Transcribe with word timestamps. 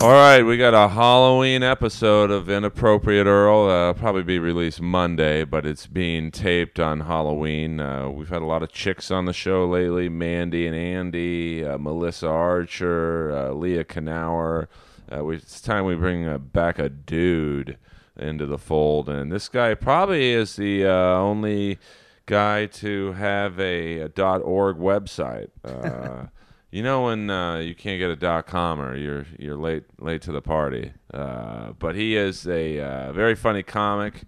All 0.00 0.12
right, 0.12 0.42
we 0.42 0.56
got 0.56 0.72
a 0.72 0.88
Halloween 0.88 1.62
episode 1.62 2.30
of 2.30 2.48
Inappropriate 2.48 3.26
Earl. 3.26 3.68
Uh, 3.68 3.92
probably 3.92 4.22
be 4.22 4.38
released 4.38 4.80
Monday, 4.80 5.44
but 5.44 5.66
it's 5.66 5.86
being 5.86 6.30
taped 6.30 6.80
on 6.80 7.00
Halloween. 7.00 7.80
Uh, 7.80 8.08
we've 8.08 8.30
had 8.30 8.40
a 8.40 8.46
lot 8.46 8.62
of 8.62 8.72
chicks 8.72 9.10
on 9.10 9.26
the 9.26 9.34
show 9.34 9.66
lately: 9.66 10.08
Mandy 10.08 10.66
and 10.66 10.74
Andy, 10.74 11.66
uh, 11.66 11.76
Melissa 11.76 12.28
Archer, 12.28 13.30
uh, 13.30 13.52
Leah 13.52 13.84
Knauer. 13.84 14.68
Uh, 15.14 15.22
we, 15.22 15.36
it's 15.36 15.60
time 15.60 15.84
we 15.84 15.96
bring 15.96 16.26
uh, 16.26 16.38
back 16.38 16.78
a 16.78 16.88
dude 16.88 17.76
into 18.16 18.46
the 18.46 18.56
fold, 18.56 19.06
and 19.10 19.30
this 19.30 19.50
guy 19.50 19.74
probably 19.74 20.30
is 20.30 20.56
the 20.56 20.86
only 20.86 21.78
guy 22.24 22.64
to 22.64 23.12
have 23.12 23.60
a, 23.60 23.98
a 23.98 24.08
.org 24.08 24.78
website. 24.78 25.50
You 26.70 26.84
know 26.84 27.06
when 27.06 27.30
uh, 27.30 27.56
you 27.58 27.74
can't 27.74 27.98
get 27.98 28.10
a 28.10 28.16
dot 28.16 28.46
com 28.46 28.80
or 28.80 28.96
you're 28.96 29.26
you're 29.38 29.56
late 29.56 29.84
late 29.98 30.22
to 30.22 30.32
the 30.32 30.40
party. 30.40 30.92
Uh, 31.12 31.72
but 31.72 31.96
he 31.96 32.16
is 32.16 32.46
a 32.46 32.78
uh, 32.78 33.12
very 33.12 33.34
funny 33.34 33.64
comic. 33.64 34.22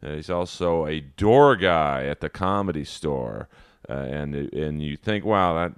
Uh, 0.00 0.12
he's 0.14 0.30
also 0.30 0.86
a 0.86 1.00
door 1.00 1.56
guy 1.56 2.06
at 2.06 2.20
the 2.20 2.28
comedy 2.28 2.84
store, 2.84 3.48
uh, 3.88 3.94
and 3.94 4.34
and 4.34 4.80
you 4.80 4.96
think, 4.96 5.24
wow, 5.24 5.54
that 5.54 5.72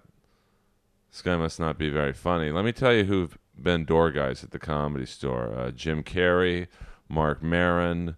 this 1.11 1.23
guy 1.23 1.37
must 1.37 1.59
not 1.59 1.79
be 1.79 1.89
very 1.89 2.13
funny. 2.13 2.53
Let 2.53 2.67
me 2.67 2.73
tell 2.73 2.93
you 2.93 3.05
who've 3.05 3.39
been 3.59 3.87
door 3.87 4.11
guys 4.11 4.45
at 4.45 4.51
the 4.51 4.59
comedy 4.59 5.07
store: 5.07 5.55
uh, 5.57 5.71
Jim 5.71 6.03
Carrey, 6.03 6.67
Marc 7.09 7.43
Maron, 7.43 8.17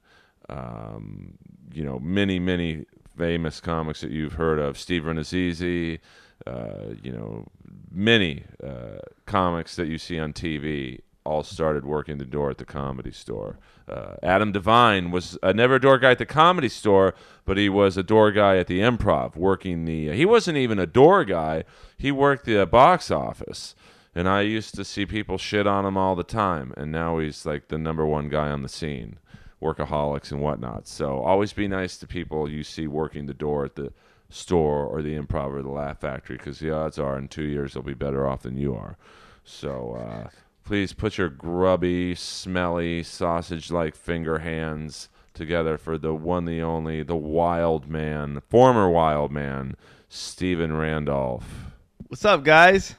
um, 0.48 1.38
you 1.72 1.84
know, 1.84 2.00
many 2.00 2.40
many 2.40 2.84
famous 3.16 3.60
comics 3.60 4.00
that 4.00 4.10
you've 4.10 4.32
heard 4.32 4.58
of, 4.58 4.76
Stephen 4.76 5.18
Azizi. 5.18 6.00
Uh, 6.46 6.94
you 7.02 7.12
know, 7.12 7.46
many 7.90 8.44
uh, 8.62 8.98
comics 9.26 9.76
that 9.76 9.86
you 9.86 9.98
see 9.98 10.18
on 10.18 10.32
TV 10.32 11.00
all 11.24 11.42
started 11.42 11.84
working 11.84 12.18
the 12.18 12.24
door 12.24 12.50
at 12.50 12.58
the 12.58 12.64
comedy 12.64 13.12
store. 13.12 13.58
Uh, 13.88 14.14
Adam 14.22 14.52
DeVine 14.52 15.10
was 15.10 15.38
uh, 15.42 15.52
never 15.52 15.76
a 15.76 15.80
door 15.80 15.98
guy 15.98 16.12
at 16.12 16.18
the 16.18 16.26
comedy 16.26 16.68
store, 16.68 17.14
but 17.44 17.56
he 17.56 17.68
was 17.68 17.96
a 17.96 18.02
door 18.02 18.32
guy 18.32 18.56
at 18.56 18.66
the 18.66 18.80
Improv, 18.80 19.36
working 19.36 19.84
the. 19.84 20.10
he 20.12 20.24
wasn't 20.24 20.56
even 20.56 20.78
a 20.78 20.86
door 20.86 21.24
guy; 21.24 21.64
he 21.96 22.10
worked 22.10 22.44
the 22.44 22.66
box 22.66 23.10
office. 23.10 23.74
And 24.14 24.28
I 24.28 24.42
used 24.42 24.74
to 24.74 24.84
see 24.84 25.06
people 25.06 25.38
shit 25.38 25.66
on 25.66 25.86
him 25.86 25.96
all 25.96 26.14
the 26.14 26.22
time, 26.22 26.74
and 26.76 26.92
now 26.92 27.18
he's 27.18 27.46
like 27.46 27.68
the 27.68 27.78
number 27.78 28.04
one 28.04 28.28
guy 28.28 28.50
on 28.50 28.62
the 28.62 28.68
scene, 28.68 29.18
workaholics 29.60 30.30
and 30.30 30.40
whatnot. 30.42 30.86
So 30.86 31.20
always 31.20 31.54
be 31.54 31.66
nice 31.66 31.96
to 31.98 32.06
people 32.06 32.50
you 32.50 32.62
see 32.62 32.86
working 32.86 33.24
the 33.24 33.32
door 33.32 33.64
at 33.64 33.76
the 33.76 33.92
store 34.32 34.86
or 34.86 35.02
the 35.02 35.16
improv 35.18 35.52
or 35.52 35.62
the 35.62 35.68
laugh 35.70 36.00
factory 36.00 36.36
because 36.36 36.58
the 36.58 36.70
odds 36.70 36.98
are 36.98 37.18
in 37.18 37.28
two 37.28 37.42
years 37.44 37.74
they'll 37.74 37.82
be 37.82 37.94
better 37.94 38.26
off 38.26 38.42
than 38.42 38.56
you 38.56 38.74
are 38.74 38.96
so 39.44 39.94
uh, 39.94 40.28
please 40.64 40.92
put 40.92 41.18
your 41.18 41.28
grubby 41.28 42.14
smelly 42.14 43.02
sausage 43.02 43.70
like 43.70 43.94
finger 43.94 44.38
hands 44.38 45.08
together 45.34 45.76
for 45.76 45.98
the 45.98 46.14
one 46.14 46.44
the 46.44 46.62
only 46.62 47.02
the 47.02 47.16
wild 47.16 47.88
man 47.88 48.40
former 48.48 48.88
wild 48.88 49.30
man 49.30 49.74
stephen 50.08 50.74
randolph 50.76 51.66
What's 52.08 52.24
up, 52.24 52.44
guys? 52.44 52.94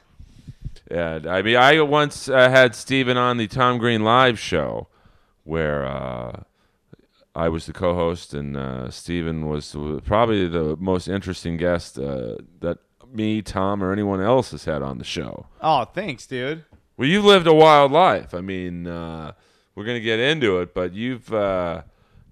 yeah 0.90 1.20
i 1.28 1.40
mean 1.42 1.56
i 1.56 1.80
once 1.80 2.28
uh, 2.28 2.50
had 2.50 2.74
stephen 2.74 3.16
on 3.16 3.38
the 3.38 3.46
tom 3.46 3.78
green 3.78 4.04
live 4.04 4.38
show 4.38 4.86
where 5.44 5.84
uh, 5.84 6.42
I 7.36 7.48
was 7.48 7.66
the 7.66 7.72
co-host, 7.72 8.32
and 8.32 8.56
uh, 8.56 8.90
Steven 8.90 9.48
was 9.48 9.76
probably 10.04 10.46
the 10.46 10.76
most 10.78 11.08
interesting 11.08 11.56
guest 11.56 11.98
uh, 11.98 12.36
that 12.60 12.78
me, 13.12 13.42
Tom, 13.42 13.82
or 13.82 13.92
anyone 13.92 14.20
else 14.20 14.52
has 14.52 14.64
had 14.64 14.82
on 14.82 14.98
the 14.98 15.04
show. 15.04 15.46
Oh, 15.60 15.84
thanks, 15.84 16.26
dude. 16.26 16.64
Well, 16.96 17.08
you've 17.08 17.24
lived 17.24 17.46
a 17.46 17.54
wild 17.54 17.90
life. 17.90 18.34
I 18.34 18.40
mean, 18.40 18.86
uh, 18.86 19.32
we're 19.74 19.84
gonna 19.84 20.00
get 20.00 20.20
into 20.20 20.60
it, 20.60 20.74
but 20.74 20.92
you've 20.94 21.32
uh, 21.32 21.82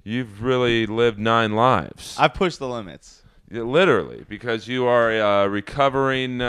you've 0.05 0.43
really 0.43 0.87
lived 0.87 1.19
nine 1.19 1.53
lives, 1.53 2.17
I've 2.19 2.35
pushed 2.35 2.59
the 2.61 2.69
limits. 2.69 3.23
Yeah, 3.51 3.63
literally, 3.63 4.25
because 4.29 4.69
you 4.69 4.87
are 4.87 5.11
a 5.11 5.49
recovering. 5.49 6.41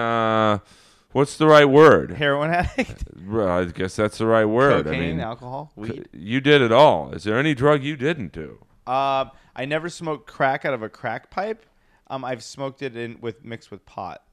What's 1.13 1.37
the 1.37 1.47
right 1.47 1.65
word? 1.65 2.11
Heroin 2.11 2.49
addict, 2.51 3.03
Well, 3.27 3.47
I 3.47 3.65
guess 3.65 3.95
that's 3.95 4.17
the 4.17 4.25
right 4.25 4.45
word. 4.45 4.85
cocaine, 4.85 5.01
I 5.01 5.05
mean, 5.07 5.19
alcohol, 5.19 5.71
weed. 5.75 6.09
you 6.11 6.41
did 6.41 6.61
it 6.61 6.71
all. 6.71 7.11
Is 7.13 7.23
there 7.23 7.37
any 7.37 7.53
drug 7.53 7.83
you 7.83 7.95
didn't 7.95 8.33
do? 8.33 8.65
Uh, 8.85 9.25
I 9.55 9.65
never 9.65 9.89
smoked 9.89 10.27
crack 10.27 10.65
out 10.65 10.73
of 10.73 10.81
a 10.81 10.89
crack 10.89 11.29
pipe. 11.29 11.65
Um, 12.07 12.25
I've 12.25 12.43
smoked 12.43 12.81
it 12.81 12.97
in 12.97 13.17
with 13.21 13.45
mixed 13.45 13.71
with 13.71 13.85
pot. 13.85 14.23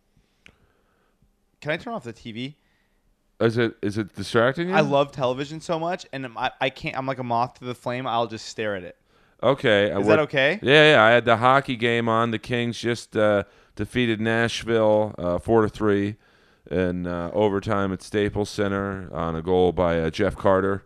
Can 1.61 1.71
I 1.71 1.77
turn 1.77 1.93
off 1.93 2.05
the 2.05 2.13
TV? 2.13 2.55
Is 3.41 3.57
it 3.59 3.77
is 3.81 3.97
it 3.97 4.15
distracting 4.15 4.69
you? 4.69 4.75
I 4.75 4.81
love 4.81 5.13
television 5.13 5.61
so 5.61 5.79
much, 5.79 6.07
and 6.13 6.27
I, 6.37 6.51
I 6.61 6.71
can't. 6.71 6.97
I'm 6.97 7.07
like 7.07 7.19
a 7.19 7.25
moth 7.25 7.59
to 7.59 7.65
the 7.65 7.75
flame. 7.75 8.07
I'll 8.07 8.27
just 8.27 8.47
stare 8.47 8.75
at 8.77 8.83
it. 8.83 8.97
Okay. 9.43 9.91
Is 9.91 10.07
that 10.07 10.19
okay? 10.21 10.59
Yeah, 10.63 10.93
yeah. 10.93 11.03
I 11.03 11.11
had 11.11 11.25
the 11.25 11.37
hockey 11.39 11.77
game 11.77 12.09
on. 12.09 12.31
The 12.31 12.39
Kings 12.39 12.79
just 12.79 13.17
uh, 13.17 13.45
defeated 13.77 14.21
Nashville 14.21 15.15
uh, 15.17 15.39
four 15.39 15.63
to 15.63 15.69
three 15.69 16.17
in 16.71 17.07
uh, 17.07 17.31
overtime 17.33 17.93
at 17.93 18.03
Staples 18.03 18.51
Center 18.51 19.09
on 19.13 19.37
a 19.37 19.43
goal 19.43 19.73
by 19.73 20.01
uh, 20.01 20.11
Jeff 20.11 20.37
Carter 20.37 20.85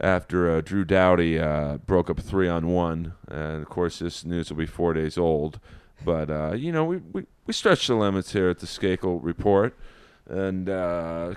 after 0.00 0.50
uh, 0.50 0.60
Drew 0.60 0.84
Doughty 0.84 1.38
uh, 1.38 1.78
broke 1.78 2.10
up 2.10 2.20
three 2.20 2.48
on 2.48 2.68
one. 2.68 3.14
And 3.28 3.62
of 3.62 3.68
course, 3.68 3.98
this 3.98 4.24
news 4.24 4.50
will 4.50 4.58
be 4.58 4.66
four 4.66 4.94
days 4.94 5.16
old. 5.16 5.60
But 6.04 6.30
uh, 6.30 6.52
you 6.54 6.72
know, 6.72 6.84
we, 6.84 6.98
we 6.98 7.26
we 7.46 7.52
stretched 7.52 7.88
the 7.88 7.94
limits 7.94 8.32
here 8.32 8.48
at 8.48 8.58
the 8.58 8.66
Skakel 8.66 9.20
Report, 9.22 9.76
and 10.28 10.66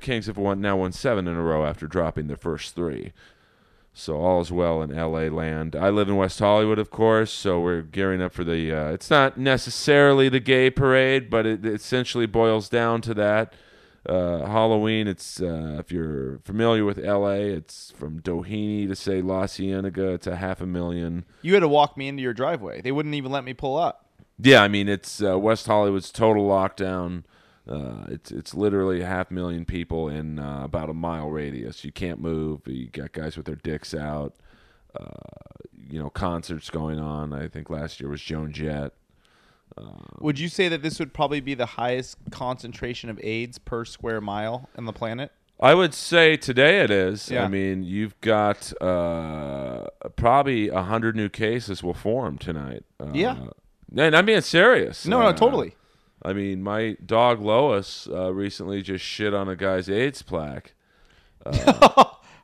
Kings 0.01 0.25
have 0.25 0.37
won 0.37 0.59
now 0.61 0.77
won 0.77 0.91
seven 0.91 1.27
in 1.27 1.35
a 1.35 1.41
row 1.41 1.65
after 1.65 1.87
dropping 1.87 2.27
their 2.27 2.37
first 2.37 2.75
three. 2.75 3.13
So 3.97 4.17
all 4.17 4.41
is 4.41 4.51
well 4.51 4.81
in 4.81 4.93
LA 4.93 5.33
land. 5.33 5.73
I 5.73 5.89
live 5.89 6.09
in 6.09 6.17
West 6.17 6.39
Hollywood, 6.39 6.77
of 6.79 6.91
course, 6.91 7.31
so 7.31 7.61
we're 7.61 7.81
gearing 7.81 8.21
up 8.21 8.33
for 8.33 8.43
the. 8.43 8.69
Uh, 8.73 8.91
it's 8.91 9.09
not 9.09 9.37
necessarily 9.37 10.27
the 10.27 10.41
gay 10.41 10.69
parade, 10.69 11.29
but 11.29 11.45
it 11.45 11.65
essentially 11.65 12.25
boils 12.25 12.67
down 12.67 12.99
to 13.01 13.13
that. 13.13 13.53
Uh, 14.05 14.45
Halloween. 14.45 15.07
It's 15.07 15.41
uh, 15.41 15.77
if 15.79 15.93
you're 15.93 16.39
familiar 16.39 16.83
with 16.83 16.97
LA, 16.97 17.55
it's 17.55 17.93
from 17.97 18.19
Doheny 18.19 18.85
to 18.89 18.97
say 18.97 19.21
La 19.21 19.47
Cienega. 19.47 20.09
It's 20.09 20.27
a 20.27 20.35
half 20.35 20.59
a 20.59 20.65
million. 20.65 21.23
You 21.41 21.53
had 21.53 21.61
to 21.61 21.69
walk 21.69 21.95
me 21.95 22.09
into 22.09 22.21
your 22.21 22.33
driveway. 22.33 22.81
They 22.81 22.91
wouldn't 22.91 23.15
even 23.15 23.31
let 23.31 23.45
me 23.45 23.53
pull 23.53 23.77
up. 23.77 24.05
Yeah, 24.37 24.61
I 24.61 24.67
mean 24.67 24.89
it's 24.89 25.23
uh, 25.23 25.39
West 25.39 25.67
Hollywood's 25.67 26.11
total 26.11 26.45
lockdown. 26.45 27.23
Uh, 27.67 28.05
it's 28.09 28.31
it's 28.31 28.53
literally 28.53 29.01
a 29.01 29.05
half 29.07 29.31
million 29.31 29.65
people 29.65 30.07
in 30.09 30.37
uh, 30.39 30.61
about 30.63 30.89
a 30.89 30.93
mile 30.93 31.29
radius. 31.29 31.83
You 31.83 31.91
can't 31.91 32.19
move. 32.19 32.61
You 32.67 32.87
got 32.87 33.11
guys 33.11 33.37
with 33.37 33.45
their 33.47 33.55
dicks 33.55 33.93
out. 33.93 34.35
Uh, 34.99 35.05
you 35.89 35.99
know, 35.99 36.09
concerts 36.09 36.69
going 36.69 36.99
on. 36.99 37.33
I 37.33 37.47
think 37.47 37.69
last 37.69 37.99
year 37.99 38.09
was 38.09 38.21
Joan 38.21 38.51
Jett. 38.53 38.93
Would 40.19 40.39
you 40.39 40.47
say 40.47 40.69
that 40.69 40.81
this 40.81 40.99
would 40.99 41.13
probably 41.13 41.41
be 41.41 41.53
the 41.53 41.65
highest 41.65 42.17
concentration 42.31 43.09
of 43.09 43.19
AIDS 43.21 43.57
per 43.57 43.83
square 43.83 44.21
mile 44.21 44.69
on 44.77 44.85
the 44.85 44.93
planet? 44.93 45.31
I 45.59 45.73
would 45.73 45.93
say 45.93 46.37
today 46.37 46.79
it 46.81 46.91
is. 46.91 47.29
Yeah. 47.29 47.43
I 47.43 47.47
mean, 47.47 47.83
you've 47.83 48.19
got 48.21 48.71
uh, 48.81 49.87
probably 50.15 50.69
a 50.69 50.81
hundred 50.83 51.15
new 51.15 51.29
cases 51.29 51.81
will 51.83 51.93
form 51.93 52.37
tonight. 52.37 52.83
Uh, 52.99 53.11
Yeah. 53.13 53.37
and 53.97 54.15
I'm 54.15 54.25
being 54.25 54.41
serious. 54.41 55.05
No, 55.05 55.21
Uh, 55.21 55.31
no, 55.31 55.37
totally. 55.37 55.75
I 56.25 56.33
mean, 56.33 56.63
my 56.63 56.97
dog 57.05 57.39
Lois 57.41 58.07
uh, 58.11 58.33
recently 58.33 58.81
just 58.81 59.05
shit 59.05 59.33
on 59.33 59.47
a 59.47 59.55
guy's 59.55 59.87
AIDS 59.89 60.21
plaque. 60.23 60.73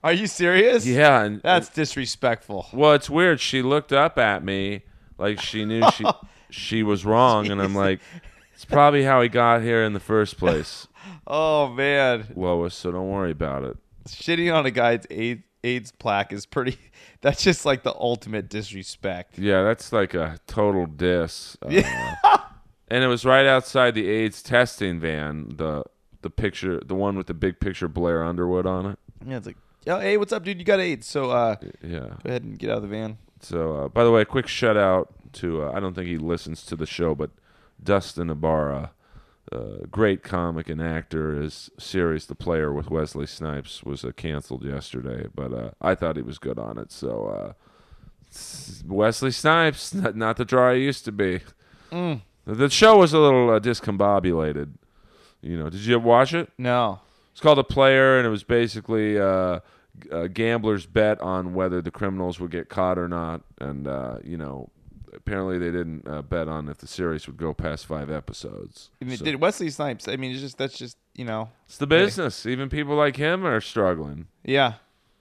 Are 0.04 0.14
you 0.14 0.28
serious? 0.28 0.86
Yeah, 0.86 1.24
and 1.24 1.42
That's 1.42 1.70
disrespectful. 1.70 2.68
well, 2.74 2.94
it's 2.94 3.10
weird. 3.10 3.40
She 3.40 3.62
looked 3.62 3.92
up 3.94 4.18
at 4.18 4.44
me 4.44 4.84
like 5.18 5.40
she 5.40 5.66
knew 5.66 5.84
she 5.92 6.06
she 6.50 6.84
was 6.84 7.06
wrong, 7.06 7.50
and 7.50 7.62
I'm 7.62 7.76
like, 7.76 8.00
it's 8.54 8.66
probably 8.66 9.04
how 9.04 9.22
he 9.22 9.30
got 9.30 9.62
here 9.62 9.84
in 9.84 9.94
the 9.94 10.00
first 10.00 10.38
place, 10.38 10.88
Oh 11.28 11.68
man, 11.70 12.28
Lois. 12.36 12.76
So 12.76 12.92
don't 12.92 13.10
worry 13.10 13.32
about 13.32 13.64
it. 13.64 13.78
shitting 14.08 14.54
on 14.54 14.66
a 14.66 14.72
guy's 14.72 15.06
AIDS, 15.10 15.44
AIDS 15.64 15.92
plaque 15.92 16.34
is 16.34 16.46
pretty. 16.46 16.78
That's 17.22 17.44
just 17.44 17.66
like 17.66 17.84
the 17.84 17.94
ultimate 17.94 18.50
disrespect. 18.50 19.38
Yeah, 19.38 19.62
that's 19.64 19.94
like 19.94 20.16
a 20.16 20.40
total 20.48 20.88
diss. 20.88 21.56
Uh, 21.62 21.70
and 22.92 23.04
it 23.04 23.08
was 23.08 23.24
right 23.26 23.46
outside 23.48 23.96
the 23.96 24.08
AIDS 24.10 24.44
testing 24.44 25.00
van. 25.00 25.56
The 25.56 25.84
the 26.22 26.30
picture, 26.30 26.80
the 26.86 26.94
one 26.94 27.18
with 27.18 27.26
the 27.28 27.34
big 27.34 27.60
picture 27.60 27.88
Blair 27.88 28.24
Underwood 28.24 28.66
on 28.68 28.86
it. 28.86 29.00
Yeah, 29.26 29.38
it's 29.38 29.48
like, 29.48 29.58
yo, 29.86 30.00
hey, 30.00 30.18
what's 30.18 30.32
up, 30.34 30.44
dude? 30.44 30.60
You 30.60 30.66
got 30.66 30.80
AIDS, 30.80 31.08
so 31.08 31.32
uh, 31.32 31.56
Yeah. 31.82 32.00
go 32.00 32.18
ahead 32.26 32.44
and 32.44 32.60
get 32.60 32.70
out 32.70 32.78
of 32.78 32.82
the 32.84 32.88
van. 32.90 33.18
So, 33.40 33.76
uh, 33.76 33.88
by 33.88 34.04
the 34.04 34.12
way, 34.12 34.22
a 34.22 34.26
quick 34.26 34.48
shout 34.48 34.78
out 34.78 35.14
to 35.34 35.64
uh, 35.64 35.72
I 35.74 35.80
don't 35.80 35.96
think 35.96 36.08
he 36.08 36.18
listens 36.18 36.64
to 36.66 36.76
the 36.76 36.86
show, 36.86 37.16
but 37.16 37.32
Dustin 37.84 38.30
Ybarra, 38.30 38.92
uh, 39.52 39.58
great 39.90 40.22
comic 40.22 40.70
and 40.70 40.80
actor. 40.82 41.42
His 41.42 41.72
series, 41.80 42.28
The 42.28 42.36
Player 42.36 42.72
with 42.72 42.92
Wesley 42.92 43.26
Snipes, 43.26 43.84
was 43.84 44.04
uh, 44.06 44.12
canceled 44.12 44.64
yesterday, 44.64 45.28
but 45.34 45.54
uh, 45.54 45.72
I 45.82 45.96
thought 45.96 46.18
he 46.18 46.22
was 46.22 46.38
good 46.38 46.60
on 46.60 46.78
it. 46.78 46.92
So, 46.92 47.26
uh, 47.28 47.54
Wesley 48.86 49.32
Snipes, 49.32 49.94
not, 49.96 50.16
not 50.16 50.38
the 50.38 50.46
draw 50.46 50.74
he 50.74 50.84
used 50.84 51.06
to 51.06 51.12
be. 51.12 51.40
The 52.46 52.70
show 52.70 52.98
was 52.98 53.14
a 53.14 53.20
little 53.20 53.50
uh, 53.52 53.60
discombobulated. 53.60 54.72
You 55.42 55.58
know, 55.58 55.70
did 55.70 55.82
you 55.82 56.00
watch 56.00 56.34
it? 56.34 56.50
No, 56.58 57.00
It's 57.32 57.42
called 57.42 57.60
a 57.60 57.64
player, 57.64 58.18
and 58.18 58.26
it 58.28 58.30
was 58.30 58.44
basically 58.44 59.20
uh, 59.20 59.60
a 60.12 60.28
gambler's 60.30 60.86
bet 60.86 61.20
on 61.22 61.54
whether 61.54 61.82
the 61.82 61.92
criminals 61.92 62.40
would 62.40 62.52
get 62.52 62.70
caught 62.70 62.98
or 62.98 63.08
not. 63.08 63.42
And 63.60 63.88
uh, 63.88 64.18
you 64.24 64.38
know, 64.38 64.70
apparently 65.14 65.58
they 65.60 65.72
didn't 65.72 66.08
uh, 66.08 66.22
bet 66.22 66.48
on 66.48 66.68
if 66.70 66.78
the 66.78 66.88
series 66.88 67.28
would 67.28 67.38
go 67.38 67.54
past 67.54 67.86
five 67.86 68.10
episodes. 68.12 68.90
I 69.02 69.06
mean, 69.06 69.18
So- 69.18 69.26
Did 69.26 69.36
Wesley 69.42 69.70
Snipes? 69.70 70.08
I 70.08 70.16
mean, 70.16 70.32
it's 70.32 70.42
just 70.42 70.58
that's 70.58 70.78
just 70.78 70.98
you 71.16 71.26
know, 71.26 71.50
it's 71.68 71.78
the 71.78 71.88
business. 71.88 72.46
Even 72.46 72.70
people 72.70 72.96
like 72.96 73.18
him 73.18 73.46
are 73.46 73.62
struggling. 73.62 74.28
yeah. 74.44 74.74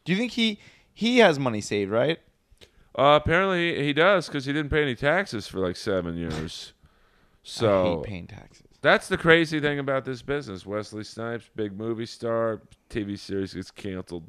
Do 0.05 0.13
you 0.13 0.19
think 0.19 0.33
he 0.33 0.59
he 0.95 1.19
has 1.19 1.39
money 1.39 1.61
saved? 1.61 1.91
Right? 1.91 2.19
Uh, 2.99 3.19
apparently 3.23 3.83
he 3.85 3.93
does 3.93 4.27
because 4.27 4.47
he 4.47 4.53
didn't 4.53 4.71
pay 4.71 4.83
any 4.83 4.95
taxes 4.97 5.47
for 5.47 5.59
like 5.61 5.77
seven 5.77 6.17
years. 6.17 6.73
So 7.51 8.03
paying 8.05 8.27
taxes. 8.27 8.67
That's 8.83 9.09
the 9.09 9.19
crazy 9.19 9.61
thing 9.61 9.79
about 9.79 10.05
this 10.05 10.23
business. 10.23 10.65
Wesley 10.65 11.05
Snipes, 11.05 11.51
big 11.55 11.77
movie 11.77 12.07
star, 12.07 12.63
TV 12.89 13.19
series 13.19 13.53
gets 13.53 13.71
canceled 13.71 14.25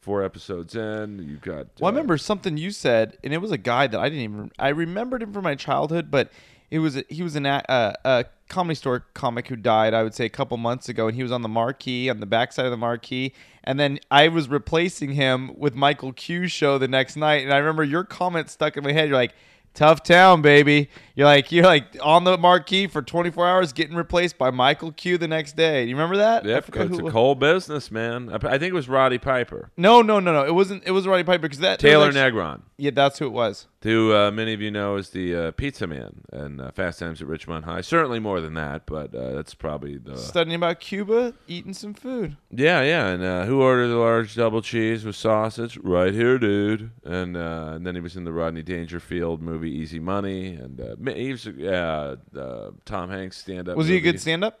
four 0.00 0.24
episodes 0.24 0.74
in. 0.74 1.18
You've 1.26 1.40
got. 1.40 1.68
Well, 1.80 1.86
I 1.86 1.88
uh, 1.88 1.92
remember 1.92 2.18
something 2.18 2.56
you 2.56 2.70
said, 2.70 3.18
and 3.22 3.32
it 3.32 3.38
was 3.38 3.52
a 3.52 3.58
guy 3.58 3.86
that 3.86 3.98
I 3.98 4.08
didn't 4.08 4.24
even. 4.24 4.50
I 4.58 4.68
remembered 4.68 5.22
him 5.22 5.32
from 5.32 5.44
my 5.44 5.54
childhood, 5.54 6.10
but 6.10 6.30
it 6.70 6.78
was 6.78 6.96
a, 6.96 7.04
he 7.08 7.22
was 7.22 7.36
an 7.36 7.46
a, 7.46 7.62
a, 7.68 7.94
a 8.04 8.24
comedy 8.48 8.74
store 8.74 9.06
comic 9.14 9.48
who 9.48 9.56
died. 9.56 9.94
I 9.94 10.02
would 10.02 10.14
say 10.14 10.24
a 10.24 10.30
couple 10.30 10.56
months 10.56 10.88
ago, 10.88 11.08
and 11.08 11.16
he 11.16 11.22
was 11.22 11.32
on 11.32 11.42
the 11.42 11.48
marquee 11.48 12.08
on 12.10 12.20
the 12.20 12.26
backside 12.26 12.64
of 12.64 12.70
the 12.70 12.76
marquee. 12.76 13.32
And 13.64 13.78
then 13.78 13.98
I 14.10 14.28
was 14.28 14.48
replacing 14.48 15.12
him 15.12 15.52
with 15.56 15.74
Michael 15.74 16.12
Q's 16.12 16.50
show 16.52 16.78
the 16.78 16.88
next 16.88 17.16
night, 17.16 17.42
and 17.44 17.52
I 17.52 17.58
remember 17.58 17.84
your 17.84 18.04
comment 18.04 18.50
stuck 18.50 18.76
in 18.76 18.84
my 18.84 18.92
head. 18.92 19.08
You're 19.08 19.18
like. 19.18 19.34
Tough 19.72 20.02
town, 20.02 20.42
baby. 20.42 20.88
You're 21.20 21.28
like 21.28 21.52
you're 21.52 21.66
like 21.66 21.98
on 22.02 22.24
the 22.24 22.38
marquee 22.38 22.86
for 22.86 23.02
24 23.02 23.46
hours, 23.46 23.74
getting 23.74 23.94
replaced 23.94 24.38
by 24.38 24.50
Michael 24.50 24.90
Q 24.90 25.18
the 25.18 25.28
next 25.28 25.54
day. 25.54 25.84
Do 25.84 25.90
you 25.90 25.94
remember 25.94 26.16
that? 26.16 26.46
Yep, 26.46 26.74
it's 26.74 26.98
who- 26.98 27.08
a 27.08 27.10
cold 27.10 27.38
business, 27.38 27.90
man. 27.90 28.30
I 28.30 28.36
I 28.36 28.56
think 28.58 28.70
it 28.70 28.72
was 28.72 28.88
Roddy 28.88 29.18
Piper, 29.18 29.70
no, 29.76 30.00
no, 30.00 30.18
no, 30.18 30.32
no. 30.32 30.46
It 30.46 30.54
wasn't. 30.54 30.82
It 30.86 30.92
was 30.92 31.06
Roddy 31.06 31.24
Piper 31.24 31.42
because 31.42 31.58
that 31.58 31.78
Taylor 31.78 32.06
actually- 32.06 32.22
Negron, 32.22 32.62
Yeah, 32.78 32.92
that's 32.94 33.18
who 33.18 33.26
it 33.26 33.32
was. 33.32 33.66
who 33.82 34.14
uh, 34.14 34.30
many 34.30 34.54
of 34.54 34.62
you 34.62 34.70
know 34.70 34.96
is 34.96 35.10
the 35.10 35.36
uh, 35.36 35.50
pizza 35.50 35.86
man 35.86 36.22
and 36.32 36.58
uh, 36.58 36.70
Fast 36.70 37.00
Times 37.00 37.20
at 37.20 37.28
Ridgemont 37.28 37.64
High. 37.64 37.82
Certainly 37.82 38.20
more 38.20 38.40
than 38.40 38.54
that, 38.54 38.86
but 38.86 39.14
uh, 39.14 39.32
that's 39.32 39.52
probably 39.52 39.98
the. 39.98 40.16
Studying 40.16 40.56
about 40.56 40.80
Cuba, 40.80 41.34
eating 41.46 41.74
some 41.74 41.92
food. 41.92 42.38
Yeah, 42.50 42.80
yeah, 42.80 43.08
and 43.08 43.22
uh, 43.22 43.44
who 43.44 43.60
ordered 43.60 43.88
the 43.88 43.96
large 43.96 44.34
double 44.36 44.62
cheese 44.62 45.04
with 45.04 45.16
sausage? 45.16 45.76
Right 45.82 46.14
here, 46.14 46.38
dude. 46.38 46.92
And 47.04 47.36
uh, 47.36 47.72
and 47.74 47.86
then 47.86 47.94
he 47.94 48.00
was 48.00 48.16
in 48.16 48.24
the 48.24 48.32
Rodney 48.32 48.62
Dangerfield 48.62 49.42
movie 49.42 49.70
Easy 49.70 49.98
Money, 49.98 50.54
and 50.54 50.80
was 51.30 51.46
uh, 51.46 52.16
uh, 52.36 52.70
Tom 52.84 53.10
Hanks 53.10 53.38
stand 53.38 53.68
up. 53.68 53.76
Was 53.76 53.88
he 53.88 53.96
a 53.96 54.00
good 54.00 54.20
stand-up? 54.20 54.60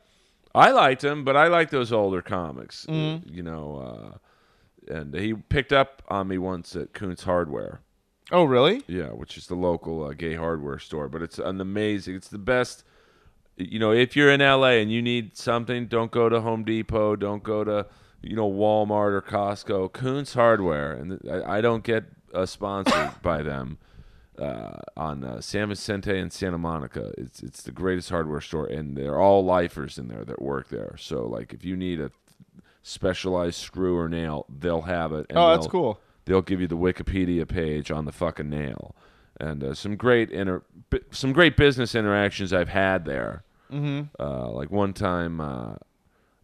I 0.54 0.70
liked 0.72 1.04
him, 1.04 1.24
but 1.24 1.36
I 1.36 1.46
like 1.48 1.70
those 1.70 1.92
older 1.92 2.22
comics. 2.22 2.86
uh, 2.88 2.92
Mm-hmm. 2.92 3.34
You 3.34 3.42
know, 3.42 4.12
uh, 4.88 4.94
and 4.94 5.14
he 5.14 5.34
picked 5.34 5.72
up 5.72 6.02
on 6.08 6.28
me 6.28 6.38
once 6.38 6.74
at 6.74 6.92
Koontz 6.92 7.24
Hardware. 7.24 7.80
Oh, 8.32 8.44
really? 8.44 8.82
Yeah, 8.86 9.08
which 9.08 9.36
is 9.36 9.46
the 9.46 9.54
local 9.56 10.04
uh, 10.04 10.12
gay 10.12 10.34
hardware 10.34 10.78
store. 10.78 11.08
But 11.08 11.22
it's 11.22 11.38
an 11.38 11.60
amazing. 11.60 12.14
It's 12.16 12.28
the 12.28 12.38
best. 12.38 12.84
You 13.56 13.78
know, 13.78 13.92
if 13.92 14.16
you're 14.16 14.30
in 14.30 14.40
LA 14.40 14.78
and 14.80 14.90
you 14.90 15.02
need 15.02 15.36
something, 15.36 15.86
don't 15.86 16.10
go 16.10 16.28
to 16.28 16.40
Home 16.40 16.64
Depot. 16.64 17.14
Don't 17.16 17.42
go 17.42 17.62
to 17.64 17.86
you 18.22 18.34
know 18.36 18.50
Walmart 18.50 19.12
or 19.12 19.22
Costco. 19.22 19.92
Koontz 19.92 20.34
Hardware, 20.34 20.92
and 20.92 21.20
I, 21.30 21.58
I 21.58 21.60
don't 21.60 21.84
get 21.84 22.04
uh, 22.32 22.46
sponsored 22.46 23.10
by 23.22 23.42
them. 23.42 23.78
Uh, 24.40 24.78
on 24.96 25.22
uh, 25.22 25.40
San 25.40 25.68
Vicente 25.68 26.18
and 26.18 26.32
Santa 26.32 26.56
Monica, 26.58 27.12
it's 27.18 27.42
it's 27.42 27.62
the 27.62 27.72
greatest 27.72 28.08
hardware 28.10 28.40
store, 28.40 28.66
and 28.66 28.96
they're 28.96 29.18
all 29.20 29.44
lifers 29.44 29.98
in 29.98 30.08
there 30.08 30.24
that 30.24 30.40
work 30.40 30.68
there. 30.70 30.94
So, 30.98 31.26
like, 31.26 31.52
if 31.52 31.64
you 31.64 31.76
need 31.76 32.00
a 32.00 32.10
specialized 32.82 33.56
screw 33.60 33.98
or 33.98 34.08
nail, 34.08 34.46
they'll 34.48 34.82
have 34.82 35.12
it. 35.12 35.26
And 35.28 35.38
Oh, 35.38 35.50
that's 35.50 35.66
cool. 35.66 36.00
they'll 36.24 36.42
give 36.42 36.60
you 36.60 36.66
the 36.66 36.76
Wikipedia 36.76 37.46
page 37.46 37.90
on 37.90 38.04
the 38.04 38.12
fucking 38.12 38.48
nail, 38.48 38.94
and 39.38 39.62
uh, 39.62 39.74
some 39.74 39.96
great 39.96 40.30
inter- 40.30 40.62
bi- 40.90 41.00
some 41.10 41.32
great 41.32 41.56
business 41.56 41.94
interactions 41.94 42.52
I've 42.52 42.68
had 42.70 43.04
there. 43.04 43.44
Mm-hmm. 43.70 44.06
Uh, 44.18 44.48
like 44.50 44.70
one 44.70 44.92
time, 44.92 45.40
uh, 45.40 45.74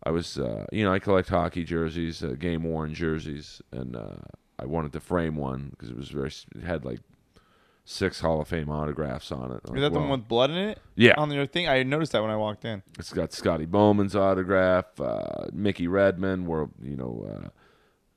I 0.04 0.10
was 0.10 0.38
uh, 0.38 0.66
you 0.70 0.84
know 0.84 0.92
I 0.92 0.98
collect 0.98 1.28
hockey 1.28 1.64
jerseys, 1.64 2.22
uh, 2.22 2.34
game 2.38 2.62
worn 2.64 2.94
jerseys, 2.94 3.62
and 3.72 3.96
uh, 3.96 4.16
I 4.58 4.66
wanted 4.66 4.92
to 4.92 5.00
frame 5.00 5.36
one 5.36 5.70
because 5.70 5.90
it 5.90 5.96
was 5.96 6.10
very 6.10 6.30
it 6.54 6.62
had 6.62 6.84
like 6.84 7.00
six 7.86 8.20
Hall 8.20 8.40
of 8.42 8.48
Fame 8.48 8.68
autographs 8.68 9.30
on 9.32 9.52
it. 9.52 9.60
I'm 9.66 9.68
Is 9.68 9.70
like, 9.70 9.80
that 9.80 9.92
the 9.92 10.00
well, 10.00 10.08
one 10.08 10.20
with 10.20 10.28
blood 10.28 10.50
in 10.50 10.56
it? 10.56 10.78
Yeah, 10.96 11.14
On 11.16 11.30
your 11.30 11.46
thing, 11.46 11.68
I 11.68 11.84
noticed 11.84 12.12
that 12.12 12.20
when 12.20 12.30
I 12.32 12.36
walked 12.36 12.64
in. 12.64 12.82
it's 12.98 13.12
got 13.12 13.32
Scotty 13.32 13.64
Bowman's 13.64 14.14
autograph, 14.16 15.00
uh, 15.00 15.46
Mickey 15.52 15.86
Redmond, 15.86 16.46
where 16.46 16.68
you 16.82 16.96
know 16.96 17.26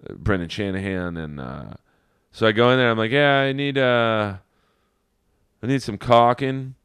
uh, 0.10 0.13
Brendan 0.16 0.50
Shanahan, 0.50 1.16
and 1.16 1.39
uh, 1.39 1.74
so 2.31 2.48
I 2.48 2.51
go 2.51 2.71
in 2.71 2.77
there. 2.80 2.89
I'm 2.89 2.98
like, 2.98 3.12
yeah, 3.12 3.39
I 3.42 3.54
need 3.54 3.77
uh, 3.77 4.38
I 5.62 5.68
need 5.68 5.83
some 5.83 5.98
caulking, 5.98 6.75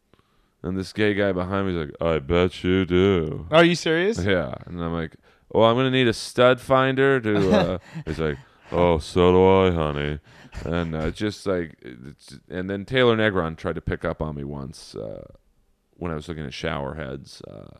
and 0.63 0.77
this 0.77 0.93
gay 0.93 1.15
guy 1.15 1.33
behind 1.33 1.67
me 1.67 1.73
is 1.81 1.87
like, 1.89 2.03
I 2.07 2.19
bet 2.19 2.63
you 2.63 2.85
do. 2.85 3.47
Are 3.51 3.65
you 3.65 3.75
serious? 3.75 4.23
Yeah, 4.23 4.55
and 4.67 4.83
I'm 4.83 4.93
like, 4.93 5.17
well, 5.49 5.71
I'm 5.71 5.77
gonna 5.77 5.91
need 5.91 6.09
a 6.09 6.13
stud 6.13 6.61
finder 6.61 7.19
to. 7.21 7.51
Uh, 7.51 7.79
he's 8.05 8.19
like, 8.19 8.37
oh, 8.73 8.99
so 8.99 9.33
do 9.33 9.47
I, 9.47 9.71
honey. 9.71 10.19
And 10.65 10.95
uh, 10.95 11.11
just 11.11 11.47
like, 11.47 11.77
and 12.49 12.71
then 12.71 12.85
Taylor 12.85 13.17
Negron 13.17 13.56
tried 13.56 13.75
to 13.75 13.81
pick 13.81 14.05
up 14.05 14.23
on 14.23 14.37
me 14.37 14.45
once 14.45 14.95
uh, 14.95 15.27
when 15.97 16.12
I 16.12 16.15
was 16.15 16.29
looking 16.29 16.47
at 16.47 16.55
shower 16.55 16.95
heads. 16.95 17.43
Uh, 17.43 17.79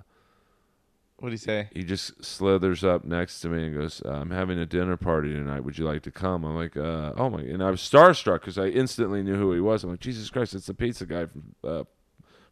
What 1.19 1.29
do 1.29 1.32
you 1.32 1.38
say? 1.38 1.69
he 1.73 1.85
just 1.85 2.23
slithers 2.25 2.82
up 2.85 3.05
next 3.05 3.41
to 3.41 3.49
me 3.49 3.67
and 3.67 3.75
goes, 3.75 4.03
uh, 4.05 4.11
"I'm 4.11 4.31
having 4.31 4.59
a 4.59 4.67
dinner 4.67 4.97
party 4.97 5.32
tonight. 5.32 5.61
Would 5.61 5.79
you 5.79 5.85
like 5.85 6.03
to 6.03 6.11
come?" 6.11 6.44
I'm 6.44 6.56
like, 6.56 6.76
uh, 6.76 7.12
"Oh 7.17 7.31
my!" 7.31 7.41
And 7.43 7.62
I 7.62 7.71
was 7.71 7.81
starstruck 7.81 8.41
because 8.41 8.59
I 8.59 8.67
instantly 8.67 9.23
knew 9.23 9.37
who 9.37 9.53
he 9.53 9.61
was. 9.61 9.85
I'm 9.85 9.91
like, 9.91 10.00
"Jesus 10.00 10.29
Christ, 10.31 10.55
it's 10.55 10.67
the 10.67 10.75
pizza 10.75 11.06
guy 11.06 11.26
from 11.26 11.55
uh, 11.62 11.85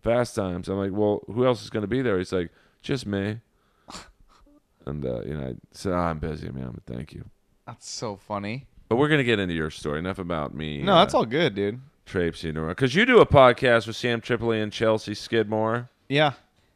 Fast 0.02 0.34
Times." 0.36 0.68
I'm 0.68 0.78
like, 0.78 0.92
"Well, 0.92 1.22
who 1.26 1.44
else 1.44 1.62
is 1.64 1.70
going 1.70 1.82
to 1.82 1.88
be 1.88 2.00
there?" 2.02 2.16
He's 2.18 2.32
like, 2.32 2.50
"Just 2.80 3.06
me." 3.06 3.40
and 4.86 5.04
uh, 5.04 5.22
you 5.22 5.34
know, 5.36 5.48
I 5.48 5.54
said, 5.72 5.92
oh, 5.92 5.96
"I'm 5.96 6.18
busy, 6.20 6.48
man, 6.50 6.70
but 6.72 6.84
thank 6.86 7.12
you." 7.12 7.24
That's 7.66 7.88
so 7.90 8.16
funny. 8.16 8.66
But 8.92 8.96
we're 8.96 9.08
gonna 9.08 9.24
get 9.24 9.38
into 9.38 9.54
your 9.54 9.70
story. 9.70 9.98
Enough 10.00 10.18
about 10.18 10.54
me. 10.54 10.82
No, 10.82 10.96
that's 10.96 11.14
all 11.14 11.24
good, 11.24 11.54
dude. 11.54 11.80
Traipsing 12.04 12.56
around 12.58 12.68
because 12.70 12.94
you 12.94 13.06
do 13.06 13.20
a 13.20 13.26
podcast 13.26 13.86
with 13.86 13.96
Sam 13.96 14.20
Tripoli 14.20 14.60
and 14.60 14.70
Chelsea 14.72 15.14
Skidmore. 15.14 15.88
Yeah, 16.08 16.32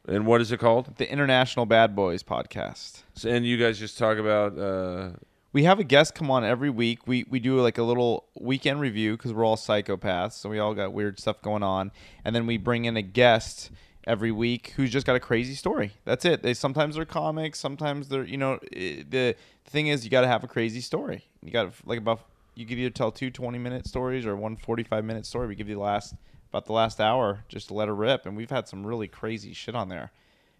And 0.08 0.24
what 0.24 0.40
is 0.40 0.50
it 0.50 0.58
called? 0.60 0.96
the 0.96 1.10
International 1.12 1.66
Bad 1.66 1.94
Boys 1.94 2.22
podcast. 2.22 3.02
So- 3.14 3.28
And 3.28 3.44
you 3.44 3.58
guys 3.58 3.78
just 3.78 3.98
talk 3.98 4.16
about 4.18 4.56
uh, 4.58 5.10
We 5.52 5.64
have 5.64 5.78
a 5.78 5.84
guest 5.84 6.14
come 6.14 6.30
on 6.30 6.42
every 6.44 6.70
week. 6.70 7.06
We 7.06 7.26
we 7.28 7.38
do 7.38 7.60
like 7.60 7.76
a 7.76 7.82
little 7.82 8.24
weekend 8.40 8.80
review 8.80 9.16
because 9.16 9.32
we're 9.34 9.44
all 9.44 9.56
psychopaths, 9.56 10.32
so 10.32 10.48
we 10.48 10.58
all 10.58 10.74
got 10.74 10.92
weird 10.94 11.18
stuff 11.20 11.42
going 11.42 11.62
on. 11.62 11.90
And 12.24 12.34
then 12.34 12.46
we 12.46 12.56
bring 12.56 12.84
in 12.86 12.96
a 12.96 13.02
guest 13.02 13.70
every 14.06 14.30
week 14.30 14.72
who's 14.76 14.90
just 14.90 15.06
got 15.06 15.16
a 15.16 15.20
crazy 15.20 15.54
story. 15.54 15.92
That's 16.04 16.24
it. 16.24 16.42
They 16.42 16.54
sometimes 16.54 16.94
they're 16.96 17.04
comics, 17.04 17.58
sometimes 17.58 18.08
they're 18.08 18.24
you 18.24 18.36
know 18.36 18.58
i- 18.74 19.04
the 19.08 19.34
thing 19.64 19.88
is 19.88 20.04
you 20.04 20.10
got 20.10 20.20
to 20.22 20.28
have 20.28 20.44
a 20.44 20.48
crazy 20.48 20.80
story. 20.80 21.24
You 21.42 21.50
got 21.50 21.72
like 21.84 21.98
about 21.98 22.20
you 22.54 22.64
could 22.66 22.78
either 22.78 22.90
tell 22.90 23.10
two 23.10 23.30
20 23.30 23.58
minute 23.58 23.86
stories 23.86 24.24
or 24.24 24.34
one 24.36 24.56
45 24.56 25.04
minute 25.04 25.26
story. 25.26 25.46
We 25.48 25.54
give 25.54 25.68
you 25.68 25.74
the 25.74 25.80
last 25.80 26.14
about 26.50 26.66
the 26.66 26.72
last 26.72 27.00
hour 27.00 27.44
just 27.48 27.68
to 27.68 27.74
let 27.74 27.88
her 27.88 27.94
rip, 27.94 28.24
and 28.26 28.36
we've 28.36 28.50
had 28.50 28.68
some 28.68 28.86
really 28.86 29.08
crazy 29.08 29.52
shit 29.52 29.74
on 29.74 29.88
there. 29.88 30.12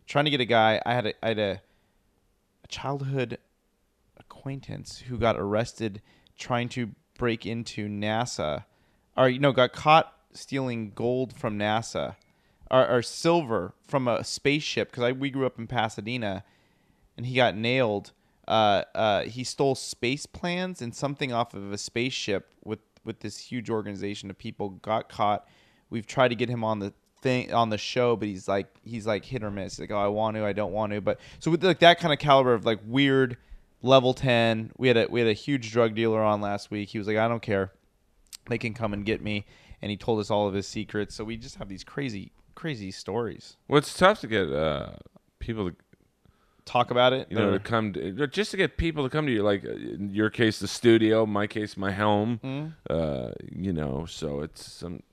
Trying 0.07 0.25
to 0.26 0.31
get 0.31 0.41
a 0.41 0.45
guy, 0.45 0.81
I 0.85 0.95
had 0.95 1.07
a, 1.07 1.12
I 1.25 1.29
had 1.29 1.38
a, 1.38 1.61
a 2.65 2.67
childhood 2.69 3.38
acquaintance 4.19 4.99
who 5.09 5.19
got 5.19 5.37
arrested 5.38 6.03
trying 6.38 6.69
to 6.71 6.91
break 7.19 7.47
into 7.47 7.88
NASA, 7.88 8.65
or 9.17 9.29
you 9.29 9.38
know, 9.38 9.53
got 9.53 9.73
caught 9.73 10.12
stealing 10.33 10.93
gold 10.95 11.33
from 11.35 11.59
NASA, 11.59 12.17
or, 12.70 12.88
or 12.88 13.02
silver 13.02 13.75
from 13.87 14.08
a 14.08 14.25
spaceship. 14.25 14.90
Because 14.90 15.04
I 15.04 15.12
we 15.12 15.30
grew 15.30 15.46
up 15.46 15.58
in 15.58 15.66
Pasadena, 15.66 16.44
and 17.16 17.26
he 17.26 17.35
got 17.37 17.56
nailed. 17.56 18.12
Uh, 18.46 18.85
uh, 18.94 19.23
he 19.25 19.42
stole 19.42 19.75
space 19.75 20.25
plans 20.25 20.80
and 20.80 20.94
something 20.94 21.32
off 21.32 21.54
of 21.54 21.73
a 21.73 21.78
spaceship 21.78 22.49
with 22.64 22.80
with 23.04 23.20
this 23.20 23.38
huge 23.38 23.70
organization 23.70 24.30
of 24.30 24.38
people. 24.38 24.70
Got 24.70 25.08
caught. 25.08 25.46
We've 25.90 26.06
tried 26.06 26.28
to 26.28 26.35
get 26.35 26.49
him 26.49 26.64
on 26.64 26.78
the 26.78 26.92
thing 27.23 27.52
on 27.52 27.70
the 27.70 27.78
show, 27.78 28.16
but 28.16 28.28
he's 28.28 28.46
like 28.46 28.68
he's 28.85 29.06
like 29.06 29.25
hit 29.25 29.42
or 29.42 29.50
miss. 29.50 29.75
He's 29.75 29.80
like, 29.80 29.90
oh, 29.90 29.99
I 29.99 30.08
want 30.08 30.37
to, 30.37 30.44
I 30.44 30.52
don't 30.52 30.73
want 30.73 30.92
to. 30.92 31.00
But 31.00 31.18
so 31.40 31.50
with 31.50 31.64
like 31.64 31.80
that 31.80 31.99
kind 31.99 32.12
of 32.12 32.18
caliber 32.18 32.54
of 32.54 32.64
like 32.64 32.80
weird 32.87 33.37
level 33.82 34.14
ten, 34.14 34.70
we 34.76 34.88
had 34.88 34.96
a 34.96 35.06
we 35.08 35.20
had 35.20 35.28
a 35.28 35.32
huge 35.32 35.73
drug 35.73 35.94
dealer 35.94 36.23
on 36.23 36.40
last 36.40 36.70
week. 36.70 36.88
He 36.88 36.99
was 36.99 37.06
like, 37.06 37.16
I 37.16 37.28
don't 37.28 37.42
care, 37.42 37.73
they 38.49 38.58
can 38.58 38.75
come 38.75 38.92
and 38.92 39.04
get 39.04 39.23
me, 39.23 39.44
and 39.82 39.90
he 39.90 39.96
told 39.96 40.20
us 40.20 40.30
all 40.30 40.46
of 40.46 40.54
his 40.54 40.68
secrets. 40.68 41.14
So 41.14 41.25
we 41.25 41.37
just 41.37 41.56
have 41.56 41.68
these 41.68 41.85
crazy 41.85 42.32
crazy 42.57 42.91
stories. 42.91 43.57
well, 43.69 43.79
it's 43.79 43.97
tough 43.97 44.21
to 44.23 44.27
get 44.27 44.51
uh, 44.53 44.91
people 45.39 45.71
to 45.71 45.77
Talk 46.65 46.91
about 46.91 47.13
it. 47.13 47.29
you 47.31 47.37
know 47.39 47.51
Or- 47.51 47.53
to 47.53 47.61
come 47.61 47.93
to, 47.93 48.27
just 48.27 48.51
to 48.51 48.57
get 48.57 48.77
people 48.77 49.05
to 49.05 49.09
come 49.09 49.25
to 49.27 49.33
you 49.33 49.45
like 49.45 49.65
uh, 49.65 49.71
in 49.71 50.11
your 50.13 50.31
case 50.31 50.59
the 50.59 50.67
studio 50.67 51.25
my 51.25 51.47
case 51.47 51.77
my 51.77 51.93
home 51.93 52.41
Mhm. 52.43 52.73
uh 52.91 53.31
you 53.53 53.73
know 53.73 54.05
so 54.05 54.41
it's 54.41 54.67
some 54.73 55.05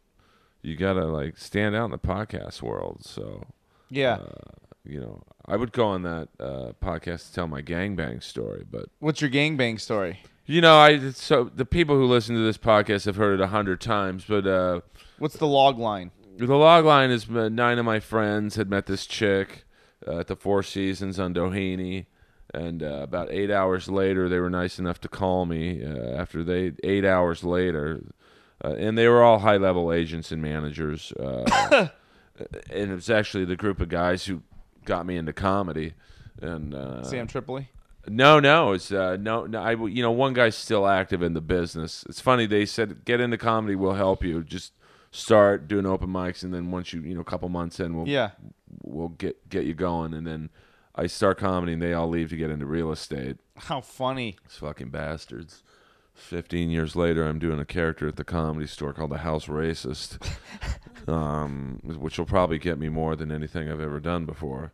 you 0.63 0.75
gotta 0.75 1.05
like 1.05 1.37
stand 1.37 1.75
out 1.75 1.85
in 1.85 1.91
the 1.91 1.99
podcast 1.99 2.63
world 2.63 3.05
so 3.05 3.43
yeah. 3.91 4.13
uh, 4.15 4.51
you 4.83 4.99
know 4.99 5.21
I 5.45 5.55
would 5.57 5.71
go 5.73 5.85
on 5.89 6.01
that 6.03 6.29
uh, 6.39 6.71
podcast 6.81 7.27
to 7.27 7.33
tell 7.35 7.47
my 7.47 7.61
gangbang 7.61 8.23
story, 8.23 8.63
but 8.69 8.85
What's 8.99 9.21
your 9.21 9.29
gangbang 9.29 9.79
story? 9.79 10.21
you 10.47 10.59
know, 10.61 10.77
I 10.79 11.11
so 11.11 11.43
the 11.53 11.65
people 11.65 11.95
who 11.97 12.05
listen 12.05 12.33
to 12.35 12.41
this 12.41 12.57
podcast 12.57 13.05
have 13.05 13.17
heard 13.17 13.39
it 13.39 13.43
a 13.43 13.47
hundred 13.47 13.79
times, 13.79 14.25
but 14.27 14.47
uh, 14.47 14.81
What's 15.19 15.35
the 15.37 15.45
log 15.47 15.77
line? 15.77 16.09
The 16.37 16.55
log 16.55 16.85
line 16.85 17.11
is 17.11 17.29
uh, 17.29 17.49
nine 17.49 17.79
of 17.79 17.85
my 17.85 17.99
friends 17.99 18.55
had 18.55 18.69
met 18.69 18.85
this 18.85 19.05
chick 19.05 19.65
uh, 20.07 20.19
at 20.19 20.27
the 20.27 20.35
Four 20.35 20.63
Seasons 20.63 21.19
on 21.19 21.33
Doheny, 21.33 22.05
and 22.53 22.83
uh, 22.83 23.01
about 23.01 23.31
eight 23.31 23.51
hours 23.51 23.87
later, 23.87 24.29
they 24.29 24.39
were 24.39 24.49
nice 24.49 24.79
enough 24.79 24.99
to 25.01 25.07
call 25.07 25.45
me. 25.45 25.83
Uh, 25.83 26.11
after 26.15 26.43
they 26.43 26.73
eight 26.83 27.05
hours 27.05 27.43
later, 27.43 28.03
uh, 28.63 28.73
and 28.77 28.97
they 28.97 29.07
were 29.07 29.23
all 29.23 29.39
high 29.39 29.57
level 29.57 29.91
agents 29.91 30.31
and 30.31 30.41
managers, 30.41 31.11
uh, 31.13 31.89
and 32.69 32.91
it 32.91 32.95
was 32.95 33.09
actually 33.09 33.45
the 33.45 33.55
group 33.55 33.81
of 33.81 33.89
guys 33.89 34.25
who 34.25 34.41
got 34.85 35.05
me 35.05 35.17
into 35.17 35.33
comedy. 35.33 35.93
And 36.41 36.73
uh, 36.73 37.03
Sam 37.03 37.27
Tripoli. 37.27 37.69
no, 38.07 38.39
no, 38.39 38.73
it's 38.73 38.91
uh, 38.91 39.17
no, 39.19 39.45
no. 39.45 39.61
I, 39.61 39.71
you 39.71 40.01
know, 40.01 40.11
one 40.11 40.33
guy's 40.33 40.55
still 40.55 40.87
active 40.87 41.21
in 41.21 41.33
the 41.33 41.41
business. 41.41 42.05
It's 42.09 42.19
funny 42.19 42.45
they 42.45 42.65
said 42.65 43.05
get 43.05 43.19
into 43.19 43.37
comedy, 43.37 43.75
we'll 43.75 43.93
help 43.93 44.23
you. 44.23 44.43
Just 44.43 44.73
start 45.13 45.67
doing 45.69 45.85
open 45.85 46.09
mics, 46.09 46.43
and 46.43 46.53
then 46.53 46.71
once 46.71 46.91
you, 46.91 46.99
you 47.01 47.13
know, 47.15 47.21
a 47.21 47.23
couple 47.25 47.47
months 47.47 47.79
in, 47.79 47.95
we'll 47.95 48.07
Yeah. 48.09 48.31
we'll 48.83 49.09
get 49.09 49.47
get 49.49 49.63
you 49.65 49.73
going. 49.73 50.13
And 50.13 50.27
then 50.27 50.49
I 50.95 51.07
start 51.07 51.37
comedy, 51.37 51.73
and 51.73 51.81
they 51.81 51.93
all 51.93 52.09
leave 52.09 52.29
to 52.31 52.35
get 52.35 52.49
into 52.49 52.65
real 52.65 52.91
estate. 52.91 53.37
How 53.55 53.79
funny. 53.79 54.35
These 54.43 54.57
fucking 54.57 54.89
bastards. 54.89 55.63
Fifteen 56.15 56.69
years 56.69 56.95
later, 56.95 57.23
I'm 57.27 57.39
doing 57.39 57.59
a 57.59 57.65
character 57.65 58.07
at 58.07 58.17
the 58.17 58.23
comedy 58.23 58.67
store 58.67 58.93
called 58.93 59.09
the 59.11 59.19
House 59.19 59.47
Racist, 59.47 60.19
um, 61.07 61.79
which 61.83 62.17
will 62.19 62.25
probably 62.25 62.59
get 62.59 62.77
me 62.77 62.89
more 62.89 63.15
than 63.15 63.31
anything 63.31 63.69
I've 63.69 63.79
ever 63.81 63.99
done 63.99 64.25
before. 64.25 64.73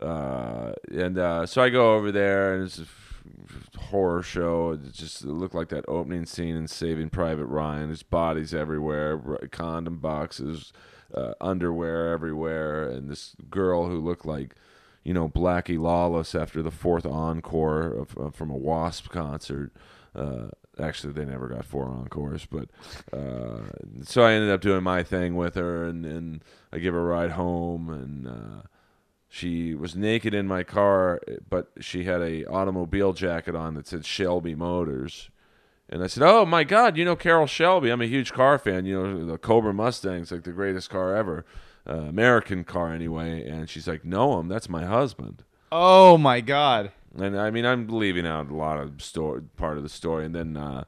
Uh, 0.00 0.72
and 0.90 1.18
uh, 1.18 1.44
so 1.44 1.60
I 1.62 1.68
go 1.70 1.94
over 1.94 2.10
there, 2.12 2.54
and 2.54 2.64
it's 2.64 2.78
a 2.78 2.82
f- 2.82 2.88
f- 2.88 3.07
horror 3.76 4.22
show. 4.22 4.72
It 4.72 4.92
just 4.92 5.22
it 5.22 5.28
looked 5.28 5.54
like 5.54 5.68
that 5.68 5.84
opening 5.88 6.26
scene 6.26 6.56
in 6.56 6.68
Saving 6.68 7.10
Private 7.10 7.46
Ryan. 7.46 7.86
There's 7.86 8.02
bodies 8.02 8.54
everywhere, 8.54 9.18
condom 9.50 9.98
boxes, 9.98 10.72
uh, 11.14 11.34
underwear 11.40 12.12
everywhere, 12.12 12.88
and 12.88 13.08
this 13.08 13.34
girl 13.50 13.88
who 13.88 13.98
looked 13.98 14.26
like 14.26 14.54
you 15.08 15.14
know, 15.14 15.26
Blackie 15.26 15.78
Lawless 15.78 16.34
after 16.34 16.60
the 16.60 16.70
fourth 16.70 17.06
encore 17.06 17.84
of, 17.84 18.14
of, 18.18 18.34
from 18.34 18.50
a 18.50 18.56
Wasp 18.56 19.08
concert. 19.08 19.72
Uh, 20.14 20.48
actually, 20.78 21.14
they 21.14 21.24
never 21.24 21.48
got 21.48 21.64
four 21.64 21.86
encores, 21.86 22.44
but 22.44 22.68
uh, 23.10 23.70
so 24.02 24.22
I 24.22 24.32
ended 24.32 24.50
up 24.50 24.60
doing 24.60 24.82
my 24.82 25.02
thing 25.02 25.34
with 25.34 25.54
her, 25.54 25.86
and, 25.86 26.04
and 26.04 26.44
I 26.74 26.78
give 26.78 26.92
her 26.92 27.00
a 27.00 27.04
ride 27.04 27.30
home, 27.30 27.88
and 27.88 28.28
uh, 28.28 28.62
she 29.28 29.74
was 29.74 29.94
naked 29.94 30.34
in 30.34 30.46
my 30.46 30.62
car, 30.62 31.20
but 31.48 31.70
she 31.80 32.04
had 32.04 32.22
a 32.22 32.44
automobile 32.46 33.12
jacket 33.12 33.54
on 33.54 33.74
that 33.74 33.86
said 33.86 34.04
Shelby 34.06 34.54
Motors. 34.54 35.30
And 35.90 36.02
I 36.02 36.06
said, 36.06 36.22
"Oh 36.22 36.44
my 36.44 36.64
God, 36.64 36.96
you 36.96 37.04
know 37.04 37.16
Carroll 37.16 37.46
Shelby? 37.46 37.90
I'm 37.90 38.02
a 38.02 38.06
huge 38.06 38.32
car 38.32 38.58
fan. 38.58 38.84
You 38.84 39.02
know 39.02 39.26
the 39.26 39.38
Cobra 39.38 39.72
Mustang's 39.72 40.32
like 40.32 40.44
the 40.44 40.52
greatest 40.52 40.90
car 40.90 41.14
ever, 41.14 41.44
uh, 41.88 41.94
American 41.94 42.64
car 42.64 42.92
anyway." 42.92 43.46
And 43.46 43.68
she's 43.68 43.88
like, 43.88 44.04
"No, 44.04 44.38
him. 44.38 44.48
That's 44.48 44.68
my 44.68 44.84
husband." 44.84 45.44
Oh 45.70 46.16
my 46.18 46.40
god. 46.40 46.92
And 47.16 47.38
I 47.38 47.50
mean, 47.50 47.64
I'm 47.64 47.88
leaving 47.88 48.26
out 48.26 48.50
a 48.50 48.54
lot 48.54 48.78
of 48.78 49.02
story, 49.02 49.42
part 49.56 49.76
of 49.76 49.82
the 49.82 49.88
story. 49.88 50.24
And 50.26 50.34
then, 50.34 50.56
uh, 50.56 50.84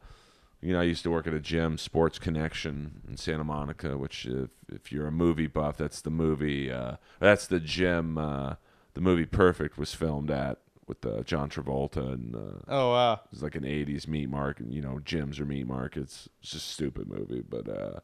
you 0.62 0.72
know, 0.72 0.80
I 0.80 0.84
used 0.84 1.02
to 1.04 1.10
work 1.10 1.26
at 1.26 1.34
a 1.34 1.40
gym, 1.40 1.78
Sports 1.78 2.18
Connection 2.18 3.00
in 3.08 3.16
Santa 3.16 3.44
Monica, 3.44 3.96
which, 3.96 4.26
if, 4.26 4.50
if 4.70 4.92
you're 4.92 5.06
a 5.06 5.12
movie 5.12 5.46
buff, 5.46 5.76
that's 5.78 6.00
the 6.00 6.10
movie, 6.10 6.70
uh, 6.70 6.96
that's 7.18 7.46
the 7.46 7.60
gym. 7.60 8.18
Uh, 8.18 8.54
the 8.94 9.00
movie 9.00 9.24
Perfect 9.26 9.78
was 9.78 9.94
filmed 9.94 10.30
at 10.30 10.58
with 10.86 11.06
uh, 11.06 11.22
John 11.22 11.48
Travolta, 11.48 12.12
and 12.12 12.34
uh, 12.34 12.58
Oh 12.68 12.90
wow. 12.90 13.12
it 13.14 13.30
was 13.30 13.42
like 13.42 13.54
an 13.54 13.62
'80s 13.62 14.08
meat 14.08 14.28
market. 14.28 14.66
You 14.68 14.82
know, 14.82 15.00
gyms 15.04 15.38
or 15.40 15.44
meat 15.44 15.66
markets. 15.66 16.28
It's 16.42 16.50
just 16.52 16.66
a 16.68 16.72
stupid 16.72 17.08
movie, 17.08 17.42
but. 17.48 17.68
Uh, 17.68 18.00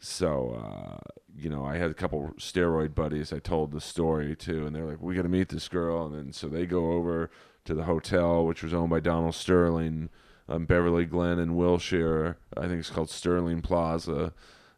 so 0.00 0.50
uh, 0.60 0.98
you 1.36 1.48
know, 1.48 1.64
I 1.64 1.76
had 1.76 1.90
a 1.90 1.94
couple 1.94 2.32
steroid 2.38 2.94
buddies. 2.94 3.32
I 3.32 3.38
told 3.38 3.70
the 3.72 3.80
story 3.80 4.34
to, 4.36 4.66
and 4.66 4.74
they're 4.74 4.84
like, 4.84 5.00
"We 5.00 5.14
got 5.14 5.22
to 5.22 5.28
meet 5.28 5.48
this 5.50 5.68
girl." 5.68 6.06
And 6.06 6.14
then 6.14 6.32
so 6.32 6.48
they 6.48 6.66
go 6.66 6.92
over 6.92 7.30
to 7.64 7.74
the 7.74 7.84
hotel, 7.84 8.44
which 8.44 8.62
was 8.62 8.74
owned 8.74 8.90
by 8.90 9.00
Donald 9.00 9.34
Sterling, 9.34 10.10
um, 10.48 10.66
Beverly 10.66 11.04
Glen 11.04 11.38
in 11.38 11.56
Wilshire. 11.56 12.36
I 12.56 12.62
think 12.62 12.80
it's 12.80 12.90
called 12.90 13.10
Sterling 13.10 13.62
Plaza. 13.62 14.32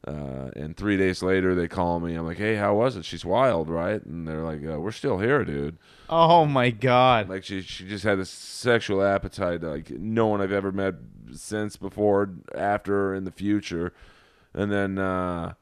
Uh, 0.07 0.51
and 0.55 0.77
three 0.77 0.97
days 0.97 1.21
later, 1.21 1.55
they 1.55 1.67
call 1.67 1.99
me. 1.99 2.15
I'm 2.15 2.25
like, 2.25 2.37
"Hey, 2.37 2.55
how 2.55 2.75
was 2.75 2.97
it? 2.97 3.05
She's 3.05 3.25
wild, 3.25 3.69
right?" 3.69 4.05
And 4.05 4.29
they're 4.29 4.45
like, 4.45 4.61
uh, 4.65 4.79
"We're 4.79 4.93
still 4.93 5.19
here, 5.19 5.45
dude." 5.45 5.79
Oh 6.09 6.47
my 6.47 6.71
god. 6.71 7.29
Like 7.29 7.43
she, 7.43 7.61
she 7.63 7.89
just 7.89 8.05
had 8.05 8.19
this 8.19 8.31
sexual 8.31 9.03
appetite 9.03 9.63
like 9.63 9.91
no 9.91 10.29
one 10.29 10.41
I've 10.41 10.53
ever 10.53 10.71
met 10.71 10.95
since 11.33 11.77
before, 11.77 12.31
after, 12.55 13.15
in 13.15 13.25
the 13.25 13.33
future. 13.33 13.93
And 14.55 14.71
then 14.71 14.99
uh, 14.99 15.55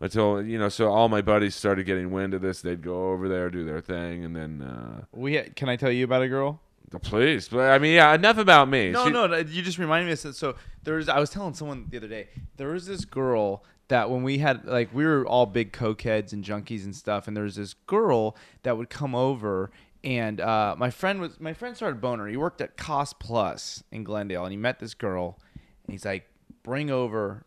until 0.00 0.42
you 0.42 0.58
know, 0.60 0.68
so 0.68 0.92
all 0.92 1.08
my 1.08 1.20
buddies 1.20 1.56
started 1.56 1.84
getting 1.84 2.12
wind 2.12 2.34
of 2.34 2.40
this. 2.40 2.62
They'd 2.62 2.82
go 2.82 3.10
over 3.10 3.28
there, 3.28 3.50
do 3.50 3.64
their 3.64 3.80
thing, 3.80 4.24
and 4.24 4.36
then 4.36 4.62
uh, 4.62 5.04
We 5.12 5.40
can 5.56 5.68
I 5.68 5.74
tell 5.74 5.90
you 5.90 6.04
about 6.04 6.22
a 6.22 6.28
girl? 6.28 6.60
Please. 7.02 7.48
But 7.48 7.70
I 7.70 7.78
mean, 7.78 7.94
yeah, 7.94 8.14
enough 8.14 8.38
about 8.38 8.68
me. 8.68 8.90
No, 8.90 9.04
She- 9.06 9.10
no, 9.12 9.36
you 9.36 9.62
just 9.62 9.78
reminded 9.78 10.06
me 10.06 10.12
of 10.12 10.22
this. 10.22 10.38
So 10.38 10.56
there's, 10.82 11.08
I 11.08 11.18
was 11.20 11.30
telling 11.30 11.54
someone 11.54 11.86
the 11.90 11.98
other 11.98 12.08
day, 12.08 12.28
there 12.56 12.68
was 12.68 12.86
this 12.86 13.04
girl 13.04 13.64
that 13.88 14.10
when 14.10 14.22
we 14.22 14.38
had, 14.38 14.64
like, 14.66 14.92
we 14.94 15.04
were 15.04 15.26
all 15.26 15.46
big 15.46 15.72
cokeheads 15.72 16.32
and 16.32 16.44
junkies 16.44 16.84
and 16.84 16.94
stuff, 16.94 17.26
and 17.26 17.36
there 17.36 17.44
was 17.44 17.56
this 17.56 17.74
girl 17.86 18.36
that 18.62 18.76
would 18.76 18.90
come 18.90 19.14
over, 19.14 19.70
and 20.04 20.40
uh, 20.40 20.74
my 20.78 20.90
friend 20.90 21.20
was, 21.20 21.40
my 21.40 21.54
friend 21.54 21.74
started 21.74 22.00
boner. 22.00 22.26
He 22.28 22.36
worked 22.36 22.60
at 22.60 22.76
Cost 22.76 23.18
Plus 23.18 23.82
in 23.90 24.04
Glendale, 24.04 24.44
and 24.44 24.52
he 24.52 24.58
met 24.58 24.78
this 24.78 24.92
girl, 24.94 25.38
and 25.86 25.92
he's 25.92 26.04
like, 26.04 26.28
bring 26.62 26.90
over, 26.90 27.46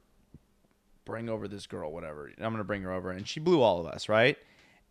bring 1.05 1.29
over 1.29 1.47
this 1.47 1.67
girl, 1.67 1.91
whatever. 1.91 2.31
I'm 2.39 2.51
gonna 2.53 2.63
bring 2.63 2.81
her 2.83 2.91
over, 2.91 3.11
and 3.11 3.27
she 3.27 3.39
blew 3.39 3.61
all 3.61 3.79
of 3.79 3.85
us, 3.85 4.09
right? 4.09 4.37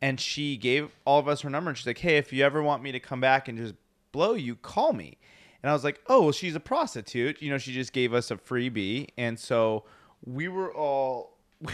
And 0.00 0.18
she 0.20 0.56
gave 0.56 0.90
all 1.04 1.18
of 1.18 1.26
us 1.28 1.40
her 1.42 1.50
number, 1.50 1.70
and 1.70 1.76
she's 1.76 1.86
like, 1.86 1.98
hey, 1.98 2.16
if 2.16 2.32
you 2.32 2.44
ever 2.44 2.62
want 2.62 2.82
me 2.82 2.92
to 2.92 3.00
come 3.00 3.20
back 3.20 3.48
and 3.48 3.58
just 3.58 3.74
blow 4.12 4.34
you, 4.34 4.56
call 4.56 4.92
me. 4.92 5.18
And 5.62 5.70
I 5.70 5.72
was 5.72 5.84
like, 5.84 6.00
oh, 6.06 6.22
well, 6.22 6.32
she's 6.32 6.54
a 6.54 6.60
prostitute. 6.60 7.42
You 7.42 7.50
know, 7.50 7.58
she 7.58 7.72
just 7.72 7.92
gave 7.92 8.14
us 8.14 8.30
a 8.30 8.36
freebie. 8.36 9.08
And 9.18 9.38
so 9.38 9.84
we 10.24 10.48
were 10.48 10.72
all, 10.74 11.38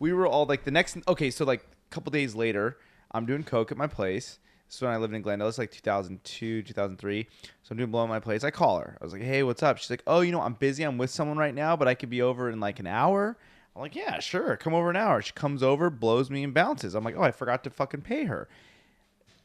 we 0.00 0.12
were 0.12 0.26
all 0.26 0.46
like 0.46 0.64
the 0.64 0.70
next, 0.70 0.98
okay, 1.06 1.30
so 1.30 1.44
like 1.44 1.60
a 1.60 1.94
couple 1.94 2.10
days 2.10 2.34
later, 2.34 2.78
I'm 3.12 3.26
doing 3.26 3.44
Coke 3.44 3.70
at 3.70 3.78
my 3.78 3.86
place. 3.86 4.38
This 4.66 4.76
is 4.76 4.82
when 4.82 4.90
I 4.90 4.98
lived 4.98 5.14
in 5.14 5.22
Glendale. 5.22 5.48
It's 5.48 5.56
like 5.56 5.70
2002, 5.70 6.62
2003. 6.62 7.26
So 7.42 7.48
I'm 7.70 7.78
doing 7.78 7.90
blow 7.90 8.02
at 8.02 8.08
my 8.08 8.20
place. 8.20 8.44
I 8.44 8.50
call 8.50 8.80
her. 8.80 8.98
I 9.00 9.04
was 9.04 9.12
like, 9.12 9.22
hey, 9.22 9.42
what's 9.42 9.62
up? 9.62 9.78
She's 9.78 9.88
like, 9.88 10.02
oh, 10.06 10.20
you 10.20 10.32
know, 10.32 10.42
I'm 10.42 10.54
busy. 10.54 10.82
I'm 10.82 10.98
with 10.98 11.10
someone 11.10 11.38
right 11.38 11.54
now, 11.54 11.76
but 11.76 11.88
I 11.88 11.94
could 11.94 12.10
be 12.10 12.20
over 12.20 12.50
in 12.50 12.60
like 12.60 12.80
an 12.80 12.86
hour. 12.86 13.38
I'm 13.74 13.80
like, 13.80 13.94
yeah, 13.94 14.18
sure. 14.18 14.56
Come 14.56 14.74
over 14.74 14.90
an 14.90 14.96
hour. 14.96 15.22
She 15.22 15.32
comes 15.32 15.62
over, 15.62 15.88
blows 15.88 16.28
me, 16.28 16.44
and 16.44 16.52
bounces. 16.52 16.94
I'm 16.94 17.04
like, 17.04 17.16
oh, 17.16 17.22
I 17.22 17.30
forgot 17.30 17.64
to 17.64 17.70
fucking 17.70 18.02
pay 18.02 18.24
her 18.24 18.48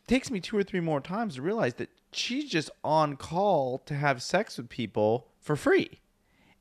takes 0.08 0.30
me 0.30 0.40
two 0.40 0.58
or 0.58 0.64
three 0.64 0.80
more 0.80 1.00
times 1.00 1.36
to 1.36 1.42
realize 1.42 1.76
that 1.76 1.90
she's 2.16 2.50
just 2.50 2.70
on 2.84 3.16
call 3.16 3.80
to 3.80 3.96
have 3.96 4.22
sex 4.22 4.58
with 4.58 4.70
people 4.70 5.28
for 5.40 5.56
free. 5.56 6.00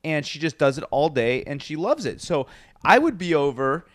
And 0.04 0.26
she 0.26 0.38
just 0.38 0.58
does 0.58 0.78
it 0.78 0.84
all 0.90 1.08
day 1.08 1.44
and 1.44 1.62
she 1.62 1.76
loves 1.76 2.06
it. 2.06 2.20
So 2.20 2.46
I 2.84 2.98
would 2.98 3.18
be 3.18 3.34
over 3.34 3.86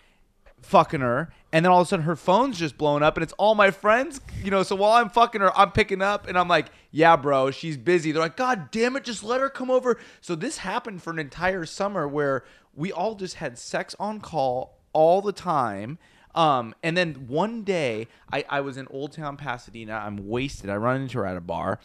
fucking 0.62 1.02
her 1.02 1.32
and 1.54 1.64
then 1.64 1.72
all 1.72 1.82
of 1.82 1.88
a 1.88 1.90
sudden 1.90 2.06
her 2.06 2.16
phone's 2.16 2.58
just 2.58 2.78
blown 2.78 3.04
up 3.04 3.16
and 3.16 3.24
it's 3.24 3.34
all 3.34 3.54
my 3.54 3.70
friends 3.70 4.20
you 4.44 4.50
know 4.50 4.64
so 4.64 4.76
while 4.76 4.94
i'm 4.94 5.10
fucking 5.10 5.40
her 5.40 5.56
i'm 5.58 5.72
picking 5.72 6.02
up 6.02 6.28
and 6.28 6.38
i'm 6.38 6.48
like 6.48 6.68
yeah 6.92 7.16
bro 7.16 7.52
she's 7.52 7.78
busy 7.78 8.12
they're 8.12 8.24
like 8.24 8.36
god 8.36 8.72
damn 8.72 8.96
it 8.96 9.04
just 9.04 9.24
let 9.24 9.40
her 9.40 9.50
come 9.50 9.70
over 9.70 10.00
so 10.20 10.34
this 10.34 10.58
happened 10.58 11.02
for 11.02 11.12
an 11.12 11.20
entire 11.20 11.64
summer 11.64 12.08
where 12.08 12.44
we 12.76 12.92
all 12.92 13.14
just 13.14 13.36
had 13.36 13.58
sex 13.58 13.96
on 14.00 14.20
call 14.20 14.80
all 14.94 15.22
the 15.22 15.32
time 15.32 16.00
um, 16.38 16.76
and 16.84 16.96
then 16.96 17.28
one 17.28 17.64
day 17.64 18.08
I, 18.32 18.46
I 18.50 18.62
was 18.62 18.78
in 18.78 18.88
old 18.90 19.12
town 19.12 19.36
pasadena 19.38 19.94
i'm 19.94 20.28
wasted 20.28 20.70
i 20.70 20.76
run 20.76 21.02
into 21.02 21.18
her 21.18 21.26
at 21.26 21.36
a 21.36 21.42
bar 21.42 21.80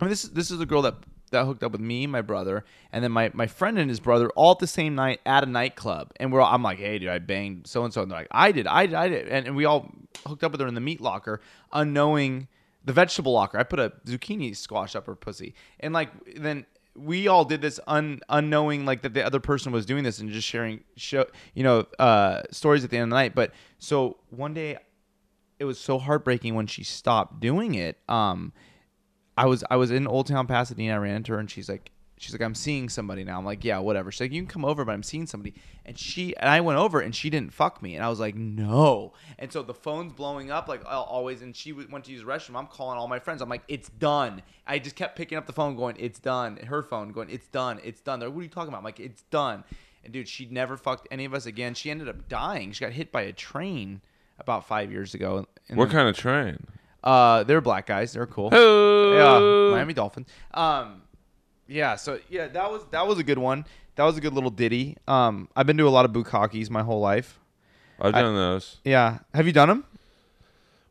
I 0.00 0.04
mean, 0.04 0.10
this 0.10 0.24
is 0.24 0.30
this 0.30 0.50
is 0.50 0.60
a 0.60 0.66
girl 0.66 0.82
that 0.82 0.94
that 1.30 1.44
hooked 1.44 1.62
up 1.62 1.72
with 1.72 1.80
me, 1.80 2.06
my 2.06 2.22
brother, 2.22 2.64
and 2.92 3.04
then 3.04 3.12
my, 3.12 3.30
my 3.34 3.46
friend 3.46 3.78
and 3.78 3.88
his 3.88 4.00
brother 4.00 4.30
all 4.30 4.52
at 4.52 4.58
the 4.58 4.66
same 4.66 4.96
night 4.96 5.20
at 5.24 5.44
a 5.44 5.46
nightclub. 5.46 6.12
And 6.16 6.32
we're 6.32 6.40
all, 6.40 6.52
I'm 6.52 6.62
like, 6.62 6.78
hey, 6.78 6.98
dude, 6.98 7.08
I 7.08 7.20
banged 7.20 7.68
so 7.68 7.84
and 7.84 7.94
so. 7.94 8.02
And 8.02 8.10
they're 8.10 8.18
like, 8.18 8.28
I 8.32 8.50
did, 8.50 8.66
I 8.66 8.86
did, 8.86 8.94
I 8.96 9.08
did. 9.08 9.28
And, 9.28 9.46
and 9.46 9.56
we 9.56 9.64
all 9.64 9.92
hooked 10.26 10.42
up 10.42 10.50
with 10.50 10.60
her 10.60 10.66
in 10.66 10.74
the 10.74 10.80
meat 10.80 11.00
locker, 11.00 11.40
unknowing 11.72 12.48
the 12.84 12.92
vegetable 12.92 13.32
locker. 13.32 13.58
I 13.58 13.62
put 13.62 13.78
a 13.78 13.92
zucchini 14.06 14.56
squash 14.56 14.96
up 14.96 15.06
her 15.06 15.14
pussy. 15.14 15.54
And 15.78 15.94
like, 15.94 16.10
then 16.36 16.66
we 17.02 17.28
all 17.28 17.44
did 17.44 17.60
this 17.62 17.80
un, 17.86 18.20
unknowing 18.28 18.84
like 18.84 19.02
that 19.02 19.14
the 19.14 19.24
other 19.24 19.40
person 19.40 19.72
was 19.72 19.86
doing 19.86 20.04
this 20.04 20.18
and 20.18 20.30
just 20.30 20.46
sharing 20.46 20.84
show 20.96 21.26
you 21.54 21.62
know 21.62 21.86
uh 21.98 22.42
stories 22.50 22.84
at 22.84 22.90
the 22.90 22.96
end 22.96 23.04
of 23.04 23.10
the 23.10 23.14
night 23.14 23.34
but 23.34 23.52
so 23.78 24.18
one 24.30 24.54
day 24.54 24.76
it 25.58 25.64
was 25.64 25.78
so 25.78 25.98
heartbreaking 25.98 26.54
when 26.54 26.66
she 26.66 26.84
stopped 26.84 27.40
doing 27.40 27.74
it 27.74 27.98
um 28.08 28.52
I 29.40 29.46
was 29.46 29.64
I 29.70 29.76
was 29.76 29.90
in 29.90 30.06
Old 30.06 30.26
Town 30.26 30.46
Pasadena. 30.46 30.94
I 30.94 30.98
ran 30.98 31.16
into 31.16 31.32
her 31.32 31.38
and 31.38 31.50
she's 31.50 31.68
like, 31.68 31.92
She's 32.22 32.34
like, 32.34 32.42
I'm 32.42 32.54
seeing 32.54 32.90
somebody 32.90 33.24
now. 33.24 33.38
I'm 33.38 33.46
like, 33.46 33.64
yeah, 33.64 33.78
whatever. 33.78 34.12
She's 34.12 34.20
like, 34.20 34.32
you 34.32 34.42
can 34.42 34.46
come 34.46 34.62
over, 34.66 34.84
but 34.84 34.92
I'm 34.92 35.02
seeing 35.02 35.26
somebody. 35.26 35.54
And 35.86 35.98
she 35.98 36.36
and 36.36 36.50
I 36.50 36.60
went 36.60 36.78
over, 36.78 37.00
and 37.00 37.14
she 37.16 37.30
didn't 37.30 37.54
fuck 37.54 37.80
me. 37.80 37.94
And 37.96 38.04
I 38.04 38.10
was 38.10 38.20
like, 38.20 38.34
no. 38.34 39.14
And 39.38 39.50
so 39.50 39.62
the 39.62 39.72
phone's 39.72 40.12
blowing 40.12 40.50
up 40.50 40.68
like 40.68 40.84
al- 40.84 41.04
always. 41.04 41.40
And 41.40 41.56
she 41.56 41.72
went 41.72 42.04
to 42.04 42.12
use 42.12 42.20
the 42.20 42.26
restroom. 42.26 42.56
I'm 42.58 42.66
calling 42.66 42.98
all 42.98 43.08
my 43.08 43.20
friends. 43.20 43.40
I'm 43.40 43.48
like, 43.48 43.62
it's 43.68 43.88
done. 43.88 44.42
I 44.66 44.78
just 44.78 44.96
kept 44.96 45.16
picking 45.16 45.38
up 45.38 45.46
the 45.46 45.54
phone, 45.54 45.76
going, 45.76 45.96
it's 45.98 46.18
done. 46.18 46.58
Her 46.58 46.82
phone 46.82 47.10
going, 47.12 47.30
it's 47.30 47.46
done. 47.48 47.80
It's 47.82 48.02
done. 48.02 48.20
They're 48.20 48.28
like, 48.28 48.36
what 48.36 48.40
are 48.42 48.44
you 48.44 48.50
talking 48.50 48.68
about? 48.68 48.78
I'm 48.78 48.84
like, 48.84 49.00
it's 49.00 49.22
done. 49.30 49.64
And 50.04 50.12
dude, 50.12 50.28
she 50.28 50.44
never 50.44 50.76
fucked 50.76 51.08
any 51.10 51.24
of 51.24 51.32
us 51.32 51.46
again. 51.46 51.72
She 51.72 51.90
ended 51.90 52.08
up 52.10 52.28
dying. 52.28 52.72
She 52.72 52.84
got 52.84 52.92
hit 52.92 53.10
by 53.10 53.22
a 53.22 53.32
train 53.32 54.02
about 54.38 54.66
five 54.66 54.92
years 54.92 55.14
ago. 55.14 55.46
What 55.70 55.86
then- 55.86 55.88
kind 55.90 56.06
of 56.08 56.16
train? 56.18 56.66
Uh, 57.02 57.44
they're 57.44 57.62
black 57.62 57.86
guys. 57.86 58.12
They're 58.12 58.26
cool. 58.26 58.50
Oh, 58.52 59.70
Yeah, 59.70 59.74
Miami 59.74 59.94
Dolphins. 59.94 60.26
Um, 60.52 61.00
yeah. 61.70 61.96
So 61.96 62.18
yeah, 62.28 62.48
that 62.48 62.70
was 62.70 62.82
that 62.90 63.06
was 63.06 63.18
a 63.18 63.24
good 63.24 63.38
one. 63.38 63.64
That 63.96 64.04
was 64.04 64.16
a 64.16 64.20
good 64.20 64.32
little 64.34 64.50
ditty. 64.50 64.96
Um, 65.06 65.48
I've 65.54 65.66
been 65.66 65.76
to 65.78 65.86
a 65.86 65.90
lot 65.90 66.04
of 66.04 66.12
bukakis 66.12 66.70
my 66.70 66.82
whole 66.82 67.00
life. 67.00 67.38
I've 68.00 68.14
I- 68.14 68.22
done 68.22 68.34
those. 68.34 68.78
Yeah. 68.84 69.18
Have 69.34 69.46
you 69.46 69.52
done 69.52 69.68
them? 69.68 69.84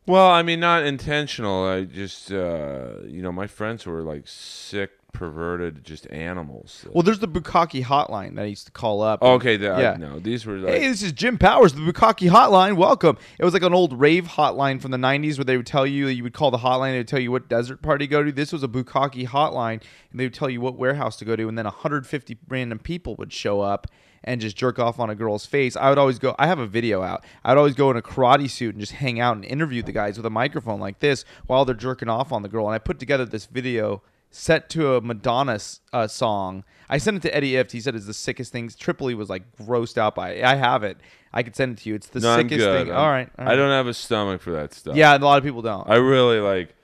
Well, 0.06 0.28
I 0.28 0.42
mean, 0.42 0.60
not 0.60 0.84
intentional. 0.84 1.64
I 1.66 1.84
just, 1.84 2.32
uh, 2.32 2.94
you 3.06 3.22
know, 3.22 3.30
my 3.30 3.46
friends 3.46 3.86
were 3.86 4.02
like 4.02 4.26
sick, 4.26 4.90
perverted, 5.12 5.84
just 5.84 6.10
animals. 6.10 6.84
Well, 6.90 7.02
there's 7.02 7.18
the 7.18 7.28
bukaki 7.28 7.84
hotline 7.84 8.36
that 8.36 8.42
I 8.42 8.46
used 8.46 8.66
to 8.66 8.72
call 8.72 9.02
up. 9.02 9.20
Oh, 9.22 9.34
okay, 9.34 9.56
the, 9.56 9.66
Yeah. 9.66 9.92
I, 9.92 9.96
no, 9.96 10.18
these 10.18 10.46
were 10.46 10.58
like, 10.58 10.74
Hey, 10.74 10.88
this 10.88 11.02
is 11.02 11.12
Jim 11.12 11.38
Powers, 11.38 11.72
the 11.72 11.80
Bukaki 11.80 12.30
Hotline. 12.30 12.76
Welcome. 12.76 13.18
It 13.38 13.44
was 13.44 13.54
like 13.54 13.62
an 13.62 13.74
old 13.74 13.98
rave 13.98 14.26
hotline 14.26 14.80
from 14.80 14.90
the 14.90 14.96
90s 14.96 15.38
where 15.38 15.44
they 15.44 15.56
would 15.56 15.66
tell 15.66 15.86
you, 15.86 16.08
you 16.08 16.22
would 16.22 16.34
call 16.34 16.50
the 16.50 16.58
hotline, 16.58 16.92
they 16.92 16.98
would 16.98 17.08
tell 17.08 17.20
you 17.20 17.32
what 17.32 17.48
desert 17.48 17.82
party 17.82 18.06
to 18.06 18.10
go 18.10 18.22
to. 18.22 18.32
This 18.32 18.52
was 18.52 18.62
a 18.62 18.68
Bukaki 18.68 19.26
hotline, 19.26 19.82
and 20.10 20.20
they 20.20 20.24
would 20.24 20.34
tell 20.34 20.50
you 20.50 20.60
what 20.60 20.76
warehouse 20.76 21.16
to 21.18 21.24
go 21.24 21.36
to, 21.36 21.48
and 21.48 21.58
then 21.58 21.64
150 21.64 22.38
random 22.48 22.78
people 22.78 23.16
would 23.16 23.32
show 23.32 23.60
up 23.60 23.86
and 24.22 24.40
just 24.40 24.56
jerk 24.56 24.78
off 24.78 24.98
on 25.00 25.08
a 25.08 25.14
girl's 25.14 25.46
face. 25.46 25.76
I 25.76 25.88
would 25.88 25.98
always 25.98 26.18
go, 26.18 26.34
I 26.38 26.46
have 26.46 26.58
a 26.58 26.66
video 26.66 27.02
out. 27.02 27.24
I 27.44 27.52
would 27.52 27.58
always 27.58 27.74
go 27.74 27.90
in 27.90 27.96
a 27.96 28.02
karate 28.02 28.50
suit 28.50 28.74
and 28.74 28.80
just 28.80 28.92
hang 28.92 29.18
out 29.18 29.36
and 29.36 29.44
interview 29.44 29.82
the 29.82 29.92
guys 29.92 30.16
with 30.18 30.26
a 30.26 30.30
microphone 30.30 30.78
like 30.78 30.98
this 30.98 31.24
while 31.46 31.64
they're 31.64 31.74
jerking 31.74 32.08
off 32.10 32.30
on 32.30 32.42
the 32.42 32.48
girl. 32.48 32.66
And 32.66 32.74
I 32.74 32.78
put 32.78 32.98
together 32.98 33.24
this 33.24 33.46
video 33.46 34.02
set 34.30 34.68
to 34.70 34.94
a 34.94 35.00
Madonna 35.00 35.58
uh, 35.92 36.06
song. 36.06 36.64
I 36.88 36.98
sent 36.98 37.16
it 37.18 37.22
to 37.22 37.34
Eddie 37.34 37.52
Ifft. 37.52 37.72
He 37.72 37.80
said 37.80 37.94
it's 37.94 38.06
the 38.06 38.14
sickest 38.14 38.52
thing. 38.52 38.68
Tripoli 38.68 39.14
was 39.14 39.28
like 39.28 39.42
grossed 39.56 39.98
out 39.98 40.14
by 40.14 40.30
it. 40.30 40.44
I 40.44 40.54
have 40.56 40.82
it. 40.84 40.98
I 41.32 41.42
could 41.42 41.54
send 41.54 41.78
it 41.78 41.82
to 41.82 41.88
you. 41.88 41.94
It's 41.94 42.08
the 42.08 42.20
no, 42.20 42.36
sickest 42.36 42.60
thing. 42.64 42.88
I'm- 42.90 42.96
all 42.96 43.08
right. 43.08 43.28
I 43.38 43.54
don't 43.54 43.70
have 43.70 43.86
a 43.86 43.94
stomach 43.94 44.40
for 44.40 44.52
that 44.52 44.74
stuff. 44.74 44.96
Yeah, 44.96 45.16
a 45.16 45.18
lot 45.18 45.38
of 45.38 45.44
people 45.44 45.62
don't. 45.62 45.88
I 45.88 45.96
really 45.96 46.40
like, 46.40 46.74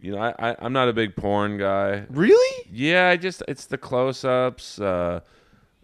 you 0.00 0.12
know, 0.12 0.18
I, 0.18 0.34
I 0.50 0.56
I'm 0.58 0.72
not 0.72 0.88
a 0.88 0.92
big 0.92 1.14
porn 1.16 1.56
guy. 1.58 2.04
really? 2.10 2.66
Yeah, 2.70 3.08
I 3.08 3.16
just 3.16 3.42
it's 3.48 3.66
the 3.66 3.78
close-ups. 3.78 4.78
Uh, 4.80 5.20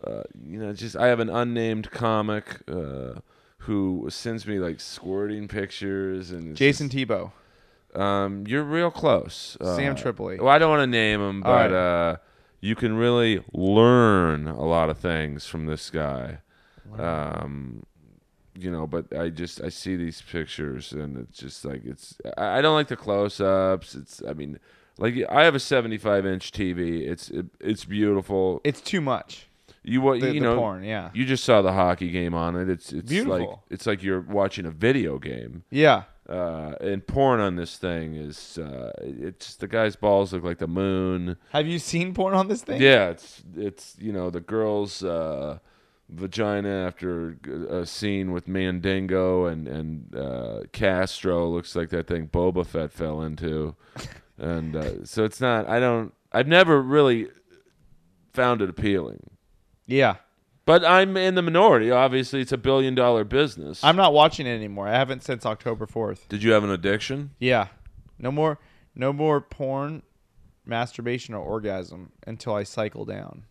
uh, 0.04 0.22
you 0.44 0.58
know, 0.58 0.72
just 0.72 0.96
I 0.96 1.06
have 1.08 1.20
an 1.20 1.28
unnamed 1.30 1.90
comic 1.90 2.62
uh, 2.68 3.20
who 3.58 4.06
sends 4.10 4.46
me 4.46 4.58
like 4.58 4.80
squirting 4.80 5.46
pictures 5.48 6.30
and 6.32 6.56
Jason 6.56 6.88
just- 6.88 7.08
Tebow. 7.08 7.32
Um, 7.94 8.44
you're 8.46 8.62
real 8.64 8.90
close. 8.90 9.56
Uh, 9.60 9.76
Sam 9.76 9.94
Tripoli. 9.96 10.38
Well, 10.38 10.48
I 10.48 10.58
don't 10.58 10.70
want 10.70 10.82
to 10.82 10.86
name 10.86 11.20
him, 11.20 11.42
All 11.44 11.52
but 11.52 11.70
right. 11.70 12.10
uh, 12.10 12.16
you 12.60 12.74
can 12.74 12.96
really 12.96 13.42
learn 13.52 14.46
a 14.46 14.64
lot 14.64 14.90
of 14.90 14.98
things 14.98 15.46
from 15.46 15.66
this 15.66 15.90
guy. 15.90 16.38
Um, 16.98 17.84
you 18.54 18.70
know, 18.70 18.86
but 18.86 19.16
I 19.16 19.28
just 19.28 19.60
I 19.62 19.68
see 19.68 19.96
these 19.96 20.20
pictures 20.22 20.92
and 20.92 21.16
it's 21.16 21.38
just 21.38 21.64
like 21.64 21.82
it's 21.84 22.18
I, 22.36 22.58
I 22.58 22.60
don't 22.60 22.74
like 22.74 22.88
the 22.88 22.96
close-ups. 22.96 23.94
It's 23.94 24.22
I 24.28 24.34
mean, 24.34 24.58
like 24.98 25.14
I 25.30 25.44
have 25.44 25.54
a 25.54 25.60
75 25.60 26.26
inch 26.26 26.52
TV. 26.52 27.08
It's 27.08 27.30
it, 27.30 27.46
it's 27.60 27.84
beautiful. 27.84 28.60
It's 28.64 28.80
too 28.80 29.00
much. 29.00 29.48
You 29.82 30.02
what 30.02 30.20
you 30.20 30.32
the 30.34 30.40
know 30.40 30.58
porn, 30.58 30.84
yeah. 30.84 31.08
you 31.14 31.24
just 31.24 31.42
saw 31.42 31.62
the 31.62 31.72
hockey 31.72 32.10
game 32.10 32.34
on 32.34 32.54
it. 32.54 32.68
It's 32.68 32.92
it's 32.92 33.10
like 33.24 33.48
it's 33.70 33.86
like 33.86 34.02
you're 34.02 34.20
watching 34.20 34.66
a 34.66 34.70
video 34.70 35.18
game. 35.18 35.64
Yeah. 35.70 36.02
Uh, 36.30 36.76
and 36.80 37.04
porn 37.08 37.40
on 37.40 37.56
this 37.56 37.76
thing 37.76 38.14
is 38.14 38.56
uh, 38.56 38.92
it's 39.00 39.56
the 39.56 39.66
guy's 39.66 39.96
balls 39.96 40.32
look 40.32 40.44
like 40.44 40.58
the 40.58 40.68
moon. 40.68 41.36
Have 41.50 41.66
you 41.66 41.80
seen 41.80 42.14
porn 42.14 42.34
on 42.34 42.46
this 42.46 42.62
thing? 42.62 42.80
Yeah, 42.80 43.08
it's 43.08 43.42
it's 43.56 43.96
you 43.98 44.12
know 44.12 44.30
the 44.30 44.40
girl's 44.40 45.02
uh, 45.02 45.58
vagina 46.08 46.86
after 46.86 47.36
a 47.68 47.84
scene 47.84 48.30
with 48.30 48.46
Mandingo 48.46 49.46
and 49.46 49.66
and 49.66 50.14
uh, 50.14 50.60
Castro 50.70 51.48
looks 51.48 51.74
like 51.74 51.88
that 51.90 52.06
thing 52.06 52.28
Boba 52.28 52.64
Fett 52.64 52.92
fell 52.92 53.22
into, 53.22 53.74
and 54.38 54.76
uh, 54.76 55.04
so 55.04 55.24
it's 55.24 55.40
not. 55.40 55.68
I 55.68 55.80
don't. 55.80 56.14
I've 56.32 56.46
never 56.46 56.80
really 56.80 57.26
found 58.32 58.62
it 58.62 58.70
appealing, 58.70 59.30
Yeah. 59.86 60.16
But 60.70 60.84
I'm 60.84 61.16
in 61.16 61.34
the 61.34 61.42
minority. 61.42 61.90
Obviously, 61.90 62.40
it's 62.40 62.52
a 62.52 62.56
billion 62.56 62.94
dollar 62.94 63.24
business. 63.24 63.82
I'm 63.82 63.96
not 63.96 64.12
watching 64.12 64.46
it 64.46 64.54
anymore. 64.54 64.86
I 64.86 64.92
haven't 64.92 65.24
since 65.24 65.44
October 65.44 65.84
4th. 65.84 66.28
Did 66.28 66.44
you 66.44 66.52
have 66.52 66.62
an 66.62 66.70
addiction? 66.70 67.30
Yeah. 67.40 67.68
No 68.20 68.30
more 68.30 68.60
no 68.94 69.12
more 69.12 69.40
porn, 69.40 70.02
masturbation 70.64 71.34
or 71.34 71.40
orgasm 71.40 72.12
until 72.24 72.54
I 72.54 72.62
cycle 72.62 73.04
down. 73.04 73.46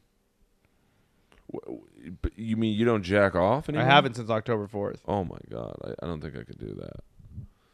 But 2.21 2.31
You 2.37 2.55
mean 2.55 2.77
you 2.79 2.85
don't 2.85 3.03
jack 3.03 3.35
off 3.35 3.67
anymore? 3.67 3.85
I 3.85 3.89
haven't 3.89 4.15
since 4.15 4.29
October 4.29 4.67
4th. 4.67 4.99
Oh 5.05 5.25
my 5.25 5.39
god, 5.51 5.75
I, 5.83 6.05
I 6.05 6.07
don't 6.07 6.21
think 6.21 6.37
I 6.37 6.43
could 6.43 6.57
do 6.59 6.73
that. 6.79 7.01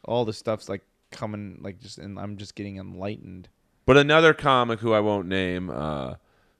All 0.05 0.25
the 0.25 0.34
stuff's 0.34 0.69
like 0.69 0.81
coming 1.12 1.60
like 1.62 1.79
just 1.79 1.99
and 1.99 2.17
I'm 2.17 2.38
just 2.38 2.55
getting 2.55 2.77
enlightened. 2.77 3.49
But 3.86 3.97
another 3.97 4.34
comic 4.34 4.79
who 4.79 4.91
I 4.93 5.01
won't 5.01 5.27
name. 5.27 5.69
Uh, 5.69 6.15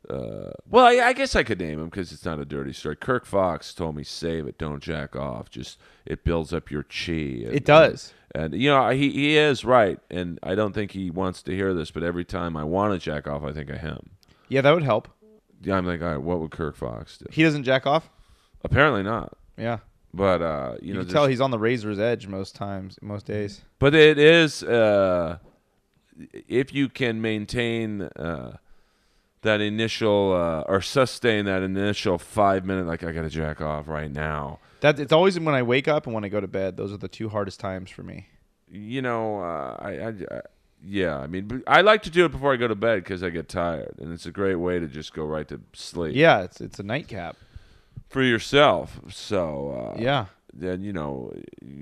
uh, 0.10 0.52
well, 0.70 0.86
I, 0.86 1.08
I 1.08 1.14
guess 1.14 1.36
I 1.36 1.44
could 1.44 1.60
name 1.60 1.80
him 1.80 1.86
because 1.86 2.12
it's 2.12 2.26
not 2.26 2.40
a 2.40 2.46
dirty 2.46 2.74
story. 2.74 2.96
Kirk 2.96 3.26
Fox 3.26 3.74
told 3.74 3.96
me, 3.96 4.04
"Save 4.04 4.48
it, 4.48 4.58
don't 4.58 4.82
jack 4.82 5.16
off. 5.16 5.50
Just 5.50 5.80
it 6.06 6.24
builds 6.24 6.54
up 6.54 6.72
your 6.72 6.84
chi." 6.84 7.12
And, 7.12 7.54
It 7.54 7.66
does. 7.66 8.14
And, 8.34 8.54
you 8.54 8.70
know 8.70 8.90
he 8.90 9.12
he 9.12 9.38
is 9.38 9.64
right, 9.64 10.00
and 10.10 10.40
I 10.44 10.56
don't 10.56 10.74
think 10.74 10.92
he 10.92 11.10
wants 11.10 11.42
to 11.44 11.56
hear 11.56 11.74
this. 11.74 11.92
But 11.92 12.04
every 12.04 12.26
time 12.26 12.58
I 12.58 12.64
want 12.64 12.94
to 12.94 13.00
jack 13.00 13.28
off, 13.28 13.44
I 13.44 13.54
think 13.54 13.70
of 13.70 13.80
him. 13.80 14.12
Yeah, 14.50 14.62
that 14.62 14.74
would 14.74 14.84
help. 14.84 15.08
Yeah, 15.62 15.78
I'm 15.78 15.86
like, 15.86 16.02
all 16.02 16.10
right, 16.10 16.22
what 16.22 16.40
would 16.40 16.52
Kirk 16.52 16.76
Fox 16.76 17.18
do? 17.18 17.26
He 17.32 17.44
doesn't 17.44 17.64
jack 17.64 17.88
off? 17.88 18.10
Apparently 18.64 19.04
not. 19.04 19.38
Yeah. 19.58 19.80
But 20.14 20.42
uh, 20.42 20.76
you, 20.82 20.90
You, 20.90 20.94
know, 20.94 21.00
can 21.02 21.10
tell 21.10 21.28
he's 21.28 21.42
on 21.42 21.52
the 21.52 21.60
razor's 21.60 22.00
edge 22.00 22.28
most 22.28 22.56
times, 22.56 22.98
most 23.02 23.26
days. 23.26 23.62
But 23.80 23.94
it 23.96 24.18
is 24.18 24.64
uh, 24.64 25.40
if 26.48 26.74
you 26.74 26.88
can 26.90 27.22
maintain 27.22 28.04
uh, 28.04 28.58
that 29.46 29.62
initial 29.62 30.34
uh, 30.34 30.62
or 30.72 30.82
sustain 30.82 31.46
that 31.46 31.64
initial 31.64 32.18
five 32.18 32.66
minute, 32.66 32.86
like 32.86 33.04
I 33.04 33.12
got 33.12 33.22
to 33.22 33.30
jack 33.30 33.62
off 33.62 33.88
right 33.88 34.12
now. 34.12 34.60
That 34.82 35.00
it's 35.00 35.14
always 35.14 35.40
when 35.40 35.56
I 35.56 35.64
wake 35.64 35.88
up 35.88 36.06
and 36.06 36.14
when 36.14 36.24
I 36.24 36.30
go 36.30 36.40
to 36.42 36.48
bed. 36.48 36.78
Those 36.78 36.92
are 36.92 36.98
the 36.98 37.08
two 37.08 37.30
hardest 37.30 37.60
times 37.60 37.90
for 37.90 38.04
me. 38.04 38.28
You 38.70 39.02
know, 39.02 39.40
uh, 39.42 39.78
I, 39.80 39.90
I, 39.90 40.08
I, 40.10 40.42
yeah, 40.84 41.18
I 41.18 41.28
mean, 41.28 41.64
I 41.66 41.82
like 41.82 42.04
to 42.04 42.10
do 42.10 42.26
it 42.26 42.32
before 42.32 42.54
I 42.54 42.58
go 42.58 42.68
to 42.68 42.76
bed 42.76 43.04
because 43.04 43.24
I 43.24 43.30
get 43.30 43.48
tired, 43.48 43.96
and 44.00 44.12
it's 44.12 44.26
a 44.26 44.32
great 44.32 44.56
way 44.56 44.80
to 44.80 44.88
just 44.88 45.14
go 45.14 45.24
right 45.24 45.48
to 45.48 45.62
sleep. 45.74 46.16
Yeah, 46.16 46.42
it's 46.44 46.60
it's 46.62 46.80
a 46.80 46.84
nightcap. 46.84 47.38
for 48.10 48.22
yourself. 48.22 49.00
So 49.10 49.94
uh, 49.96 50.02
Yeah. 50.02 50.26
Then 50.58 50.84
you 50.84 50.94
know, 50.94 51.34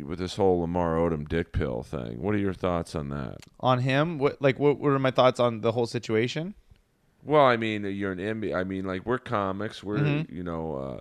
with 0.03 0.17
this 0.17 0.35
whole 0.35 0.61
Lamar 0.61 0.95
Odom 0.95 1.27
dick 1.29 1.51
pill 1.51 1.83
thing, 1.83 2.21
what 2.23 2.33
are 2.33 2.39
your 2.39 2.55
thoughts 2.55 2.95
on 2.95 3.09
that? 3.09 3.37
On 3.59 3.79
him, 3.79 4.17
what 4.17 4.41
like 4.41 4.57
what 4.57 4.79
were 4.79 4.97
my 4.97 5.11
thoughts 5.11 5.39
on 5.39 5.61
the 5.61 5.73
whole 5.73 5.85
situation? 5.85 6.55
Well, 7.25 7.45
I 7.45 7.57
mean, 7.57 7.83
you're 7.85 8.11
an 8.11 8.19
NBA. 8.19 8.53
I 8.55 8.63
mean, 8.63 8.85
like 8.85 9.05
we're 9.05 9.17
comics. 9.19 9.83
We're 9.83 9.99
Mhm. 9.99 10.31
you 10.31 10.43
know. 10.43 10.75
Uh, 10.75 10.99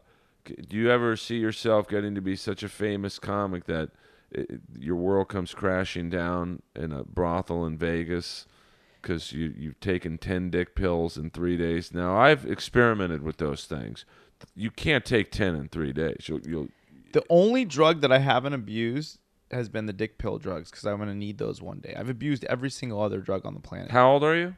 do 0.69 0.77
you 0.77 0.91
ever 0.91 1.17
see 1.17 1.39
yourself 1.39 1.89
getting 1.89 2.15
to 2.17 2.21
be 2.21 2.35
such 2.37 2.63
a 2.63 2.69
famous 2.69 3.19
comic 3.21 3.65
that 3.67 3.91
it, 4.33 4.61
your 4.79 4.97
world 4.97 5.29
comes 5.29 5.55
crashing 5.55 6.11
down 6.11 6.63
in 6.75 6.91
a 6.93 7.05
brothel 7.05 7.65
in 7.67 7.77
Vegas 7.79 8.47
because 9.01 9.33
you 9.33 9.53
you've 9.57 9.79
taken 9.81 10.19
ten 10.19 10.51
dick 10.51 10.75
pills 10.75 11.17
in 11.17 11.31
three 11.31 11.57
days? 11.57 11.93
Now 11.95 12.17
I've 12.17 12.45
experimented 12.47 13.23
with 13.23 13.37
those 13.37 13.65
things. 13.67 14.05
You 14.57 14.71
can't 14.71 15.05
take 15.05 15.31
ten 15.31 15.55
in 15.55 15.69
three 15.69 15.93
days. 15.93 16.27
You'll, 16.29 16.41
you'll 16.41 16.69
The 17.13 17.25
only 17.31 17.65
drug 17.65 18.01
that 18.01 18.11
I 18.11 18.19
haven't 18.19 18.55
abused 18.55 19.19
has 19.53 19.69
been 19.69 19.87
the 19.87 19.93
dick 19.93 20.19
pill 20.19 20.39
drugs 20.39 20.71
because 20.71 20.87
I'm 20.87 20.99
gonna 20.99 21.15
need 21.15 21.39
those 21.39 21.61
one 21.63 21.79
day. 21.81 21.95
I've 21.97 22.09
abused 22.09 22.45
every 22.47 22.71
single 22.71 23.01
other 23.01 23.21
drug 23.21 23.45
on 23.47 23.55
the 23.55 23.61
planet. 23.61 23.91
how 23.91 24.11
old 24.13 24.25
are 24.25 24.35
you? 24.37 24.57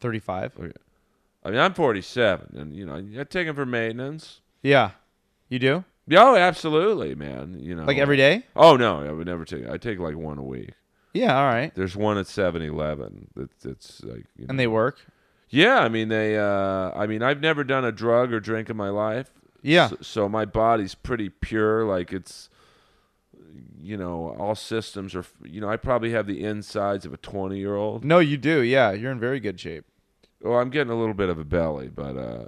Thirty-five. 0.00 0.52
I 1.42 1.50
mean, 1.50 1.58
I'm 1.58 1.72
47, 1.72 2.54
and 2.56 2.74
you 2.74 2.84
know, 2.84 2.96
I 3.18 3.24
take 3.24 3.46
them 3.46 3.56
for 3.56 3.64
maintenance. 3.64 4.40
Yeah, 4.62 4.90
you 5.48 5.58
do 5.58 5.84
Yeah, 6.06 6.22
Oh, 6.24 6.36
absolutely, 6.36 7.14
man. 7.14 7.56
You 7.58 7.74
know, 7.74 7.84
like 7.84 7.96
every 7.98 8.16
day. 8.18 8.44
Oh 8.54 8.76
no, 8.76 9.00
I 9.00 9.10
would 9.10 9.26
never 9.26 9.44
take. 9.44 9.66
I 9.68 9.78
take 9.78 9.98
like 9.98 10.16
one 10.16 10.36
a 10.38 10.42
week. 10.42 10.72
Yeah, 11.14 11.36
all 11.36 11.46
right. 11.46 11.74
There's 11.74 11.96
one 11.96 12.18
at 12.18 12.26
7-Eleven. 12.26 13.28
That's 13.64 14.02
like 14.04 14.26
you 14.36 14.44
know. 14.44 14.50
And 14.50 14.60
they 14.60 14.66
work. 14.66 14.98
yeah. 15.48 15.78
I 15.78 15.88
mean 15.88 16.08
they. 16.08 16.36
Uh, 16.38 16.90
I 16.94 17.06
mean 17.06 17.22
I've 17.22 17.40
never 17.40 17.64
done 17.64 17.84
a 17.84 17.92
drug 17.92 18.32
or 18.32 18.38
drink 18.40 18.68
in 18.70 18.76
my 18.76 18.90
life. 18.90 19.30
Yeah. 19.62 19.88
So, 19.88 19.96
so 20.02 20.28
my 20.28 20.44
body's 20.44 20.94
pretty 20.94 21.28
pure. 21.30 21.84
Like 21.84 22.12
it's. 22.12 22.48
You 23.82 23.96
know, 23.96 24.36
all 24.38 24.54
systems 24.54 25.14
are. 25.14 25.24
You 25.42 25.60
know, 25.62 25.68
I 25.68 25.76
probably 25.76 26.12
have 26.12 26.26
the 26.26 26.44
insides 26.44 27.06
of 27.06 27.14
a 27.14 27.16
20 27.16 27.58
year 27.58 27.74
old. 27.74 28.04
No, 28.04 28.18
you 28.18 28.36
do. 28.36 28.60
Yeah, 28.60 28.92
you're 28.92 29.10
in 29.10 29.18
very 29.18 29.40
good 29.40 29.58
shape. 29.58 29.86
Well, 30.42 30.58
I'm 30.58 30.70
getting 30.70 30.92
a 30.92 30.98
little 30.98 31.14
bit 31.14 31.28
of 31.28 31.38
a 31.38 31.44
belly, 31.44 31.88
but 31.88 32.16
uh, 32.16 32.44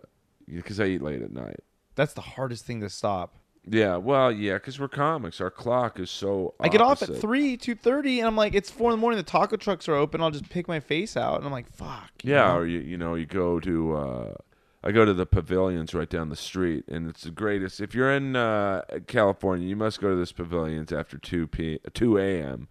because 0.47 0.81
I 0.81 0.87
eat 0.87 1.03
late 1.03 1.23
at 1.23 1.33
night. 1.33 1.61
That's 1.95 2.15
the 2.15 2.23
hardest 2.23 2.65
thing 2.65 2.81
to 2.81 2.89
stop. 2.89 3.37
Yeah, 3.69 3.97
well, 3.97 4.33
yeah, 4.33 4.55
because 4.55 4.81
we're 4.81 4.89
comics. 4.89 5.41
Our 5.41 5.51
clock 5.51 6.01
is 6.01 6.11
so. 6.11 6.55
I 6.59 6.69
get 6.69 6.81
off 6.81 7.03
at 7.03 7.11
opposite. 7.11 7.21
three, 7.21 7.57
two 7.57 7.77
thirty, 7.77 8.19
and 8.19 8.27
I'm 8.27 8.35
like, 8.35 8.55
it's 8.55 8.71
four 8.71 8.91
in 8.91 8.97
the 8.97 9.01
morning. 9.01 9.19
The 9.19 9.23
taco 9.23 9.57
trucks 9.57 9.89
are 9.89 9.95
open. 9.95 10.21
I'll 10.21 10.33
just 10.33 10.49
pick 10.49 10.67
my 10.67 10.81
face 10.81 11.17
out, 11.17 11.37
and 11.37 11.47
I'm 11.47 11.53
like, 11.53 11.71
fuck. 11.73 12.11
Yeah, 12.25 12.49
know? 12.49 12.57
or 12.59 12.67
you 12.67 12.81
you 12.81 12.97
know 12.97 13.15
you 13.15 13.25
go 13.25 13.61
to 13.61 13.97
uh, 13.97 14.35
I 14.83 14.91
go 14.91 15.05
to 15.05 15.15
the 15.15 15.27
pavilions 15.27 15.95
right 15.95 16.11
down 16.11 16.29
the 16.29 16.35
street, 16.37 16.85
and 16.89 17.09
it's 17.09 17.23
the 17.23 17.31
greatest. 17.31 17.81
If 17.81 17.95
you're 17.95 18.11
in 18.11 18.35
uh, 18.35 18.83
California, 19.07 19.69
you 19.69 19.77
must 19.77 20.01
go 20.01 20.11
to 20.11 20.17
this 20.17 20.33
pavilions 20.33 20.93
after 20.93 21.17
two 21.17 21.47
p 21.47 21.79
two 21.95 22.19
a.m. 22.19 22.67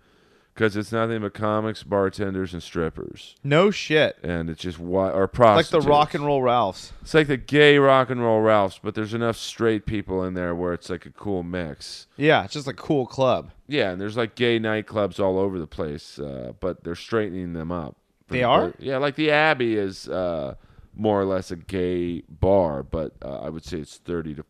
because 0.54 0.76
it's 0.76 0.92
nothing 0.92 1.22
but 1.22 1.34
comics, 1.34 1.84
bartenders, 1.84 2.54
and 2.54 2.62
strippers, 2.62 3.36
no 3.44 3.72
shit. 3.72 4.18
and 4.24 4.50
it's 4.50 4.62
just 4.62 4.78
wi- 4.78 5.12
or 5.12 5.28
prostitutes. 5.28 5.74
Like 5.74 5.84
the 5.84 5.90
rock 5.90 6.14
and 6.14 6.26
roll 6.26 6.42
Ralphs. 6.42 6.92
It's 7.02 7.14
like 7.14 7.28
the 7.28 7.38
gay 7.38 7.78
rock 7.78 8.10
and 8.10 8.22
roll 8.22 8.42
Ralphs, 8.42 8.80
but 8.84 8.94
there's 8.96 9.14
enough 9.14 9.38
straight 9.38 9.86
people 9.86 10.24
in 10.24 10.34
there 10.34 10.54
where 10.54 10.74
it's 10.74 10.90
like 10.90 11.06
a 11.06 11.12
cool 11.12 11.44
mix. 11.44 12.08
Yeah, 12.18 12.44
it's 12.44 12.54
just 12.54 12.68
a 12.68 12.74
cool 12.74 13.06
club. 13.08 13.52
Yeah, 13.68 13.92
and 13.92 14.02
there's 14.02 14.18
like 14.18 14.36
gay 14.36 14.60
nightclubs 14.60 15.20
all 15.20 15.40
over 15.40 15.58
the 15.58 15.68
place, 15.68 16.20
uh, 16.20 16.54
but 16.60 16.84
they're 16.84 16.96
straightening 16.96 17.54
them 17.54 17.72
up. 17.72 17.96
They 18.28 18.44
are? 18.44 18.74
Yeah, 18.80 18.98
like 18.98 19.16
the 19.16 19.32
Abbey 19.32 19.76
is 19.76 20.08
uh, 20.08 20.56
more 20.96 21.20
or 21.20 21.26
less 21.26 21.52
a 21.52 21.56
gay 21.58 22.22
bar, 22.30 22.82
but 22.84 23.14
uh, 23.22 23.40
I 23.42 23.50
would 23.50 23.66
say 23.66 23.80
it's 23.80 23.98
thirty 23.98 24.34
to 24.36 24.46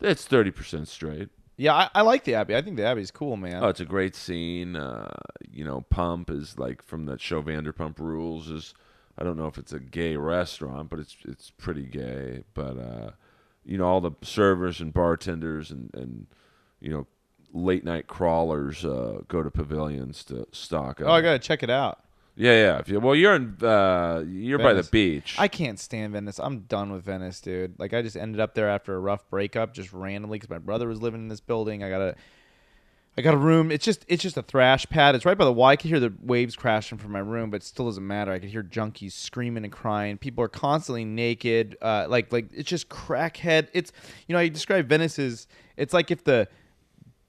it's 0.00 0.24
thirty 0.24 0.50
percent 0.52 0.86
straight. 0.88 1.28
Yeah, 1.58 1.74
I, 1.74 1.90
I 1.96 2.02
like 2.02 2.22
the 2.22 2.34
Abbey. 2.34 2.54
I 2.54 2.62
think 2.62 2.76
the 2.76 2.84
Abbey's 2.84 3.10
cool, 3.10 3.36
man. 3.36 3.62
Oh, 3.62 3.68
it's 3.68 3.80
a 3.80 3.84
great 3.84 4.14
scene. 4.14 4.76
Uh, 4.76 5.10
you 5.50 5.64
know, 5.64 5.84
Pump 5.90 6.30
is 6.30 6.56
like 6.56 6.82
from 6.82 7.06
that 7.06 7.20
show 7.20 7.42
Vanderpump 7.42 7.98
Rules. 7.98 8.48
Is 8.48 8.74
I 9.18 9.24
don't 9.24 9.36
know 9.36 9.48
if 9.48 9.58
it's 9.58 9.72
a 9.72 9.80
gay 9.80 10.16
restaurant, 10.16 10.88
but 10.88 11.00
it's 11.00 11.16
it's 11.26 11.50
pretty 11.50 11.84
gay. 11.84 12.44
But 12.54 12.78
uh, 12.78 13.10
you 13.64 13.76
know, 13.76 13.86
all 13.86 14.00
the 14.00 14.12
servers 14.22 14.80
and 14.80 14.94
bartenders 14.94 15.72
and 15.72 15.90
and 15.94 16.28
you 16.80 16.90
know 16.90 17.06
late 17.52 17.84
night 17.84 18.06
crawlers 18.06 18.84
uh, 18.84 19.22
go 19.26 19.42
to 19.42 19.50
pavilions 19.50 20.22
to 20.24 20.46
stock 20.52 21.00
up. 21.00 21.08
oh, 21.08 21.12
I 21.12 21.20
gotta 21.20 21.40
check 21.40 21.64
it 21.64 21.70
out. 21.70 22.04
Yeah, 22.38 22.52
yeah. 22.52 22.78
If 22.78 22.88
you, 22.88 23.00
well, 23.00 23.16
you're 23.16 23.34
in 23.34 23.56
uh, 23.60 24.24
you're 24.28 24.58
by 24.58 24.72
the 24.72 24.82
Venice. 24.82 24.90
beach. 24.90 25.36
I 25.38 25.48
can't 25.48 25.78
stand 25.78 26.12
Venice. 26.12 26.38
I'm 26.38 26.60
done 26.60 26.92
with 26.92 27.02
Venice, 27.02 27.40
dude. 27.40 27.78
Like 27.80 27.92
I 27.92 28.00
just 28.00 28.16
ended 28.16 28.40
up 28.40 28.54
there 28.54 28.68
after 28.68 28.94
a 28.94 29.00
rough 29.00 29.28
breakup, 29.28 29.74
just 29.74 29.92
randomly 29.92 30.38
because 30.38 30.48
my 30.48 30.58
brother 30.58 30.86
was 30.86 31.02
living 31.02 31.22
in 31.22 31.28
this 31.28 31.40
building. 31.40 31.82
I 31.82 31.90
got 31.90 32.00
a, 32.00 32.14
I 33.16 33.22
got 33.22 33.34
a 33.34 33.38
room. 33.38 33.72
It's 33.72 33.84
just 33.84 34.04
it's 34.06 34.22
just 34.22 34.36
a 34.36 34.42
thrash 34.42 34.86
pad. 34.86 35.16
It's 35.16 35.24
right 35.24 35.36
by 35.36 35.44
the 35.44 35.52
wall. 35.52 35.66
I 35.66 35.74
could 35.74 35.88
hear 35.88 35.98
the 35.98 36.14
waves 36.22 36.54
crashing 36.54 36.98
from 36.98 37.10
my 37.10 37.18
room, 37.18 37.50
but 37.50 37.62
it 37.62 37.64
still 37.64 37.86
doesn't 37.86 38.06
matter. 38.06 38.30
I 38.30 38.38
could 38.38 38.50
hear 38.50 38.62
junkies 38.62 39.12
screaming 39.12 39.64
and 39.64 39.72
crying. 39.72 40.16
People 40.16 40.44
are 40.44 40.48
constantly 40.48 41.04
naked. 41.04 41.76
Uh, 41.82 42.06
like 42.08 42.32
like 42.32 42.50
it's 42.54 42.68
just 42.68 42.88
crackhead. 42.88 43.66
It's 43.72 43.90
you 44.28 44.32
know 44.32 44.38
I 44.38 44.46
describe 44.48 44.88
Venice 44.88 45.18
as 45.18 45.48
it's 45.76 45.92
like 45.92 46.12
if 46.12 46.22
the 46.22 46.46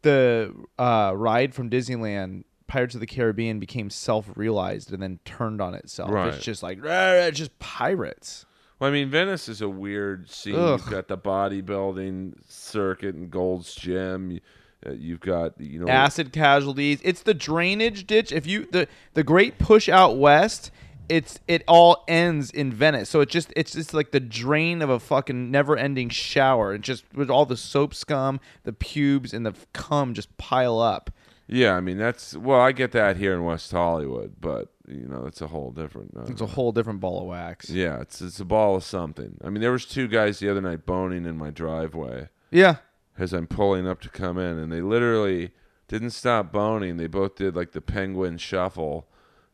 the 0.04 0.54
uh, 0.78 1.14
ride 1.16 1.56
from 1.56 1.72
Disneyland. 1.72 2.44
Pirates 2.70 2.94
of 2.94 3.02
the 3.02 3.08
Caribbean 3.08 3.60
became 3.60 3.90
self-realized 3.90 4.94
and 4.94 5.04
then 5.04 5.20
turned 5.26 5.60
on 5.60 5.74
itself. 5.74 6.12
Right. 6.12 6.34
It's 6.34 6.44
just 6.44 6.64
like 6.64 6.82
"Rah, 6.82 7.12
rah," 7.14 7.32
just 7.32 7.58
pirates. 7.60 8.46
Well, 8.80 8.90
I 8.90 8.94
mean, 8.94 9.10
Venice 9.10 9.50
is 9.50 9.60
a 9.62 9.68
weird 9.68 10.30
scene. 10.30 10.56
Ugh. 10.56 10.80
You've 10.80 10.90
got 10.90 11.10
the 11.10 11.18
bodybuilding 11.18 12.36
circuit 12.48 13.16
and 13.16 13.30
Gold's 13.30 13.76
Gym. 13.76 14.32
You, 14.32 14.40
uh, 14.86 14.92
you've 14.92 15.20
got 15.20 15.60
you 15.60 15.80
know 15.80 15.90
acid 15.90 16.32
casualties. 16.32 17.02
It's 17.04 17.24
the 17.24 17.34
drainage 17.34 18.08
ditch. 18.08 18.32
If 18.32 18.48
you 18.48 18.68
the 18.72 18.88
the 19.16 19.24
great 19.24 19.60
push 19.60 19.90
out 19.90 20.18
west, 20.18 20.72
it's 21.10 21.40
it 21.48 21.64
all 21.68 22.06
ends 22.08 22.52
in 22.52 22.72
Venice. 22.72 23.10
So 23.10 23.20
it 23.20 23.30
just 23.30 23.52
it's 23.58 23.74
just 23.74 23.94
like 23.94 24.12
the 24.12 24.22
drain 24.22 24.82
of 24.82 24.90
a 24.90 25.00
fucking 25.00 25.52
never 25.52 25.76
ending 25.76 26.10
shower. 26.10 26.74
It 26.76 26.82
just 26.82 27.04
with 27.14 27.30
all 27.30 27.46
the 27.46 27.58
soap 27.58 27.94
scum, 27.94 28.40
the 28.64 28.72
pubes, 28.72 29.34
and 29.34 29.46
the 29.46 29.54
cum 29.74 30.14
just 30.14 30.38
pile 30.38 30.80
up. 30.80 31.10
Yeah, 31.52 31.74
I 31.76 31.82
mean 31.82 31.98
that's 31.98 32.36
well, 32.38 32.60
I 32.62 32.72
get 32.72 32.92
that 32.92 33.18
here 33.18 33.34
in 33.34 33.44
West 33.44 33.72
Hollywood, 33.72 34.36
but 34.40 34.72
you 34.88 35.08
know 35.08 35.26
it's 35.26 35.42
a 35.42 35.48
whole 35.48 35.72
different. 35.72 36.16
Uh, 36.16 36.26
It's 36.30 36.42
a 36.42 36.46
whole 36.46 36.72
different 36.72 37.00
ball 37.00 37.22
of 37.22 37.28
wax. 37.28 37.70
yeah, 37.72 38.00
it's 38.02 38.22
it's 38.22 38.40
a 38.40 38.46
ball 38.46 38.76
of 38.76 38.84
something. 38.84 39.38
I 39.44 39.50
mean, 39.50 39.60
there 39.62 39.72
was 39.72 39.86
two 39.86 40.08
guys 40.08 40.38
the 40.40 40.50
other 40.50 40.62
night 40.62 40.86
boning 40.86 41.26
in 41.26 41.38
my 41.38 41.50
driveway 41.50 42.30
Yeah. 42.52 42.78
as 43.18 43.34
I'm 43.34 43.48
pulling 43.48 43.88
up 43.88 44.00
to 44.02 44.10
come 44.10 44.38
in, 44.38 44.60
and 44.60 44.72
they 44.72 44.82
literally 44.82 45.52
didn't 45.88 46.12
stop 46.12 46.52
boning. 46.52 46.98
They 46.98 47.08
both 47.08 47.36
did 47.36 47.56
like 47.56 47.72
the 47.72 47.82
penguin 47.82 48.38
shuffle 48.38 49.08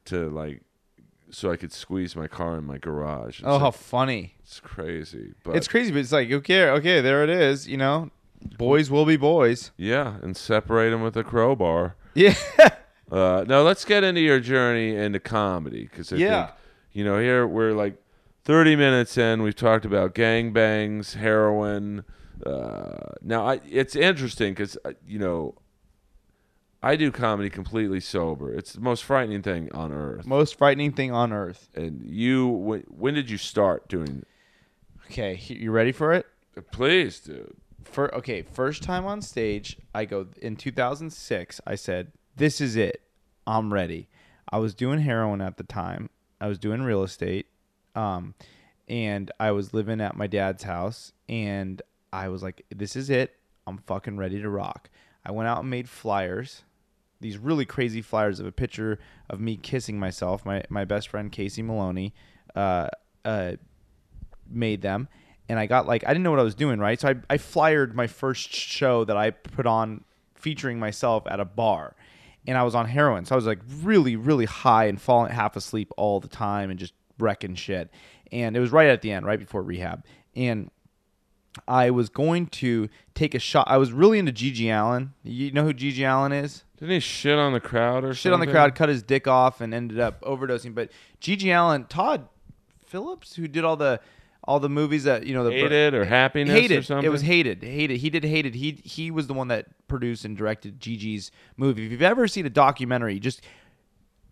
to 0.05 0.29
like 0.29 0.61
so 1.31 1.49
I 1.51 1.55
could 1.55 1.71
squeeze 1.71 2.13
my 2.15 2.27
car 2.27 2.57
in 2.57 2.65
my 2.65 2.77
garage. 2.77 3.39
It's, 3.39 3.47
Oh, 3.47 3.57
how 3.57 3.71
funny. 3.71 4.35
it's 4.43 4.59
crazy, 4.59 5.33
but 5.43 5.55
It's 5.55 5.67
crazy, 5.67 5.91
but 5.91 5.99
it's 5.99 6.11
like 6.11 6.29
okay, 6.31 6.69
okay, 6.71 6.99
there 6.99 7.23
it 7.23 7.29
is. 7.29 7.67
You 7.69 7.77
know, 7.77 8.11
boys 8.57 8.89
will 8.91 9.05
be 9.05 9.17
boys. 9.17 9.71
yeah, 9.77 10.15
and 10.21 10.35
separate 10.37 10.89
them 10.91 11.01
with 11.01 11.15
a 11.17 11.23
crowbar. 11.23 11.95
Yeah. 12.13 12.35
Uh, 13.11 13.45
now 13.47 13.61
let's 13.61 13.85
get 13.85 14.03
into 14.03 14.19
your 14.19 14.39
journey 14.39 14.95
into 14.95 15.19
comedy 15.19 15.83
because 15.83 16.11
I 16.11 16.15
Yeah. 16.15 16.45
think 16.47 16.57
you 16.93 17.03
know 17.05 17.19
here 17.19 17.45
we're 17.45 17.73
like 17.73 18.01
30 18.45 18.75
minutes 18.75 19.15
in. 19.15 19.43
We've 19.43 19.55
talked 19.55 19.85
about 19.85 20.15
gangbangs, 20.15 21.13
heroin. 21.13 22.03
Uh, 22.43 23.11
now 23.21 23.45
I, 23.47 23.59
it's 23.69 23.95
interesting 23.95 24.53
because 24.53 24.75
you 25.05 25.19
know 25.19 25.53
I 26.81 26.95
do 26.95 27.11
comedy 27.11 27.51
completely 27.51 27.99
sober. 27.99 28.51
It's 28.51 28.73
the 28.73 28.81
most 28.81 29.03
frightening 29.03 29.43
thing 29.43 29.71
on 29.71 29.93
earth. 29.93 30.25
Most 30.25 30.57
frightening 30.57 30.91
thing 30.91 31.11
on 31.11 31.31
earth. 31.31 31.69
And 31.75 32.01
you, 32.03 32.47
when, 32.47 32.81
when 32.89 33.13
did 33.13 33.29
you 33.29 33.37
start 33.37 33.87
doing? 33.87 34.23
Okay, 35.05 35.39
you 35.47 35.69
ready 35.69 35.91
for 35.91 36.11
it? 36.11 36.25
Please, 36.71 37.19
dude. 37.19 37.55
For 37.85 38.13
okay, 38.15 38.41
first 38.41 38.83
time 38.83 39.05
on 39.05 39.21
stage, 39.21 39.77
I 39.93 40.05
go 40.05 40.27
in 40.41 40.55
2006. 40.57 41.61
I 41.65 41.75
said, 41.75 42.11
"This 42.35 42.59
is 42.59 42.75
it. 42.75 43.01
I'm 43.47 43.73
ready." 43.73 44.09
I 44.49 44.57
was 44.57 44.75
doing 44.75 44.99
heroin 44.99 45.41
at 45.41 45.57
the 45.57 45.63
time. 45.63 46.09
I 46.39 46.47
was 46.47 46.59
doing 46.59 46.81
real 46.81 47.03
estate, 47.03 47.47
um, 47.95 48.35
and 48.87 49.31
I 49.39 49.51
was 49.51 49.73
living 49.73 50.01
at 50.01 50.15
my 50.15 50.27
dad's 50.27 50.63
house. 50.63 51.13
And 51.29 51.81
I 52.11 52.27
was 52.29 52.43
like, 52.43 52.65
"This 52.69 52.95
is 52.95 53.09
it. 53.09 53.35
I'm 53.65 53.77
fucking 53.77 54.17
ready 54.17 54.41
to 54.41 54.49
rock." 54.49 54.89
I 55.25 55.31
went 55.31 55.47
out 55.47 55.61
and 55.61 55.69
made 55.69 55.89
flyers, 55.89 56.63
these 57.21 57.37
really 57.37 57.65
crazy 57.65 58.01
flyers 58.01 58.39
of 58.39 58.45
a 58.45 58.51
picture 58.51 58.99
of 59.29 59.39
me 59.39 59.57
kissing 59.57 59.99
myself. 59.99 60.45
My 60.45 60.63
my 60.69 60.85
best 60.85 61.07
friend 61.07 61.31
Casey 61.31 61.61
Maloney, 61.61 62.13
uh, 62.55 62.89
uh, 63.23 63.53
made 64.47 64.81
them 64.81 65.07
and 65.49 65.59
I 65.59 65.65
got 65.65 65.87
like 65.87 66.03
I 66.05 66.09
didn't 66.09 66.23
know 66.23 66.31
what 66.31 66.39
I 66.39 66.43
was 66.43 66.55
doing, 66.55 66.79
right? 66.79 66.99
So 66.99 67.09
I 67.09 67.15
I 67.29 67.37
flyered 67.37 67.93
my 67.95 68.07
first 68.07 68.53
show 68.53 69.03
that 69.05 69.17
I 69.17 69.31
put 69.31 69.65
on 69.65 70.03
featuring 70.35 70.77
myself 70.79 71.23
at 71.27 71.39
a 71.39 71.45
bar. 71.45 71.95
And 72.47 72.55
I 72.55 72.61
was 72.61 72.75
on 72.75 72.85
heroin. 72.85 73.25
So 73.25 73.33
I 73.33 73.37
was 73.37 73.47
like 73.47 73.57
really, 73.81 74.15
really 74.15 74.45
high 74.45 74.85
and 74.85 75.01
falling 75.01 75.31
half 75.31 75.55
asleep 75.55 75.91
all 75.97 76.19
the 76.19 76.27
time 76.27 76.69
and 76.69 76.79
just 76.79 76.93
wrecking 77.17 77.55
shit. 77.55 77.89
And 78.31 78.55
it 78.55 78.59
was 78.59 78.71
right 78.71 78.87
at 78.87 79.01
the 79.01 79.11
end, 79.11 79.25
right 79.25 79.39
before 79.39 79.63
rehab. 79.63 80.03
And 80.35 80.69
I 81.67 81.89
was 81.89 82.09
going 82.09 82.45
to 82.47 82.89
take 83.15 83.33
a 83.33 83.39
shot. 83.39 83.67
I 83.67 83.77
was 83.77 83.91
really 83.91 84.19
into 84.19 84.31
Gigi 84.31 84.69
Allen. 84.69 85.13
You 85.23 85.51
know 85.51 85.63
who 85.63 85.73
Gigi 85.73 86.05
Allen 86.05 86.31
is? 86.31 86.63
Didn't 86.77 86.93
he 86.93 86.99
shit 86.99 87.39
on 87.39 87.53
the 87.53 87.59
crowd 87.59 88.03
or 88.03 88.13
shit 88.13 88.33
on 88.33 88.39
the 88.39 88.47
crowd, 88.47 88.75
cut 88.75 88.89
his 88.89 89.01
dick 89.01 89.27
off, 89.27 89.61
and 89.61 89.73
ended 89.73 89.99
up 89.99 90.21
overdosing. 90.21 90.75
But 90.75 90.91
Gigi 91.19 91.51
Allen, 91.51 91.85
Todd 91.85 92.27
Phillips, 92.85 93.35
who 93.35 93.47
did 93.47 93.63
all 93.63 93.77
the 93.77 94.01
all 94.47 94.59
the 94.59 94.69
movies 94.69 95.03
that 95.05 95.25
you 95.25 95.33
know 95.33 95.43
the 95.43 95.51
Hated 95.51 95.93
or 95.93 96.05
happiness 96.05 96.53
hated. 96.53 96.79
or 96.79 96.83
something? 96.83 97.05
It 97.05 97.09
was 97.09 97.21
hated. 97.21 97.63
Hated. 97.63 97.97
He 97.97 98.09
did 98.09 98.23
hated. 98.23 98.55
He 98.55 98.79
he 98.83 99.11
was 99.11 99.27
the 99.27 99.33
one 99.33 99.47
that 99.49 99.87
produced 99.87 100.25
and 100.25 100.37
directed 100.37 100.79
Gigi's 100.79 101.31
movie. 101.57 101.85
If 101.85 101.91
you've 101.91 102.01
ever 102.01 102.27
seen 102.27 102.45
a 102.45 102.49
documentary, 102.49 103.19
just 103.19 103.41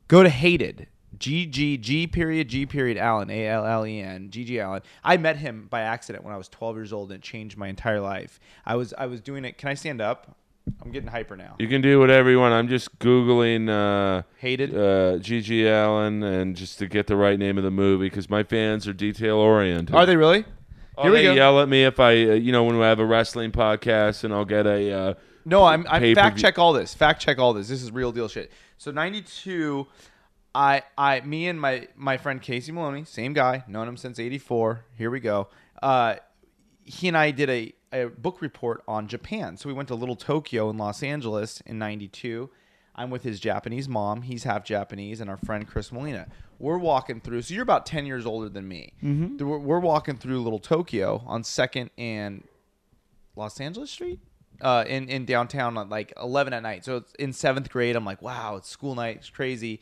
go 0.08 0.24
to 0.24 0.30
hated. 0.30 0.88
G 1.20 1.46
G 1.46 1.78
G 1.78 2.08
period 2.08 2.48
G 2.48 2.66
period 2.66 2.98
Allen 2.98 3.30
A 3.30 3.48
L 3.48 3.66
L 3.66 3.86
E 3.86 4.02
N 4.02 4.30
G 4.32 4.44
G 4.44 4.60
Allen. 4.60 4.82
I 5.04 5.18
met 5.18 5.38
him 5.38 5.68
by 5.70 5.82
accident 5.82 6.24
when 6.24 6.34
I 6.34 6.38
was 6.38 6.50
12 6.50 6.76
years 6.76 6.94
old 6.94 7.12
and 7.12 7.20
it 7.20 7.24
changed 7.24 7.58
my 7.58 7.68
entire 7.68 8.00
life. 8.00 8.40
I 8.66 8.76
was 8.76 8.94
I 8.98 9.06
was 9.06 9.22
doing 9.22 9.46
it. 9.46 9.58
Can 9.58 9.70
I 9.70 9.76
stand 9.76 10.02
up? 10.02 10.36
I'm 10.82 10.92
getting 10.92 11.10
hyper 11.10 11.36
now. 11.36 11.56
You 11.60 11.68
can 11.68 11.82
do 11.82 12.00
whatever 12.00 12.30
you 12.30 12.40
want. 12.40 12.54
I'm 12.54 12.68
just 12.68 12.98
googling 13.00 13.70
uh, 13.70 14.24
Hated. 14.38 14.76
uh, 14.76 15.18
Gigi 15.18 15.68
Allen 15.68 16.24
and 16.24 16.56
just 16.56 16.80
to 16.80 16.88
get 16.88 17.08
the 17.08 17.16
right 17.18 17.38
name 17.38 17.58
of 17.58 17.64
the 17.64 17.72
movie 17.72 18.06
because 18.10 18.30
my 18.30 18.44
fans 18.44 18.88
are 18.88 18.94
detail 18.94 19.38
oriented. 19.38 19.94
Are 19.96 20.06
they 20.06 20.16
really? 20.16 20.46
Oh, 20.98 21.04
Here 21.04 21.12
we 21.12 21.18
they 21.18 21.24
go. 21.24 21.34
yell 21.34 21.60
at 21.60 21.68
me 21.70 21.84
if 21.86 22.00
I, 22.00 22.12
uh, 22.12 22.34
you 22.34 22.52
know, 22.52 22.64
when 22.64 22.78
we 22.78 22.84
have 22.84 23.00
a 23.00 23.06
wrestling 23.06 23.52
podcast 23.52 24.24
and 24.24 24.34
I'll 24.34 24.46
get 24.46 24.66
a. 24.68 24.92
Uh, 24.92 25.14
No, 25.46 25.64
I'm, 25.66 25.86
I'm 25.90 26.14
fact 26.16 26.38
check 26.38 26.58
all 26.60 26.72
this. 26.72 26.94
Fact 26.94 27.22
check 27.22 27.40
all 27.40 27.54
this. 27.54 27.68
This 27.68 27.82
is 27.82 27.92
real 27.92 28.12
deal 28.12 28.28
shit. 28.28 28.52
So 28.78 28.92
92, 28.92 29.88
I 30.56 30.84
I 30.98 31.22
me 31.22 31.48
and 31.48 31.60
my 31.60 31.88
my 31.96 32.18
friend 32.18 32.42
Casey 32.42 32.72
Maloney, 32.72 33.06
same 33.06 33.34
guy, 33.34 33.64
known 33.68 33.88
him 33.88 33.98
since 33.98 34.20
84. 34.20 34.86
Here 34.98 35.10
we 35.10 35.20
go. 35.20 35.50
Uh, 35.82 36.16
he 36.86 37.08
and 37.08 37.18
I 37.18 37.32
did 37.32 37.50
a, 37.50 37.74
a 37.94 38.08
book 38.08 38.42
report 38.42 38.84
on 38.88 39.08
Japan. 39.08 39.56
So 39.56 39.70
we 39.70 39.74
went 39.74 39.88
to 39.90 39.96
Little 39.96 40.16
Tokyo 40.16 40.70
in 40.70 40.78
Los 40.78 41.04
Angeles 41.04 41.62
in 41.66 41.78
92. 41.78 42.50
I'm 42.96 43.10
with 43.10 43.24
his 43.24 43.40
Japanese 43.40 43.88
mom. 43.88 44.24
He's 44.24 44.44
half 44.44 44.64
Japanese, 44.64 45.22
and 45.22 45.30
our 45.30 45.38
friend 45.38 45.68
Chris 45.68 45.92
Molina. 45.92 46.28
We're 46.60 46.78
walking 46.78 47.22
through. 47.22 47.44
So 47.44 47.54
you're 47.54 47.64
about 47.64 47.86
10 47.86 48.06
years 48.06 48.26
older 48.26 48.50
than 48.50 48.68
me. 48.68 48.94
Mm-hmm. 49.04 49.46
We're, 49.46 49.58
we're 49.58 49.80
walking 49.80 50.18
through 50.18 50.42
Little 50.42 50.60
Tokyo 50.60 51.24
on 51.26 51.44
Second 51.44 51.90
and 51.98 52.44
Los 53.36 53.60
Angeles 53.60 53.92
Street. 53.92 54.20
Uh, 54.62 54.86
in 54.88 55.10
in 55.10 55.26
downtown 55.26 55.78
at 55.78 55.90
like 55.90 56.14
11 56.22 56.54
at 56.54 56.62
night. 56.62 56.86
So 56.86 56.98
it's 56.98 57.14
in 57.16 57.34
seventh 57.34 57.70
grade. 57.70 57.96
I'm 57.96 58.06
like, 58.06 58.22
wow, 58.22 58.56
it's 58.56 58.70
school 58.70 58.96
night. 58.96 59.18
It's 59.18 59.30
crazy. 59.30 59.82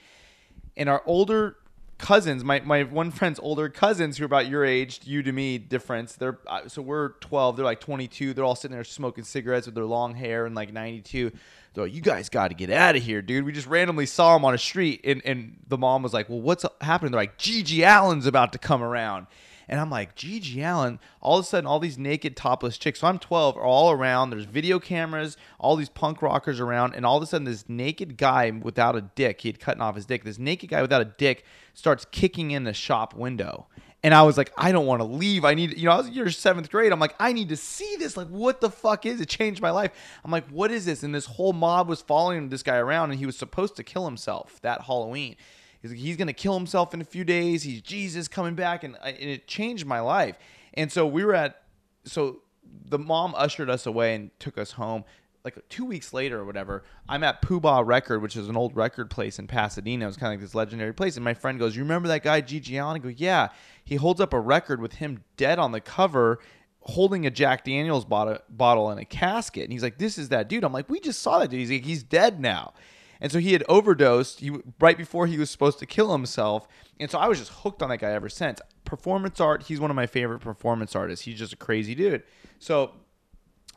And 0.77 0.89
our 0.89 1.03
older 1.05 1.57
cousins, 2.01 2.43
my, 2.43 2.59
my 2.61 2.83
one 2.83 3.11
friend's 3.11 3.39
older 3.39 3.69
cousins 3.69 4.17
who 4.17 4.23
are 4.23 4.25
about 4.25 4.47
your 4.47 4.65
age, 4.65 4.99
you 5.03 5.23
to 5.23 5.31
me 5.31 5.57
difference. 5.57 6.15
They're 6.15 6.39
uh, 6.47 6.67
so 6.67 6.81
we're 6.81 7.09
12. 7.19 7.55
They're 7.55 7.65
like 7.65 7.79
22. 7.79 8.33
They're 8.33 8.43
all 8.43 8.55
sitting 8.55 8.75
there 8.75 8.83
smoking 8.83 9.23
cigarettes 9.23 9.67
with 9.67 9.75
their 9.75 9.85
long 9.85 10.15
hair 10.15 10.45
and 10.45 10.55
like 10.55 10.73
92. 10.73 11.31
They're 11.73 11.85
like, 11.85 11.93
you 11.93 12.01
guys 12.01 12.27
got 12.27 12.49
to 12.49 12.53
get 12.53 12.69
out 12.69 12.97
of 12.97 13.03
here, 13.03 13.21
dude. 13.21 13.45
We 13.45 13.53
just 13.53 13.67
randomly 13.67 14.05
saw 14.05 14.35
him 14.35 14.43
on 14.43 14.53
a 14.53 14.57
street, 14.57 15.01
and 15.05 15.21
and 15.23 15.57
the 15.67 15.77
mom 15.77 16.03
was 16.03 16.13
like, 16.13 16.27
well, 16.27 16.41
what's 16.41 16.65
happening? 16.81 17.11
They're 17.11 17.21
like, 17.21 17.37
Gigi 17.37 17.85
Allen's 17.85 18.25
about 18.25 18.51
to 18.53 18.59
come 18.59 18.83
around. 18.83 19.27
And 19.67 19.79
I'm 19.79 19.89
like, 19.89 20.15
Gigi 20.15 20.63
Allen, 20.63 20.99
all 21.21 21.39
of 21.39 21.45
a 21.45 21.47
sudden, 21.47 21.67
all 21.67 21.79
these 21.79 21.97
naked, 21.97 22.35
topless 22.35 22.77
chicks. 22.77 22.99
So 22.99 23.07
I'm 23.07 23.19
12, 23.19 23.57
are 23.57 23.63
all 23.63 23.91
around. 23.91 24.29
There's 24.29 24.45
video 24.45 24.79
cameras, 24.79 25.37
all 25.59 25.75
these 25.75 25.89
punk 25.89 26.21
rockers 26.21 26.59
around. 26.59 26.95
And 26.95 27.05
all 27.05 27.17
of 27.17 27.23
a 27.23 27.25
sudden, 27.25 27.45
this 27.45 27.69
naked 27.69 28.17
guy 28.17 28.51
without 28.51 28.95
a 28.95 29.01
dick, 29.01 29.41
he 29.41 29.49
had 29.49 29.59
cut 29.59 29.79
off 29.79 29.95
his 29.95 30.05
dick. 30.05 30.23
This 30.23 30.39
naked 30.39 30.69
guy 30.69 30.81
without 30.81 31.01
a 31.01 31.05
dick 31.05 31.45
starts 31.73 32.05
kicking 32.11 32.51
in 32.51 32.63
the 32.63 32.73
shop 32.73 33.13
window. 33.13 33.67
And 34.03 34.15
I 34.15 34.23
was 34.23 34.35
like, 34.35 34.51
I 34.57 34.71
don't 34.71 34.87
want 34.87 35.01
to 35.01 35.05
leave. 35.05 35.45
I 35.45 35.53
need, 35.53 35.77
you 35.77 35.85
know, 35.85 35.91
I 35.91 35.97
was 35.97 36.07
in 36.07 36.13
your 36.13 36.31
seventh 36.31 36.71
grade. 36.71 36.91
I'm 36.91 36.99
like, 36.99 37.13
I 37.19 37.33
need 37.33 37.49
to 37.49 37.57
see 37.57 37.97
this. 37.97 38.17
Like, 38.17 38.29
what 38.29 38.59
the 38.59 38.71
fuck 38.71 39.05
is 39.05 39.21
it? 39.21 39.29
Changed 39.29 39.61
my 39.61 39.69
life. 39.69 39.91
I'm 40.25 40.31
like, 40.31 40.47
what 40.49 40.71
is 40.71 40.85
this? 40.85 41.03
And 41.03 41.13
this 41.13 41.27
whole 41.27 41.53
mob 41.53 41.87
was 41.87 42.01
following 42.01 42.49
this 42.49 42.63
guy 42.63 42.77
around, 42.77 43.11
and 43.11 43.19
he 43.19 43.27
was 43.27 43.37
supposed 43.37 43.75
to 43.75 43.83
kill 43.83 44.05
himself 44.05 44.59
that 44.61 44.81
Halloween. 44.81 45.35
He's 45.81 45.91
like, 45.91 45.99
he's 45.99 46.17
gonna 46.17 46.33
kill 46.33 46.57
himself 46.57 46.93
in 46.93 47.01
a 47.01 47.05
few 47.05 47.23
days. 47.23 47.63
He's 47.63 47.81
Jesus 47.81 48.27
coming 48.27 48.55
back, 48.55 48.83
and, 48.83 48.95
uh, 48.95 49.07
and 49.07 49.29
it 49.29 49.47
changed 49.47 49.85
my 49.85 49.99
life. 49.99 50.37
And 50.73 50.91
so 50.91 51.05
we 51.07 51.25
were 51.25 51.33
at, 51.33 51.63
so 52.05 52.41
the 52.85 52.99
mom 52.99 53.33
ushered 53.35 53.69
us 53.69 53.85
away 53.85 54.15
and 54.15 54.31
took 54.39 54.57
us 54.57 54.71
home. 54.71 55.03
Like 55.43 55.57
two 55.69 55.85
weeks 55.85 56.13
later 56.13 56.39
or 56.39 56.45
whatever, 56.45 56.83
I'm 57.09 57.23
at 57.23 57.41
Poobah 57.41 57.83
Record, 57.83 58.21
which 58.21 58.35
is 58.35 58.47
an 58.47 58.55
old 58.55 58.75
record 58.75 59.09
place 59.09 59.39
in 59.39 59.47
Pasadena. 59.47 60.05
It 60.05 60.07
was 60.07 60.15
kind 60.15 60.31
of 60.31 60.39
like 60.39 60.45
this 60.45 60.53
legendary 60.53 60.93
place. 60.93 61.15
And 61.15 61.25
my 61.25 61.33
friend 61.33 61.57
goes, 61.57 61.75
"You 61.75 61.81
remember 61.81 62.09
that 62.09 62.21
guy 62.21 62.41
Gigi 62.41 62.77
Allen?" 62.77 62.97
I 62.97 62.99
go, 62.99 63.09
"Yeah." 63.09 63.49
He 63.83 63.95
holds 63.95 64.21
up 64.21 64.33
a 64.33 64.39
record 64.39 64.79
with 64.79 64.93
him 64.93 65.23
dead 65.37 65.57
on 65.57 65.71
the 65.71 65.81
cover, 65.81 66.37
holding 66.81 67.25
a 67.25 67.31
Jack 67.31 67.65
Daniels 67.65 68.05
bottle, 68.05 68.37
bottle 68.49 68.91
in 68.91 68.99
a 68.99 69.05
casket. 69.05 69.63
And 69.63 69.73
he's 69.73 69.81
like, 69.81 69.97
"This 69.97 70.19
is 70.19 70.29
that 70.29 70.47
dude." 70.47 70.63
I'm 70.63 70.73
like, 70.73 70.89
"We 70.91 70.99
just 70.99 71.23
saw 71.23 71.39
that 71.39 71.49
dude. 71.49 71.59
He's 71.59 71.71
like, 71.71 71.85
he's 71.85 72.03
dead 72.03 72.39
now." 72.39 72.73
And 73.21 73.31
so 73.31 73.39
he 73.39 73.53
had 73.53 73.63
overdosed 73.69 74.39
he, 74.39 74.51
right 74.79 74.97
before 74.97 75.27
he 75.27 75.37
was 75.37 75.49
supposed 75.49 75.79
to 75.79 75.85
kill 75.85 76.11
himself. 76.11 76.67
And 76.99 77.09
so 77.09 77.19
I 77.19 77.27
was 77.27 77.37
just 77.37 77.51
hooked 77.51 77.83
on 77.83 77.89
that 77.89 77.97
guy 77.97 78.11
ever 78.11 78.29
since. 78.29 78.59
Performance 78.83 79.39
art, 79.39 79.63
he's 79.63 79.79
one 79.79 79.91
of 79.91 79.95
my 79.95 80.07
favorite 80.07 80.39
performance 80.39 80.95
artists. 80.95 81.25
He's 81.25 81.37
just 81.37 81.53
a 81.53 81.57
crazy 81.57 81.93
dude. 81.93 82.23
So 82.59 82.91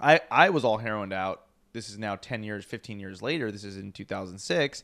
I 0.00 0.20
I 0.30 0.50
was 0.50 0.64
all 0.64 0.78
heroined 0.78 1.12
out. 1.12 1.42
This 1.72 1.90
is 1.90 1.98
now 1.98 2.16
10 2.16 2.42
years, 2.42 2.64
15 2.64 2.98
years 2.98 3.20
later. 3.20 3.50
This 3.52 3.64
is 3.64 3.76
in 3.76 3.92
2006. 3.92 4.82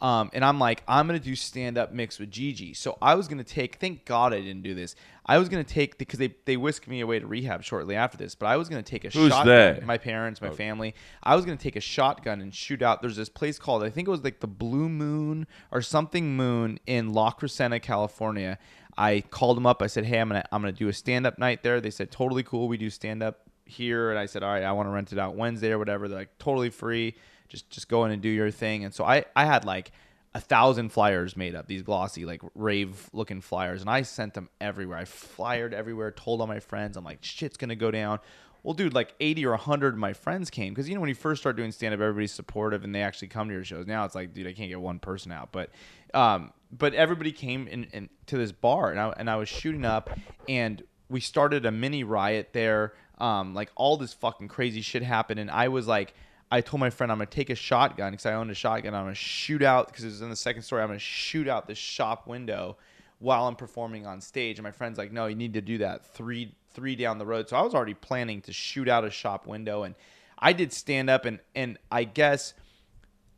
Um, 0.00 0.30
and 0.32 0.44
I'm 0.44 0.58
like, 0.58 0.82
I'm 0.86 1.06
gonna 1.06 1.18
do 1.18 1.34
stand 1.34 1.76
up 1.76 1.92
mix 1.92 2.18
with 2.18 2.30
Gigi. 2.30 2.74
So 2.74 2.96
I 3.02 3.14
was 3.14 3.26
gonna 3.26 3.44
take. 3.44 3.76
Thank 3.76 4.04
God 4.04 4.32
I 4.32 4.40
didn't 4.40 4.62
do 4.62 4.74
this. 4.74 4.94
I 5.26 5.38
was 5.38 5.48
gonna 5.48 5.64
take 5.64 5.98
because 5.98 6.18
they 6.18 6.34
they 6.44 6.56
whisked 6.56 6.86
me 6.88 7.00
away 7.00 7.18
to 7.18 7.26
rehab 7.26 7.62
shortly 7.62 7.96
after 7.96 8.16
this. 8.16 8.34
But 8.34 8.46
I 8.46 8.56
was 8.56 8.68
gonna 8.68 8.82
take 8.82 9.04
a 9.04 9.08
Who's 9.10 9.30
shotgun. 9.30 9.46
they? 9.80 9.80
My 9.84 9.98
parents, 9.98 10.40
my 10.40 10.50
family. 10.50 10.94
I 11.22 11.34
was 11.34 11.44
gonna 11.44 11.56
take 11.56 11.76
a 11.76 11.80
shotgun 11.80 12.40
and 12.40 12.54
shoot 12.54 12.80
out. 12.80 13.02
There's 13.02 13.16
this 13.16 13.28
place 13.28 13.58
called 13.58 13.82
I 13.82 13.90
think 13.90 14.06
it 14.08 14.10
was 14.10 14.24
like 14.24 14.40
the 14.40 14.46
Blue 14.46 14.88
Moon 14.88 15.46
or 15.72 15.82
something 15.82 16.36
Moon 16.36 16.78
in 16.86 17.12
La 17.12 17.32
Crescenta, 17.32 17.82
California. 17.82 18.58
I 18.96 19.22
called 19.30 19.56
them 19.56 19.66
up. 19.66 19.82
I 19.82 19.86
said, 19.86 20.04
Hey, 20.04 20.20
I'm 20.20 20.28
gonna 20.28 20.44
I'm 20.52 20.62
gonna 20.62 20.72
do 20.72 20.88
a 20.88 20.92
stand 20.92 21.26
up 21.26 21.38
night 21.38 21.62
there. 21.62 21.80
They 21.80 21.90
said 21.90 22.10
totally 22.10 22.42
cool. 22.42 22.68
We 22.68 22.76
do 22.76 22.90
stand 22.90 23.22
up 23.22 23.48
here. 23.64 24.10
And 24.10 24.18
I 24.18 24.26
said, 24.26 24.42
All 24.42 24.50
right, 24.50 24.62
I 24.62 24.72
want 24.72 24.86
to 24.86 24.90
rent 24.90 25.12
it 25.12 25.18
out 25.18 25.36
Wednesday 25.36 25.72
or 25.72 25.78
whatever. 25.78 26.08
They're 26.08 26.18
like 26.18 26.38
totally 26.38 26.70
free. 26.70 27.14
Just 27.48 27.70
just 27.70 27.88
go 27.88 28.04
in 28.04 28.12
and 28.12 28.22
do 28.22 28.28
your 28.28 28.50
thing. 28.50 28.84
And 28.84 28.94
so 28.94 29.04
I 29.04 29.24
I 29.34 29.44
had 29.44 29.64
like 29.64 29.92
a 30.34 30.40
thousand 30.40 30.90
flyers 30.90 31.36
made 31.36 31.54
up, 31.54 31.66
these 31.66 31.82
glossy, 31.82 32.24
like 32.24 32.42
rave 32.54 33.08
looking 33.12 33.40
flyers, 33.40 33.80
and 33.80 33.90
I 33.90 34.02
sent 34.02 34.34
them 34.34 34.48
everywhere. 34.60 34.98
I 34.98 35.04
flyered 35.04 35.72
everywhere, 35.72 36.10
told 36.10 36.40
all 36.40 36.46
my 36.46 36.60
friends, 36.60 36.96
I'm 36.96 37.04
like, 37.04 37.18
shit's 37.22 37.56
gonna 37.56 37.76
go 37.76 37.90
down. 37.90 38.20
Well, 38.62 38.74
dude, 38.74 38.92
like 38.92 39.14
80 39.20 39.46
or 39.46 39.50
100 39.50 39.94
of 39.94 39.98
my 39.98 40.12
friends 40.12 40.50
came 40.50 40.74
because 40.74 40.88
you 40.88 40.94
know 40.94 41.00
when 41.00 41.08
you 41.08 41.14
first 41.14 41.40
start 41.40 41.56
doing 41.56 41.72
stand 41.72 41.94
up, 41.94 42.00
everybody's 42.00 42.32
supportive 42.32 42.84
and 42.84 42.94
they 42.94 43.02
actually 43.02 43.28
come 43.28 43.48
to 43.48 43.54
your 43.54 43.64
shows. 43.64 43.86
Now 43.86 44.04
it's 44.04 44.14
like, 44.14 44.34
dude, 44.34 44.46
I 44.46 44.52
can't 44.52 44.68
get 44.68 44.80
one 44.80 44.98
person 44.98 45.32
out, 45.32 45.52
but 45.52 45.70
um, 46.12 46.52
but 46.70 46.94
everybody 46.94 47.32
came 47.32 47.66
in, 47.68 47.84
in 47.84 48.08
to 48.26 48.36
this 48.36 48.52
bar 48.52 48.90
and 48.90 49.00
I 49.00 49.14
and 49.16 49.30
I 49.30 49.36
was 49.36 49.48
shooting 49.48 49.84
up 49.84 50.10
and 50.48 50.82
we 51.08 51.20
started 51.20 51.66
a 51.66 51.70
mini 51.70 52.04
riot 52.04 52.50
there. 52.52 52.92
Um, 53.18 53.54
like 53.54 53.70
all 53.74 53.96
this 53.96 54.12
fucking 54.12 54.48
crazy 54.48 54.80
shit 54.80 55.02
happened, 55.02 55.40
and 55.40 55.50
I 55.50 55.68
was 55.68 55.86
like. 55.86 56.14
I 56.50 56.60
told 56.60 56.80
my 56.80 56.90
friend 56.90 57.12
I'm 57.12 57.18
gonna 57.18 57.26
take 57.26 57.50
a 57.50 57.54
shotgun 57.54 58.12
because 58.12 58.26
I 58.26 58.32
owned 58.34 58.50
a 58.50 58.54
shotgun. 58.54 58.94
I'm 58.94 59.04
gonna 59.04 59.14
shoot 59.14 59.62
out 59.62 59.88
because 59.88 60.04
it 60.04 60.08
was 60.08 60.22
in 60.22 60.30
the 60.30 60.36
second 60.36 60.62
story. 60.62 60.82
I'm 60.82 60.88
gonna 60.88 60.98
shoot 60.98 61.48
out 61.48 61.66
this 61.66 61.78
shop 61.78 62.26
window 62.26 62.76
while 63.18 63.46
I'm 63.46 63.56
performing 63.56 64.06
on 64.06 64.20
stage. 64.20 64.58
And 64.58 64.64
my 64.64 64.70
friend's 64.70 64.98
like, 64.98 65.12
"No, 65.12 65.26
you 65.26 65.36
need 65.36 65.54
to 65.54 65.60
do 65.60 65.78
that 65.78 66.06
three 66.06 66.54
three 66.72 66.96
down 66.96 67.18
the 67.18 67.26
road." 67.26 67.48
So 67.48 67.56
I 67.56 67.62
was 67.62 67.74
already 67.74 67.94
planning 67.94 68.40
to 68.42 68.52
shoot 68.52 68.88
out 68.88 69.04
a 69.04 69.10
shop 69.10 69.46
window, 69.46 69.82
and 69.82 69.94
I 70.38 70.52
did 70.52 70.72
stand 70.72 71.10
up, 71.10 71.26
and 71.26 71.40
and 71.54 71.78
I 71.92 72.04
guess 72.04 72.54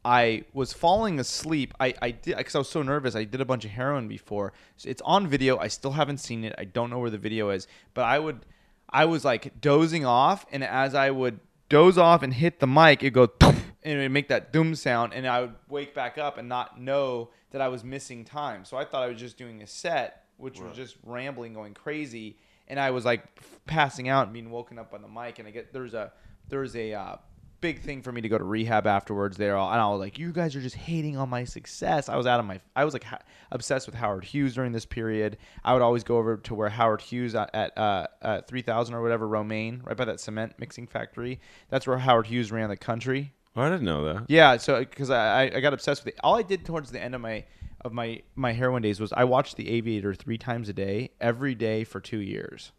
I 0.04 0.44
was 0.52 0.72
falling 0.72 1.18
asleep. 1.18 1.74
I, 1.80 1.94
I 2.00 2.10
did 2.12 2.36
because 2.36 2.54
I 2.54 2.58
was 2.58 2.68
so 2.68 2.82
nervous. 2.82 3.14
I 3.16 3.24
did 3.24 3.40
a 3.40 3.44
bunch 3.44 3.64
of 3.64 3.72
heroin 3.72 4.08
before. 4.08 4.52
So 4.76 4.88
it's 4.88 5.02
on 5.02 5.26
video. 5.26 5.58
I 5.58 5.68
still 5.68 5.92
haven't 5.92 6.18
seen 6.18 6.44
it. 6.44 6.54
I 6.56 6.64
don't 6.64 6.90
know 6.90 6.98
where 6.98 7.10
the 7.10 7.18
video 7.18 7.50
is, 7.50 7.66
but 7.92 8.02
I 8.02 8.18
would, 8.18 8.46
I 8.88 9.04
was 9.04 9.24
like 9.24 9.60
dozing 9.60 10.06
off, 10.06 10.46
and 10.50 10.64
as 10.64 10.94
I 10.94 11.10
would 11.10 11.40
doze 11.70 11.96
off 11.96 12.22
and 12.22 12.34
hit 12.34 12.60
the 12.60 12.66
mic, 12.66 13.02
it 13.02 13.12
go 13.12 13.30
and 13.40 13.98
it 13.98 14.02
would 14.02 14.12
make 14.12 14.28
that 14.28 14.52
doom 14.52 14.74
sound, 14.74 15.14
and 15.14 15.26
I 15.26 15.40
would 15.40 15.54
wake 15.68 15.94
back 15.94 16.18
up 16.18 16.36
and 16.36 16.48
not 16.48 16.78
know 16.78 17.30
that 17.52 17.62
I 17.62 17.68
was 17.68 17.82
missing 17.82 18.26
time. 18.26 18.66
So 18.66 18.76
I 18.76 18.84
thought 18.84 19.02
I 19.02 19.06
was 19.06 19.18
just 19.18 19.38
doing 19.38 19.62
a 19.62 19.66
set, 19.66 20.26
which 20.36 20.60
was 20.60 20.76
just 20.76 20.96
rambling, 21.02 21.54
going 21.54 21.72
crazy, 21.72 22.36
and 22.68 22.78
I 22.78 22.90
was 22.90 23.06
like 23.06 23.24
passing 23.64 24.08
out 24.08 24.24
and 24.24 24.34
being 24.34 24.50
woken 24.50 24.78
up 24.78 24.92
on 24.92 25.00
the 25.00 25.08
mic. 25.08 25.38
And 25.38 25.48
I 25.48 25.50
get 25.50 25.72
there's 25.72 25.94
a 25.94 26.12
there's 26.48 26.76
a 26.76 26.92
uh, 26.92 27.16
big 27.60 27.80
thing 27.80 28.02
for 28.02 28.12
me 28.12 28.20
to 28.20 28.28
go 28.28 28.38
to 28.38 28.44
rehab 28.44 28.86
afterwards. 28.86 29.36
There, 29.36 29.56
and 29.56 29.80
I 29.80 29.88
was 29.88 30.00
like, 30.00 30.18
"You 30.18 30.32
guys 30.32 30.56
are 30.56 30.60
just 30.60 30.76
hating 30.76 31.16
on 31.16 31.28
my 31.28 31.44
success." 31.44 32.08
I 32.08 32.16
was 32.16 32.26
out 32.26 32.40
of 32.40 32.46
my, 32.46 32.60
I 32.74 32.84
was 32.84 32.94
like 32.94 33.04
ha- 33.04 33.20
obsessed 33.50 33.86
with 33.86 33.94
Howard 33.94 34.24
Hughes 34.24 34.54
during 34.54 34.72
this 34.72 34.86
period. 34.86 35.36
I 35.64 35.72
would 35.72 35.82
always 35.82 36.04
go 36.04 36.18
over 36.18 36.36
to 36.38 36.54
where 36.54 36.68
Howard 36.68 37.00
Hughes 37.00 37.34
at, 37.34 37.54
at 37.54 37.76
uh, 37.76 38.06
uh, 38.22 38.40
three 38.42 38.62
thousand 38.62 38.94
or 38.94 39.02
whatever 39.02 39.26
Romaine, 39.28 39.82
right 39.84 39.96
by 39.96 40.04
that 40.04 40.20
cement 40.20 40.54
mixing 40.58 40.86
factory. 40.86 41.40
That's 41.68 41.86
where 41.86 41.98
Howard 41.98 42.26
Hughes 42.26 42.50
ran 42.50 42.68
the 42.68 42.76
country. 42.76 43.32
Oh, 43.56 43.62
I 43.62 43.68
didn't 43.68 43.84
know 43.84 44.04
that. 44.04 44.26
Yeah, 44.28 44.56
so 44.58 44.78
because 44.78 45.10
I, 45.10 45.50
I 45.54 45.60
got 45.60 45.72
obsessed 45.72 46.04
with 46.04 46.14
it. 46.14 46.20
All 46.22 46.36
I 46.36 46.42
did 46.42 46.64
towards 46.64 46.90
the 46.92 47.02
end 47.02 47.14
of 47.14 47.20
my 47.20 47.44
of 47.82 47.92
my 47.92 48.22
my 48.36 48.52
heroin 48.52 48.82
days 48.82 49.00
was 49.00 49.12
I 49.12 49.24
watched 49.24 49.56
The 49.56 49.68
Aviator 49.70 50.14
three 50.14 50.38
times 50.38 50.68
a 50.68 50.72
day, 50.72 51.10
every 51.20 51.54
day 51.54 51.84
for 51.84 52.00
two 52.00 52.18
years. 52.18 52.72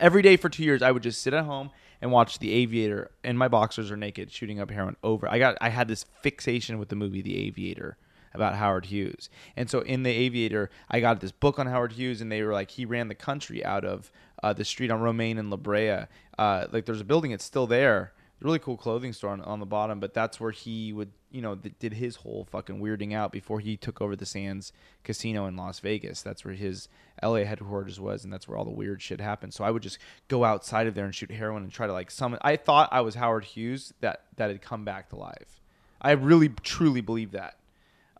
Every 0.00 0.22
day 0.22 0.36
for 0.36 0.48
two 0.48 0.62
years, 0.62 0.80
I 0.80 0.92
would 0.92 1.02
just 1.02 1.20
sit 1.20 1.34
at 1.34 1.44
home 1.44 1.70
and 2.00 2.12
watch 2.12 2.38
The 2.38 2.52
Aviator, 2.52 3.10
and 3.24 3.38
my 3.38 3.48
boxers 3.48 3.90
are 3.90 3.96
naked, 3.96 4.30
shooting 4.30 4.60
up 4.60 4.70
heroin 4.70 4.96
over. 5.02 5.28
I 5.28 5.38
got 5.38 5.56
I 5.60 5.68
had 5.70 5.88
this 5.88 6.04
fixation 6.22 6.78
with 6.78 6.88
the 6.88 6.96
movie 6.96 7.22
The 7.22 7.38
Aviator 7.46 7.96
about 8.34 8.54
Howard 8.54 8.86
Hughes, 8.86 9.28
and 9.56 9.68
so 9.68 9.80
in 9.80 10.02
The 10.02 10.10
Aviator, 10.10 10.70
I 10.90 11.00
got 11.00 11.20
this 11.20 11.32
book 11.32 11.58
on 11.58 11.66
Howard 11.66 11.92
Hughes, 11.92 12.20
and 12.20 12.30
they 12.30 12.42
were 12.42 12.52
like 12.52 12.70
he 12.70 12.84
ran 12.84 13.08
the 13.08 13.14
country 13.14 13.64
out 13.64 13.84
of 13.84 14.10
uh, 14.42 14.52
the 14.52 14.64
street 14.64 14.90
on 14.90 15.00
Romaine 15.00 15.38
and 15.38 15.50
La 15.50 15.56
Brea. 15.56 16.04
Uh, 16.38 16.66
like 16.70 16.84
there's 16.86 17.00
a 17.00 17.04
building, 17.04 17.32
it's 17.32 17.44
still 17.44 17.66
there. 17.66 18.12
Really 18.40 18.58
cool 18.58 18.76
clothing 18.76 19.12
store 19.12 19.30
on, 19.30 19.40
on 19.40 19.58
the 19.58 19.66
bottom, 19.66 19.98
but 19.98 20.14
that's 20.14 20.38
where 20.38 20.52
he 20.52 20.92
would, 20.92 21.10
you 21.32 21.42
know, 21.42 21.56
th- 21.56 21.74
did 21.80 21.94
his 21.94 22.16
whole 22.16 22.46
fucking 22.50 22.80
weirding 22.80 23.12
out 23.12 23.32
before 23.32 23.58
he 23.58 23.76
took 23.76 24.00
over 24.00 24.14
the 24.14 24.26
Sands 24.26 24.72
Casino 25.02 25.46
in 25.46 25.56
Las 25.56 25.80
Vegas. 25.80 26.22
That's 26.22 26.44
where 26.44 26.54
his 26.54 26.88
LA 27.20 27.44
headquarters 27.44 27.98
was, 27.98 28.22
and 28.22 28.32
that's 28.32 28.46
where 28.46 28.56
all 28.56 28.64
the 28.64 28.70
weird 28.70 29.02
shit 29.02 29.20
happened. 29.20 29.54
So 29.54 29.64
I 29.64 29.72
would 29.72 29.82
just 29.82 29.98
go 30.28 30.44
outside 30.44 30.86
of 30.86 30.94
there 30.94 31.04
and 31.04 31.14
shoot 31.14 31.32
heroin 31.32 31.64
and 31.64 31.72
try 31.72 31.88
to 31.88 31.92
like 31.92 32.12
summon. 32.12 32.38
I 32.42 32.54
thought 32.56 32.88
I 32.92 33.00
was 33.00 33.16
Howard 33.16 33.44
Hughes 33.44 33.92
that 34.00 34.22
that 34.36 34.50
had 34.50 34.62
come 34.62 34.84
back 34.84 35.08
to 35.10 35.16
life. 35.16 35.60
I 36.00 36.12
really 36.12 36.50
truly 36.62 37.00
believe 37.00 37.32
that. 37.32 37.56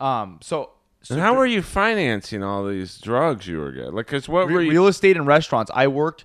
Um, 0.01 0.39
so. 0.43 0.71
so 1.03 1.15
And 1.15 1.23
how 1.23 1.35
were 1.37 1.47
you 1.47 1.63
financing 1.63 2.43
all 2.43 2.67
these 2.67 2.99
drugs 2.99 3.47
you 3.47 3.59
were 3.59 3.73
getting? 3.73 3.93
Like, 3.93 4.07
cause 4.07 4.29
what 4.29 4.49
were 4.49 4.61
you? 4.63 4.71
real 4.71 4.87
estate 4.87 5.17
and 5.17 5.27
restaurants. 5.27 5.71
I 5.75 5.87
worked. 5.87 6.25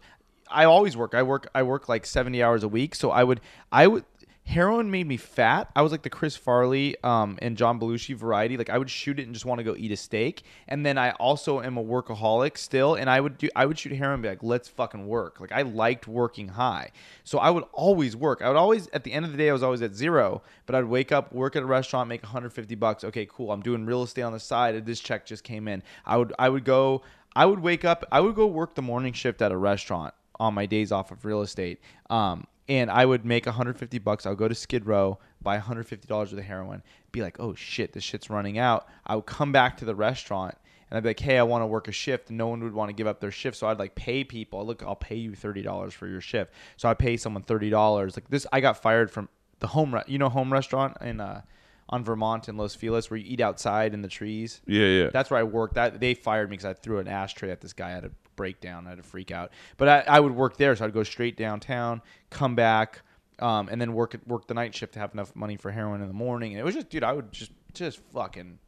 I 0.49 0.65
always 0.65 0.95
work. 0.95 1.13
I 1.13 1.23
work. 1.23 1.47
I 1.55 1.63
work 1.63 1.89
like 1.89 2.05
seventy 2.05 2.43
hours 2.43 2.63
a 2.63 2.67
week. 2.67 2.95
So 2.95 3.11
I 3.11 3.23
would. 3.23 3.41
I 3.71 3.87
would. 3.87 4.05
heroin 4.45 4.91
made 4.91 5.07
me 5.07 5.15
fat. 5.15 5.71
I 5.73 5.81
was 5.81 5.91
like 5.93 6.03
the 6.03 6.09
Chris 6.09 6.35
Farley 6.35 6.97
um, 7.01 7.39
and 7.41 7.55
John 7.57 7.79
Belushi 7.79 8.15
variety. 8.15 8.57
Like 8.57 8.69
I 8.69 8.77
would 8.77 8.89
shoot 8.89 9.19
it 9.19 9.23
and 9.23 9.33
just 9.33 9.45
want 9.45 9.59
to 9.59 9.63
go 9.63 9.73
eat 9.77 9.91
a 9.91 9.97
steak. 9.97 10.43
And 10.67 10.85
then 10.85 10.97
I 10.97 11.11
also 11.11 11.61
am 11.61 11.77
a 11.77 11.83
workaholic 11.83 12.57
still, 12.57 12.95
and 12.95 13.09
I 13.09 13.21
would 13.21 13.37
do 13.37 13.49
I 13.55 13.65
would 13.65 13.79
shoot 13.79 13.93
heroin 13.93 14.15
and 14.15 14.23
be 14.23 14.29
like, 14.29 14.43
let's 14.43 14.67
fucking 14.67 15.07
work. 15.07 15.39
Like 15.39 15.51
I 15.51 15.61
liked 15.61 16.07
working 16.07 16.49
high, 16.49 16.91
so 17.23 17.39
I 17.39 17.49
would 17.49 17.63
always 17.71 18.15
work. 18.15 18.41
I 18.41 18.47
would 18.49 18.57
always 18.57 18.87
at 18.89 19.03
the 19.03 19.13
end 19.13 19.25
of 19.25 19.31
the 19.31 19.37
day 19.37 19.49
I 19.49 19.53
was 19.53 19.63
always 19.63 19.81
at 19.81 19.95
zero, 19.95 20.41
but 20.65 20.75
I'd 20.75 20.85
wake 20.85 21.11
up, 21.11 21.33
work 21.33 21.55
at 21.55 21.63
a 21.63 21.65
restaurant, 21.65 22.09
make 22.09 22.21
150 22.23 22.75
bucks. 22.75 23.03
Okay, 23.03 23.25
cool. 23.25 23.51
I'm 23.51 23.61
doing 23.61 23.85
real 23.85 24.03
estate 24.03 24.23
on 24.23 24.33
the 24.33 24.39
side. 24.39 24.85
This 24.85 24.99
check 24.99 25.25
just 25.25 25.43
came 25.43 25.67
in. 25.67 25.83
I 26.05 26.17
would 26.17 26.33
I 26.37 26.49
would 26.49 26.65
go. 26.65 27.01
I 27.35 27.47
would 27.47 27.59
wake 27.59 27.83
up. 27.83 28.05
I 28.11 28.19
would 28.19 28.35
go 28.35 28.45
work 28.45 28.75
the 28.75 28.83
morning 28.83 29.13
shift 29.13 29.41
at 29.41 29.51
a 29.51 29.57
restaurant 29.57 30.13
on 30.39 30.53
my 30.53 30.65
days 30.65 30.91
off 30.91 31.11
of 31.11 31.25
real 31.25 31.41
estate. 31.41 31.79
Um, 32.09 32.47
and 32.69 32.89
I 32.89 33.05
would 33.05 33.25
make 33.25 33.45
150 33.45 33.99
bucks. 33.99 34.25
I 34.25 34.29
would 34.29 34.37
go 34.37 34.47
to 34.47 34.55
Skid 34.55 34.85
Row, 34.85 35.19
buy 35.41 35.55
150 35.55 36.07
dollars 36.07 36.31
worth 36.31 36.39
of 36.39 36.45
heroin, 36.45 36.81
be 37.11 37.21
like, 37.21 37.39
"Oh 37.39 37.53
shit, 37.55 37.93
this 37.93 38.03
shit's 38.03 38.29
running 38.29 38.57
out." 38.57 38.87
I 39.05 39.15
would 39.15 39.25
come 39.25 39.51
back 39.51 39.77
to 39.77 39.85
the 39.85 39.95
restaurant 39.95 40.55
and 40.89 40.97
I'd 40.97 41.03
be 41.03 41.09
like, 41.09 41.19
"Hey, 41.19 41.37
I 41.37 41.43
want 41.43 41.61
to 41.61 41.67
work 41.67 41.87
a 41.87 41.91
shift." 41.91 42.29
And 42.29 42.37
no 42.37 42.47
one 42.47 42.63
would 42.63 42.73
want 42.73 42.89
to 42.89 42.93
give 42.93 43.07
up 43.07 43.19
their 43.19 43.31
shift, 43.31 43.57
so 43.57 43.67
I'd 43.67 43.79
like 43.79 43.95
pay 43.95 44.23
people. 44.23 44.65
Look, 44.65 44.83
I'll 44.83 44.95
pay 44.95 45.15
you 45.15 45.35
thirty 45.35 45.61
dollars 45.61 45.93
for 45.93 46.07
your 46.07 46.21
shift. 46.21 46.53
So 46.77 46.87
I 46.87 46.93
pay 46.93 47.17
someone 47.17 47.43
thirty 47.43 47.69
dollars. 47.69 48.15
Like 48.15 48.29
this, 48.29 48.47
I 48.53 48.61
got 48.61 48.81
fired 48.81 49.11
from 49.11 49.27
the 49.59 49.67
home, 49.67 49.93
re- 49.93 50.03
you 50.07 50.19
know, 50.19 50.29
home 50.29 50.53
restaurant 50.53 50.95
in 51.01 51.19
uh, 51.19 51.41
on 51.89 52.03
Vermont 52.03 52.49
in 52.49 52.57
Los 52.57 52.75
Feliz 52.75 53.09
where 53.09 53.17
you 53.17 53.25
eat 53.27 53.41
outside 53.41 53.93
in 53.93 54.01
the 54.01 54.07
trees. 54.07 54.61
Yeah, 54.65 54.85
yeah. 54.85 55.09
That's 55.11 55.29
where 55.29 55.39
I 55.39 55.43
worked. 55.43 55.75
That 55.75 55.99
they 55.99 56.13
fired 56.13 56.49
me 56.49 56.57
because 56.57 56.65
I 56.65 56.73
threw 56.73 56.99
an 56.99 57.07
ashtray 57.07 57.51
at 57.51 57.61
this 57.61 57.73
guy. 57.73 57.89
I 57.89 57.91
had 57.91 58.05
a 58.05 58.11
breakdown. 58.35 58.87
I 58.87 58.91
had 58.91 58.97
to 58.97 59.03
freak 59.03 59.31
out. 59.31 59.51
But 59.77 59.87
I, 59.87 60.03
I 60.07 60.19
would 60.19 60.35
work 60.35 60.57
there, 60.57 60.75
so 60.75 60.85
I'd 60.85 60.93
go 60.93 61.03
straight 61.03 61.37
downtown, 61.37 62.01
come 62.29 62.55
back, 62.55 63.01
um, 63.39 63.69
and 63.69 63.79
then 63.79 63.93
work 63.93 64.15
work 64.25 64.47
the 64.47 64.53
night 64.53 64.73
shift 64.73 64.93
to 64.93 64.99
have 64.99 65.13
enough 65.13 65.35
money 65.35 65.57
for 65.57 65.71
heroin 65.71 66.01
in 66.01 66.07
the 66.07 66.13
morning. 66.13 66.53
And 66.53 66.59
it 66.59 66.63
was 66.63 66.75
just, 66.75 66.89
dude, 66.89 67.03
I 67.03 67.13
would 67.13 67.31
just 67.31 67.51
just 67.73 67.99
fucking 68.13 68.59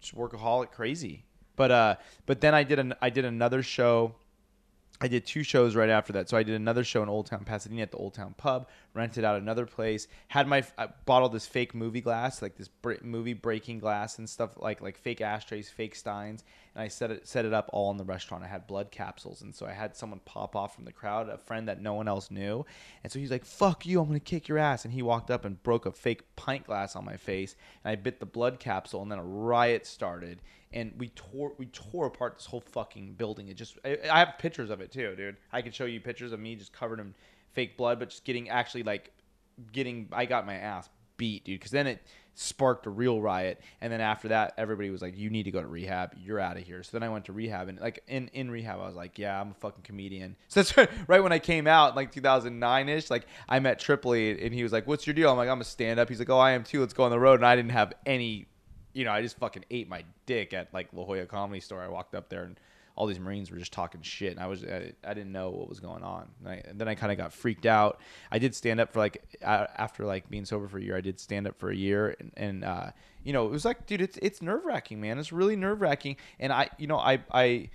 just 0.00 0.14
workaholic 0.16 0.72
crazy. 0.72 1.24
But 1.56 1.70
uh, 1.70 1.96
but 2.26 2.40
then 2.40 2.54
I 2.54 2.62
did 2.62 2.78
an 2.78 2.94
I 3.02 3.10
did 3.10 3.24
another 3.24 3.62
show. 3.62 4.14
I 5.02 5.08
did 5.08 5.24
two 5.24 5.42
shows 5.42 5.74
right 5.74 5.88
after 5.88 6.12
that. 6.12 6.28
So 6.28 6.36
I 6.36 6.42
did 6.42 6.54
another 6.54 6.84
show 6.84 7.02
in 7.02 7.08
Old 7.08 7.26
Town 7.26 7.44
Pasadena 7.44 7.82
at 7.82 7.90
the 7.90 7.96
Old 7.96 8.12
Town 8.12 8.34
Pub. 8.36 8.68
Rented 8.92 9.24
out 9.24 9.40
another 9.40 9.64
place. 9.64 10.06
Had 10.28 10.46
my 10.46 10.62
I 10.76 10.88
this 11.32 11.46
fake 11.46 11.74
movie 11.74 12.02
glass, 12.02 12.42
like 12.42 12.56
this 12.56 12.68
movie 13.02 13.32
breaking 13.32 13.78
glass 13.78 14.18
and 14.18 14.28
stuff, 14.28 14.50
like 14.60 14.82
like 14.82 14.98
fake 14.98 15.22
ashtrays, 15.22 15.70
fake 15.70 15.94
steins. 15.94 16.44
And 16.74 16.82
I 16.82 16.88
set 16.88 17.10
it 17.10 17.26
set 17.26 17.44
it 17.44 17.52
up 17.52 17.68
all 17.72 17.90
in 17.90 17.96
the 17.96 18.04
restaurant. 18.04 18.44
I 18.44 18.48
had 18.48 18.66
blood 18.66 18.90
capsules, 18.90 19.42
and 19.42 19.54
so 19.54 19.66
I 19.66 19.72
had 19.72 19.96
someone 19.96 20.20
pop 20.24 20.54
off 20.54 20.74
from 20.74 20.84
the 20.84 20.92
crowd, 20.92 21.28
a 21.28 21.38
friend 21.38 21.68
that 21.68 21.82
no 21.82 21.94
one 21.94 22.08
else 22.08 22.30
knew. 22.30 22.64
And 23.02 23.12
so 23.12 23.18
he's 23.18 23.30
like, 23.30 23.44
"Fuck 23.44 23.86
you! 23.86 24.00
I'm 24.00 24.06
gonna 24.06 24.20
kick 24.20 24.48
your 24.48 24.58
ass!" 24.58 24.84
And 24.84 24.94
he 24.94 25.02
walked 25.02 25.30
up 25.30 25.44
and 25.44 25.62
broke 25.62 25.86
a 25.86 25.92
fake 25.92 26.36
pint 26.36 26.66
glass 26.66 26.94
on 26.96 27.04
my 27.04 27.16
face, 27.16 27.56
and 27.84 27.90
I 27.90 27.96
bit 27.96 28.20
the 28.20 28.26
blood 28.26 28.60
capsule, 28.60 29.02
and 29.02 29.10
then 29.10 29.18
a 29.18 29.24
riot 29.24 29.86
started 29.86 30.40
and 30.72 30.92
we 30.98 31.08
tore 31.10 31.52
we 31.58 31.66
tore 31.66 32.06
apart 32.06 32.36
this 32.36 32.46
whole 32.46 32.60
fucking 32.60 33.14
building. 33.14 33.48
It 33.48 33.54
just 33.54 33.78
I, 33.84 33.98
I 34.10 34.20
have 34.20 34.34
pictures 34.38 34.70
of 34.70 34.80
it 34.80 34.92
too, 34.92 35.14
dude. 35.16 35.36
I 35.52 35.62
could 35.62 35.74
show 35.74 35.84
you 35.84 36.00
pictures 36.00 36.32
of 36.32 36.40
me 36.40 36.56
just 36.56 36.72
covered 36.72 37.00
in 37.00 37.14
fake 37.52 37.76
blood, 37.76 37.98
but 37.98 38.10
just 38.10 38.24
getting 38.24 38.48
actually 38.48 38.84
like 38.84 39.10
getting 39.72 40.08
I 40.12 40.26
got 40.26 40.46
my 40.46 40.54
ass 40.54 40.88
beat, 41.16 41.44
dude. 41.44 41.58
Because 41.58 41.72
then 41.72 41.86
it 41.86 42.02
sparked 42.34 42.86
a 42.86 42.90
real 42.90 43.20
riot, 43.20 43.60
and 43.80 43.92
then 43.92 44.00
after 44.00 44.28
that, 44.28 44.54
everybody 44.56 44.90
was 44.90 45.02
like, 45.02 45.16
"You 45.16 45.30
need 45.30 45.44
to 45.44 45.50
go 45.50 45.60
to 45.60 45.66
rehab. 45.66 46.14
You're 46.22 46.40
out 46.40 46.56
of 46.56 46.62
here." 46.64 46.82
So 46.82 46.90
then 46.98 47.02
I 47.02 47.08
went 47.08 47.26
to 47.26 47.32
rehab, 47.32 47.68
and 47.68 47.78
like 47.80 48.02
in 48.08 48.28
in 48.32 48.50
rehab, 48.50 48.80
I 48.80 48.86
was 48.86 48.96
like, 48.96 49.18
"Yeah, 49.18 49.40
I'm 49.40 49.50
a 49.50 49.54
fucking 49.54 49.82
comedian." 49.82 50.36
So 50.48 50.62
that's 50.62 50.76
right 51.08 51.22
when 51.22 51.32
I 51.32 51.38
came 51.38 51.66
out, 51.66 51.96
like 51.96 52.12
2009 52.12 52.88
ish. 52.88 53.10
Like 53.10 53.26
I 53.48 53.60
met 53.60 53.78
Tripoli, 53.78 54.44
and 54.44 54.54
he 54.54 54.62
was 54.62 54.72
like, 54.72 54.86
"What's 54.86 55.06
your 55.06 55.14
deal?" 55.14 55.30
I'm 55.30 55.36
like, 55.36 55.48
"I'm 55.48 55.60
a 55.60 55.64
stand 55.64 56.00
up." 56.00 56.08
He's 56.08 56.18
like, 56.18 56.30
"Oh, 56.30 56.38
I 56.38 56.52
am 56.52 56.64
too. 56.64 56.80
Let's 56.80 56.94
go 56.94 57.04
on 57.04 57.10
the 57.10 57.20
road." 57.20 57.40
And 57.40 57.46
I 57.46 57.56
didn't 57.56 57.72
have 57.72 57.92
any 58.06 58.46
you 58.92 59.04
know, 59.04 59.12
I 59.12 59.22
just 59.22 59.38
fucking 59.38 59.64
ate 59.70 59.88
my 59.88 60.04
dick 60.26 60.52
at 60.52 60.72
like 60.74 60.88
La 60.92 61.04
Jolla 61.04 61.26
Comedy 61.26 61.60
Store. 61.60 61.80
I 61.82 61.88
walked 61.88 62.14
up 62.14 62.28
there 62.28 62.44
and 62.44 62.58
all 62.96 63.06
these 63.06 63.20
Marines 63.20 63.50
were 63.50 63.58
just 63.58 63.72
talking 63.72 64.02
shit, 64.02 64.32
and 64.32 64.40
I 64.40 64.46
was 64.46 64.64
I, 64.64 64.92
I 65.04 65.14
didn't 65.14 65.32
know 65.32 65.50
what 65.50 65.68
was 65.68 65.80
going 65.80 66.02
on. 66.02 66.28
And, 66.40 66.48
I, 66.48 66.62
and 66.68 66.80
then 66.80 66.88
I 66.88 66.94
kind 66.94 67.12
of 67.12 67.18
got 67.18 67.32
freaked 67.32 67.66
out. 67.66 68.00
I 68.30 68.38
did 68.38 68.54
stand 68.54 68.80
up 68.80 68.92
for 68.92 68.98
like 68.98 69.22
after 69.42 70.04
like 70.04 70.28
being 70.28 70.44
sober 70.44 70.68
for 70.68 70.78
a 70.78 70.82
year. 70.82 70.96
I 70.96 71.00
did 71.00 71.18
stand 71.18 71.46
up 71.46 71.58
for 71.58 71.70
a 71.70 71.76
year, 71.76 72.14
and, 72.18 72.32
and 72.36 72.64
uh, 72.64 72.90
you 73.24 73.32
know, 73.32 73.46
it 73.46 73.50
was 73.50 73.64
like, 73.64 73.86
dude, 73.86 74.00
it's 74.00 74.18
it's 74.20 74.42
nerve 74.42 74.64
wracking, 74.64 75.00
man. 75.00 75.18
It's 75.18 75.32
really 75.32 75.56
nerve 75.56 75.80
wracking, 75.80 76.16
and 76.38 76.52
I, 76.52 76.70
you 76.78 76.86
know, 76.86 76.98
I 76.98 77.22
I. 77.32 77.70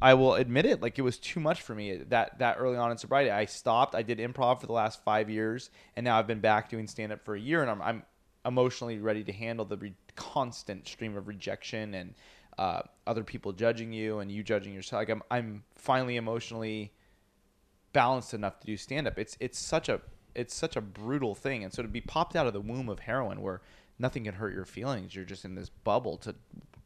I 0.00 0.14
will 0.14 0.34
admit 0.34 0.64
it, 0.64 0.80
like 0.80 0.96
it 1.00 1.02
was 1.02 1.18
too 1.18 1.40
much 1.40 1.62
for 1.62 1.74
me 1.74 1.96
that 2.10 2.38
that 2.38 2.58
early 2.60 2.76
on 2.76 2.92
in 2.92 2.98
sobriety. 2.98 3.32
I 3.32 3.46
stopped. 3.46 3.96
I 3.96 4.02
did 4.02 4.18
improv 4.18 4.60
for 4.60 4.68
the 4.68 4.72
last 4.72 5.02
five 5.02 5.28
years, 5.28 5.70
and 5.96 6.04
now 6.04 6.20
I've 6.20 6.28
been 6.28 6.38
back 6.38 6.70
doing 6.70 6.86
stand 6.86 7.10
up 7.10 7.24
for 7.24 7.34
a 7.34 7.40
year, 7.40 7.62
and 7.62 7.68
I'm, 7.68 7.82
I'm 7.82 8.04
emotionally 8.44 8.98
ready 8.98 9.24
to 9.24 9.32
handle 9.32 9.64
the 9.64 9.76
re- 9.76 9.94
constant 10.14 10.86
stream 10.86 11.16
of 11.16 11.26
rejection 11.26 11.94
and 11.94 12.14
uh, 12.58 12.82
other 13.06 13.24
people 13.24 13.52
judging 13.52 13.92
you 13.92 14.18
and 14.18 14.30
you 14.30 14.42
judging 14.42 14.74
yourself. 14.74 15.00
Like 15.00 15.10
I'm, 15.10 15.22
I'm 15.30 15.64
finally 15.74 16.16
emotionally 16.16 16.92
balanced 17.92 18.34
enough 18.34 18.60
to 18.60 18.66
do 18.66 18.76
stand 18.76 19.06
up. 19.06 19.18
It's 19.18 19.36
it's 19.40 19.58
such 19.58 19.88
a 19.88 20.00
it's 20.34 20.54
such 20.54 20.76
a 20.76 20.80
brutal 20.80 21.34
thing, 21.34 21.64
and 21.64 21.72
so 21.72 21.82
to 21.82 21.88
be 21.88 22.00
popped 22.00 22.36
out 22.36 22.46
of 22.46 22.52
the 22.52 22.60
womb 22.60 22.88
of 22.88 23.00
heroin 23.00 23.42
where 23.42 23.60
nothing 23.98 24.24
can 24.24 24.34
hurt 24.34 24.54
your 24.54 24.64
feelings, 24.64 25.14
you're 25.14 25.24
just 25.24 25.44
in 25.44 25.54
this 25.54 25.68
bubble. 25.68 26.16
To 26.18 26.34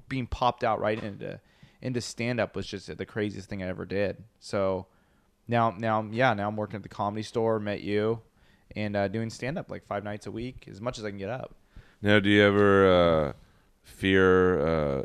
being 0.08 0.26
popped 0.26 0.64
out 0.64 0.80
right 0.80 1.02
into 1.02 1.40
into 1.82 2.00
stand 2.00 2.40
up 2.40 2.56
was 2.56 2.66
just 2.66 2.96
the 2.96 3.06
craziest 3.06 3.48
thing 3.48 3.62
I 3.62 3.68
ever 3.68 3.84
did. 3.84 4.22
So 4.40 4.86
now 5.48 5.74
now 5.76 6.06
yeah 6.10 6.34
now 6.34 6.48
I'm 6.48 6.56
working 6.56 6.76
at 6.76 6.82
the 6.82 6.88
comedy 6.88 7.22
store. 7.22 7.58
Met 7.60 7.82
you 7.82 8.20
and 8.74 8.96
uh, 8.96 9.08
doing 9.08 9.30
stand 9.30 9.58
up 9.58 9.70
like 9.70 9.84
five 9.86 10.04
nights 10.04 10.26
a 10.26 10.30
week 10.30 10.66
as 10.70 10.80
much 10.80 10.98
as 10.98 11.04
I 11.04 11.10
can 11.10 11.18
get 11.18 11.30
up. 11.30 11.54
Now, 12.02 12.20
do 12.20 12.28
you 12.28 12.42
ever 12.42 13.28
uh, 13.28 13.32
fear? 13.82 14.60
Uh, 14.98 15.02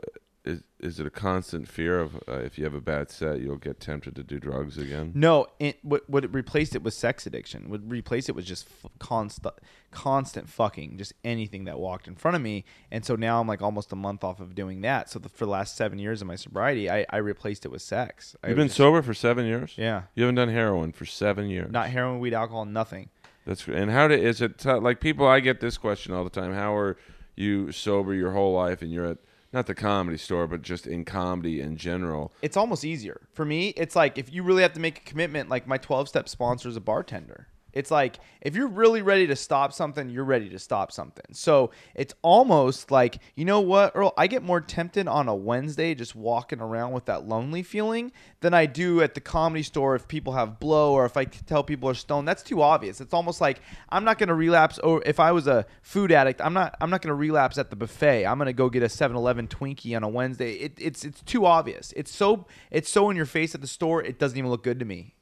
is 0.82 1.00
it 1.00 1.06
a 1.06 1.10
constant 1.12 1.68
fear 1.68 2.00
of 2.00 2.16
uh, 2.28 2.40
if 2.40 2.58
you 2.58 2.64
have 2.64 2.74
a 2.74 2.82
bad 2.82 3.10
set, 3.12 3.40
you'll 3.40 3.56
get 3.58 3.80
tempted 3.80 4.16
to 4.16 4.24
do 4.24 4.40
drugs 4.40 4.78
again? 4.78 5.12
No, 5.16 5.46
it, 5.60 5.78
what 5.84 6.10
what 6.10 6.24
it 6.26 6.34
replaced 6.34 6.76
it 6.76 6.84
was 6.84 6.96
sex 6.98 7.26
addiction. 7.26 7.70
What 7.70 7.82
replaced 7.90 8.30
it 8.30 8.36
was 8.36 8.46
just 8.46 8.68
f- 8.84 8.92
constant 9.00 9.54
constant 9.92 10.48
fucking, 10.50 10.98
just 10.98 11.14
anything 11.24 11.66
that 11.66 11.78
walked 11.80 12.08
in 12.08 12.16
front 12.16 12.36
of 12.36 12.42
me. 12.42 12.64
And 12.92 13.04
so 13.06 13.16
now 13.16 13.40
I'm 13.42 13.48
like 13.48 13.62
almost 13.62 13.92
a 13.92 13.96
month 13.96 14.24
off 14.24 14.40
of 14.40 14.56
doing 14.56 14.82
that. 14.82 15.10
So 15.10 15.20
the, 15.20 15.30
for 15.30 15.46
the 15.46 15.52
last 15.52 15.76
seven 15.76 16.00
years 16.00 16.22
of 16.22 16.28
my 16.28 16.36
sobriety, 16.36 16.90
I, 16.90 17.06
I 17.10 17.18
replaced 17.18 17.66
it 17.66 17.70
with 17.72 17.82
sex. 17.82 18.36
I 18.44 18.48
You've 18.48 18.58
been 18.58 18.68
just- 18.68 18.78
sober 18.78 19.02
for 19.02 19.14
seven 19.14 19.46
years. 19.46 19.74
Yeah, 19.78 20.04
You 20.16 20.24
haven't 20.24 20.36
done 20.36 20.50
heroin 20.50 20.94
for 20.94 21.06
seven 21.06 21.50
years. 21.50 21.72
not 21.72 21.90
heroin, 21.90 22.20
weed, 22.20 22.34
alcohol, 22.34 22.66
nothing. 22.66 23.10
That's 23.46 23.68
and 23.68 23.92
how 23.92 24.08
to, 24.08 24.14
is 24.20 24.40
it 24.42 24.60
t- 24.60 24.72
like 24.72 25.02
people? 25.02 25.28
I 25.28 25.40
get 25.42 25.60
this 25.60 25.78
question 25.78 26.14
all 26.14 26.24
the 26.24 26.30
time. 26.30 26.54
How 26.54 26.76
are 26.76 26.96
you 27.36 27.72
sober 27.72 28.14
your 28.14 28.32
whole 28.32 28.54
life 28.54 28.82
and 28.82 28.92
you're 28.92 29.06
at 29.08 29.18
not 29.54 29.68
the 29.68 29.76
comedy 29.76 30.18
store, 30.18 30.48
but 30.48 30.62
just 30.62 30.88
in 30.88 31.06
comedy 31.06 31.60
in 31.60 31.78
general? 31.78 32.32
It's 32.42 32.58
almost 32.58 32.86
easier 32.86 33.22
for 33.34 33.46
me. 33.46 33.70
It's 33.70 33.96
like 33.96 34.18
if 34.18 34.32
you 34.32 34.44
really 34.44 34.62
have 34.62 34.74
to 34.74 34.80
make 34.80 35.00
a 35.00 35.02
commitment. 35.02 35.50
Like 35.50 35.68
my 35.68 35.78
12 35.78 36.08
step 36.08 36.30
sponsor 36.30 36.70
is 36.70 36.78
a 36.78 36.82
bartender. 36.82 37.48
It's 37.74 37.92
like 37.92 38.20
if 38.42 38.56
you're 38.56 38.68
really 38.68 39.02
ready 39.02 39.28
to 39.28 39.36
stop 39.36 39.74
something, 39.74 40.10
you're 40.10 40.26
ready 40.26 40.50
to 40.50 40.60
stop 40.60 40.92
something. 40.92 41.26
So 41.34 41.72
it's 41.96 42.14
almost 42.22 42.92
like, 42.92 43.20
you 43.36 43.46
know 43.46 43.60
what, 43.60 43.92
Earl? 43.96 44.14
I 44.18 44.28
get 44.28 44.44
more 44.44 44.62
tempted 44.62 45.08
on 45.08 45.28
a 45.28 45.36
Wednesday 45.36 45.96
just 45.96 46.16
walking 46.16 46.60
around 46.60 46.92
with 46.92 47.06
that 47.06 47.28
lonely 47.28 47.64
feeling 47.64 48.12
than 48.42 48.54
I 48.54 48.66
do 48.66 49.02
at 49.02 49.14
the 49.14 49.22
comedy 49.22 49.64
store 49.64 49.96
if 49.96 50.08
people 50.08 50.34
have 50.34 50.60
blow 50.60 50.94
or 50.94 51.06
if 51.06 51.18
I 51.18 51.26
tell 51.26 51.64
people 51.64 51.90
are 51.90 51.94
stoned. 51.94 52.28
That's 52.28 52.44
too 52.44 52.62
obvious. 52.62 53.02
It's 53.02 53.14
almost 53.14 53.42
like 53.42 53.62
I'm 53.90 54.04
not 54.04 54.18
going 54.18 54.30
to 54.30 54.36
relapse. 54.36 54.80
Or 54.80 55.02
if 55.06 55.20
I 55.20 55.32
was 55.32 55.48
a 55.48 55.66
food 55.82 56.12
addict, 56.12 56.42
I'm 56.42 56.54
not. 56.54 56.76
I'm 56.82 56.90
not 56.90 57.02
going 57.02 57.10
to 57.10 57.16
relapse 57.16 57.58
at 57.58 57.70
the 57.70 57.76
buffet. 57.76 58.26
I'm 58.26 58.38
going 58.38 58.48
to 58.48 58.54
go 58.54 58.70
get 58.70 58.84
a 58.84 58.88
7-Eleven 58.88 59.48
Twinkie 59.48 59.96
on 59.96 60.04
a 60.04 60.10
Wednesday. 60.10 60.54
It, 60.54 60.74
it's 60.78 61.06
it's 61.06 61.22
too 61.22 61.46
obvious. 61.46 61.94
It's 61.96 62.12
so 62.12 62.46
it's 62.70 62.90
so 62.90 63.10
in 63.10 63.16
your 63.18 63.26
face 63.26 63.56
at 63.56 63.62
the 63.62 63.68
store. 63.68 64.04
It 64.04 64.20
doesn't 64.20 64.38
even 64.38 64.50
look 64.50 64.64
good 64.64 64.80
to 64.80 64.86
me. 64.86 65.16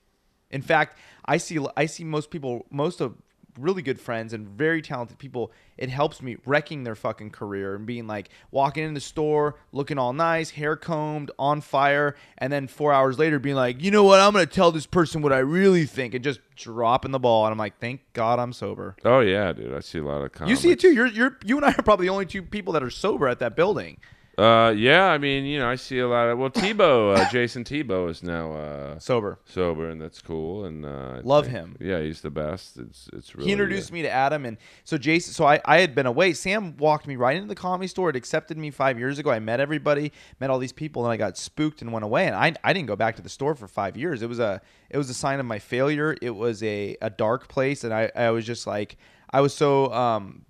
In 0.51 0.61
fact, 0.61 0.97
I 1.29 1.37
see 1.37 1.59
I 1.77 1.85
see 1.85 2.03
most 2.03 2.31
people, 2.31 2.65
most 2.71 3.01
of 3.01 3.13
really 3.55 3.83
good 3.83 3.99
friends 3.99 4.33
and 4.33 4.47
very 4.47 4.81
talented 4.81 5.19
people. 5.19 5.51
It 5.77 5.89
helps 5.89 6.23
me 6.23 6.37
wrecking 6.43 6.83
their 6.83 6.95
fucking 6.95 7.29
career 7.29 7.75
and 7.75 7.85
being 7.85 8.07
like 8.07 8.29
walking 8.49 8.83
in 8.83 8.95
the 8.95 8.99
store, 8.99 9.55
looking 9.71 9.99
all 9.99 10.11
nice, 10.11 10.49
hair 10.49 10.75
combed, 10.75 11.29
on 11.37 11.61
fire, 11.61 12.15
and 12.39 12.51
then 12.51 12.67
four 12.67 12.91
hours 12.91 13.19
later 13.19 13.37
being 13.37 13.55
like, 13.55 13.79
you 13.79 13.91
know 13.91 14.03
what? 14.03 14.19
I'm 14.19 14.33
gonna 14.33 14.47
tell 14.47 14.71
this 14.71 14.87
person 14.87 15.21
what 15.21 15.31
I 15.31 15.39
really 15.39 15.85
think, 15.85 16.15
and 16.15 16.23
just 16.23 16.39
dropping 16.55 17.11
the 17.11 17.19
ball. 17.19 17.45
And 17.45 17.51
I'm 17.51 17.59
like, 17.59 17.77
thank 17.79 18.01
God 18.13 18.39
I'm 18.39 18.51
sober. 18.51 18.95
Oh 19.05 19.19
yeah, 19.19 19.53
dude. 19.53 19.71
I 19.71 19.81
see 19.81 19.99
a 19.99 20.03
lot 20.03 20.23
of. 20.23 20.31
Comics. 20.31 20.49
You 20.49 20.55
see 20.55 20.71
it 20.71 20.79
too. 20.79 20.91
You're 20.91 21.07
you're 21.07 21.37
you 21.45 21.57
and 21.57 21.65
I 21.65 21.73
are 21.73 21.83
probably 21.83 22.07
the 22.07 22.13
only 22.13 22.25
two 22.25 22.41
people 22.41 22.73
that 22.73 22.81
are 22.81 22.89
sober 22.89 23.27
at 23.27 23.37
that 23.39 23.55
building. 23.55 23.97
Uh, 24.39 24.69
yeah, 24.71 25.05
I 25.07 25.17
mean, 25.17 25.43
you 25.43 25.59
know, 25.59 25.67
I 25.69 25.75
see 25.75 25.99
a 25.99 26.07
lot 26.07 26.29
of 26.29 26.37
well, 26.37 26.49
Tebow, 26.49 27.17
uh, 27.17 27.29
Jason 27.31 27.63
Tebow 27.65 28.09
is 28.09 28.23
now 28.23 28.53
uh, 28.53 28.97
Sober. 28.99 29.37
sober, 29.45 29.89
and 29.89 30.01
that's 30.01 30.21
cool. 30.21 30.63
And 30.65 30.85
uh, 30.85 31.19
Love 31.23 31.45
think- 31.45 31.57
him. 31.57 31.77
Yeah, 31.79 31.99
he's 32.01 32.21
the 32.21 32.29
best. 32.29 32.77
It's 32.77 33.09
it's 33.11 33.35
really. 33.35 33.47
he 33.47 33.51
introduced 33.51 33.91
me 33.91 34.01
to 34.03 34.09
Adam, 34.09 34.45
and 34.45 34.57
so 34.85 34.97
Jason. 34.97 35.33
So 35.33 35.45
I, 35.45 35.59
I 35.65 35.79
had 35.81 35.93
been 35.93 36.05
away. 36.05 36.31
Sam 36.33 36.77
walked 36.77 37.05
me 37.05 37.17
right 37.17 37.35
into 37.35 37.49
the 37.49 37.55
comedy 37.55 37.87
store. 37.87 38.09
It 38.11 38.15
accepted 38.15 38.57
me 38.57 38.71
five 38.71 38.97
years 38.97 39.19
ago. 39.19 39.29
I 39.29 39.39
met 39.39 39.59
everybody, 39.59 40.13
met 40.39 40.49
all 40.49 40.59
these 40.59 40.71
people, 40.73 41.03
and 41.03 41.11
I 41.11 41.17
got 41.17 41.37
spooked 41.37 41.81
and 41.81 41.91
went 41.91 42.05
away. 42.05 42.27
And 42.27 42.35
I, 42.35 42.53
I 42.63 42.71
didn't 42.71 42.87
go 42.87 42.95
back 42.95 43.17
to 43.17 43.21
the 43.21 43.29
store 43.29 43.55
for 43.55 43.67
five 43.67 43.97
years. 43.97 44.21
It 44.21 44.29
was 44.29 44.39
a 44.39 44.61
it 44.89 44.97
was 44.97 45.09
a 45.09 45.13
sign 45.13 45.39
of 45.41 45.45
my 45.45 45.59
failure. 45.59 46.15
It 46.21 46.31
was 46.35 46.63
a, 46.63 46.95
a 47.01 47.09
dark 47.09 47.49
place, 47.49 47.83
and 47.83 47.93
I, 47.93 48.09
I 48.15 48.29
was 48.29 48.45
just 48.45 48.65
like 48.65 48.95
I 49.31 49.41
was 49.41 49.53
so 49.53 49.91
um, 49.93 50.45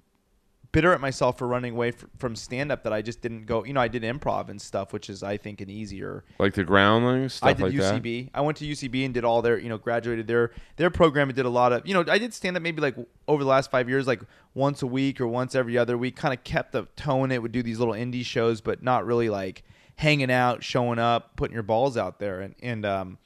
bitter 0.71 0.93
at 0.93 1.01
myself 1.01 1.37
for 1.37 1.47
running 1.47 1.73
away 1.73 1.91
fr- 1.91 2.05
from 2.17 2.35
stand 2.35 2.71
up 2.71 2.83
that 2.83 2.93
I 2.93 3.01
just 3.01 3.21
didn't 3.21 3.45
go. 3.45 3.63
You 3.63 3.73
know, 3.73 3.81
I 3.81 3.87
did 3.87 4.03
improv 4.03 4.49
and 4.49 4.61
stuff, 4.61 4.93
which 4.93 5.09
is 5.09 5.23
I 5.23 5.37
think 5.37 5.61
an 5.61 5.69
easier 5.69 6.23
like 6.37 6.53
the 6.53 6.63
groundlings. 6.63 7.35
Stuff 7.35 7.49
I 7.49 7.53
did 7.53 7.63
like 7.63 7.75
that. 7.77 8.03
UCB. 8.03 8.29
I 8.33 8.41
went 8.41 8.57
to 8.57 8.65
UCB 8.65 9.05
and 9.05 9.13
did 9.13 9.23
all 9.23 9.41
their, 9.41 9.57
you 9.57 9.69
know, 9.69 9.77
graduated 9.77 10.27
their 10.27 10.51
their 10.75 10.89
program 10.89 11.29
and 11.29 11.35
did 11.35 11.45
a 11.45 11.49
lot 11.49 11.73
of, 11.73 11.87
you 11.87 11.93
know, 11.93 12.03
I 12.07 12.17
did 12.17 12.33
stand 12.33 12.55
up 12.57 12.63
maybe 12.63 12.81
like 12.81 12.95
over 13.27 13.43
the 13.43 13.49
last 13.49 13.71
five 13.71 13.89
years, 13.89 14.07
like 14.07 14.21
once 14.53 14.81
a 14.81 14.87
week 14.87 15.19
or 15.19 15.27
once 15.27 15.55
every 15.55 15.77
other 15.77 15.97
week. 15.97 16.15
Kind 16.15 16.33
of 16.33 16.43
kept 16.43 16.71
the 16.71 16.83
tone. 16.95 17.31
It 17.31 17.41
would 17.41 17.51
do 17.51 17.63
these 17.63 17.79
little 17.79 17.93
indie 17.93 18.25
shows, 18.25 18.61
but 18.61 18.83
not 18.83 19.05
really 19.05 19.29
like 19.29 19.63
hanging 19.95 20.31
out, 20.31 20.63
showing 20.63 20.99
up, 20.99 21.35
putting 21.35 21.53
your 21.53 21.63
balls 21.63 21.97
out 21.97 22.19
there, 22.19 22.41
and 22.41 22.55
and 22.61 22.85
um, 22.85 23.17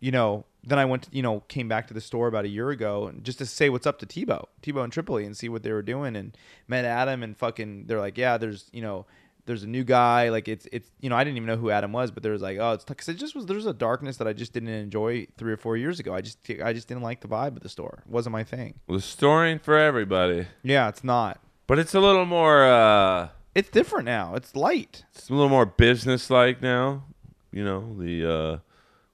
you 0.00 0.10
know, 0.10 0.44
then 0.64 0.78
I 0.78 0.84
went, 0.84 1.04
to, 1.04 1.08
you 1.12 1.22
know, 1.22 1.40
came 1.48 1.68
back 1.68 1.88
to 1.88 1.94
the 1.94 2.00
store 2.00 2.28
about 2.28 2.44
a 2.44 2.48
year 2.48 2.70
ago 2.70 3.06
and 3.08 3.24
just 3.24 3.38
to 3.38 3.46
say 3.46 3.68
what's 3.68 3.86
up 3.86 3.98
to 4.00 4.06
Tebow, 4.06 4.46
Tebow 4.62 4.84
and 4.84 4.92
Tripoli, 4.92 5.24
and 5.24 5.36
see 5.36 5.48
what 5.48 5.62
they 5.62 5.72
were 5.72 5.82
doing, 5.82 6.14
and 6.16 6.36
met 6.68 6.84
Adam 6.84 7.22
and 7.22 7.36
fucking, 7.36 7.86
they're 7.86 8.00
like, 8.00 8.16
yeah, 8.16 8.36
there's, 8.38 8.68
you 8.72 8.82
know 8.82 9.06
there's 9.44 9.64
a 9.64 9.66
new 9.66 9.82
guy. 9.82 10.28
Like 10.28 10.46
it's 10.46 10.68
it's 10.70 10.88
you 11.00 11.10
know 11.10 11.16
I 11.16 11.24
didn't 11.24 11.36
even 11.36 11.48
know 11.48 11.56
who 11.56 11.70
Adam 11.70 11.90
was, 11.92 12.12
but 12.12 12.22
there 12.22 12.30
was 12.30 12.42
like 12.42 12.58
oh 12.60 12.74
it's 12.74 12.84
because 12.84 13.08
it 13.08 13.14
just 13.14 13.34
was 13.34 13.44
there's 13.46 13.66
a 13.66 13.72
darkness 13.74 14.18
that 14.18 14.28
I 14.28 14.32
just 14.32 14.52
didn't 14.52 14.68
enjoy 14.68 15.26
three 15.36 15.52
or 15.52 15.56
four 15.56 15.76
years 15.76 15.98
ago. 15.98 16.14
I 16.14 16.20
just 16.20 16.38
I 16.64 16.72
just 16.72 16.86
didn't 16.86 17.02
like 17.02 17.22
the 17.22 17.26
vibe 17.26 17.56
of 17.56 17.60
the 17.64 17.68
store. 17.68 18.04
It 18.06 18.10
wasn't 18.12 18.34
my 18.34 18.44
thing. 18.44 18.74
Well, 18.86 18.98
the 18.98 19.02
story 19.02 19.50
ain't 19.50 19.64
for 19.64 19.76
everybody, 19.76 20.46
Yeah, 20.62 20.88
it's 20.88 21.02
not. 21.02 21.40
but 21.66 21.80
it's 21.80 21.92
a 21.92 21.98
little 21.98 22.24
more. 22.24 22.64
uh 22.64 23.30
It's 23.52 23.68
different 23.68 24.04
now. 24.04 24.36
It's 24.36 24.54
light. 24.54 25.02
It's 25.12 25.28
a 25.28 25.32
little 25.32 25.48
more 25.48 25.66
business-like 25.66 26.62
now. 26.62 27.02
You 27.50 27.64
know, 27.64 27.96
the 27.98 28.24
uh 28.32 28.58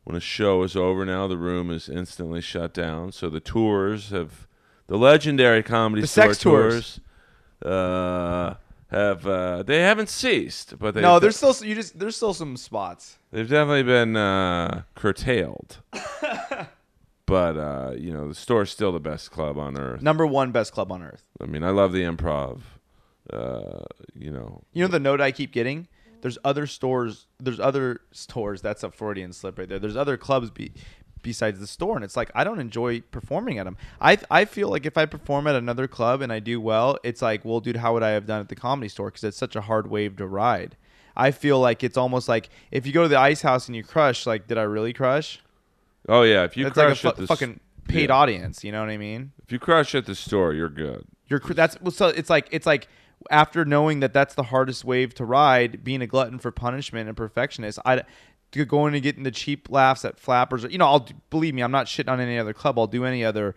when 0.08 0.16
a 0.16 0.20
show 0.20 0.62
is 0.62 0.74
over 0.74 1.04
now, 1.04 1.26
the 1.26 1.36
room 1.36 1.70
is 1.70 1.86
instantly 1.86 2.40
shut 2.40 2.72
down. 2.72 3.12
So 3.12 3.28
the 3.28 3.40
tours 3.40 4.08
have 4.08 4.48
the 4.86 4.96
legendary 4.96 5.62
comedy 5.62 6.00
The 6.00 6.06
store 6.06 6.24
sex 6.32 6.38
tours. 6.38 7.00
uh, 7.62 8.54
have 8.90 9.26
uh, 9.26 9.62
they 9.64 9.80
haven't 9.80 10.08
ceased, 10.08 10.78
but 10.78 10.94
they 10.94 11.02
no, 11.02 11.18
there's 11.18 11.36
still 11.36 11.54
you 11.62 11.74
just 11.74 11.98
there's 11.98 12.16
still 12.16 12.32
some 12.32 12.56
spots. 12.56 13.18
They've 13.32 13.46
definitely 13.46 13.82
been 13.82 14.16
uh, 14.16 14.84
curtailed. 14.94 15.82
but 17.26 17.58
uh, 17.58 17.92
you 17.98 18.10
know, 18.10 18.28
the 18.28 18.34
store's 18.34 18.70
still 18.70 18.92
the 18.92 19.00
best 19.00 19.30
club 19.30 19.58
on 19.58 19.78
earth. 19.78 20.00
Number 20.00 20.26
one 20.26 20.52
best 20.52 20.72
club 20.72 20.90
on 20.90 21.02
earth. 21.02 21.22
I 21.38 21.44
mean, 21.44 21.62
I 21.62 21.68
love 21.68 21.92
the 21.92 22.04
improv. 22.04 22.60
Uh, 23.30 23.84
you 24.14 24.30
know, 24.30 24.62
You 24.72 24.84
know 24.84 24.88
the 24.88 25.00
note 25.00 25.20
I 25.20 25.32
keep 25.32 25.52
getting. 25.52 25.86
There's 26.20 26.38
other 26.44 26.66
stores. 26.66 27.26
There's 27.38 27.60
other 27.60 28.00
stores. 28.12 28.62
That's 28.62 28.82
a 28.82 28.90
Freudian 28.90 29.32
slip 29.32 29.58
right 29.58 29.68
there. 29.68 29.78
There's 29.78 29.96
other 29.96 30.16
clubs 30.16 30.50
be, 30.50 30.72
besides 31.22 31.60
the 31.60 31.66
store, 31.66 31.96
and 31.96 32.04
it's 32.04 32.16
like 32.16 32.30
I 32.34 32.44
don't 32.44 32.58
enjoy 32.58 33.00
performing 33.00 33.58
at 33.58 33.64
them. 33.64 33.76
I 34.00 34.18
I 34.30 34.44
feel 34.44 34.68
like 34.68 34.86
if 34.86 34.98
I 34.98 35.06
perform 35.06 35.46
at 35.46 35.54
another 35.54 35.86
club 35.86 36.20
and 36.22 36.32
I 36.32 36.40
do 36.40 36.60
well, 36.60 36.98
it's 37.04 37.22
like, 37.22 37.44
well, 37.44 37.60
dude, 37.60 37.76
how 37.76 37.94
would 37.94 38.02
I 38.02 38.10
have 38.10 38.26
done 38.26 38.40
at 38.40 38.48
the 38.48 38.56
comedy 38.56 38.88
store? 38.88 39.06
Because 39.08 39.24
it's 39.24 39.36
such 39.36 39.56
a 39.56 39.62
hard 39.62 39.88
wave 39.88 40.16
to 40.16 40.26
ride. 40.26 40.76
I 41.16 41.30
feel 41.32 41.58
like 41.58 41.82
it's 41.82 41.96
almost 41.96 42.28
like 42.28 42.48
if 42.70 42.86
you 42.86 42.92
go 42.92 43.02
to 43.02 43.08
the 43.08 43.18
ice 43.18 43.42
house 43.42 43.66
and 43.66 43.74
you 43.74 43.82
crush, 43.82 44.26
like, 44.26 44.46
did 44.46 44.58
I 44.58 44.62
really 44.62 44.92
crush? 44.92 45.40
oh 46.08 46.22
yeah, 46.22 46.44
if 46.44 46.56
you 46.56 46.66
It's 46.66 46.76
like 46.76 46.84
a 46.84 46.88
crush 46.88 47.02
fu- 47.02 47.08
at 47.08 47.16
the 47.16 47.26
fucking 47.26 47.60
paid 47.88 48.08
yeah. 48.08 48.14
audience. 48.14 48.64
You 48.64 48.72
know 48.72 48.80
what 48.80 48.88
I 48.88 48.96
mean? 48.96 49.32
if 49.44 49.52
you 49.52 49.58
crush 49.58 49.94
at 49.94 50.06
the 50.06 50.14
store, 50.14 50.52
you're 50.52 50.68
good. 50.68 51.04
You're 51.26 51.40
cr- 51.40 51.54
that's 51.54 51.80
well, 51.80 51.90
so 51.90 52.08
it's 52.08 52.30
like 52.30 52.48
it's 52.50 52.66
like 52.66 52.88
after 53.30 53.64
knowing 53.64 54.00
that 54.00 54.12
that's 54.12 54.34
the 54.34 54.44
hardest 54.44 54.84
wave 54.84 55.14
to 55.14 55.24
ride, 55.24 55.84
being 55.84 56.02
a 56.02 56.06
glutton 56.06 56.38
for 56.38 56.50
punishment 56.50 57.08
and 57.08 57.16
perfectionist, 57.16 57.78
I 57.84 58.02
going 58.66 58.94
and 58.94 59.02
getting 59.02 59.24
the 59.24 59.30
cheap 59.30 59.68
laughs 59.70 60.04
at 60.04 60.18
flappers. 60.18 60.64
Or, 60.64 60.68
you 60.68 60.78
know, 60.78 60.86
I'll 60.86 61.06
believe 61.30 61.54
me, 61.54 61.62
I'm 61.62 61.70
not 61.70 61.86
shitting 61.86 62.10
on 62.10 62.20
any 62.20 62.38
other 62.38 62.52
club. 62.52 62.78
I'll 62.78 62.86
do 62.86 63.04
any 63.04 63.24
other 63.24 63.54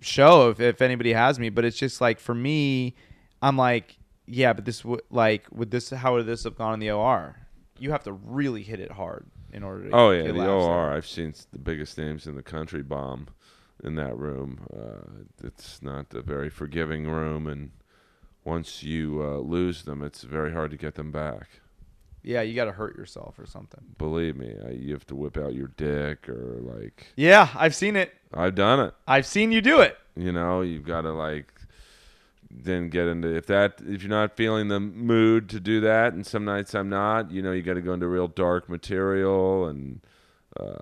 show 0.00 0.50
if 0.50 0.60
if 0.60 0.82
anybody 0.82 1.12
has 1.12 1.38
me. 1.38 1.48
But 1.48 1.64
it's 1.64 1.76
just 1.76 2.00
like 2.00 2.18
for 2.18 2.34
me, 2.34 2.94
I'm 3.40 3.56
like, 3.56 3.98
yeah, 4.26 4.52
but 4.52 4.64
this 4.64 4.84
would 4.84 5.02
like 5.10 5.46
would 5.52 5.70
this 5.70 5.90
how 5.90 6.14
would 6.14 6.26
this 6.26 6.44
have 6.44 6.56
gone 6.56 6.74
in 6.74 6.80
the 6.80 6.90
OR? 6.90 7.36
You 7.78 7.90
have 7.92 8.04
to 8.04 8.12
really 8.12 8.62
hit 8.62 8.80
it 8.80 8.90
hard 8.90 9.26
in 9.52 9.62
order 9.62 9.88
to. 9.88 9.90
Oh 9.94 10.10
yeah, 10.10 10.22
get 10.24 10.34
the. 10.34 10.48
OR. 10.48 10.92
I've 10.92 11.06
seen 11.06 11.34
the 11.52 11.58
biggest 11.58 11.96
names 11.98 12.26
in 12.26 12.34
the 12.34 12.42
country 12.42 12.82
bomb 12.82 13.28
in 13.84 13.94
that 13.96 14.16
room. 14.18 14.66
Uh, 14.74 15.46
it's 15.46 15.82
not 15.82 16.12
a 16.14 16.22
very 16.22 16.50
forgiving 16.50 17.06
room, 17.06 17.46
and 17.46 17.70
once 18.46 18.82
you 18.82 19.20
uh, 19.22 19.38
lose 19.38 19.82
them, 19.82 20.02
it's 20.02 20.22
very 20.22 20.52
hard 20.52 20.70
to 20.70 20.76
get 20.76 20.94
them 20.94 21.10
back. 21.10 21.60
Yeah, 22.22 22.42
you 22.42 22.54
got 22.54 22.64
to 22.64 22.72
hurt 22.72 22.96
yourself 22.96 23.38
or 23.38 23.46
something. 23.46 23.80
Believe 23.98 24.36
me, 24.36 24.54
I, 24.66 24.70
you 24.70 24.92
have 24.94 25.06
to 25.06 25.14
whip 25.14 25.36
out 25.36 25.54
your 25.54 25.68
dick 25.68 26.28
or 26.28 26.58
like 26.60 27.08
Yeah, 27.16 27.48
I've 27.54 27.74
seen 27.74 27.94
it. 27.94 28.14
I've 28.34 28.54
done 28.54 28.80
it. 28.80 28.94
I've 29.06 29.26
seen 29.26 29.52
you 29.52 29.60
do 29.60 29.80
it. 29.80 29.96
You 30.16 30.32
know, 30.32 30.62
you've 30.62 30.84
got 30.84 31.02
to 31.02 31.12
like 31.12 31.52
then 32.50 32.88
get 32.88 33.06
into 33.06 33.34
if 33.34 33.46
that 33.46 33.80
if 33.86 34.02
you're 34.02 34.10
not 34.10 34.36
feeling 34.36 34.68
the 34.68 34.80
mood 34.80 35.48
to 35.50 35.60
do 35.60 35.80
that, 35.80 36.14
and 36.14 36.26
some 36.26 36.44
nights 36.44 36.74
I'm 36.74 36.88
not. 36.88 37.30
You 37.30 37.42
know, 37.42 37.52
you 37.52 37.62
got 37.62 37.74
to 37.74 37.80
go 37.80 37.92
into 37.92 38.08
real 38.08 38.28
dark 38.28 38.68
material 38.68 39.66
and 39.66 40.00
uh, 40.58 40.74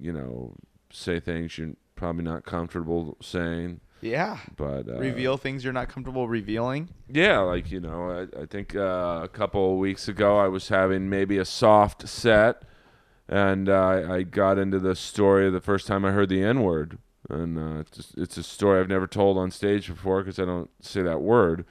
you 0.00 0.12
know 0.12 0.54
say 0.90 1.20
things 1.20 1.58
you're 1.58 1.72
probably 1.96 2.24
not 2.24 2.44
comfortable 2.44 3.16
saying. 3.20 3.80
Yeah. 4.02 4.38
But 4.56 4.88
uh, 4.88 4.98
Reveal 4.98 5.36
things 5.38 5.62
you're 5.64 5.72
not 5.72 5.88
comfortable 5.88 6.28
revealing. 6.28 6.88
Yeah, 7.08 7.38
like 7.38 7.70
you 7.70 7.80
know, 7.80 8.10
I, 8.36 8.42
I 8.42 8.46
think 8.46 8.74
uh, 8.76 9.20
a 9.22 9.28
couple 9.28 9.72
of 9.72 9.78
weeks 9.78 10.08
ago 10.08 10.38
I 10.38 10.48
was 10.48 10.68
having 10.68 11.08
maybe 11.08 11.38
a 11.38 11.44
soft 11.44 12.08
set, 12.08 12.62
and 13.28 13.68
uh, 13.68 14.06
I 14.10 14.22
got 14.24 14.58
into 14.58 14.78
the 14.80 14.96
story 14.96 15.48
the 15.50 15.60
first 15.60 15.86
time 15.86 16.04
I 16.04 16.10
heard 16.10 16.28
the 16.28 16.42
N 16.42 16.62
word, 16.62 16.98
and 17.30 17.56
uh, 17.56 17.80
it's, 17.80 17.90
just- 17.96 18.18
it's 18.18 18.36
a 18.36 18.42
story 18.42 18.80
I've 18.80 18.88
never 18.88 19.06
told 19.06 19.38
on 19.38 19.50
stage 19.52 19.86
before 19.86 20.22
because 20.22 20.38
I 20.40 20.44
don't 20.44 20.70
say 20.80 21.02
that 21.02 21.22
word 21.22 21.64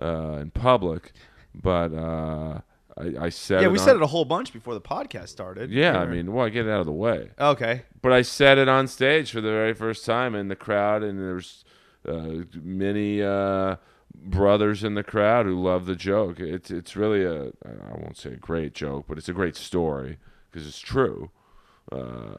uh, 0.00 0.38
in 0.40 0.50
public, 0.52 1.12
but 1.54 1.92
uh, 1.92 2.60
I, 2.98 3.26
I 3.26 3.28
said 3.28 3.60
yeah, 3.62 3.68
we 3.68 3.78
on- 3.78 3.84
said 3.84 3.96
it 3.96 4.02
a 4.02 4.06
whole 4.06 4.24
bunch 4.24 4.52
before 4.52 4.72
the 4.74 4.80
podcast 4.80 5.28
started. 5.28 5.70
Yeah, 5.70 5.98
I 5.98 6.06
mean, 6.06 6.32
well, 6.32 6.46
I 6.46 6.48
get 6.48 6.66
it 6.66 6.70
out 6.70 6.80
of 6.80 6.86
the 6.86 6.92
way. 6.92 7.30
Okay. 7.38 7.82
But 8.00 8.12
I 8.12 8.22
said 8.22 8.56
it 8.58 8.68
on 8.68 8.88
stage 8.88 9.30
for 9.32 9.40
the 9.40 9.50
very 9.50 9.74
first 9.74 10.06
time 10.06 10.34
in 10.34 10.48
the 10.48 10.56
crowd, 10.56 11.02
and 11.02 11.18
there's 11.18 11.64
uh, 12.08 12.44
many 12.62 13.22
uh, 13.22 13.76
brothers 14.14 14.82
in 14.82 14.94
the 14.94 15.02
crowd 15.02 15.44
who 15.46 15.60
love 15.62 15.84
the 15.86 15.96
joke. 15.96 16.40
It's 16.40 16.70
it's 16.70 16.96
really 16.96 17.22
a 17.24 17.48
I 17.64 17.92
won't 17.98 18.16
say 18.16 18.32
a 18.32 18.36
great 18.36 18.72
joke, 18.74 19.04
but 19.08 19.18
it's 19.18 19.28
a 19.28 19.32
great 19.34 19.56
story 19.56 20.18
because 20.50 20.66
it's 20.66 20.78
true. 20.80 21.30
Uh, 21.92 22.36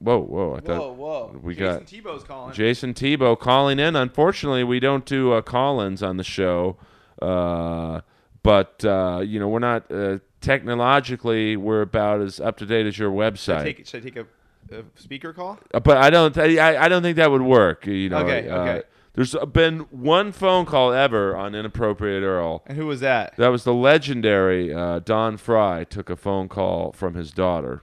whoa, 0.00 0.18
whoa! 0.18 0.56
I 0.56 0.60
thought 0.60 0.96
whoa. 0.96 1.38
we 1.42 1.54
Jason 1.54 1.78
got- 1.78 1.86
Tebow's 1.86 2.24
calling. 2.24 2.52
Jason 2.54 2.92
Tebow 2.94 3.38
calling 3.38 3.78
in. 3.78 3.94
Unfortunately, 3.94 4.64
we 4.64 4.80
don't 4.80 5.06
do 5.06 5.32
uh, 5.32 5.42
call-ins 5.42 6.02
on 6.02 6.16
the 6.16 6.24
show, 6.24 6.76
uh, 7.22 8.00
but 8.46 8.84
uh, 8.84 9.20
you 9.24 9.40
know 9.40 9.48
we're 9.48 9.58
not 9.58 9.90
uh, 9.90 10.18
technologically 10.40 11.56
we're 11.56 11.82
about 11.82 12.20
as 12.20 12.38
up 12.38 12.56
to 12.58 12.64
date 12.64 12.86
as 12.86 12.96
your 12.96 13.10
should 13.10 13.20
I 13.20 13.30
website. 13.30 13.64
take, 13.64 13.86
should 13.86 14.02
I 14.02 14.04
take 14.04 14.16
a, 14.16 14.26
a 14.70 14.84
speaker 14.94 15.32
call? 15.32 15.58
Uh, 15.74 15.80
but 15.80 15.98
I 15.98 16.10
don't. 16.10 16.38
I, 16.38 16.84
I 16.84 16.88
don't 16.88 17.02
think 17.02 17.16
that 17.16 17.30
would 17.30 17.42
work. 17.42 17.86
You 17.86 18.08
know. 18.08 18.18
Okay, 18.18 18.48
uh, 18.48 18.60
okay. 18.60 18.82
There's 19.14 19.34
been 19.52 19.80
one 19.90 20.30
phone 20.30 20.64
call 20.66 20.92
ever 20.92 21.34
on 21.34 21.54
inappropriate 21.54 22.22
Earl. 22.22 22.62
And 22.66 22.76
who 22.76 22.86
was 22.86 23.00
that? 23.00 23.34
That 23.38 23.48
was 23.48 23.64
the 23.64 23.72
legendary 23.72 24.72
uh, 24.74 24.98
Don 24.98 25.38
Frye 25.38 25.84
took 25.84 26.10
a 26.10 26.16
phone 26.16 26.48
call 26.50 26.92
from 26.92 27.14
his 27.14 27.30
daughter 27.30 27.82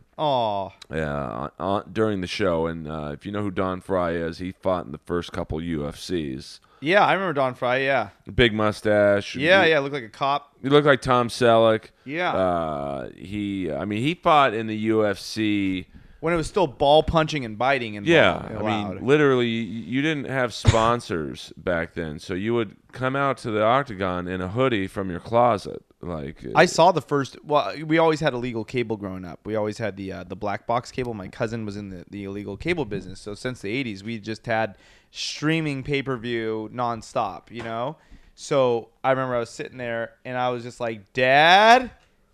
on, 1.09 1.51
on, 1.59 1.89
during 1.91 2.21
the 2.21 2.27
show. 2.27 2.67
And 2.67 2.87
uh, 2.87 3.09
if 3.13 3.25
you 3.25 3.31
know 3.31 3.41
who 3.41 3.49
Don 3.49 3.81
Frye 3.81 4.11
is, 4.11 4.37
he 4.37 4.51
fought 4.51 4.85
in 4.85 4.91
the 4.91 4.99
first 4.99 5.31
couple 5.31 5.57
UFCs. 5.57 6.59
Yeah, 6.83 7.05
I 7.05 7.13
remember 7.13 7.33
Don 7.33 7.55
Frye. 7.55 7.79
Yeah, 7.79 8.09
Big 8.33 8.53
mustache. 8.53 9.35
yeah, 9.35 9.63
he, 9.63 9.71
yeah. 9.71 9.79
Looked 9.79 9.93
like 9.93 10.03
a 10.03 10.09
cop. 10.09 10.53
He 10.61 10.69
looked 10.69 10.85
like 10.85 11.01
Tom 11.01 11.29
Selleck. 11.29 11.85
Yeah. 12.05 12.33
Uh, 12.33 13.09
he. 13.15 13.71
I 13.71 13.85
mean, 13.85 14.01
he 14.01 14.15
fought 14.15 14.53
in 14.53 14.67
the 14.67 14.89
UFC. 14.89 15.85
When 16.19 16.33
it 16.33 16.37
was 16.37 16.47
still 16.47 16.67
ball 16.67 17.03
punching 17.03 17.43
and 17.43 17.57
biting 17.57 17.97
and 17.97 18.07
Yeah, 18.07 18.37
I 18.57 18.63
mean, 18.63 19.05
literally, 19.05 19.49
you 19.49 20.01
didn't 20.01 20.29
have 20.29 20.53
sponsors 20.53 21.51
back 21.57 21.95
then, 21.95 22.17
so 22.17 22.33
you 22.33 22.53
would 22.53 22.77
come 22.93 23.17
out 23.17 23.39
to 23.39 23.51
the 23.51 23.61
octagon 23.61 24.29
in 24.29 24.39
a 24.39 24.47
hoodie 24.47 24.87
from 24.87 25.09
your 25.09 25.19
closet, 25.19 25.83
like 25.99 26.45
I 26.55 26.65
saw 26.65 26.93
the 26.93 27.01
first. 27.01 27.43
Well, 27.43 27.75
we 27.85 27.97
always 27.97 28.21
had 28.21 28.33
illegal 28.33 28.63
cable 28.63 28.95
growing 28.95 29.25
up. 29.25 29.41
We 29.45 29.57
always 29.57 29.77
had 29.79 29.97
the 29.97 30.13
uh, 30.13 30.23
the 30.23 30.37
black 30.37 30.65
box 30.65 30.91
cable. 30.91 31.13
My 31.13 31.27
cousin 31.27 31.65
was 31.65 31.75
in 31.75 31.89
the, 31.89 32.05
the 32.09 32.23
illegal 32.23 32.55
cable 32.55 32.85
business, 32.85 33.19
so 33.19 33.33
since 33.33 33.59
the 33.59 33.83
'80s, 33.83 34.01
we 34.01 34.17
just 34.17 34.45
had 34.45 34.77
streaming 35.15 35.83
pay 35.83 36.01
per 36.01 36.17
view 36.17 36.69
nonstop. 36.73 37.51
You 37.51 37.63
know, 37.63 37.97
So 38.35 38.89
I 39.03 39.11
remember 39.11 39.35
I 39.35 39.39
was 39.39 39.49
sitting 39.49 39.77
there 39.77 40.13
and 40.25 40.37
I 40.37 40.49
was 40.49 40.63
just 40.63 40.79
like, 40.79 41.13
Dad, 41.13 41.91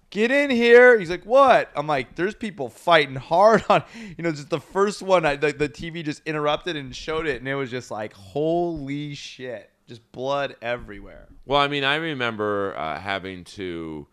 get 0.09 0.31
in 0.31 0.49
here. 0.49 0.97
He's 0.97 1.09
like, 1.09 1.25
what? 1.25 1.69
I'm 1.75 1.87
like, 1.87 2.15
there's 2.15 2.35
people 2.35 2.69
fighting 2.69 3.15
hard 3.15 3.63
on, 3.69 3.83
you 4.17 4.23
know, 4.23 4.31
just 4.31 4.49
the 4.49 4.61
first 4.61 5.01
one. 5.01 5.25
I, 5.25 5.35
the, 5.35 5.51
the 5.51 5.67
TV 5.67 6.03
just 6.03 6.21
interrupted 6.25 6.77
and 6.77 6.95
showed 6.95 7.27
it. 7.27 7.39
And 7.39 7.47
it 7.47 7.55
was 7.55 7.69
just 7.69 7.91
like, 7.91 8.13
holy 8.13 9.13
shit. 9.13 9.69
Just 9.87 10.09
blood 10.11 10.55
everywhere. 10.61 11.27
Well, 11.45 11.59
I 11.59 11.67
mean, 11.67 11.83
I 11.83 11.95
remember 11.95 12.77
uh, 12.77 12.99
having 12.99 13.43
to 13.45 14.07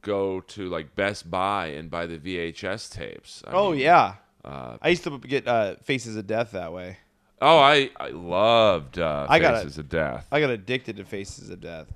go 0.00 0.40
to 0.40 0.68
like 0.68 0.96
Best 0.96 1.30
Buy 1.30 1.66
and 1.68 1.90
buy 1.90 2.06
the 2.06 2.18
VHS 2.18 2.90
tapes. 2.90 3.44
I 3.46 3.52
oh, 3.52 3.72
mean, 3.72 3.80
yeah. 3.80 4.14
Uh, 4.42 4.78
I 4.80 4.88
used 4.88 5.04
to 5.04 5.18
get 5.18 5.46
uh, 5.46 5.76
Faces 5.82 6.16
of 6.16 6.26
Death 6.26 6.52
that 6.52 6.72
way. 6.72 6.96
Oh, 7.40 7.58
I 7.58 7.90
I 7.98 8.08
loved 8.08 8.98
uh, 8.98 9.26
I 9.28 9.38
got 9.38 9.56
Faces 9.62 9.78
of 9.78 9.88
Death. 9.88 10.26
I 10.30 10.40
got 10.40 10.50
addicted 10.50 10.96
to 10.96 11.04
Faces 11.04 11.50
of 11.50 11.60
Death. 11.60 11.86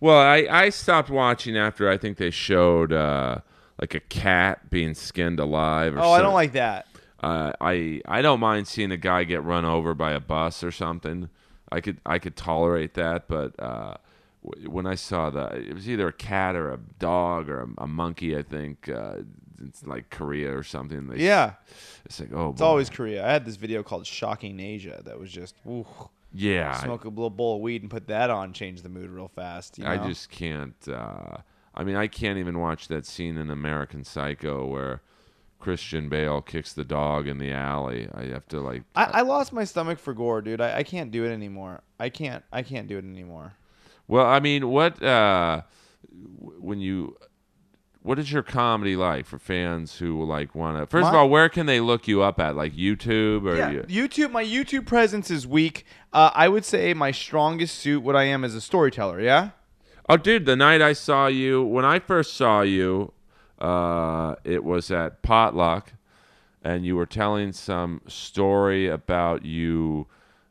Well, 0.00 0.18
I, 0.18 0.46
I 0.50 0.68
stopped 0.68 1.08
watching 1.08 1.56
after 1.56 1.88
I 1.88 1.96
think 1.96 2.18
they 2.18 2.30
showed 2.30 2.92
uh, 2.92 3.38
like 3.80 3.94
a 3.94 4.00
cat 4.00 4.68
being 4.68 4.94
skinned 4.94 5.40
alive. 5.40 5.96
Or 5.96 6.00
Oh, 6.00 6.10
I 6.10 6.20
don't 6.20 6.34
like 6.34 6.52
that. 6.52 6.86
Uh, 7.22 7.52
I 7.60 8.02
I 8.06 8.20
don't 8.20 8.40
mind 8.40 8.68
seeing 8.68 8.90
a 8.92 8.96
guy 8.98 9.24
get 9.24 9.42
run 9.42 9.64
over 9.64 9.94
by 9.94 10.12
a 10.12 10.20
bus 10.20 10.62
or 10.62 10.70
something. 10.70 11.30
I 11.72 11.80
could 11.80 11.98
I 12.04 12.18
could 12.18 12.36
tolerate 12.36 12.94
that, 12.94 13.28
but 13.28 13.58
uh, 13.58 13.94
when 14.66 14.86
I 14.86 14.94
saw 14.94 15.30
the 15.30 15.46
it 15.56 15.74
was 15.74 15.88
either 15.88 16.08
a 16.08 16.12
cat 16.12 16.54
or 16.54 16.72
a 16.72 16.78
dog 16.98 17.48
or 17.48 17.62
a, 17.62 17.68
a 17.84 17.86
monkey, 17.86 18.36
I 18.36 18.42
think 18.42 18.88
uh, 18.88 19.16
it's 19.66 19.86
like 19.86 20.10
Korea 20.10 20.56
or 20.56 20.62
something. 20.62 21.08
They, 21.08 21.24
Yeah. 21.24 21.54
it's 22.04 22.20
like 22.20 22.32
oh, 22.32 22.50
It's 22.50 22.60
always 22.60 22.90
Korea. 22.90 23.26
I 23.26 23.32
had 23.32 23.44
this 23.44 23.56
video 23.56 23.82
called 23.82 24.06
Shocking 24.06 24.60
Asia 24.60 25.00
that 25.04 25.18
was 25.18 25.30
just, 25.30 25.54
ooh, 25.66 25.86
yeah. 26.32 26.74
Smoke 26.82 27.04
a 27.04 27.08
little 27.08 27.30
bowl 27.30 27.56
of 27.56 27.62
weed 27.62 27.82
and 27.82 27.90
put 27.90 28.08
that 28.08 28.28
on, 28.30 28.52
change 28.52 28.82
the 28.82 28.88
mood 28.88 29.10
real 29.10 29.28
fast. 29.28 29.78
You 29.78 29.86
I 29.86 29.96
just 29.96 30.30
can't. 30.30 30.76
Uh, 30.86 31.38
I 31.74 31.84
mean, 31.84 31.96
I 31.96 32.06
can't 32.06 32.38
even 32.38 32.58
watch 32.58 32.88
that 32.88 33.06
scene 33.06 33.36
in 33.38 33.50
American 33.50 34.04
Psycho 34.04 34.66
where 34.66 35.00
Christian 35.60 36.08
Bale 36.08 36.42
kicks 36.42 36.72
the 36.72 36.84
dog 36.84 37.26
in 37.26 37.38
the 37.38 37.52
alley. 37.52 38.08
I 38.12 38.24
have 38.24 38.46
to 38.48 38.60
like. 38.60 38.82
I, 38.94 39.04
I 39.04 39.20
lost 39.22 39.52
my 39.52 39.64
stomach 39.64 39.98
for 39.98 40.12
gore, 40.12 40.42
dude. 40.42 40.60
I, 40.60 40.78
I 40.78 40.82
can't 40.82 41.10
do 41.10 41.24
it 41.24 41.32
anymore. 41.32 41.82
I 41.98 42.08
can't. 42.10 42.44
I 42.52 42.62
can't 42.62 42.88
do 42.88 42.98
it 42.98 43.04
anymore. 43.04 43.54
Well, 44.06 44.26
I 44.26 44.40
mean, 44.40 44.68
what 44.68 45.02
uh, 45.02 45.62
when 46.58 46.80
you 46.80 47.16
what 48.04 48.18
is 48.18 48.30
your 48.30 48.42
comedy 48.42 48.96
like 48.96 49.24
for 49.24 49.38
fans 49.38 49.96
who 49.96 50.22
like 50.24 50.54
want 50.54 50.78
to? 50.78 50.86
First 50.86 51.08
of 51.08 51.14
all, 51.14 51.30
where 51.30 51.48
can 51.48 51.64
they 51.64 51.80
look 51.80 52.06
you 52.06 52.22
up 52.22 52.38
at? 52.38 52.54
Like 52.54 52.74
YouTube 52.74 53.46
or 53.46 53.56
Yeah, 53.56 53.70
you, 53.70 54.08
YouTube. 54.08 54.30
My 54.30 54.44
YouTube 54.44 54.84
presence 54.84 55.30
is 55.30 55.46
weak. 55.46 55.86
Uh, 56.12 56.30
I 56.34 56.48
would 56.48 56.66
say 56.66 56.92
my 56.92 57.10
strongest 57.12 57.78
suit, 57.78 58.02
what 58.02 58.14
I 58.14 58.24
am, 58.24 58.44
as 58.44 58.54
a 58.54 58.60
storyteller. 58.60 59.20
Yeah. 59.20 59.50
Oh, 60.06 60.18
dude, 60.18 60.44
the 60.44 60.54
night 60.54 60.82
I 60.82 60.92
saw 60.92 61.28
you, 61.28 61.62
when 61.62 61.86
I 61.86 61.98
first 61.98 62.34
saw 62.34 62.60
you, 62.60 63.14
uh, 63.58 64.34
it 64.44 64.62
was 64.62 64.90
at 64.90 65.22
Potluck, 65.22 65.94
and 66.62 66.84
you 66.84 66.96
were 66.96 67.06
telling 67.06 67.52
some 67.52 68.02
story 68.06 68.86
about 68.86 69.46
you, 69.46 70.08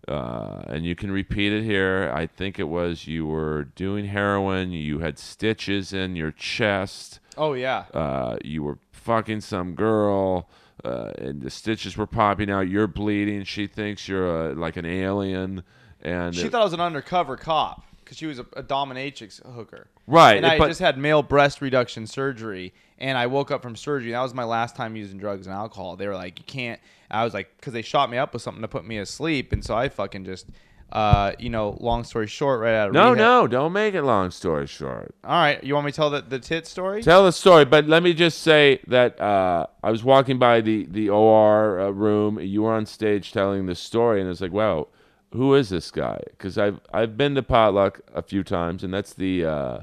uh, 0.07 0.63
and 0.67 0.85
you 0.85 0.95
can 0.95 1.11
repeat 1.11 1.53
it 1.53 1.63
here. 1.63 2.11
I 2.13 2.27
think 2.27 2.59
it 2.59 2.67
was 2.67 3.07
you 3.07 3.25
were 3.25 3.65
doing 3.75 4.05
heroin, 4.05 4.71
you 4.71 4.99
had 4.99 5.17
stitches 5.19 5.93
in 5.93 6.15
your 6.15 6.31
chest, 6.31 7.19
Oh 7.37 7.53
yeah. 7.53 7.85
uh, 7.93 8.37
you 8.43 8.63
were 8.63 8.77
fucking 8.91 9.41
some 9.41 9.75
girl. 9.75 10.47
Uh, 10.83 11.11
and 11.17 11.41
the 11.41 11.49
stitches 11.49 11.95
were 11.95 12.07
popping 12.07 12.49
out. 12.49 12.67
You're 12.67 12.87
bleeding. 12.87 13.43
She 13.45 13.67
thinks 13.67 14.07
you're 14.09 14.49
a, 14.51 14.53
like 14.53 14.75
an 14.75 14.85
alien, 14.85 15.63
and 16.01 16.35
She 16.35 16.47
it- 16.47 16.51
thought 16.51 16.61
I 16.61 16.63
was 16.65 16.73
an 16.73 16.81
undercover 16.81 17.37
cop 17.37 17.85
because 18.13 18.19
she 18.19 18.25
was 18.27 18.39
a, 18.39 18.45
a 18.59 18.63
dominatrix 18.63 19.43
hooker. 19.55 19.87
right. 20.07 20.37
And 20.37 20.45
I 20.45 20.57
but- 20.57 20.67
just 20.67 20.79
had 20.79 20.97
male 20.97 21.23
breast 21.23 21.61
reduction 21.61 22.05
surgery, 22.07 22.73
and 22.99 23.17
I 23.17 23.27
woke 23.27 23.51
up 23.51 23.61
from 23.61 23.75
surgery. 23.75 24.11
That 24.11 24.21
was 24.21 24.33
my 24.33 24.43
last 24.43 24.75
time 24.75 24.95
using 24.95 25.17
drugs 25.17 25.47
and 25.47 25.55
alcohol. 25.55 25.95
They 25.95 26.07
were 26.07 26.15
like, 26.15 26.39
"You 26.39 26.45
can't." 26.45 26.79
I 27.09 27.23
was 27.23 27.33
like, 27.33 27.55
because 27.57 27.73
they 27.73 27.81
shot 27.83 28.09
me 28.09 28.17
up 28.17 28.33
with 28.33 28.41
something 28.41 28.61
to 28.61 28.67
put 28.67 28.85
me 28.85 28.97
asleep, 28.97 29.53
and 29.53 29.63
so 29.63 29.75
I 29.75 29.87
fucking 29.89 30.25
just, 30.25 30.47
uh, 30.91 31.33
you 31.37 31.49
know, 31.51 31.77
long 31.79 32.03
story 32.03 32.25
short, 32.25 32.59
right 32.59 32.73
out 32.73 32.87
of 32.87 32.93
no, 32.95 33.11
rehab- 33.11 33.17
no, 33.17 33.47
don't 33.47 33.71
make 33.73 33.93
it 33.93 34.01
long 34.03 34.31
story 34.31 34.65
short. 34.65 35.13
All 35.23 35.31
right, 35.39 35.63
you 35.63 35.73
want 35.75 35.85
me 35.85 35.91
to 35.91 35.95
tell 35.95 36.09
the 36.09 36.21
the 36.21 36.39
tit 36.39 36.65
story? 36.67 37.01
Tell 37.03 37.23
the 37.25 37.31
story, 37.31 37.65
but 37.65 37.87
let 37.87 38.03
me 38.03 38.13
just 38.13 38.39
say 38.41 38.79
that 38.87 39.19
uh, 39.21 39.67
I 39.83 39.91
was 39.91 40.03
walking 40.03 40.39
by 40.39 40.61
the 40.61 40.85
the 40.89 41.09
OR 41.09 41.79
uh, 41.79 41.89
room. 41.89 42.39
You 42.39 42.63
were 42.63 42.73
on 42.73 42.85
stage 42.85 43.31
telling 43.31 43.65
the 43.65 43.75
story, 43.75 44.21
and 44.21 44.29
it's 44.29 44.41
like, 44.41 44.53
wow, 44.53 44.87
who 45.33 45.55
is 45.55 45.69
this 45.69 45.91
guy? 45.91 46.21
Because 46.29 46.57
I've 46.57 46.79
I've 46.93 47.17
been 47.17 47.35
to 47.35 47.43
potluck 47.43 48.01
a 48.13 48.21
few 48.21 48.43
times, 48.43 48.83
and 48.83 48.93
that's 48.93 49.13
the 49.13 49.45
uh, 49.45 49.79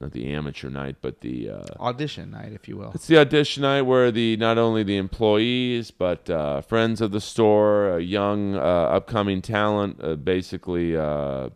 not 0.00 0.12
the 0.12 0.32
amateur 0.32 0.70
night, 0.70 0.96
but 1.00 1.20
the 1.20 1.50
uh, 1.50 1.64
Audition 1.80 2.30
night, 2.30 2.52
if 2.52 2.68
you 2.68 2.76
will. 2.76 2.92
it's 2.94 3.06
the 3.06 3.18
audition 3.18 3.62
night 3.62 3.82
where 3.82 4.10
the 4.10 4.36
not 4.36 4.58
only 4.58 4.82
the 4.82 4.96
employees 4.96 5.90
but 5.90 6.28
uh, 6.30 6.60
friends 6.60 7.00
of 7.00 7.10
the 7.10 7.20
store, 7.20 7.98
young 7.98 8.54
uh, 8.54 8.58
upcoming 8.58 9.42
talent, 9.42 10.00
uh, 10.02 10.14
basically. 10.14 10.96
Uh, 10.96 11.50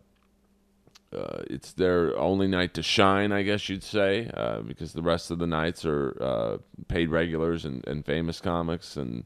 uh, 1.14 1.42
it's 1.50 1.74
their 1.74 2.16
only 2.16 2.48
night 2.48 2.72
to 2.72 2.82
shine, 2.82 3.32
I 3.32 3.42
guess 3.42 3.68
you'd 3.68 3.82
say, 3.82 4.30
uh, 4.32 4.60
because 4.60 4.94
the 4.94 5.02
rest 5.02 5.30
of 5.30 5.38
the 5.38 5.46
nights 5.46 5.84
are 5.84 6.16
uh, 6.22 6.56
paid 6.88 7.10
regulars 7.10 7.66
and, 7.66 7.86
and 7.86 8.02
famous 8.02 8.40
comics. 8.40 8.96
And 8.96 9.24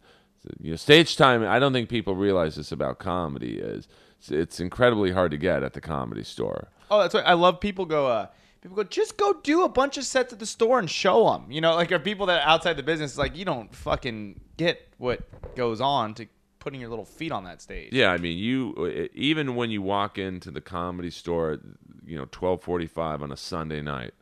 you 0.61 0.71
know, 0.71 0.77
stage 0.77 1.17
time. 1.17 1.43
I 1.45 1.59
don't 1.59 1.73
think 1.73 1.89
people 1.89 2.15
realize 2.15 2.57
this 2.57 2.73
about 2.73 2.99
comedy 2.99 3.59
is 3.59 3.89
it's, 4.19 4.31
it's 4.31 4.61
incredibly 4.61 5.13
hard 5.13 5.31
to 5.31 5.37
get 5.37 5.63
at 5.63 5.73
the 5.73 5.81
comedy 5.81 6.25
store. 6.25 6.69
Oh, 6.91 7.01
that's 7.01 7.15
right. 7.15 7.25
I 7.27 7.35
love 7.35 7.61
people 7.61 7.85
go. 7.85 8.07
Uh, 8.07 8.27
people 8.61 8.77
go. 8.77 8.85
Just 8.85 9.17
go 9.17 9.35
do 9.43 9.65
a 9.65 9.69
bunch 9.69 9.99
of 9.99 10.05
sets 10.05 10.33
at 10.33 10.39
the 10.39 10.47
store 10.47 10.79
and 10.79 10.91
show 10.91 11.31
them. 11.31 11.51
You 11.51 11.61
know, 11.61 11.75
like 11.75 11.93
are 11.93 11.99
people 11.99 12.27
that 12.27 12.43
are 12.43 12.49
outside 12.49 12.77
the 12.77 12.83
business. 12.83 13.19
Like 13.19 13.37
you 13.37 13.45
don't 13.45 13.75
fucking 13.75 14.41
get 14.57 14.89
what 14.99 15.21
goes 15.55 15.81
on 15.81 16.15
to 16.15 16.27
putting 16.59 16.81
your 16.81 16.91
little 16.91 17.05
feet 17.05 17.31
on 17.31 17.45
that 17.45 17.63
stage. 17.63 17.93
Yeah, 17.93 18.11
I 18.11 18.19
mean, 18.19 18.39
you 18.39 19.09
even 19.15 19.55
when 19.55 19.71
you 19.71 19.83
walk 19.83 20.19
into 20.19 20.51
the 20.51 20.61
comedy 20.61 21.11
store, 21.11 21.59
you 22.05 22.19
know, 22.19 22.27
twelve 22.31 22.63
forty-five 22.63 23.23
on 23.23 23.31
a 23.31 23.37
Sunday 23.37 23.81
night, 23.83 24.15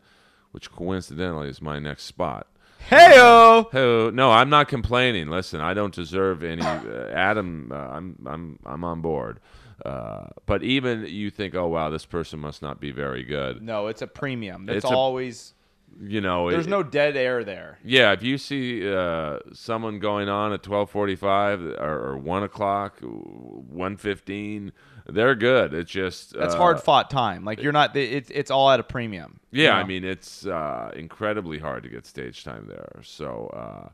which 0.51 0.70
coincidentally 0.70 1.49
is 1.49 1.62
my 1.62 1.79
next 1.79 2.05
spot. 2.05 2.49
Heyo. 2.91 3.66
Oh 3.74 4.11
no, 4.12 4.30
I'm 4.30 4.51
not 4.51 4.68
complaining. 4.68 5.28
Listen, 5.28 5.61
I 5.61 5.74
don't 5.74 5.95
deserve 5.95 6.43
any. 6.45 6.62
Uh, 6.62 7.09
Adam, 7.12 7.70
uh, 7.72 7.76
I'm 7.76 8.16
I'm 8.26 8.59
I'm 8.66 8.85
on 8.85 9.01
board. 9.01 9.41
Uh, 9.85 10.26
but 10.47 10.62
even 10.62 11.05
you 11.07 11.30
think, 11.30 11.55
oh 11.55 11.66
wow, 11.66 11.91
this 11.91 12.07
person 12.07 12.39
must 12.39 12.62
not 12.62 12.80
be 12.80 12.91
very 12.93 13.24
good. 13.24 13.61
No, 13.62 13.89
it's 13.89 14.03
a 14.03 14.07
premium. 14.07 14.66
That's 14.66 14.85
It's 14.85 14.93
a- 14.93 14.95
always. 14.97 15.55
You 16.03 16.20
know, 16.20 16.51
There's 16.51 16.66
it- 16.66 16.70
no 16.70 16.82
dead 16.82 17.16
air 17.16 17.45
there. 17.45 17.78
Yeah, 17.85 18.11
if 18.12 18.22
you 18.24 18.37
see 18.37 18.93
uh, 18.93 19.39
someone 19.53 20.01
going 20.01 20.28
on 20.28 20.53
at 20.53 20.62
twelve 20.64 20.91
forty-five 20.91 21.61
or, 21.62 22.11
or 22.11 22.16
one 22.18 22.43
o'clock, 22.43 22.99
one 23.01 23.97
fifteen, 23.97 24.72
they're 25.07 25.34
good. 25.34 25.74
It's 25.74 25.90
just 25.90 26.32
That's 26.36 26.55
uh, 26.55 26.59
hard 26.59 26.80
fought 26.80 27.11
time. 27.11 27.44
Like 27.44 27.62
you're 27.62 27.72
not. 27.72 27.94
It's 27.96 28.30
it's 28.30 28.50
all 28.50 28.70
at 28.70 28.80
a 28.80 28.82
premium. 28.82 29.40
Yeah, 29.50 29.62
you 29.62 29.68
know? 29.68 29.74
I 29.74 29.84
mean 29.84 30.05
it's 30.05 30.46
uh, 30.46 30.90
incredibly 30.96 31.59
hard 31.59 31.82
to 31.82 31.88
get 31.88 32.07
stage 32.07 32.44
time 32.44 32.66
there. 32.68 33.00
So 33.02 33.50
uh, 33.55 33.88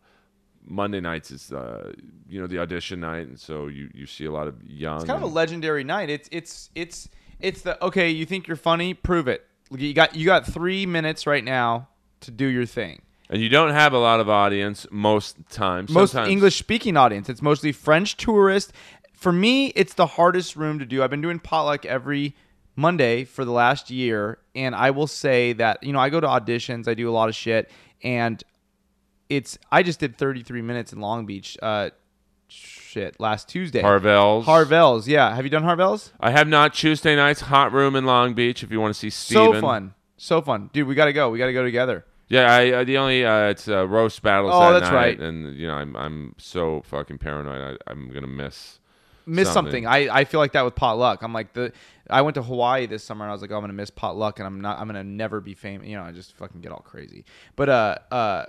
Monday 0.65 1.01
nights 1.01 1.31
is 1.31 1.53
uh, 1.53 1.93
you 2.29 2.41
know 2.41 2.47
the 2.47 2.59
audition 2.59 3.01
night, 3.01 3.27
and 3.27 3.39
so 3.39 3.67
you, 3.67 3.91
you 3.95 4.07
see 4.07 4.25
a 4.27 4.33
lot 4.33 4.47
of 4.47 4.63
young. 4.65 4.97
It's 4.97 5.05
kind 5.07 5.23
of 5.23 5.31
a 5.31 5.35
legendary 5.35 5.85
night. 5.85 6.11
It's 6.11 6.29
it's 6.31 6.71
it's 6.75 7.09
it's 7.41 7.63
the 7.63 7.83
okay. 7.85 8.11
You 8.11 8.27
think 8.27 8.47
you're 8.47 8.57
funny? 8.57 8.95
Prove 8.95 9.29
it. 9.29 9.47
You 9.71 9.93
got 9.95 10.15
you 10.15 10.27
got 10.27 10.47
three 10.47 10.87
minutes 10.87 11.27
right 11.27 11.45
now 11.45 11.89
to 12.21 12.31
do 12.31 12.47
your 12.47 12.67
thing. 12.67 13.03
and 13.31 13.41
you 13.41 13.49
don't 13.49 13.71
have 13.71 13.93
a 13.93 13.99
lot 13.99 14.21
of 14.21 14.29
audience 14.29 14.87
most 14.91 15.37
times. 15.51 15.91
Most 15.91 16.15
English 16.15 16.57
speaking 16.57 16.97
audience. 16.97 17.29
It's 17.29 17.43
mostly 17.43 17.73
French 17.73 18.17
tourists. 18.17 18.73
For 19.21 19.33
me, 19.33 19.67
it's 19.77 19.93
the 19.93 20.07
hardest 20.07 20.57
room 20.57 20.79
to 20.79 20.87
do. 20.87 21.03
I've 21.03 21.11
been 21.11 21.21
doing 21.21 21.39
potluck 21.39 21.85
every 21.85 22.35
Monday 22.75 23.25
for 23.25 23.45
the 23.45 23.53
last 23.53 23.91
year, 23.91 24.39
and 24.55 24.75
I 24.75 24.93
will 24.93 25.07
say 25.07 25.53
that 25.53 25.83
you 25.83 25.93
know 25.93 25.99
I 25.99 26.09
go 26.09 26.21
to 26.21 26.27
auditions. 26.27 26.89
I 26.89 26.95
do 26.95 27.07
a 27.09 27.13
lot 27.13 27.29
of 27.29 27.35
shit, 27.35 27.71
and 28.03 28.43
it's 29.29 29.59
I 29.71 29.83
just 29.83 30.01
did 30.01 30.17
33 30.17 30.63
minutes 30.63 30.95
in 30.95 31.01
Long 31.01 31.27
Beach. 31.27 31.59
Uh, 31.61 31.91
shit, 32.49 33.21
last 33.21 33.47
Tuesday. 33.47 33.83
Harvelle's. 33.83 34.47
Harvelle's, 34.47 35.07
yeah. 35.07 35.35
Have 35.35 35.45
you 35.45 35.51
done 35.51 35.65
Harvelle's? 35.65 36.15
I 36.19 36.31
have 36.31 36.49
not 36.49 36.73
Tuesday 36.73 37.15
nights 37.15 37.43
hot 37.43 37.73
room 37.73 37.97
in 37.97 38.07
Long 38.07 38.33
Beach. 38.33 38.63
If 38.63 38.71
you 38.71 38.81
want 38.81 38.95
to 38.95 38.99
see 38.99 39.11
Steven. 39.11 39.53
So 39.53 39.61
fun, 39.61 39.95
so 40.17 40.41
fun, 40.41 40.71
dude. 40.73 40.89
We 40.89 40.95
gotta 40.95 41.13
go. 41.13 41.29
We 41.29 41.39
gotta 41.39 41.53
go 41.53 41.63
together. 41.63 42.07
Yeah, 42.29 42.51
I, 42.51 42.81
I 42.81 42.85
the 42.85 42.97
only 42.97 43.23
uh, 43.23 43.49
it's 43.49 43.69
uh, 43.69 43.87
roast 43.87 44.23
battles. 44.23 44.53
Oh, 44.55 44.73
that 44.73 44.81
that's 44.81 44.91
night, 44.91 44.95
right. 44.95 45.21
And 45.21 45.55
you 45.59 45.67
know 45.67 45.75
I'm 45.75 45.95
I'm 45.95 46.35
so 46.39 46.81
fucking 46.87 47.19
paranoid. 47.19 47.79
I, 47.87 47.91
I'm 47.91 48.11
gonna 48.11 48.27
miss. 48.27 48.79
Miss 49.27 49.53
Something. 49.53 49.85
something. 49.85 49.87
I, 49.87 50.21
I 50.21 50.25
feel 50.25 50.41
like 50.41 50.53
that 50.53 50.65
with 50.65 50.75
potluck. 50.75 51.23
I'm 51.23 51.33
like 51.33 51.53
the 51.53 51.73
I 52.09 52.23
went 52.23 52.35
to 52.35 52.43
Hawaii 52.43 52.87
this 52.87 53.05
summer 53.05 53.25
and 53.25 53.31
I 53.31 53.33
was 53.33 53.41
like, 53.43 53.51
oh, 53.51 53.57
I'm 53.57 53.63
gonna 53.63 53.73
miss 53.73 53.91
potluck 53.91 54.39
and 54.39 54.47
I'm 54.47 54.61
not 54.61 54.79
I'm 54.79 54.87
gonna 54.87 55.05
never 55.05 55.41
be 55.41 55.55
famous. 55.55 55.87
You 55.87 55.97
know, 55.97 56.03
I 56.03 56.13
just 56.13 56.33
fucking 56.35 56.61
get 56.61 56.73
all 56.73 56.81
crazy. 56.81 57.25
But 57.57 57.69
uh 57.69 57.99
uh, 58.11 58.45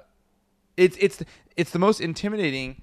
it's 0.78 0.98
it's 1.00 1.22
it's 1.58 1.72
the 1.72 1.80
most 1.80 2.02
intimidating 2.02 2.82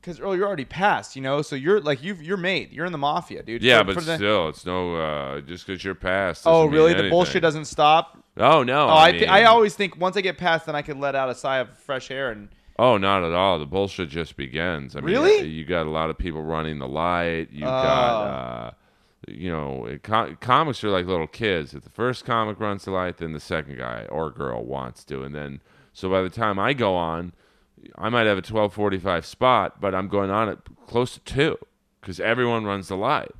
because 0.00 0.20
Earl, 0.20 0.36
you're 0.36 0.46
already 0.46 0.64
passed, 0.64 1.16
you 1.16 1.22
know. 1.22 1.42
So 1.42 1.56
you're 1.56 1.80
like 1.80 2.02
you've 2.02 2.22
you're 2.22 2.36
made. 2.36 2.72
You're 2.72 2.86
in 2.86 2.92
the 2.92 2.98
mafia, 2.98 3.42
dude. 3.42 3.62
Yeah, 3.62 3.78
For- 3.78 3.84
but 3.84 3.94
for 3.96 4.00
the- 4.02 4.16
still, 4.16 4.48
it's 4.48 4.64
no 4.64 4.94
uh, 4.96 5.40
just 5.40 5.66
because 5.66 5.82
you're 5.82 5.94
past. 5.96 6.42
oh, 6.46 6.64
mean 6.64 6.74
really? 6.74 6.92
The 6.92 6.98
anything. 6.98 7.10
bullshit 7.10 7.42
doesn't 7.42 7.64
stop. 7.64 8.22
Oh 8.36 8.62
no. 8.62 8.86
Oh, 8.86 8.92
I, 8.94 9.10
mean, 9.12 9.20
th- 9.20 9.30
I 9.30 9.44
always 9.44 9.74
think 9.74 9.98
once 9.98 10.16
I 10.16 10.20
get 10.20 10.36
past, 10.38 10.66
then 10.66 10.76
I 10.76 10.82
could 10.82 10.98
let 10.98 11.14
out 11.14 11.28
a 11.30 11.34
sigh 11.34 11.58
of 11.58 11.76
fresh 11.78 12.10
air 12.10 12.30
and. 12.30 12.48
Oh, 12.78 12.98
not 12.98 13.22
at 13.24 13.32
all. 13.32 13.58
The 13.58 13.66
bullshit 13.66 14.08
just 14.10 14.36
begins. 14.36 14.94
I 14.96 15.00
mean, 15.00 15.14
Really? 15.14 15.40
uh, 15.40 15.44
You 15.44 15.64
got 15.64 15.86
a 15.86 15.90
lot 15.90 16.10
of 16.10 16.18
people 16.18 16.42
running 16.42 16.78
the 16.78 16.88
light. 16.88 17.48
You 17.50 17.64
Oh. 17.64 17.70
got, 17.70 18.22
uh, 18.26 18.70
you 19.28 19.50
know, 19.50 19.86
it- 19.86 20.02
co- 20.02 20.36
comics 20.40 20.84
are 20.84 20.90
like 20.90 21.06
little 21.06 21.26
kids. 21.26 21.74
If 21.74 21.84
the 21.84 21.90
first 21.90 22.24
comic 22.26 22.60
runs 22.60 22.84
the 22.84 22.90
light, 22.90 23.16
then 23.16 23.32
the 23.32 23.40
second 23.40 23.78
guy 23.78 24.06
or 24.10 24.30
girl 24.30 24.64
wants 24.64 25.04
to, 25.06 25.22
and 25.22 25.34
then 25.34 25.60
so 25.92 26.10
by 26.10 26.20
the 26.20 26.28
time 26.28 26.58
I 26.58 26.74
go 26.74 26.94
on, 26.94 27.32
I 27.96 28.08
might 28.10 28.26
have 28.26 28.36
a 28.38 28.42
twelve 28.42 28.74
forty 28.74 28.98
five 28.98 29.24
spot, 29.24 29.80
but 29.80 29.94
I'm 29.94 30.08
going 30.08 30.30
on 30.30 30.48
at 30.50 30.58
close 30.86 31.14
to 31.14 31.20
two 31.20 31.58
because 32.00 32.20
everyone 32.20 32.64
runs 32.66 32.88
the 32.88 32.96
light. 32.96 33.32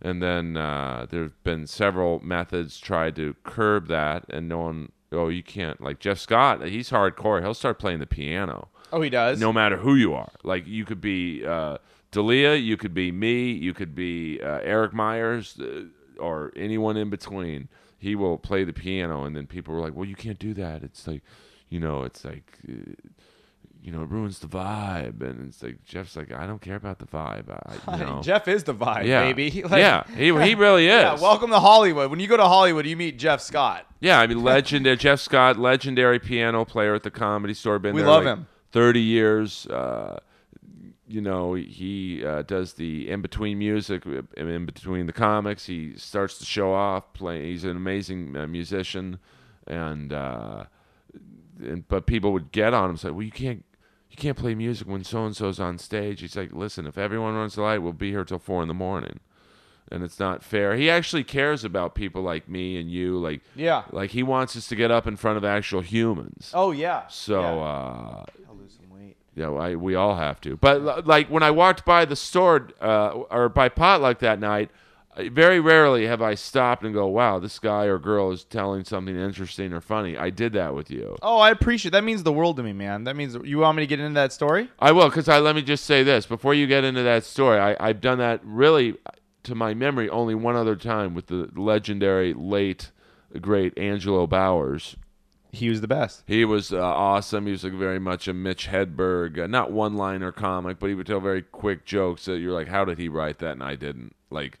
And 0.00 0.22
then 0.22 0.56
uh, 0.56 1.06
there 1.10 1.24
have 1.24 1.42
been 1.44 1.66
several 1.66 2.20
methods 2.24 2.78
tried 2.80 3.16
to 3.16 3.34
curb 3.44 3.88
that, 3.88 4.24
and 4.30 4.48
no 4.48 4.58
one. 4.58 4.92
Oh, 5.12 5.28
you 5.28 5.42
can't. 5.42 5.80
Like 5.80 5.98
Jeff 6.00 6.18
Scott, 6.18 6.64
he's 6.66 6.90
hardcore. 6.90 7.40
He'll 7.40 7.54
start 7.54 7.78
playing 7.78 8.00
the 8.00 8.06
piano 8.06 8.68
Oh, 8.92 9.00
he 9.00 9.10
does. 9.10 9.40
no 9.40 9.52
matter 9.52 9.76
who 9.78 9.94
you 9.94 10.12
are. 10.14 10.30
Like 10.42 10.66
you 10.66 10.84
could 10.84 11.00
be 11.00 11.44
uh, 11.46 11.78
Dalia, 12.12 12.62
you 12.62 12.76
could 12.76 12.94
be 12.94 13.10
me, 13.12 13.50
you 13.50 13.72
could 13.74 13.94
be 13.94 14.40
uh, 14.42 14.60
Eric 14.62 14.92
Myers, 14.92 15.58
uh, 15.60 15.84
or 16.18 16.52
anyone 16.56 16.96
in 16.96 17.10
between. 17.10 17.68
He 17.98 18.14
will 18.14 18.38
play 18.38 18.64
the 18.64 18.72
piano, 18.72 19.24
and 19.24 19.34
then 19.36 19.46
people 19.46 19.74
were 19.74 19.80
like, 19.80 19.94
"Well, 19.94 20.04
you 20.04 20.14
can't 20.14 20.38
do 20.38 20.54
that. 20.54 20.82
It's 20.82 21.06
like, 21.06 21.22
you 21.68 21.80
know, 21.80 22.02
it's 22.04 22.24
like." 22.24 22.58
Uh, 22.68 22.92
you 23.82 23.92
know, 23.92 24.02
it 24.02 24.08
ruins 24.10 24.40
the 24.40 24.48
vibe, 24.48 25.20
and 25.22 25.48
it's 25.48 25.62
like 25.62 25.84
Jeff's 25.84 26.16
like, 26.16 26.32
I 26.32 26.46
don't 26.46 26.60
care 26.60 26.76
about 26.76 26.98
the 26.98 27.06
vibe. 27.06 27.48
I, 27.86 27.96
you 27.96 28.04
know, 28.04 28.20
Jeff 28.22 28.48
is 28.48 28.64
the 28.64 28.74
vibe, 28.74 29.06
yeah, 29.06 29.32
baby. 29.32 29.62
Like- 29.62 29.78
yeah, 29.80 30.04
he 30.14 30.24
he 30.26 30.54
really 30.54 30.86
is. 30.86 30.90
Yeah, 30.90 31.14
welcome 31.20 31.50
to 31.50 31.60
Hollywood. 31.60 32.10
When 32.10 32.20
you 32.20 32.26
go 32.26 32.36
to 32.36 32.44
Hollywood, 32.44 32.86
you 32.86 32.96
meet 32.96 33.18
Jeff 33.18 33.40
Scott. 33.40 33.86
Yeah, 34.00 34.20
I 34.20 34.26
mean, 34.26 34.42
legendary 34.42 34.96
Jeff 34.96 35.20
Scott, 35.20 35.58
legendary 35.58 36.18
piano 36.18 36.64
player 36.64 36.94
at 36.94 37.02
the 37.02 37.10
Comedy 37.10 37.54
Store. 37.54 37.78
Been 37.78 37.94
We 37.94 38.02
there 38.02 38.10
love 38.10 38.24
like 38.24 38.38
him. 38.38 38.46
Thirty 38.72 39.00
years. 39.00 39.66
Uh, 39.66 40.18
you 41.10 41.22
know, 41.22 41.54
he 41.54 42.22
uh, 42.22 42.42
does 42.42 42.74
the 42.74 43.08
in 43.08 43.22
between 43.22 43.58
music, 43.58 44.06
uh, 44.06 44.20
in 44.36 44.66
between 44.66 45.06
the 45.06 45.12
comics. 45.12 45.64
He 45.64 45.96
starts 45.96 46.36
to 46.38 46.44
show 46.44 46.74
off. 46.74 47.14
Playing, 47.14 47.44
he's 47.46 47.64
an 47.64 47.76
amazing 47.76 48.36
uh, 48.36 48.46
musician, 48.46 49.18
and, 49.66 50.12
uh, 50.12 50.64
and 51.64 51.88
but 51.88 52.06
people 52.06 52.32
would 52.34 52.52
get 52.52 52.74
on 52.74 52.84
him 52.84 52.90
and 52.90 53.00
say, 53.00 53.10
"Well, 53.10 53.22
you 53.22 53.30
can't." 53.32 53.64
You 54.18 54.22
can't 54.22 54.36
play 54.36 54.56
music 54.56 54.88
when 54.88 55.04
so 55.04 55.26
and 55.26 55.36
so's 55.36 55.60
on 55.60 55.78
stage. 55.78 56.22
He's 56.22 56.34
like, 56.34 56.52
listen, 56.52 56.88
if 56.88 56.98
everyone 56.98 57.34
runs 57.36 57.54
the 57.54 57.62
light, 57.62 57.78
we'll 57.78 57.92
be 57.92 58.10
here 58.10 58.24
till 58.24 58.40
four 58.40 58.62
in 58.62 58.66
the 58.68 58.74
morning, 58.74 59.20
and 59.92 60.02
it's 60.02 60.18
not 60.18 60.42
fair. 60.42 60.74
He 60.74 60.90
actually 60.90 61.22
cares 61.22 61.62
about 61.62 61.94
people 61.94 62.20
like 62.22 62.48
me 62.48 62.80
and 62.80 62.90
you. 62.90 63.16
Like, 63.16 63.42
Yeah. 63.54 63.84
like 63.92 64.10
he 64.10 64.24
wants 64.24 64.56
us 64.56 64.66
to 64.70 64.74
get 64.74 64.90
up 64.90 65.06
in 65.06 65.14
front 65.14 65.36
of 65.36 65.44
actual 65.44 65.82
humans. 65.82 66.50
Oh 66.52 66.72
yeah. 66.72 67.06
So 67.06 67.40
Yeah. 67.40 67.46
uh, 67.48 68.24
I'll 68.48 68.56
lose 68.56 68.76
some 68.76 68.90
weight. 68.90 69.16
yeah, 69.36 69.52
I, 69.52 69.76
we 69.76 69.94
all 69.94 70.16
have 70.16 70.40
to. 70.40 70.56
But 70.56 71.06
like 71.06 71.28
when 71.28 71.44
I 71.44 71.52
walked 71.52 71.84
by 71.84 72.04
the 72.04 72.16
store 72.16 72.70
uh, 72.80 73.10
or 73.30 73.48
by 73.48 73.68
potluck 73.68 74.18
that 74.18 74.40
night, 74.40 74.70
I- 74.72 74.74
very 75.30 75.58
rarely 75.58 76.06
have 76.06 76.22
I 76.22 76.34
stopped 76.34 76.84
and 76.84 76.94
go, 76.94 77.06
"Wow, 77.06 77.38
this 77.38 77.58
guy 77.58 77.84
or 77.86 77.98
girl 77.98 78.30
is 78.30 78.44
telling 78.44 78.84
something 78.84 79.16
interesting 79.16 79.72
or 79.72 79.80
funny." 79.80 80.16
I 80.16 80.30
did 80.30 80.52
that 80.52 80.74
with 80.74 80.90
you. 80.90 81.16
Oh, 81.22 81.38
I 81.38 81.50
appreciate 81.50 81.90
that. 81.92 82.04
Means 82.04 82.22
the 82.22 82.32
world 82.32 82.56
to 82.56 82.62
me, 82.62 82.72
man. 82.72 83.04
That 83.04 83.16
means 83.16 83.36
you 83.44 83.58
want 83.58 83.76
me 83.76 83.82
to 83.82 83.86
get 83.86 84.00
into 84.00 84.14
that 84.14 84.32
story. 84.32 84.70
I 84.78 84.92
will, 84.92 85.08
because 85.08 85.28
I 85.28 85.38
let 85.38 85.56
me 85.56 85.62
just 85.62 85.84
say 85.84 86.02
this 86.02 86.26
before 86.26 86.54
you 86.54 86.66
get 86.66 86.84
into 86.84 87.02
that 87.02 87.24
story. 87.24 87.58
I, 87.58 87.76
I've 87.80 88.00
done 88.00 88.18
that 88.18 88.40
really, 88.44 88.96
to 89.42 89.54
my 89.54 89.74
memory, 89.74 90.08
only 90.08 90.34
one 90.34 90.56
other 90.56 90.76
time 90.76 91.14
with 91.14 91.26
the 91.26 91.50
legendary 91.54 92.32
late 92.34 92.92
great 93.40 93.76
Angelo 93.76 94.26
Bowers. 94.26 94.96
He 95.50 95.70
was 95.70 95.80
the 95.80 95.88
best. 95.88 96.24
He 96.26 96.44
was 96.44 96.72
uh, 96.72 96.78
awesome. 96.78 97.46
He 97.46 97.52
was 97.52 97.64
like 97.64 97.72
very 97.72 97.98
much 97.98 98.28
a 98.28 98.34
Mitch 98.34 98.68
Hedberg, 98.68 99.38
uh, 99.38 99.46
not 99.46 99.72
one-liner 99.72 100.30
comic, 100.30 100.78
but 100.78 100.88
he 100.88 100.94
would 100.94 101.06
tell 101.06 101.20
very 101.20 101.42
quick 101.42 101.86
jokes 101.86 102.26
that 102.26 102.38
you're 102.38 102.52
like, 102.52 102.68
how 102.68 102.84
did 102.84 102.98
he 102.98 103.08
write 103.08 103.38
that 103.38 103.52
and 103.52 103.62
I 103.62 103.74
didn't? 103.74 104.14
Like, 104.30 104.58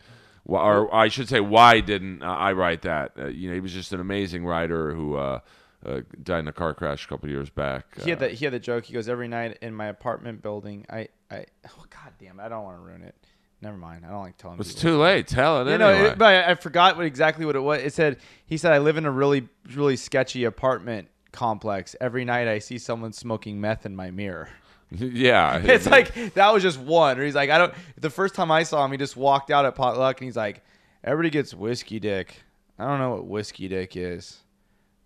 or 0.56 0.94
I 0.94 1.08
should 1.08 1.28
say, 1.28 1.40
why 1.40 1.80
didn't 1.80 2.22
uh, 2.22 2.26
I 2.26 2.52
write 2.52 2.82
that? 2.82 3.12
Uh, 3.18 3.26
you 3.26 3.48
know, 3.48 3.54
he 3.54 3.60
was 3.60 3.72
just 3.72 3.92
an 3.92 4.00
amazing 4.00 4.44
writer 4.46 4.94
who 4.94 5.16
uh, 5.16 5.40
uh, 5.84 6.00
died 6.22 6.40
in 6.40 6.48
a 6.48 6.52
car 6.52 6.74
crash 6.74 7.04
a 7.04 7.08
couple 7.08 7.28
years 7.28 7.50
back. 7.50 8.00
He 8.02 8.10
had 8.10 8.18
Uh, 8.18 8.20
that. 8.28 8.32
He 8.32 8.44
had 8.44 8.54
the 8.54 8.58
joke. 8.58 8.84
He 8.84 8.94
goes 8.94 9.08
every 9.08 9.28
night 9.28 9.58
in 9.62 9.74
my 9.74 9.86
apartment 9.86 10.42
building. 10.42 10.86
I. 10.90 11.08
I. 11.30 11.44
Oh 11.66 11.84
God 11.90 12.12
damn! 12.18 12.40
it, 12.40 12.42
I 12.42 12.48
don't 12.48 12.64
want 12.64 12.78
to 12.78 12.82
ruin 12.82 13.02
it. 13.02 13.14
Never 13.60 13.76
mind. 13.76 14.06
I 14.06 14.10
don't 14.10 14.22
like 14.22 14.36
telling. 14.38 14.58
it's 14.60 14.74
too 14.74 14.96
late. 14.98 15.26
Tell 15.26 15.60
it 15.66 15.70
You 15.70 15.78
know, 15.78 15.92
it, 15.92 16.18
but 16.18 16.26
I, 16.46 16.52
I 16.52 16.54
forgot 16.54 16.96
what 16.96 17.04
exactly 17.06 17.44
what 17.44 17.56
it 17.56 17.60
was. 17.60 17.82
It 17.82 17.92
said 17.92 18.18
he 18.46 18.56
said 18.56 18.72
I 18.72 18.78
live 18.78 18.96
in 18.96 19.04
a 19.04 19.10
really 19.10 19.48
really 19.74 19.96
sketchy 19.96 20.44
apartment 20.44 21.08
complex. 21.32 21.94
Every 22.00 22.24
night 22.24 22.48
I 22.48 22.60
see 22.60 22.78
someone 22.78 23.12
smoking 23.12 23.60
meth 23.60 23.84
in 23.84 23.94
my 23.96 24.10
mirror. 24.10 24.48
yeah, 24.98 25.58
It's 25.64 25.86
like 25.86 26.34
that 26.34 26.52
was 26.52 26.62
just 26.62 26.78
one. 26.78 27.18
Or 27.18 27.24
he's 27.24 27.34
like, 27.34 27.50
I 27.50 27.58
don't. 27.58 27.74
The 28.00 28.10
first 28.10 28.34
time 28.34 28.50
I 28.50 28.62
saw 28.62 28.84
him, 28.84 28.92
he 28.92 28.98
just 28.98 29.16
walked 29.16 29.50
out 29.50 29.64
at 29.66 29.74
potluck 29.74 30.20
and 30.20 30.26
he's 30.26 30.36
like, 30.36 30.62
everybody 31.04 31.30
gets 31.30 31.52
whiskey 31.54 31.98
dick. 32.00 32.42
I 32.78 32.86
don't 32.86 32.98
know 32.98 33.10
what 33.10 33.26
whiskey 33.26 33.68
dick 33.68 33.96
is. 33.96 34.38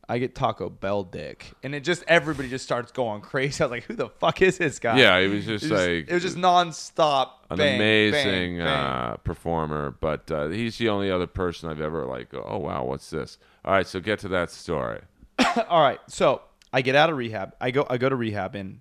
I 0.09 0.19
get 0.19 0.35
Taco 0.35 0.69
Bell 0.69 1.05
dick, 1.05 1.53
and 1.63 1.75
it 1.75 1.85
just 1.85 2.05
everybody 2.07 2.49
just 2.51 2.65
starts 2.65 2.93
going 2.93 3.23
crazy. 3.23 3.61
I 3.63 3.67
was 3.67 3.71
like, 3.71 3.85
who 3.85 3.95
the 3.95 4.09
fuck 4.09 4.43
is 4.43 4.59
this 4.59 4.79
guy? 4.79 4.99
yeah. 4.99 5.21
He 5.21 5.29
was 5.29 5.47
just 5.47 5.65
It 5.65 5.71
was, 5.71 5.81
like 5.81 6.09
it 6.09 6.13
was 6.13 6.23
just 6.23 6.37
nonstop. 6.37 7.31
an 7.51 7.57
bang, 7.59 7.77
amazing 7.77 8.59
bang. 8.59 8.61
Uh, 8.61 9.17
performer, 9.25 9.97
but 10.01 10.31
uh, 10.31 10.49
he's 10.49 10.77
the 10.79 10.89
only 10.91 11.11
other 11.11 11.27
person 11.27 11.71
I've 11.71 11.81
ever 11.81 12.05
like. 12.05 12.29
Oh 12.35 12.59
wow, 12.59 12.85
what's 12.85 13.11
this? 13.11 13.39
All 13.65 13.73
right, 13.73 13.87
so 13.87 14.01
get 14.01 14.19
to 14.21 14.29
that 14.29 14.51
story. 14.51 15.01
All 15.69 15.81
right, 15.81 16.01
so 16.09 16.43
I 16.73 16.83
get 16.83 16.95
out 16.95 17.09
of 17.11 17.17
rehab. 17.17 17.55
I 17.61 17.71
go 17.71 17.87
I 17.89 17.97
go 17.97 18.09
to 18.09 18.17
rehab 18.17 18.55
and 18.55 18.81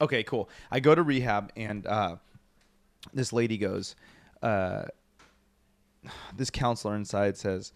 okay, 0.00 0.22
cool. 0.22 0.48
I 0.70 0.80
go 0.80 0.94
to 0.94 1.02
rehab 1.02 1.52
and 1.56 1.86
uh, 1.86 2.16
this 3.12 3.32
lady 3.32 3.58
goes, 3.58 3.96
uh, 4.42 4.84
this 6.36 6.50
counselor 6.50 6.94
inside 6.94 7.36
says, 7.36 7.72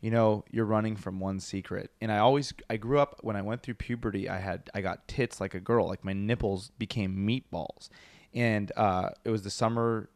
you 0.00 0.10
know, 0.10 0.44
you're 0.50 0.64
running 0.64 0.96
from 0.96 1.20
one 1.20 1.38
secret. 1.38 1.92
And 2.00 2.10
I 2.10 2.18
always 2.18 2.52
I 2.68 2.76
grew 2.76 2.98
up 2.98 3.20
when 3.22 3.36
I 3.36 3.42
went 3.42 3.62
through 3.62 3.74
puberty, 3.74 4.28
I 4.28 4.38
had 4.38 4.68
I 4.74 4.80
got 4.80 5.06
tits 5.06 5.40
like 5.40 5.54
a 5.54 5.60
girl, 5.60 5.88
like 5.88 6.04
my 6.04 6.12
nipples 6.12 6.72
became 6.78 7.16
meatballs. 7.16 7.88
And 8.34 8.72
uh, 8.76 9.10
it 9.24 9.30
was 9.30 9.42
the 9.42 9.50
summer 9.50 10.08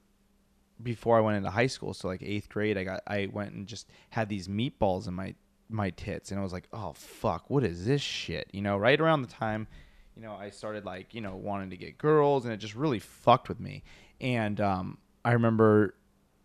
before 0.83 1.17
I 1.17 1.21
went 1.21 1.37
into 1.37 1.51
high 1.51 1.69
school, 1.69 1.95
so 1.95 2.09
like 2.09 2.23
eighth 2.23 2.49
grade, 2.49 2.77
I 2.77 2.85
got 2.85 3.03
I 3.07 3.29
went 3.33 3.53
and 3.55 3.67
just 3.67 3.89
had 4.11 4.29
these 4.29 4.49
meatballs 4.49 5.07
in 5.07 5.15
my 5.15 5.35
my 5.69 5.91
tits, 5.91 6.31
and 6.31 6.41
I 6.41 6.43
was 6.43 6.53
like, 6.53 6.69
oh 6.73 6.93
fuck, 6.95 7.49
what 7.49 7.63
is 7.63 7.87
this 7.87 8.03
shit? 8.03 8.49
You 8.53 8.63
know, 8.63 8.77
right 8.77 9.01
around 9.01 9.23
the 9.23 9.29
time, 9.29 9.69
you 10.17 10.23
know, 10.23 10.35
I 10.35 10.51
started 10.51 10.85
like 10.85 11.15
you 11.15 11.21
know 11.21 11.37
wanting 11.37 11.71
to 11.71 11.77
get 11.77 11.99
girls, 11.99 12.45
and 12.45 12.55
it 12.55 12.57
just 12.57 12.75
really 12.75 12.99
fucked 12.99 13.49
with 13.49 13.61
me. 13.61 13.85
And 14.21 14.61
um, 14.61 14.99
I 15.25 15.33
remember, 15.33 15.95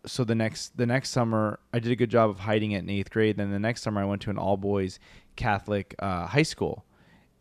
so 0.06 0.24
the 0.24 0.34
next 0.34 0.76
the 0.76 0.86
next 0.86 1.10
summer, 1.10 1.58
I 1.72 1.78
did 1.78 1.90
a 1.90 1.96
good 1.96 2.10
job 2.10 2.28
of 2.30 2.40
hiding 2.40 2.72
it 2.72 2.80
in 2.80 2.90
eighth 2.90 3.10
grade. 3.10 3.38
Then 3.38 3.50
the 3.50 3.58
next 3.58 3.82
summer, 3.82 4.02
I 4.02 4.04
went 4.04 4.22
to 4.22 4.30
an 4.30 4.38
all 4.38 4.58
boys 4.58 4.98
Catholic 5.36 5.94
uh, 5.98 6.26
high 6.26 6.42
school, 6.42 6.84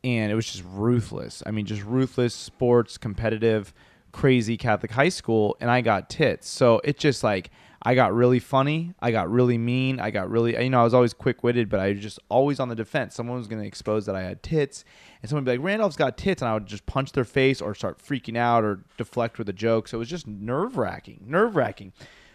and 0.03 0.31
it 0.31 0.35
was 0.35 0.49
just 0.49 0.63
ruthless. 0.65 1.43
I 1.45 1.51
mean, 1.51 1.65
just 1.65 1.83
ruthless 1.83 2.33
sports, 2.33 2.97
competitive, 2.97 3.73
crazy 4.13 4.55
Catholic 4.55 4.91
high 4.91 5.09
school, 5.09 5.57
and 5.59 5.69
I 5.69 5.81
got 5.81 6.09
tits. 6.09 6.49
So 6.49 6.79
it 6.85 6.97
just 6.97 7.23
like 7.23 7.51
I 7.83 7.95
got 7.95 8.13
really 8.13 8.39
funny, 8.39 8.93
I 8.99 9.11
got 9.11 9.29
really 9.31 9.57
mean, 9.57 9.99
I 9.99 10.11
got 10.11 10.29
really 10.29 10.61
you 10.61 10.69
know 10.69 10.81
I 10.81 10.83
was 10.83 10.93
always 10.93 11.13
quick 11.13 11.43
witted, 11.43 11.67
but 11.67 11.79
I 11.79 11.91
was 11.91 11.99
just 11.99 12.19
always 12.29 12.59
on 12.59 12.69
the 12.69 12.75
defense. 12.75 13.15
Someone 13.15 13.37
was 13.37 13.47
going 13.47 13.61
to 13.61 13.67
expose 13.67 14.05
that 14.05 14.15
I 14.15 14.21
had 14.21 14.43
tits, 14.43 14.85
and 15.21 15.29
someone 15.29 15.45
would 15.45 15.51
be 15.51 15.57
like 15.57 15.65
Randolph's 15.65 15.95
got 15.95 16.17
tits, 16.17 16.41
and 16.41 16.49
I 16.49 16.53
would 16.53 16.67
just 16.67 16.85
punch 16.85 17.11
their 17.11 17.23
face 17.23 17.59
or 17.59 17.73
start 17.73 17.97
freaking 17.97 18.37
out 18.37 18.63
or 18.63 18.81
deflect 18.97 19.39
with 19.39 19.49
a 19.49 19.53
joke. 19.53 19.87
So 19.87 19.97
it 19.97 19.99
was 19.99 20.09
just 20.09 20.27
nerve 20.27 20.77
wracking, 20.77 21.23
nerve 21.25 21.55
wracking. 21.55 21.93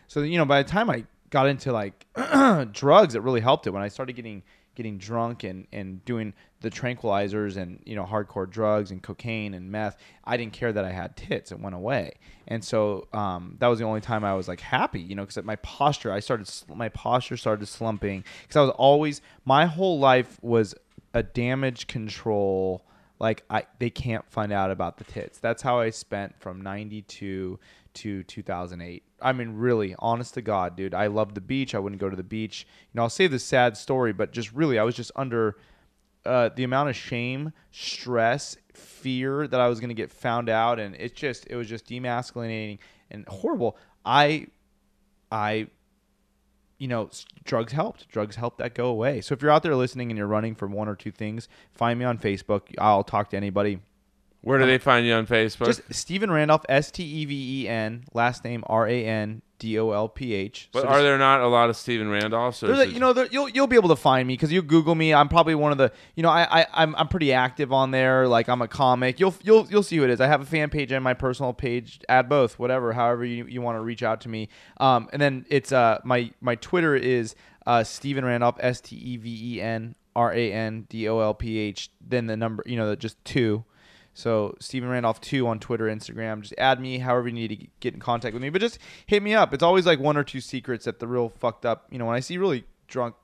So 0.08 0.22
you 0.22 0.38
know 0.38 0.44
by 0.44 0.62
the 0.62 0.68
time 0.68 0.90
I 0.90 1.04
got 1.30 1.48
into 1.48 1.72
like 1.72 2.06
drugs, 2.72 3.14
it 3.14 3.22
really 3.22 3.40
helped 3.40 3.66
it 3.66 3.70
when 3.70 3.82
I 3.82 3.88
started 3.88 4.14
getting 4.14 4.42
getting 4.76 4.98
drunk 4.98 5.42
and, 5.42 5.66
and 5.72 6.04
doing 6.04 6.32
the 6.60 6.70
tranquilizers 6.70 7.56
and 7.56 7.82
you 7.84 7.96
know 7.96 8.04
hardcore 8.04 8.48
drugs 8.48 8.90
and 8.90 9.02
cocaine 9.02 9.54
and 9.54 9.70
meth 9.70 9.96
i 10.24 10.36
didn't 10.36 10.52
care 10.52 10.72
that 10.72 10.84
i 10.84 10.90
had 10.90 11.16
tits. 11.16 11.52
It 11.52 11.60
went 11.60 11.74
away. 11.74 12.12
And 12.48 12.64
so 12.64 13.08
um, 13.12 13.56
that 13.58 13.66
was 13.66 13.78
the 13.78 13.84
only 13.84 14.00
time 14.00 14.24
i 14.24 14.34
was 14.34 14.48
like 14.48 14.60
happy 14.60 15.00
you 15.00 15.14
know 15.14 15.24
because 15.24 15.42
my 15.44 15.56
posture 15.56 16.12
i 16.12 16.20
started 16.20 16.48
my 16.74 16.88
posture 16.90 17.36
started 17.36 17.66
slumping 17.66 18.24
because 18.42 18.56
i 18.56 18.60
was 18.60 18.70
always 18.70 19.20
my 19.44 19.66
whole 19.66 19.98
life 19.98 20.38
was 20.42 20.74
a 21.14 21.22
damage 21.22 21.86
control 21.86 22.84
like 23.18 23.42
i 23.50 23.64
they 23.78 23.90
can't 23.90 24.30
find 24.30 24.52
out 24.52 24.70
about 24.70 24.98
the 24.98 25.04
tits. 25.04 25.38
That's 25.38 25.62
how 25.62 25.80
i 25.80 25.90
spent 25.90 26.38
from 26.38 26.60
92 26.60 27.58
to 27.96 28.22
2008 28.24 29.02
i 29.20 29.32
mean 29.32 29.54
really 29.54 29.94
honest 29.98 30.34
to 30.34 30.42
god 30.42 30.76
dude 30.76 30.94
i 30.94 31.06
loved 31.06 31.34
the 31.34 31.40
beach 31.40 31.74
i 31.74 31.78
wouldn't 31.78 32.00
go 32.00 32.08
to 32.08 32.16
the 32.16 32.22
beach 32.22 32.66
you 32.92 32.96
know 32.96 33.02
i'll 33.02 33.08
say 33.08 33.26
this 33.26 33.44
sad 33.44 33.76
story 33.76 34.12
but 34.12 34.32
just 34.32 34.52
really 34.52 34.78
i 34.78 34.82
was 34.82 34.94
just 34.94 35.10
under 35.16 35.56
uh, 36.26 36.50
the 36.54 36.64
amount 36.64 36.90
of 36.90 36.96
shame, 36.96 37.52
stress, 37.70 38.56
fear 38.74 39.46
that 39.46 39.60
I 39.60 39.68
was 39.68 39.80
going 39.80 39.88
to 39.88 39.94
get 39.94 40.10
found 40.10 40.48
out, 40.48 40.78
and 40.80 40.94
it 40.96 41.14
just 41.14 41.46
it 41.48 41.56
was 41.56 41.68
just 41.68 41.86
demasculinating 41.86 42.78
and 43.10 43.26
horrible. 43.28 43.76
I 44.04 44.48
I 45.30 45.68
you 46.78 46.88
know, 46.88 47.08
drugs 47.44 47.72
helped. 47.72 48.08
Drugs 48.08 48.36
helped 48.36 48.58
that 48.58 48.74
go 48.74 48.88
away. 48.88 49.22
So 49.22 49.32
if 49.32 49.40
you're 49.40 49.50
out 49.50 49.62
there 49.62 49.74
listening 49.74 50.10
and 50.10 50.18
you're 50.18 50.26
running 50.26 50.54
from 50.54 50.72
one 50.72 50.88
or 50.88 50.94
two 50.94 51.10
things, 51.10 51.48
find 51.72 51.98
me 51.98 52.04
on 52.04 52.18
Facebook. 52.18 52.74
I'll 52.76 53.04
talk 53.04 53.30
to 53.30 53.36
anybody. 53.36 53.80
Where 54.46 54.60
do 54.60 54.66
they 54.66 54.78
find 54.78 55.04
you 55.04 55.12
on 55.14 55.26
Facebook? 55.26 55.66
Just 55.66 55.92
Steven 55.92 56.30
Randolph, 56.30 56.64
S 56.68 56.92
T 56.92 57.02
E 57.02 57.24
V 57.24 57.62
E 57.62 57.68
N, 57.68 58.04
last 58.14 58.44
name 58.44 58.62
R 58.68 58.86
A 58.86 59.04
N 59.04 59.42
D 59.58 59.76
O 59.76 59.90
L 59.90 60.08
P 60.08 60.34
H. 60.34 60.68
but 60.72 60.82
So 60.82 60.88
are 60.88 61.02
there 61.02 61.18
not 61.18 61.40
a 61.40 61.48
lot 61.48 61.68
of 61.68 61.76
Steven 61.76 62.06
Randolphs? 62.06 62.62
or 62.62 62.72
a, 62.72 62.86
you 62.86 63.00
know, 63.00 63.12
there, 63.12 63.26
you'll 63.26 63.48
you'll 63.48 63.66
be 63.66 63.74
able 63.74 63.88
to 63.88 63.96
find 63.96 64.28
me 64.28 64.34
because 64.34 64.52
you 64.52 64.62
Google 64.62 64.94
me. 64.94 65.12
I'm 65.12 65.28
probably 65.28 65.56
one 65.56 65.72
of 65.72 65.78
the, 65.78 65.90
you 66.14 66.22
know, 66.22 66.28
I, 66.28 66.60
I 66.60 66.66
I'm 66.74 66.94
I'm 66.94 67.08
pretty 67.08 67.32
active 67.32 67.72
on 67.72 67.90
there. 67.90 68.28
Like 68.28 68.48
I'm 68.48 68.62
a 68.62 68.68
comic. 68.68 69.18
You'll 69.18 69.34
you'll 69.42 69.66
you'll 69.68 69.82
see 69.82 69.96
who 69.96 70.04
it 70.04 70.10
is. 70.10 70.20
I 70.20 70.28
have 70.28 70.42
a 70.42 70.46
fan 70.46 70.70
page 70.70 70.92
and 70.92 71.02
my 71.02 71.14
personal 71.14 71.52
page. 71.52 71.98
Add 72.08 72.28
both, 72.28 72.56
whatever, 72.56 72.92
however 72.92 73.24
you, 73.24 73.46
you 73.46 73.60
want 73.60 73.76
to 73.78 73.80
reach 73.80 74.04
out 74.04 74.20
to 74.20 74.28
me. 74.28 74.48
Um, 74.78 75.08
and 75.12 75.20
then 75.20 75.44
it's 75.48 75.72
uh 75.72 75.98
my 76.04 76.30
my 76.40 76.54
Twitter 76.54 76.94
is 76.94 77.34
uh 77.66 77.82
Steven 77.82 78.24
Randolph 78.24 78.58
S 78.60 78.80
T 78.80 78.94
E 78.94 79.16
V 79.16 79.56
E 79.56 79.60
N 79.60 79.96
R 80.14 80.32
A 80.32 80.52
N 80.52 80.86
D 80.88 81.08
O 81.08 81.18
L 81.18 81.34
P 81.34 81.58
H. 81.58 81.90
Then 82.00 82.26
the 82.28 82.36
number, 82.36 82.62
you 82.64 82.76
know, 82.76 82.94
just 82.94 83.22
two. 83.24 83.64
So 84.16 84.56
Steven 84.60 84.88
Randolph 84.88 85.20
two 85.20 85.46
on 85.46 85.60
Twitter, 85.60 85.84
Instagram. 85.84 86.40
Just 86.40 86.54
add 86.56 86.80
me, 86.80 86.98
however 86.98 87.28
you 87.28 87.34
need 87.34 87.48
to 87.48 87.66
get 87.80 87.92
in 87.92 88.00
contact 88.00 88.32
with 88.32 88.42
me. 88.42 88.48
But 88.48 88.62
just 88.62 88.78
hit 89.04 89.22
me 89.22 89.34
up. 89.34 89.52
It's 89.52 89.62
always 89.62 89.84
like 89.84 90.00
one 90.00 90.16
or 90.16 90.24
two 90.24 90.40
secrets 90.40 90.86
that 90.86 91.00
the 91.00 91.06
real 91.06 91.28
fucked 91.28 91.66
up. 91.66 91.86
You 91.90 91.98
know, 91.98 92.06
when 92.06 92.16
I 92.16 92.20
see 92.20 92.38
really 92.38 92.64
drunk, 92.88 93.14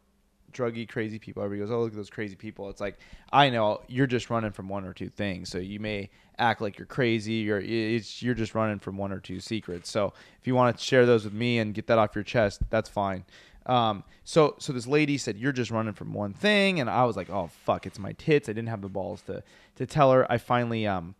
druggy, 0.52 0.86
crazy 0.86 1.18
people, 1.18 1.42
everybody 1.42 1.66
goes, 1.66 1.74
"Oh, 1.74 1.80
look 1.80 1.92
at 1.92 1.96
those 1.96 2.10
crazy 2.10 2.36
people." 2.36 2.68
It's 2.68 2.80
like 2.80 2.98
I 3.32 3.48
know 3.48 3.80
you're 3.88 4.06
just 4.06 4.28
running 4.28 4.52
from 4.52 4.68
one 4.68 4.84
or 4.84 4.92
two 4.92 5.08
things. 5.08 5.48
So 5.48 5.56
you 5.56 5.80
may 5.80 6.10
act 6.38 6.60
like 6.60 6.76
you're 6.76 6.84
crazy. 6.84 7.34
You're 7.34 7.60
it's 7.60 8.22
you're 8.22 8.34
just 8.34 8.54
running 8.54 8.78
from 8.78 8.98
one 8.98 9.12
or 9.12 9.18
two 9.18 9.40
secrets. 9.40 9.90
So 9.90 10.12
if 10.42 10.46
you 10.46 10.54
want 10.54 10.76
to 10.76 10.84
share 10.84 11.06
those 11.06 11.24
with 11.24 11.32
me 11.32 11.58
and 11.58 11.72
get 11.72 11.86
that 11.86 11.96
off 11.96 12.14
your 12.14 12.24
chest, 12.24 12.60
that's 12.68 12.90
fine. 12.90 13.24
Um, 13.66 14.04
so 14.24 14.56
so 14.58 14.72
this 14.72 14.86
lady 14.86 15.18
said 15.18 15.36
you're 15.36 15.52
just 15.52 15.70
running 15.70 15.94
from 15.94 16.12
one 16.12 16.32
thing, 16.32 16.80
and 16.80 16.90
I 16.90 17.04
was 17.04 17.16
like, 17.16 17.30
oh 17.30 17.48
fuck, 17.64 17.86
it's 17.86 17.98
my 17.98 18.12
tits. 18.12 18.48
I 18.48 18.52
didn't 18.52 18.68
have 18.68 18.82
the 18.82 18.88
balls 18.88 19.22
to 19.22 19.42
to 19.76 19.86
tell 19.86 20.12
her. 20.12 20.30
I 20.30 20.38
finally 20.38 20.86
um, 20.86 21.14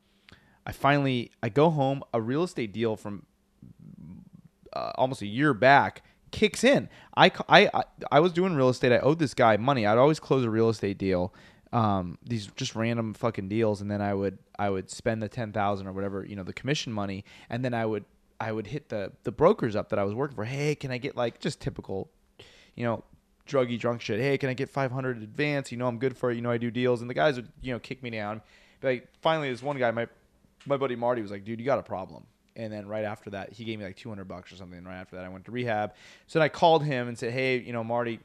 I 0.67 0.73
finally 0.73 1.31
I 1.43 1.49
go 1.49 1.71
home. 1.71 2.03
A 2.13 2.21
real 2.21 2.43
estate 2.43 2.73
deal 2.73 2.97
from 2.97 3.27
uh, 4.73 4.93
almost 4.97 5.23
a 5.23 5.27
year 5.27 5.55
back 5.55 6.03
kicks 6.31 6.65
in. 6.65 6.89
I, 7.17 7.31
I 7.49 7.85
I 8.11 8.21
was 8.21 8.33
doing 8.33 8.55
real 8.55 8.69
estate. 8.71 8.93
I 8.93 8.99
owed 8.99 9.19
this 9.19 9.35
guy 9.35 9.57
money. 9.57 9.87
I'd 9.87 9.99
always 9.99 10.19
close 10.19 10.45
a 10.45 10.51
real 10.51 10.69
estate 10.69 10.99
deal. 10.99 11.33
Um, 11.73 12.19
these 12.23 12.49
just 12.49 12.75
random 12.75 13.15
fucking 13.15 13.49
deals, 13.49 13.81
and 13.81 13.91
then 13.91 14.03
I 14.03 14.13
would 14.13 14.39
I 14.59 14.69
would 14.69 14.91
spend 14.91 15.23
the 15.23 15.29
ten 15.29 15.53
thousand 15.53 15.87
or 15.87 15.93
whatever 15.93 16.25
you 16.27 16.37
know 16.37 16.43
the 16.43 16.53
commission 16.53 16.93
money, 16.93 17.25
and 17.49 17.65
then 17.65 17.75
I 17.75 17.87
would 17.87 18.05
I 18.41 18.51
would 18.51 18.67
hit 18.67 18.89
the 18.89 19.13
the 19.23 19.33
brokers 19.33 19.77
up 19.77 19.91
that 19.91 19.99
I 19.99 20.05
was 20.05 20.15
working 20.15 20.35
for. 20.35 20.45
Hey, 20.45 20.75
can 20.75 20.91
I 20.91 20.99
get 20.99 21.17
like 21.17 21.39
just 21.39 21.61
typical, 21.61 22.11
you 22.75 22.85
know, 22.85 23.05
druggy 23.47 23.79
drunk 23.79 24.01
shit. 24.01 24.21
Hey, 24.21 24.39
can 24.39 24.49
I 24.49 24.55
get 24.55 24.71
five 24.71 24.91
hundred 24.91 25.23
advance? 25.23 25.73
You 25.73 25.79
know 25.79 25.87
I'm 25.87 25.99
good 25.99 26.17
for 26.17 26.31
it. 26.31 26.37
You 26.37 26.43
know 26.43 26.51
I 26.51 26.59
do 26.59 26.71
deals, 26.71 27.01
and 27.01 27.11
the 27.11 27.15
guys 27.15 27.37
would 27.37 27.49
you 27.61 27.73
know 27.73 27.79
kick 27.79 28.03
me 28.03 28.11
down. 28.11 28.43
But 28.81 28.89
like 28.89 29.09
finally, 29.21 29.51
this 29.51 29.63
one 29.63 29.79
guy, 29.79 29.91
my 29.91 30.07
my 30.67 30.77
buddy 30.77 30.97
Marty 30.97 31.23
was 31.23 31.31
like, 31.31 31.45
dude, 31.45 31.59
you 31.59 31.67
got 31.67 31.79
a 31.79 31.83
problem. 31.83 32.25
And 32.55 32.73
then 32.73 32.87
right 32.87 33.05
after 33.05 33.31
that, 33.31 33.53
he 33.53 33.65
gave 33.65 33.79
me 33.79 33.85
like 33.85 33.97
200 33.97 34.27
bucks 34.29 34.53
or 34.53 34.57
something. 34.57 34.79
And 34.79 34.87
right 34.87 34.99
after 34.99 35.17
that, 35.17 35.25
I 35.25 35.29
went 35.29 35.47
to 35.47 35.51
rehab. 35.51 35.95
So 36.27 36.39
then 36.39 36.45
I 36.45 36.49
called 36.49 36.85
him 36.85 37.09
and 37.09 37.19
said, 37.19 37.33
hey, 37.33 37.59
you 37.59 37.73
know, 37.73 37.83
Marty, 37.83 38.21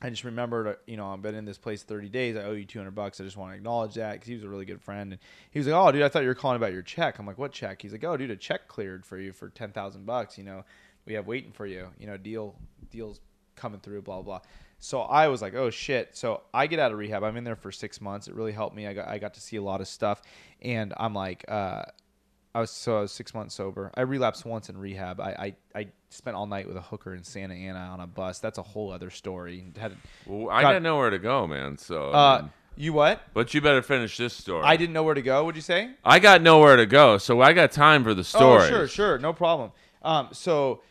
I 0.00 0.10
just 0.10 0.24
remembered, 0.24 0.68
uh, 0.68 0.74
you 0.86 0.96
know, 0.96 1.12
I've 1.12 1.22
been 1.22 1.34
in 1.34 1.44
this 1.44 1.58
place 1.58 1.82
30 1.82 2.08
days. 2.10 2.36
I 2.36 2.44
owe 2.44 2.52
you 2.52 2.64
200 2.64 2.92
bucks. 2.92 3.20
I 3.20 3.24
just 3.24 3.36
want 3.36 3.52
to 3.52 3.56
acknowledge 3.56 3.94
that 3.94 4.12
because 4.12 4.28
he 4.28 4.34
was 4.34 4.44
a 4.44 4.48
really 4.48 4.64
good 4.64 4.80
friend. 4.80 5.12
And 5.12 5.20
he 5.50 5.58
was 5.58 5.66
like, 5.66 5.74
oh, 5.74 5.90
dude, 5.90 6.02
I 6.02 6.08
thought 6.08 6.22
you 6.22 6.28
were 6.28 6.34
calling 6.34 6.56
about 6.56 6.72
your 6.72 6.82
check. 6.82 7.18
I'm 7.18 7.26
like, 7.26 7.38
what 7.38 7.52
check? 7.52 7.82
He's 7.82 7.92
like, 7.92 8.04
oh, 8.04 8.16
dude, 8.16 8.30
a 8.30 8.36
check 8.36 8.68
cleared 8.68 9.04
for 9.04 9.18
you 9.18 9.32
for 9.32 9.48
10,000 9.48 10.06
bucks. 10.06 10.38
You 10.38 10.44
know, 10.44 10.64
we 11.06 11.14
have 11.14 11.26
waiting 11.26 11.52
for 11.52 11.66
you. 11.66 11.88
You 11.98 12.06
know, 12.06 12.16
deal, 12.16 12.54
deals 12.90 13.20
coming 13.56 13.80
through, 13.80 14.02
blah, 14.02 14.16
blah, 14.16 14.38
blah. 14.38 14.40
So 14.78 15.00
I 15.00 15.28
was 15.28 15.40
like, 15.40 15.54
oh 15.54 15.70
shit. 15.70 16.16
So 16.16 16.42
I 16.52 16.66
get 16.66 16.78
out 16.78 16.92
of 16.92 16.98
rehab. 16.98 17.22
I'm 17.22 17.36
in 17.36 17.44
there 17.44 17.56
for 17.56 17.72
six 17.72 18.00
months. 18.00 18.28
It 18.28 18.34
really 18.34 18.52
helped 18.52 18.76
me. 18.76 18.86
I 18.86 18.92
got, 18.92 19.08
I 19.08 19.18
got 19.18 19.34
to 19.34 19.40
see 19.40 19.56
a 19.56 19.62
lot 19.62 19.80
of 19.80 19.88
stuff. 19.88 20.20
And 20.60 20.92
I'm 20.96 21.14
like, 21.14 21.44
uh, 21.48 21.82
I 22.54 22.60
was 22.60 22.70
so 22.70 22.98
I 22.98 23.00
was 23.00 23.10
six 23.10 23.34
months 23.34 23.54
sober. 23.54 23.90
I 23.94 24.02
relapsed 24.02 24.44
once 24.44 24.68
in 24.68 24.78
rehab. 24.78 25.20
I, 25.20 25.54
I, 25.74 25.80
I 25.80 25.86
spent 26.10 26.36
all 26.36 26.46
night 26.46 26.68
with 26.68 26.76
a 26.76 26.80
hooker 26.80 27.14
in 27.14 27.24
Santa 27.24 27.54
Ana 27.54 27.80
on 27.80 28.00
a 28.00 28.06
bus. 28.06 28.38
That's 28.38 28.58
a 28.58 28.62
whole 28.62 28.92
other 28.92 29.10
story. 29.10 29.64
Had, 29.76 29.96
Well, 30.26 30.50
I 30.50 30.62
got 30.62 30.80
nowhere 30.80 31.10
to 31.10 31.18
go, 31.18 31.48
man. 31.48 31.76
So, 31.78 32.12
uh, 32.12 32.40
um, 32.42 32.52
you 32.76 32.92
what? 32.92 33.22
but 33.34 33.54
you 33.54 33.60
better 33.60 33.82
finish 33.82 34.16
this 34.16 34.34
story. 34.34 34.62
I 34.64 34.76
didn't 34.76 34.92
know 34.92 35.02
where 35.02 35.14
to 35.14 35.22
go. 35.22 35.44
Would 35.44 35.56
you 35.56 35.62
say? 35.62 35.90
I 36.04 36.20
got 36.20 36.42
nowhere 36.42 36.76
to 36.76 36.86
go, 36.86 37.18
so 37.18 37.40
I 37.40 37.52
got 37.54 37.72
time 37.72 38.04
for 38.04 38.14
the 38.14 38.24
story. 38.24 38.64
Oh, 38.64 38.68
sure, 38.68 38.88
sure, 38.88 39.18
no 39.18 39.32
problem. 39.32 39.72
Um, 40.02 40.28
so 40.32 40.82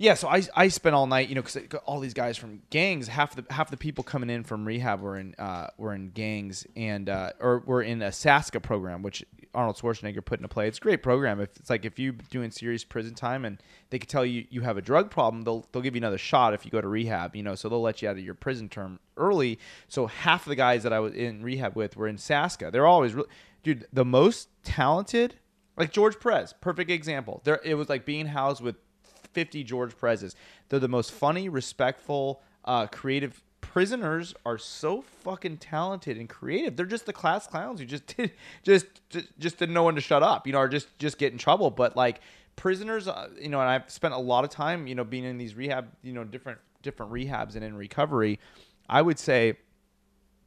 yeah, 0.00 0.14
so 0.14 0.28
I 0.28 0.42
I 0.56 0.68
spent 0.68 0.94
all 0.94 1.06
night, 1.06 1.28
you 1.28 1.34
know, 1.34 1.42
because 1.42 1.58
all 1.84 2.00
these 2.00 2.14
guys 2.14 2.38
from 2.38 2.62
gangs, 2.70 3.06
half 3.06 3.36
the 3.36 3.44
half 3.50 3.70
the 3.70 3.76
people 3.76 4.02
coming 4.02 4.30
in 4.30 4.44
from 4.44 4.64
rehab 4.64 5.02
were 5.02 5.18
in 5.18 5.34
uh, 5.38 5.66
were 5.76 5.92
in 5.92 6.08
gangs 6.08 6.66
and 6.74 7.10
uh, 7.10 7.32
or 7.38 7.62
were 7.66 7.82
in 7.82 8.00
a 8.00 8.08
SASCA 8.08 8.62
program, 8.62 9.02
which 9.02 9.22
Arnold 9.54 9.76
Schwarzenegger 9.76 10.24
put 10.24 10.38
into 10.38 10.48
play. 10.48 10.66
It's 10.68 10.78
a 10.78 10.80
great 10.80 11.02
program. 11.02 11.38
If 11.38 11.54
it's 11.58 11.68
like 11.68 11.84
if 11.84 11.98
you're 11.98 12.14
doing 12.30 12.50
serious 12.50 12.82
prison 12.82 13.14
time 13.14 13.44
and 13.44 13.58
they 13.90 13.98
could 13.98 14.08
tell 14.08 14.24
you 14.24 14.46
you 14.48 14.62
have 14.62 14.78
a 14.78 14.80
drug 14.80 15.10
problem, 15.10 15.42
they'll 15.42 15.66
they'll 15.70 15.82
give 15.82 15.94
you 15.94 16.00
another 16.00 16.16
shot 16.16 16.54
if 16.54 16.64
you 16.64 16.70
go 16.70 16.80
to 16.80 16.88
rehab. 16.88 17.36
You 17.36 17.42
know, 17.42 17.54
so 17.54 17.68
they'll 17.68 17.82
let 17.82 18.00
you 18.00 18.08
out 18.08 18.16
of 18.16 18.24
your 18.24 18.32
prison 18.32 18.70
term 18.70 19.00
early. 19.18 19.58
So 19.88 20.06
half 20.06 20.46
the 20.46 20.56
guys 20.56 20.82
that 20.84 20.94
I 20.94 21.00
was 21.00 21.12
in 21.12 21.42
rehab 21.42 21.76
with 21.76 21.98
were 21.98 22.08
in 22.08 22.16
SASCA. 22.16 22.72
They're 22.72 22.86
always, 22.86 23.12
re- 23.12 23.24
dude, 23.62 23.86
the 23.92 24.06
most 24.06 24.48
talented 24.64 25.34
like 25.76 25.92
George 25.92 26.18
Perez, 26.18 26.54
perfect 26.60 26.90
example. 26.90 27.42
There, 27.44 27.60
it 27.62 27.74
was 27.74 27.90
like 27.90 28.06
being 28.06 28.26
housed 28.26 28.62
with 28.62 28.76
50 29.32 29.64
George 29.64 29.98
Perez's. 29.98 30.34
They're 30.68 30.78
the 30.78 30.88
most 30.88 31.12
funny, 31.12 31.48
respectful, 31.48 32.42
uh, 32.64 32.86
creative. 32.86 33.42
Prisoners 33.60 34.34
are 34.44 34.58
so 34.58 35.02
fucking 35.02 35.58
talented 35.58 36.16
and 36.16 36.28
creative. 36.28 36.76
They're 36.76 36.86
just 36.86 37.06
the 37.06 37.12
class 37.12 37.46
clowns 37.46 37.80
who 37.80 37.86
just 37.86 38.06
did, 38.16 38.32
just, 38.62 38.86
just 39.10 39.28
just 39.38 39.58
didn't 39.58 39.74
know 39.74 39.84
when 39.84 39.94
to 39.94 40.00
shut 40.00 40.22
up, 40.22 40.46
you 40.46 40.52
know, 40.52 40.60
or 40.60 40.68
just 40.68 40.98
just 40.98 41.18
get 41.18 41.32
in 41.32 41.38
trouble. 41.38 41.70
But 41.70 41.96
like 41.96 42.20
prisoners, 42.56 43.06
uh, 43.06 43.28
you 43.40 43.48
know, 43.48 43.60
and 43.60 43.68
I've 43.68 43.90
spent 43.90 44.14
a 44.14 44.18
lot 44.18 44.44
of 44.44 44.50
time, 44.50 44.86
you 44.86 44.94
know, 44.94 45.04
being 45.04 45.24
in 45.24 45.38
these 45.38 45.54
rehab, 45.54 45.88
you 46.02 46.12
know, 46.12 46.24
different 46.24 46.58
different 46.82 47.12
rehabs 47.12 47.54
and 47.54 47.64
in 47.64 47.76
recovery. 47.76 48.40
I 48.88 49.02
would 49.02 49.18
say 49.18 49.58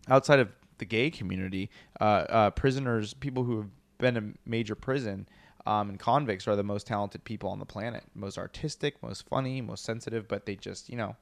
outside 0.10 0.40
of 0.40 0.50
the 0.80 0.86
gay 0.86 1.10
community, 1.10 1.70
uh, 2.02 2.04
uh, 2.04 2.50
prisoners, 2.52 3.14
people 3.14 3.44
who 3.44 3.58
have 3.58 3.70
been 4.00 4.18
in 4.18 4.38
major 4.46 4.76
prison, 4.76 5.28
um, 5.66 5.90
and 5.90 6.00
convicts 6.00 6.48
are 6.48 6.56
the 6.56 6.64
most 6.64 6.88
talented 6.88 7.24
people 7.24 7.50
on 7.50 7.60
the 7.60 7.66
planet. 7.66 8.04
Most 8.14 8.38
artistic, 8.38 9.02
most 9.02 9.28
funny, 9.28 9.62
most 9.62 9.84
sensitive, 9.84 10.28
but 10.28 10.46
they 10.46 10.56
just, 10.56 10.90
you 10.90 10.98
know, 10.98 11.16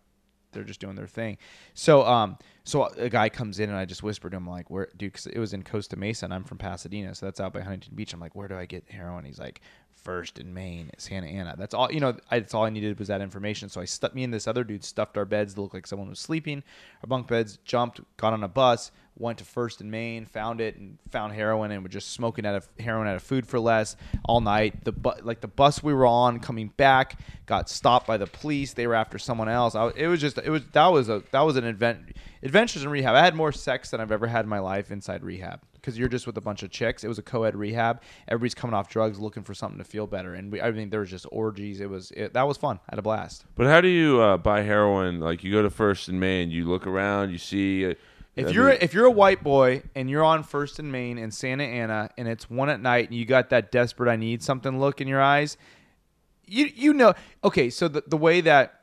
they're 0.51 0.63
just 0.63 0.79
doing 0.79 0.95
their 0.95 1.07
thing. 1.07 1.37
So, 1.73 2.05
um, 2.05 2.37
so 2.63 2.85
a 2.97 3.09
guy 3.09 3.29
comes 3.29 3.59
in 3.59 3.69
and 3.69 3.77
I 3.77 3.85
just 3.85 4.03
whispered 4.03 4.31
to 4.31 4.37
him 4.37 4.47
like, 4.47 4.69
"Where, 4.69 4.89
dude?" 4.97 5.13
Because 5.13 5.27
it 5.27 5.39
was 5.39 5.53
in 5.53 5.63
Costa 5.63 5.95
Mesa 5.95 6.25
and 6.25 6.33
I'm 6.33 6.43
from 6.43 6.57
Pasadena, 6.57 7.15
so 7.15 7.25
that's 7.25 7.39
out 7.39 7.53
by 7.53 7.61
Huntington 7.61 7.95
Beach. 7.95 8.13
I'm 8.13 8.19
like, 8.19 8.35
"Where 8.35 8.47
do 8.47 8.55
I 8.55 8.65
get 8.65 8.89
heroin?" 8.89 9.25
He's 9.25 9.39
like, 9.39 9.61
First 10.03 10.39
and 10.39 10.53
Main, 10.53 10.89
Santa 10.97 11.27
Ana. 11.27 11.55
That's 11.57 11.73
all. 11.73 11.91
You 11.91 11.99
know, 11.99 12.17
I, 12.29 12.39
that's 12.39 12.53
all 12.53 12.63
I 12.63 12.69
needed 12.69 12.97
was 12.97 13.07
that 13.09 13.21
information. 13.21 13.69
So 13.69 13.81
I 13.81 13.85
stuck 13.85 14.15
me 14.15 14.23
and 14.23 14.33
this 14.33 14.47
other 14.47 14.63
dude 14.63 14.83
stuffed 14.83 15.17
our 15.17 15.25
beds 15.25 15.53
to 15.53 15.61
look 15.61 15.73
like 15.73 15.85
someone 15.85 16.09
was 16.09 16.19
sleeping. 16.19 16.63
Our 17.03 17.07
bunk 17.07 17.27
beds 17.27 17.59
jumped, 17.65 18.01
got 18.17 18.33
on 18.33 18.43
a 18.43 18.47
bus, 18.47 18.91
went 19.17 19.37
to 19.37 19.45
First 19.45 19.81
and 19.81 19.91
Main, 19.91 20.25
found 20.25 20.59
it, 20.59 20.75
and 20.77 20.97
found 21.11 21.33
heroin, 21.33 21.71
and 21.71 21.83
were 21.83 21.89
just 21.89 22.11
smoking 22.11 22.45
out 22.45 22.55
of 22.55 22.67
heroin 22.79 23.07
out 23.07 23.15
of 23.15 23.23
food 23.23 23.45
for 23.45 23.59
less 23.59 23.95
all 24.25 24.41
night. 24.41 24.83
The 24.83 24.91
bu- 24.91 25.21
like 25.21 25.41
the 25.41 25.47
bus 25.47 25.83
we 25.83 25.93
were 25.93 26.07
on 26.07 26.39
coming 26.39 26.69
back 26.77 27.19
got 27.45 27.69
stopped 27.69 28.07
by 28.07 28.17
the 28.17 28.27
police. 28.27 28.73
They 28.73 28.87
were 28.87 28.95
after 28.95 29.19
someone 29.19 29.49
else. 29.49 29.75
I, 29.75 29.89
it 29.95 30.07
was 30.07 30.19
just 30.19 30.37
it 30.37 30.49
was 30.49 30.63
that 30.73 30.87
was 30.87 31.09
a 31.09 31.23
that 31.31 31.41
was 31.41 31.57
an 31.57 31.65
event. 31.65 32.15
Adventures 32.43 32.83
in 32.83 32.89
rehab. 32.89 33.15
I 33.15 33.23
had 33.23 33.35
more 33.35 33.51
sex 33.51 33.91
than 33.91 34.01
I've 34.01 34.11
ever 34.11 34.25
had 34.25 34.45
in 34.45 34.49
my 34.49 34.59
life 34.59 34.89
inside 34.89 35.23
rehab 35.23 35.61
because 35.81 35.97
you're 35.97 36.07
just 36.07 36.27
with 36.27 36.37
a 36.37 36.41
bunch 36.41 36.61
of 36.63 36.69
chicks. 36.69 37.03
It 37.03 37.07
was 37.07 37.17
a 37.17 37.23
co-ed 37.23 37.55
rehab. 37.55 38.01
Everybody's 38.27 38.53
coming 38.55 38.73
off 38.75 38.87
drugs, 38.89 39.19
looking 39.19 39.43
for 39.43 39.53
something 39.55 39.79
to 39.79 39.83
feel 39.83 40.05
better, 40.07 40.35
and 40.35 40.51
we, 40.51 40.61
I 40.61 40.71
mean 40.71 40.89
there 40.91 40.99
was 41.01 41.09
just 41.09 41.25
orgies. 41.31 41.81
It 41.81 41.89
was 41.89 42.11
it, 42.11 42.33
that 42.33 42.47
was 42.47 42.57
fun. 42.57 42.79
I 42.87 42.91
had 42.93 42.99
a 42.99 43.01
blast. 43.01 43.45
But 43.55 43.67
how 43.67 43.81
do 43.81 43.87
you 43.87 44.21
uh, 44.21 44.37
buy 44.37 44.61
heroin? 44.61 45.19
Like 45.19 45.43
you 45.43 45.51
go 45.51 45.61
to 45.63 45.69
First 45.69 46.07
and 46.07 46.19
Main, 46.19 46.51
you 46.51 46.65
look 46.65 46.85
around, 46.87 47.31
you 47.31 47.37
see. 47.37 47.85
Uh, 47.87 47.93
If 48.35 48.47
I 48.47 48.51
you're 48.51 48.69
mean- 48.69 48.77
if 48.81 48.93
you're 48.93 49.05
a 49.05 49.11
white 49.11 49.43
boy 49.43 49.83
and 49.95 50.09
you're 50.09 50.23
on 50.23 50.43
First 50.43 50.79
and 50.79 50.91
Main 50.91 51.17
in 51.17 51.31
Santa 51.31 51.63
Ana 51.65 52.09
and 52.17 52.27
it's 52.27 52.49
one 52.49 52.69
at 52.69 52.79
night 52.79 53.09
and 53.09 53.17
you 53.17 53.25
got 53.25 53.49
that 53.49 53.71
desperate 53.71 54.09
I 54.09 54.15
need 54.15 54.41
something 54.41 54.79
look 54.79 55.01
in 55.01 55.07
your 55.07 55.21
eyes, 55.21 55.57
you 56.45 56.65
you 56.73 56.93
know 56.93 57.13
okay. 57.43 57.69
So 57.69 57.87
the 57.87 58.03
the 58.07 58.17
way 58.17 58.41
that 58.41 58.80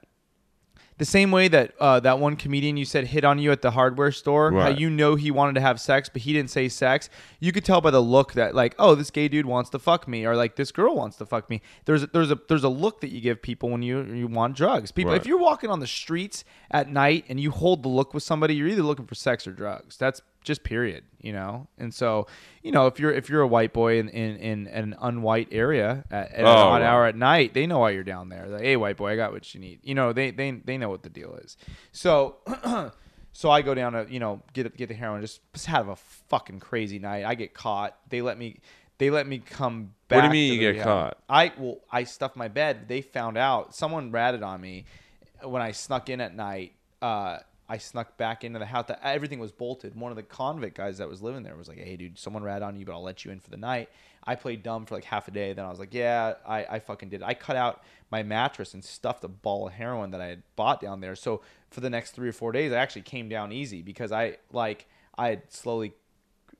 the 0.98 1.04
same 1.04 1.30
way 1.30 1.48
that 1.48 1.74
uh, 1.80 2.00
that 2.00 2.18
one 2.18 2.36
comedian 2.36 2.76
you 2.76 2.84
said 2.84 3.06
hit 3.06 3.24
on 3.24 3.38
you 3.38 3.50
at 3.52 3.62
the 3.62 3.70
hardware 3.70 4.12
store, 4.12 4.52
how 4.52 4.68
you 4.68 4.90
know 4.90 5.14
he 5.14 5.30
wanted 5.30 5.54
to 5.54 5.60
have 5.60 5.80
sex 5.80 6.08
but 6.08 6.22
he 6.22 6.32
didn't 6.32 6.50
say 6.50 6.68
sex, 6.68 7.08
you 7.40 7.52
could 7.52 7.64
tell 7.64 7.80
by 7.80 7.90
the 7.90 8.00
look 8.02 8.32
that 8.34 8.54
like 8.54 8.74
oh 8.78 8.94
this 8.94 9.10
gay 9.10 9.28
dude 9.28 9.46
wants 9.46 9.70
to 9.70 9.78
fuck 9.78 10.06
me 10.08 10.26
or 10.26 10.36
like 10.36 10.56
this 10.56 10.72
girl 10.72 10.94
wants 10.96 11.16
to 11.16 11.24
fuck 11.26 11.48
me. 11.48 11.62
There's 11.84 12.02
a, 12.02 12.06
there's 12.08 12.30
a 12.30 12.38
there's 12.48 12.64
a 12.64 12.68
look 12.68 13.00
that 13.00 13.10
you 13.10 13.20
give 13.20 13.40
people 13.40 13.70
when 13.70 13.82
you 13.82 14.02
you 14.02 14.26
want 14.26 14.56
drugs. 14.56 14.92
People 14.92 15.12
Right. 15.12 15.20
if 15.20 15.26
you're 15.26 15.38
walking 15.38 15.70
on 15.70 15.80
the 15.80 15.86
streets 15.86 16.44
at 16.70 16.90
night 16.90 17.24
and 17.28 17.38
you 17.40 17.50
hold 17.50 17.82
the 17.82 17.88
look 17.88 18.12
with 18.12 18.22
somebody, 18.22 18.54
you're 18.54 18.68
either 18.68 18.82
looking 18.82 19.06
for 19.06 19.14
sex 19.14 19.46
or 19.46 19.52
drugs. 19.52 19.96
That's 19.96 20.20
just 20.48 20.64
period. 20.64 21.04
You 21.20 21.32
know, 21.32 21.68
and 21.78 21.94
so 21.94 22.26
you 22.62 22.72
know 22.72 22.86
if 22.88 22.98
you're 22.98 23.12
if 23.12 23.28
you're 23.28 23.42
a 23.42 23.46
white 23.46 23.72
boy 23.72 23.98
in 24.00 24.08
in, 24.08 24.36
in 24.36 24.66
an 24.68 24.96
unwhite 25.00 25.48
area 25.52 26.04
at, 26.10 26.32
at 26.32 26.38
an 26.40 26.44
Oh, 26.46 26.48
odd 26.48 26.80
right. 26.80 26.82
hour 26.82 27.06
at 27.06 27.14
night, 27.16 27.54
they 27.54 27.66
know 27.66 27.78
why 27.80 27.90
you're 27.90 28.02
down 28.04 28.28
there. 28.28 28.46
Like, 28.48 28.62
hey, 28.62 28.76
white 28.76 28.96
boy, 28.96 29.12
I 29.12 29.16
got 29.16 29.32
what 29.32 29.54
you 29.54 29.60
need. 29.60 29.80
You 29.82 29.94
know, 29.94 30.12
they 30.12 30.30
they 30.32 30.50
they 30.50 30.76
know 30.78 30.88
what 30.88 31.02
the 31.04 31.10
deal 31.10 31.34
is. 31.36 31.56
So. 31.92 32.36
So 33.30 33.50
I 33.50 33.62
go 33.62 33.72
down 33.72 33.92
to 33.92 34.06
you 34.10 34.18
know 34.18 34.42
get 34.52 34.74
get 34.76 34.88
the 34.88 34.94
heroin. 34.94 35.20
Just, 35.20 35.40
just 35.52 35.66
have 35.66 35.86
a 35.88 35.94
fucking 35.94 36.58
crazy 36.58 36.98
night. 36.98 37.24
I 37.24 37.36
get 37.36 37.54
caught. 37.54 37.96
They 38.08 38.20
let 38.20 38.36
me 38.36 38.58
they 38.96 39.10
let 39.10 39.28
me 39.28 39.38
come 39.38 39.92
back. 40.08 40.16
What 40.16 40.20
do 40.22 40.26
you 40.38 40.48
mean 40.48 40.52
you 40.54 40.58
get 40.58 40.68
rehab. 40.70 40.84
caught? 40.84 41.18
I 41.28 41.52
well 41.56 41.78
I 41.92 42.02
stuffed 42.02 42.34
my 42.36 42.48
bed. 42.48 42.88
They 42.88 43.00
found 43.00 43.36
out. 43.38 43.76
Someone 43.76 44.10
ratted 44.10 44.42
on 44.42 44.60
me 44.60 44.86
when 45.44 45.62
I 45.62 45.70
snuck 45.70 46.08
in 46.08 46.20
at 46.20 46.34
night. 46.34 46.72
Uh, 47.00 47.38
I 47.68 47.78
snuck 47.78 48.16
back 48.16 48.44
into 48.44 48.58
the 48.58 48.66
house. 48.66 48.86
The- 48.86 49.06
Everything 49.06 49.38
was 49.38 49.52
bolted. 49.52 49.94
One 49.94 50.10
of 50.10 50.16
the 50.16 50.22
convict 50.22 50.76
guys 50.76 50.98
that 50.98 51.08
was 51.08 51.20
living 51.20 51.42
there 51.42 51.54
was 51.56 51.68
like, 51.68 51.78
"Hey, 51.78 51.96
dude, 51.96 52.18
someone 52.18 52.42
rat 52.42 52.62
on 52.62 52.76
you, 52.76 52.86
but 52.86 52.92
I'll 52.92 53.02
let 53.02 53.24
you 53.24 53.30
in 53.30 53.40
for 53.40 53.50
the 53.50 53.56
night." 53.58 53.88
I 54.24 54.34
played 54.34 54.62
dumb 54.62 54.86
for 54.86 54.94
like 54.94 55.04
half 55.04 55.28
a 55.28 55.30
day. 55.30 55.52
Then 55.52 55.64
I 55.64 55.70
was 55.70 55.78
like, 55.78 55.92
"Yeah, 55.92 56.34
I, 56.46 56.64
I 56.64 56.78
fucking 56.78 57.08
did." 57.10 57.22
I 57.22 57.34
cut 57.34 57.56
out 57.56 57.82
my 58.10 58.22
mattress 58.22 58.72
and 58.74 58.82
stuffed 58.84 59.22
a 59.24 59.28
ball 59.28 59.66
of 59.68 59.74
heroin 59.74 60.10
that 60.12 60.20
I 60.20 60.26
had 60.26 60.42
bought 60.56 60.80
down 60.80 61.00
there. 61.00 61.14
So 61.14 61.42
for 61.70 61.80
the 61.80 61.90
next 61.90 62.12
three 62.12 62.28
or 62.28 62.32
four 62.32 62.52
days, 62.52 62.72
I 62.72 62.76
actually 62.76 63.02
came 63.02 63.28
down 63.28 63.52
easy 63.52 63.82
because 63.82 64.12
I 64.12 64.38
like 64.52 64.86
I 65.18 65.28
had 65.28 65.52
slowly 65.52 65.92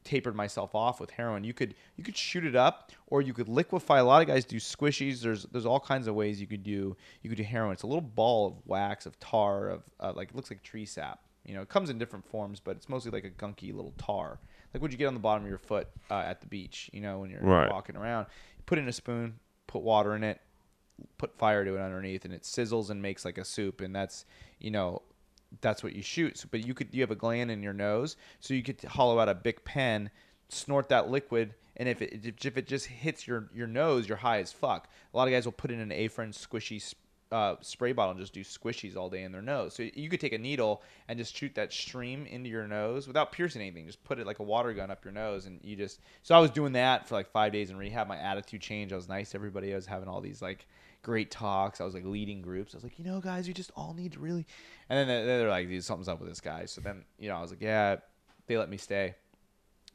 tapered 0.09 0.35
myself 0.35 0.75
off 0.75 0.99
with 1.01 1.11
heroin. 1.11 1.45
You 1.45 1.53
could 1.53 1.75
you 1.97 2.03
could 2.03 2.17
shoot 2.17 2.45
it 2.45 2.57
up 2.57 2.91
or 3.09 3.21
you 3.23 3.33
could 3.35 3.49
liquefy. 3.49 3.99
A 3.99 4.05
lot 4.05 4.23
of 4.23 4.27
guys 4.29 4.45
do 4.45 4.57
squishies. 4.57 5.21
There's 5.21 5.45
there's 5.53 5.67
all 5.67 5.79
kinds 5.81 6.07
of 6.09 6.15
ways 6.15 6.41
you 6.41 6.47
could 6.47 6.63
do 6.63 6.97
you 7.23 7.29
could 7.31 7.37
do 7.37 7.45
heroin. 7.45 7.73
It's 7.75 7.83
a 7.83 7.87
little 7.87 8.01
ball 8.01 8.47
of 8.47 8.55
wax 8.67 9.07
of 9.07 9.19
tar 9.21 9.69
of 9.69 9.83
uh, 10.01 10.13
like 10.17 10.31
it 10.31 10.35
looks 10.35 10.51
like 10.51 10.63
tree 10.63 10.87
sap. 10.87 11.21
You 11.45 11.55
know, 11.55 11.63
it 11.63 11.69
comes 11.69 11.89
in 11.91 11.99
different 11.99 12.25
forms, 12.27 12.59
but 12.61 12.77
it's 12.77 12.89
mostly 12.89 13.11
like 13.11 13.25
a 13.25 13.31
gunky 13.31 13.75
little 13.75 13.95
tar. 13.99 14.39
Like 14.75 14.83
what 14.83 14.91
you 14.93 14.99
get 14.99 15.07
on 15.07 15.15
the 15.15 15.21
bottom 15.21 15.45
of 15.45 15.49
your 15.49 15.59
foot 15.59 15.89
uh, 16.11 16.15
at 16.27 16.41
the 16.41 16.47
beach. 16.47 16.91
You 16.93 17.01
know, 17.01 17.21
when 17.21 17.31
you're 17.31 17.41
Right. 17.41 17.71
walking 17.71 17.97
around. 17.97 18.27
Put 18.67 18.79
in 18.79 18.89
a 18.89 18.93
spoon, 18.93 19.39
put 19.67 19.83
water 19.83 20.15
in 20.15 20.25
it, 20.25 20.41
put 21.17 21.37
fire 21.39 21.65
to 21.65 21.75
it 21.77 21.81
underneath 21.81 22.25
and 22.25 22.35
it 22.35 22.43
sizzles 22.43 22.91
and 22.91 23.01
makes 23.01 23.25
like 23.25 23.39
a 23.39 23.45
soup 23.45 23.81
and 23.81 23.95
that's 23.95 24.25
you 24.59 24.71
know 24.71 25.01
that's 25.61 25.83
what 25.83 25.95
you 25.95 26.03
shoot. 26.03 26.39
So- 26.39 26.49
but 26.51 26.65
you 26.67 26.75
could 26.75 26.89
you 26.93 27.01
have 27.03 27.11
a 27.11 27.17
gland 27.17 27.51
in 27.51 27.63
your 27.63 27.73
nose 27.73 28.17
so 28.41 28.55
you 28.55 28.63
could 28.63 28.81
hollow 28.83 29.19
out 29.19 29.29
a 29.29 29.35
big 29.35 29.65
pen 29.65 30.11
snort 30.51 30.89
that 30.89 31.11
liquid 31.11 31.55
and 31.77 31.89
if 31.89 32.01
it 32.03 32.25
if- 32.25 32.57
it 32.57 32.67
just 32.67 32.87
hits 32.87 33.27
your 33.27 33.49
your 33.55 33.67
nose 33.67 34.09
you're 34.09 34.17
high 34.19 34.39
as 34.41 34.53
fuck. 34.53 34.89
A 35.13 35.17
lot 35.17 35.29
of 35.29 35.33
guys 35.33 35.45
will 35.45 35.53
put 35.53 35.71
in 35.71 35.81
an 35.81 35.91
afrin 35.91 36.33
squishy 36.33 36.95
uh, 37.31 37.57
spray 37.61 37.93
bottle 37.93 38.13
and 38.13 38.21
just 38.21 38.33
do 38.33 38.41
squishies 38.41 38.97
all 38.97 39.11
day 39.11 39.23
in 39.23 39.33
their 39.33 39.43
nose. 39.43 39.75
So 39.75 39.83
you 39.95 40.09
could 40.09 40.19
take 40.21 40.33
a 40.33 40.39
needle 40.39 40.83
and 41.09 41.19
just 41.19 41.37
shoot 41.37 41.55
that 41.57 41.75
stream 41.75 42.25
into 42.25 42.49
your 42.49 42.67
nose 42.67 43.07
without 43.07 43.33
piercing 43.33 43.61
anything. 43.61 43.85
Just 43.85 44.03
put 44.03 44.19
it 44.19 44.27
like 44.27 44.39
a 44.39 44.43
water 44.43 44.73
gun 44.73 44.91
up 44.91 45.05
your 45.05 45.13
nose 45.13 45.45
and 45.45 45.61
you 45.63 45.77
just 45.77 46.01
so 46.23 46.35
i 46.35 46.39
was 46.39 46.51
doing 46.51 46.73
that 46.73 47.07
for 47.07 47.17
like 47.17 47.31
five 47.31 47.53
days 47.53 47.69
in 47.69 47.77
rehab. 47.77 48.09
My 48.09 48.17
attitude 48.17 48.63
changed. 48.63 48.95
I 48.95 48.97
was 48.97 49.11
nice 49.11 49.31
to 49.33 49.37
everybody. 49.37 49.73
I 49.73 49.77
was 49.77 49.85
having 49.85 50.09
all 50.09 50.23
these 50.23 50.41
like 50.41 50.67
great 51.03 51.31
talks. 51.31 51.81
I 51.81 51.85
was 51.85 51.95
like 51.95 52.05
leading 52.05 52.43
groups. 52.43 52.75
I 52.75 52.79
was 52.79 52.85
like, 52.85 52.99
you 52.99 53.05
know, 53.05 53.21
guys, 53.21 53.47
you 53.49 53.55
just 53.55 53.71
all 53.77 53.95
need 53.95 54.13
to 54.13 54.21
really. 54.21 54.47
And 54.89 54.99
then 54.99 55.07
they- 55.09 55.25
they're 55.27 55.49
like, 55.49 55.69
something's 55.83 56.09
up 56.09 56.21
with 56.21 56.29
this 56.29 56.41
guy. 56.41 56.67
So 56.67 56.81
then, 56.81 57.05
you 57.19 57.29
know, 57.29 57.37
I 57.37 57.41
was 57.43 57.51
like, 57.51 57.63
yeah, 57.63 57.97
they 58.47 58.57
let 58.59 58.69
me 58.69 58.77
stay. 58.77 59.15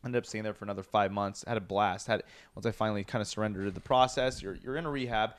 Ended 0.06 0.20
up 0.20 0.26
staying 0.26 0.44
there 0.44 0.54
for 0.54 0.66
another 0.66 0.84
five 0.84 1.12
months. 1.12 1.46
Had 1.48 1.56
a 1.58 1.62
blast. 1.62 2.08
Had 2.08 2.24
once 2.56 2.66
I 2.66 2.72
finally 2.72 3.04
kind 3.06 3.22
of 3.22 3.28
surrendered 3.28 3.66
to 3.66 3.72
the 3.72 3.80
process. 3.80 4.42
You're 4.42 4.56
you're 4.56 4.76
in 4.76 4.86
a 4.86 4.92
rehab. 4.92 5.36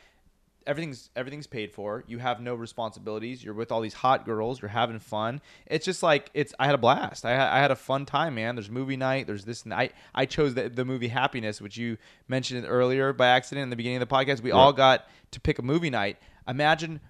Everything's 0.67 1.11
everything's 1.15 1.47
paid 1.47 1.73
for. 1.73 2.05
You 2.07 2.19
have 2.19 2.41
no 2.41 2.55
responsibilities. 2.55 3.45
You're 3.45 3.55
with 3.55 3.71
all 3.71 3.81
these 3.81 3.95
hot 3.95 4.25
girls. 4.25 4.63
You're 4.63 4.69
having 4.69 4.99
fun. 4.99 5.41
It's 5.67 5.85
just 5.85 6.03
like 6.03 6.31
it's. 6.35 6.55
I 6.59 6.67
had 6.67 6.75
a 6.75 6.79
blast. 6.79 7.25
I 7.25 7.31
had, 7.31 7.49
I 7.49 7.59
had 7.59 7.71
a 7.71 7.77
fun 7.77 8.07
time, 8.07 8.35
man. 8.35 8.55
There's 8.55 8.71
movie 8.71 8.97
night. 8.97 9.27
There's 9.27 9.45
this 9.45 9.67
night. 9.67 9.93
I 10.15 10.27
chose 10.27 10.55
the, 10.55 10.69
the 10.69 10.85
movie 10.85 11.09
Happiness, 11.09 11.61
which 11.61 11.77
you 11.77 11.99
mentioned 12.29 12.65
earlier 12.69 13.13
by 13.13 13.29
accident 13.29 13.65
in 13.65 13.71
the 13.71 13.77
beginning 13.77 14.01
of 14.01 14.09
the 14.09 14.15
podcast. 14.15 14.43
We 14.43 14.53
all 14.53 14.73
got 14.73 15.07
to 15.33 15.41
pick 15.41 15.59
a 15.59 15.63
movie 15.63 15.91
night. 15.91 16.19
Imagine 16.47 17.01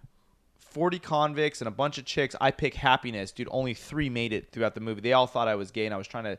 40 0.74 0.98
convicts 0.98 1.60
and 1.60 1.68
a 1.68 1.70
bunch 1.70 1.98
of 1.98 2.04
chicks. 2.04 2.34
I 2.40 2.50
pick 2.50 2.74
happiness. 2.74 3.30
Dude, 3.30 3.46
only 3.52 3.74
three 3.74 4.10
made 4.10 4.32
it 4.32 4.50
throughout 4.50 4.74
the 4.74 4.80
movie. 4.80 5.00
They 5.00 5.12
all 5.12 5.28
thought 5.28 5.46
I 5.46 5.54
was 5.54 5.70
gay 5.70 5.86
and 5.86 5.94
I 5.94 5.96
was 5.96 6.08
trying 6.08 6.24
to 6.24 6.36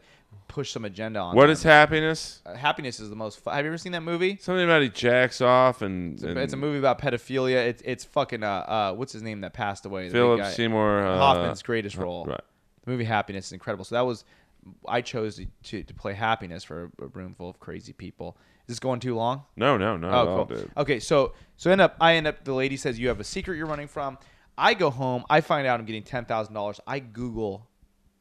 push 0.50 0.72
some 0.72 0.84
agenda 0.84 1.20
on 1.20 1.36
What 1.38 1.44
them. 1.44 1.52
is 1.52 1.64
happiness? 1.64 2.42
Uh, 2.46 2.54
happiness 2.54 3.00
is 3.00 3.10
the 3.10 3.16
most 3.16 3.40
fu- 3.40 3.50
Have 3.50 3.64
you 3.64 3.70
ever 3.72 3.78
seen 3.78 3.94
that 3.94 4.04
movie? 4.04 4.38
Something 4.42 4.66
about 4.66 4.82
he 4.82 4.90
jacks 4.90 5.40
off 5.40 5.82
and, 5.82 6.16
It's 6.16 6.24
a, 6.24 6.28
and 6.28 6.38
it's 6.40 6.54
a 6.54 6.58
movie 6.58 6.78
about 6.78 7.00
pedophilia. 7.00 7.66
It's 7.66 7.82
it's 7.86 8.04
fucking 8.04 8.44
uh 8.44 8.48
uh 8.48 8.94
what's 8.94 9.14
his 9.14 9.24
name 9.24 9.40
that 9.42 9.54
passed 9.54 9.86
away? 9.86 10.10
Philip 10.10 10.42
guy. 10.42 10.52
Seymour 10.52 11.06
uh, 11.08 11.18
Hoffman's 11.18 11.64
greatest 11.64 11.96
role. 11.96 12.26
Right. 12.26 12.42
The 12.84 12.92
movie 12.92 13.06
Happiness 13.06 13.46
is 13.48 13.52
incredible. 13.54 13.86
So 13.86 13.96
that 13.96 14.06
was 14.06 14.26
I 14.86 15.00
chose 15.02 15.38
to, 15.38 15.46
to, 15.64 15.84
to 15.84 15.94
play 15.94 16.14
Happiness 16.14 16.66
for 16.66 16.92
a, 17.00 17.06
a 17.06 17.08
room 17.08 17.36
full 17.36 17.50
of 17.50 17.60
crazy 17.62 17.94
people. 17.94 18.36
Is 18.68 18.76
this 18.76 18.80
going 18.80 19.00
too 19.00 19.16
long? 19.16 19.44
No, 19.56 19.78
no, 19.78 19.96
no. 19.96 20.10
Oh, 20.10 20.46
cool. 20.48 20.58
dude. 20.58 20.72
Okay, 20.76 21.00
so 21.00 21.34
so 21.56 21.70
end 21.70 21.82
up 21.82 21.96
I 22.02 22.16
end 22.16 22.26
up 22.26 22.44
the 22.44 22.54
lady 22.54 22.78
says 22.78 22.98
you 22.98 23.10
have 23.10 23.20
a 23.20 23.24
secret 23.24 23.58
you're 23.58 23.68
running 23.68 23.88
from. 23.88 24.18
I 24.58 24.74
go 24.74 24.90
home, 24.90 25.24
I 25.30 25.42
find 25.42 25.68
out 25.68 25.80
I'm 25.80 25.86
getting 25.86 26.04
ten 26.04 26.26
thousand 26.26 26.54
dollars. 26.56 26.80
I 26.88 27.00
Google 27.00 27.70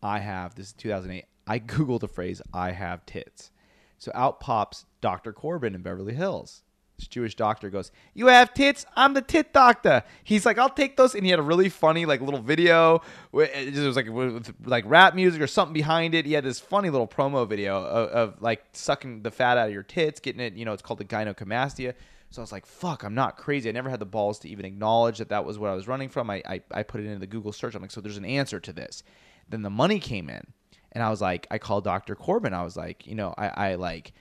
I 0.03 0.18
have 0.18 0.55
this 0.55 0.66
is 0.66 0.72
two 0.74 0.90
thousand 0.90 1.12
eight. 1.12 1.24
I 1.47 1.59
Google 1.59 1.99
the 1.99 2.09
phrase 2.09 2.42
I 2.53 2.72
have 2.72 3.07
tits. 3.07 3.51
So 3.97 4.12
out 4.14 4.40
pops 4.40 4.84
Dr. 5.01 5.32
Corbin 5.32 5.74
in 5.74 5.80
Beverly 5.80 6.14
Hills. 6.14 6.62
This 6.97 7.09
Jewish 7.09 7.34
doctor 7.34 7.70
goes, 7.70 7.90
You 8.14 8.28
have 8.28 8.55
tits? 8.55 8.86
I'm 8.95 9.14
the 9.14 9.22
tit 9.22 9.53
doctor. 9.53 10.05
He's 10.22 10.47
like, 10.47 10.59
I'll 10.59 10.70
take 10.70 10.97
those. 10.97 11.14
And 11.14 11.24
he 11.24 11.30
had 11.30 11.40
a 11.40 11.42
really 11.42 11.68
funny, 11.68 12.07
like, 12.07 12.20
little 12.20 12.40
video. 12.40 13.03
It 13.32 13.74
was 13.74 13.97
like, 13.97 14.09
with, 14.09 14.55
like 14.64 14.84
rap 14.86 15.14
music 15.14 15.40
or 15.40 15.49
something 15.49 15.74
behind 15.74 16.14
it. 16.14 16.24
He 16.24 16.34
had 16.34 16.45
this 16.45 16.61
funny 16.61 16.90
little 16.90 17.09
promo 17.09 17.49
video 17.49 17.82
of, 17.82 18.09
of 18.11 18.42
like 18.42 18.64
sucking 18.72 19.22
the 19.22 19.30
fat 19.32 19.59
out 19.59 19.68
of 19.68 19.74
your 19.74 19.82
tits, 19.82 20.20
getting 20.20 20.40
it, 20.40 20.55
you 20.55 20.64
know, 20.64 20.72
it's 20.72 20.82
called 20.82 21.01
the 21.01 21.05
gynecomastia. 21.05 21.95
So 22.30 22.40
I 22.40 22.45
was 22.45 22.53
like, 22.53 22.66
fuck, 22.66 23.05
I'm 23.05 23.14
not 23.14 23.36
crazy. 23.36 23.68
I 23.68 23.72
never 23.72 23.90
had 23.90 24.01
the 24.01 24.07
balls 24.07 24.40
to 24.40 24.49
even 24.49 24.64
acknowledge 24.64 25.18
that 25.18 25.28
that 25.28 25.45
was 25.45 25.59
what 25.59 25.70
I 25.70 25.74
was 25.74 25.86
running 25.86 26.09
from. 26.09 26.30
I, 26.30 26.42
I, 26.49 26.61
I 26.72 26.82
put 26.82 27.01
it 27.01 27.07
into 27.07 27.20
the 27.20 27.28
Google 27.28 27.53
search. 27.53 27.74
I'm 27.74 27.82
like, 27.82 27.92
so 27.92 28.01
there's 28.01 28.16
an 28.16 28.24
answer 28.24 28.59
to 28.59 28.72
this. 28.72 29.05
Then 29.49 29.62
the 29.62 29.70
money 29.70 30.01
came 30.01 30.28
in. 30.28 30.45
And 30.92 31.03
I 31.03 31.11
was 31.11 31.20
like, 31.20 31.47
I 31.51 31.59
called 31.59 31.84
Dr. 31.84 32.14
Corbin. 32.14 32.55
I 32.55 32.62
was 32.62 32.76
like, 32.76 33.07
you 33.07 33.14
know, 33.14 33.34
I, 33.36 33.49
I 33.49 33.74
like, 33.74 34.12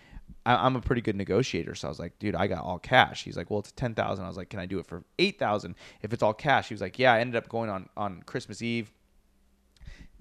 I, 0.45 0.65
I'm 0.65 0.75
a 0.75 0.81
pretty 0.81 1.01
good 1.01 1.15
negotiator. 1.15 1.75
So 1.75 1.87
I 1.87 1.89
was 1.89 1.99
like, 1.99 2.17
dude, 2.19 2.35
I 2.35 2.47
got 2.47 2.63
all 2.63 2.79
cash. 2.79 3.23
He's 3.23 3.37
like, 3.37 3.49
well, 3.49 3.59
it's 3.59 3.71
10,000. 3.71 4.23
I 4.23 4.27
was 4.27 4.37
like, 4.37 4.49
can 4.49 4.59
I 4.59 4.65
do 4.65 4.79
it 4.79 4.85
for 4.85 5.03
8,000 5.19 5.75
if 6.01 6.13
it's 6.13 6.23
all 6.23 6.33
cash? 6.33 6.67
He 6.69 6.73
was 6.73 6.81
like, 6.81 6.99
yeah, 6.99 7.13
I 7.13 7.19
ended 7.19 7.35
up 7.35 7.49
going 7.49 7.69
on, 7.69 7.89
on 7.95 8.23
Christmas 8.25 8.61
Eve, 8.61 8.91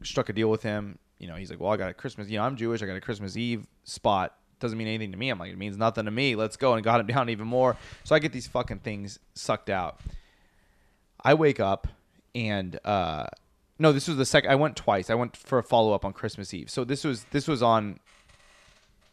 struck 0.02 0.28
a 0.28 0.32
deal 0.32 0.50
with 0.50 0.62
him. 0.62 0.98
You 1.18 1.28
know, 1.28 1.34
he's 1.34 1.50
like, 1.50 1.60
well, 1.60 1.72
I 1.72 1.76
got 1.76 1.90
a 1.90 1.94
Christmas, 1.94 2.28
you 2.28 2.38
know, 2.38 2.44
I'm 2.44 2.56
Jewish. 2.56 2.82
I 2.82 2.86
got 2.86 2.96
a 2.96 3.00
Christmas 3.00 3.36
Eve 3.36 3.66
spot. 3.84 4.36
Doesn't 4.58 4.78
mean 4.78 4.88
anything 4.88 5.12
to 5.12 5.18
me. 5.18 5.28
I'm 5.28 5.38
like, 5.38 5.52
it 5.52 5.58
means 5.58 5.76
nothing 5.76 6.04
to 6.04 6.10
me. 6.10 6.36
Let's 6.36 6.56
go. 6.56 6.74
And 6.74 6.84
got 6.84 7.00
him 7.00 7.06
down 7.14 7.28
even 7.28 7.46
more. 7.46 7.76
So 8.04 8.14
I 8.14 8.18
get 8.18 8.32
these 8.32 8.46
fucking 8.46 8.80
things 8.80 9.18
sucked 9.34 9.70
out. 9.70 10.00
I 11.24 11.34
wake 11.34 11.60
up 11.60 11.88
and 12.34 12.78
uh 12.84 13.26
no, 13.78 13.92
this 13.92 14.06
was 14.06 14.16
the 14.16 14.24
second 14.24 14.50
I 14.50 14.54
went 14.54 14.76
twice. 14.76 15.10
I 15.10 15.14
went 15.14 15.36
for 15.36 15.58
a 15.58 15.62
follow 15.62 15.92
up 15.92 16.04
on 16.04 16.12
Christmas 16.12 16.54
Eve. 16.54 16.70
So 16.70 16.84
this 16.84 17.04
was 17.04 17.24
this 17.32 17.48
was 17.48 17.62
on 17.62 17.98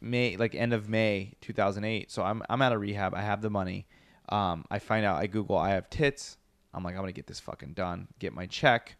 May 0.01 0.37
like 0.37 0.55
end 0.55 0.73
of 0.73 0.89
May 0.89 1.33
2008. 1.41 2.11
So 2.11 2.23
I'm 2.23 2.43
I'm 2.49 2.61
out 2.61 2.73
of 2.73 2.81
rehab. 2.81 3.13
I 3.13 3.21
have 3.21 3.41
the 3.41 3.49
money. 3.49 3.87
Um 4.29 4.65
I 4.69 4.79
find 4.79 5.05
out 5.05 5.17
I 5.17 5.27
Google 5.27 5.57
I 5.57 5.71
have 5.71 5.89
tits. 5.89 6.37
I'm 6.73 6.83
like 6.83 6.93
I'm 6.93 7.01
going 7.01 7.13
to 7.13 7.13
get 7.13 7.27
this 7.27 7.39
fucking 7.39 7.73
done. 7.73 8.07
Get 8.19 8.33
my 8.33 8.45
check. 8.45 8.95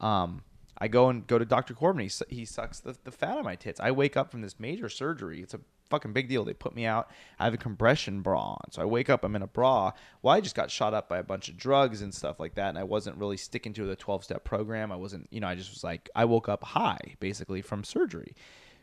Um 0.00 0.42
I 0.78 0.88
go 0.88 1.08
and 1.08 1.26
go 1.26 1.38
to 1.38 1.44
Dr. 1.44 1.72
Corbin. 1.74 2.08
He, 2.08 2.34
he 2.34 2.44
sucks 2.44 2.80
the, 2.80 2.96
the 3.04 3.12
fat 3.12 3.38
on 3.38 3.44
my 3.44 3.54
tits. 3.54 3.80
I 3.80 3.92
wake 3.92 4.16
up 4.16 4.30
from 4.30 4.40
this 4.40 4.58
major 4.58 4.88
surgery. 4.88 5.40
It's 5.40 5.54
a 5.54 5.60
fucking 5.88 6.12
big 6.12 6.28
deal. 6.28 6.44
They 6.44 6.54
put 6.54 6.74
me 6.74 6.86
out. 6.86 7.10
I 7.38 7.44
have 7.44 7.54
a 7.54 7.58
compression 7.58 8.22
bra 8.22 8.52
on. 8.52 8.70
So 8.70 8.82
I 8.82 8.84
wake 8.84 9.08
up, 9.08 9.24
I'm 9.24 9.36
in 9.36 9.42
a 9.42 9.46
bra. 9.46 9.92
Well, 10.22 10.34
I 10.34 10.40
just 10.40 10.54
got 10.54 10.70
shot 10.70 10.94
up 10.94 11.08
by 11.08 11.18
a 11.18 11.22
bunch 11.22 11.48
of 11.48 11.56
drugs 11.56 12.02
and 12.02 12.12
stuff 12.12 12.40
like 12.40 12.54
that. 12.56 12.70
And 12.70 12.78
I 12.78 12.82
wasn't 12.82 13.16
really 13.18 13.36
sticking 13.36 13.72
to 13.74 13.84
the 13.84 13.96
12 13.96 14.24
step 14.24 14.44
program. 14.44 14.90
I 14.90 14.96
wasn't, 14.96 15.28
you 15.30 15.40
know, 15.40 15.48
I 15.48 15.54
just 15.54 15.70
was 15.70 15.84
like, 15.84 16.10
I 16.14 16.24
woke 16.24 16.48
up 16.48 16.64
high 16.64 17.14
basically 17.20 17.62
from 17.62 17.84
surgery. 17.84 18.34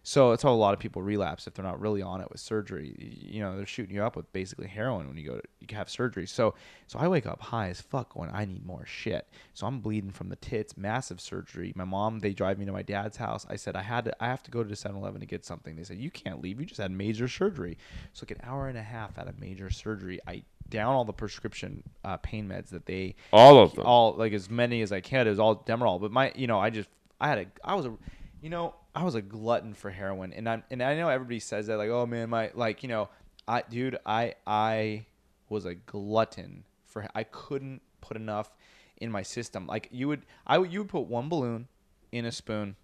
So 0.03 0.31
that's 0.31 0.41
how 0.41 0.49
a 0.49 0.55
lot 0.55 0.73
of 0.73 0.79
people 0.79 1.03
relapse 1.03 1.45
if 1.45 1.53
they're 1.53 1.63
not 1.63 1.79
really 1.79 2.01
on 2.01 2.21
it 2.21 2.27
with 2.31 2.39
surgery. 2.39 2.95
You 3.21 3.41
know, 3.41 3.55
they're 3.55 3.67
shooting 3.67 3.93
you 3.95 4.03
up 4.03 4.15
with 4.15 4.31
basically 4.33 4.67
heroin 4.67 5.07
when 5.07 5.15
you 5.17 5.27
go 5.27 5.35
to 5.37 5.43
you 5.59 5.75
have 5.75 5.89
surgery. 5.89 6.25
So 6.25 6.55
so 6.87 6.97
I 6.97 7.07
wake 7.07 7.27
up 7.27 7.39
high 7.41 7.69
as 7.69 7.81
fuck 7.81 8.15
when 8.15 8.29
I 8.33 8.45
need 8.45 8.65
more 8.65 8.85
shit. 8.85 9.27
So 9.53 9.67
I'm 9.67 9.79
bleeding 9.79 10.11
from 10.11 10.29
the 10.29 10.35
tits, 10.37 10.75
massive 10.75 11.21
surgery. 11.21 11.71
My 11.75 11.83
mom, 11.83 12.19
they 12.19 12.33
drive 12.33 12.57
me 12.57 12.65
to 12.65 12.71
my 12.71 12.81
dad's 12.81 13.17
house. 13.17 13.45
I 13.49 13.55
said 13.57 13.75
I 13.75 13.83
had 13.83 14.05
to 14.05 14.23
I 14.23 14.27
have 14.27 14.41
to 14.43 14.51
go 14.51 14.63
to 14.63 14.73
7-Eleven 14.73 15.19
to 15.21 15.27
get 15.27 15.45
something. 15.45 15.75
They 15.75 15.83
said 15.83 15.97
you 15.97 16.09
can't 16.09 16.41
leave. 16.41 16.59
You 16.59 16.65
just 16.65 16.81
had 16.81 16.91
major 16.91 17.27
surgery. 17.27 17.77
So 18.13 18.25
like 18.27 18.31
an 18.39 18.43
hour 18.49 18.67
and 18.67 18.77
a 18.77 18.83
half 18.83 19.19
out 19.19 19.27
of 19.27 19.39
major 19.39 19.69
surgery, 19.69 20.19
I 20.27 20.43
down 20.67 20.95
all 20.95 21.05
the 21.05 21.13
prescription 21.13 21.83
uh, 22.03 22.17
pain 22.17 22.47
meds 22.47 22.69
that 22.69 22.85
they 22.85 23.13
All 23.33 23.59
of 23.59 23.75
them. 23.75 23.85
all 23.85 24.13
like 24.13 24.33
as 24.33 24.49
many 24.49 24.81
as 24.81 24.91
I 24.91 25.01
can. 25.01 25.27
It 25.27 25.29
was 25.29 25.39
all 25.39 25.57
Demerol, 25.57 26.01
but 26.01 26.11
my 26.11 26.31
you 26.35 26.47
know 26.47 26.59
I 26.59 26.71
just 26.71 26.89
I 27.19 27.27
had 27.27 27.37
a 27.37 27.45
I 27.63 27.75
was 27.75 27.85
a 27.85 27.93
you 28.41 28.49
know 28.49 28.75
I 28.93 29.03
was 29.03 29.15
a 29.15 29.21
glutton 29.21 29.73
for 29.73 29.89
heroin, 29.89 30.33
and 30.33 30.49
I'm 30.49 30.63
and 30.69 30.81
I 30.81 30.95
know 30.95 31.09
everybody 31.09 31.39
says 31.39 31.67
that 31.67 31.77
like 31.77 31.89
oh 31.89 32.05
man 32.05 32.29
my 32.29 32.51
like 32.53 32.83
you 32.83 32.89
know 32.89 33.09
I 33.47 33.63
dude 33.69 33.97
I 34.05 34.35
I 34.45 35.05
was 35.49 35.65
a 35.65 35.75
glutton 35.75 36.65
for 36.85 37.07
I 37.13 37.23
couldn't 37.23 37.81
put 38.01 38.17
enough 38.17 38.51
in 38.97 39.11
my 39.11 39.21
system. 39.21 39.67
Like 39.67 39.87
you 39.91 40.07
would 40.07 40.23
I 40.45 40.57
would 40.57 40.73
you 40.73 40.79
would 40.79 40.89
put 40.89 41.07
one 41.07 41.29
balloon 41.29 41.67
in 42.11 42.25
a 42.25 42.31
spoon 42.31 42.75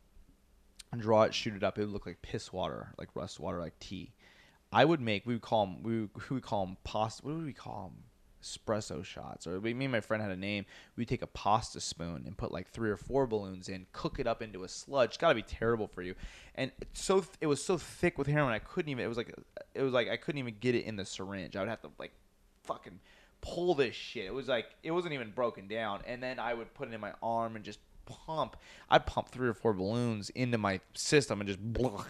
and 0.92 1.02
draw 1.02 1.24
it, 1.24 1.34
shoot 1.34 1.56
it 1.56 1.64
up. 1.64 1.78
It 1.78 1.82
would 1.82 1.94
look 1.94 2.06
like 2.06 2.22
piss 2.22 2.54
water, 2.54 2.94
like 2.98 3.10
rust 3.16 3.40
water, 3.40 3.60
like 3.60 3.78
tea. 3.80 4.14
I 4.72 4.86
would 4.86 5.02
make. 5.02 5.26
We 5.26 5.34
would 5.34 5.42
call 5.42 5.66
them. 5.66 5.84
We 5.84 6.02
would, 6.02 6.10
we 6.30 6.36
would 6.36 6.44
call 6.44 6.66
them 6.66 6.78
pasta. 6.84 7.26
What 7.26 7.36
would 7.36 7.46
we 7.46 7.54
call 7.54 7.94
them? 7.94 8.04
Espresso 8.48 9.04
shots. 9.04 9.48
Or 9.48 9.60
me 9.60 9.72
and 9.72 9.92
my 9.92 10.00
friend 10.00 10.22
had 10.22 10.32
a 10.32 10.38
name. 10.38 10.66
We'd 10.96 11.08
take 11.08 11.22
a 11.22 11.28
pasta 11.28 11.82
spoon 11.82 12.24
and 12.26 12.38
put 12.38 12.52
like 12.52 12.70
three 12.70 12.90
or 12.90 12.98
four 12.98 13.28
balloons 13.28 13.70
in, 13.70 13.86
cook 13.92 14.20
it 14.20 14.28
up 14.28 14.42
into 14.42 14.64
a 14.64 14.68
sludge. 14.68 15.10
It's 15.10 15.18
got 15.18 15.30
to 15.30 15.36
be 15.36 15.42
terrible 15.42 15.88
for 15.88 16.02
you. 16.02 16.16
And 16.56 16.72
so 16.94 17.20
th- 17.20 17.34
it 17.42 17.48
was 17.48 17.64
so 17.64 17.78
thick 17.78 18.18
with 18.18 18.28
heroin, 18.28 18.54
I 18.54 18.60
couldn't 18.60 18.90
even. 18.90 19.04
It 19.04 19.08
was 19.08 19.18
like 19.18 19.34
it 19.74 19.82
was 19.82 19.94
like 19.94 20.10
I 20.10 20.18
couldn't 20.18 20.40
even 20.40 20.56
get 20.60 20.76
it 20.76 20.86
in 20.86 20.96
the 20.96 21.06
syringe. 21.06 21.56
I 21.56 21.60
would 21.60 21.70
have 21.70 21.82
to 21.82 21.92
like 22.00 22.12
fucking 22.64 23.00
pull 23.42 23.76
this 23.76 23.96
shit. 23.96 24.26
It 24.26 24.34
was 24.34 24.48
like 24.48 24.68
it 24.84 24.92
wasn't 24.92 25.14
even 25.14 25.32
broken 25.32 25.68
down. 25.68 26.02
And 26.08 26.22
then 26.22 26.40
I 26.40 26.54
would 26.54 26.74
put 26.74 26.88
it 26.88 26.94
in 26.94 27.02
my 27.02 27.14
arm 27.22 27.56
and 27.56 27.64
just 27.64 27.80
pump. 28.08 28.58
I'd 28.90 29.06
pump 29.06 29.30
three 29.30 29.48
or 29.48 29.54
four 29.54 29.74
balloons 29.74 30.30
into 30.32 30.58
my 30.58 30.80
system 30.94 31.42
and 31.42 31.48
just 31.48 31.60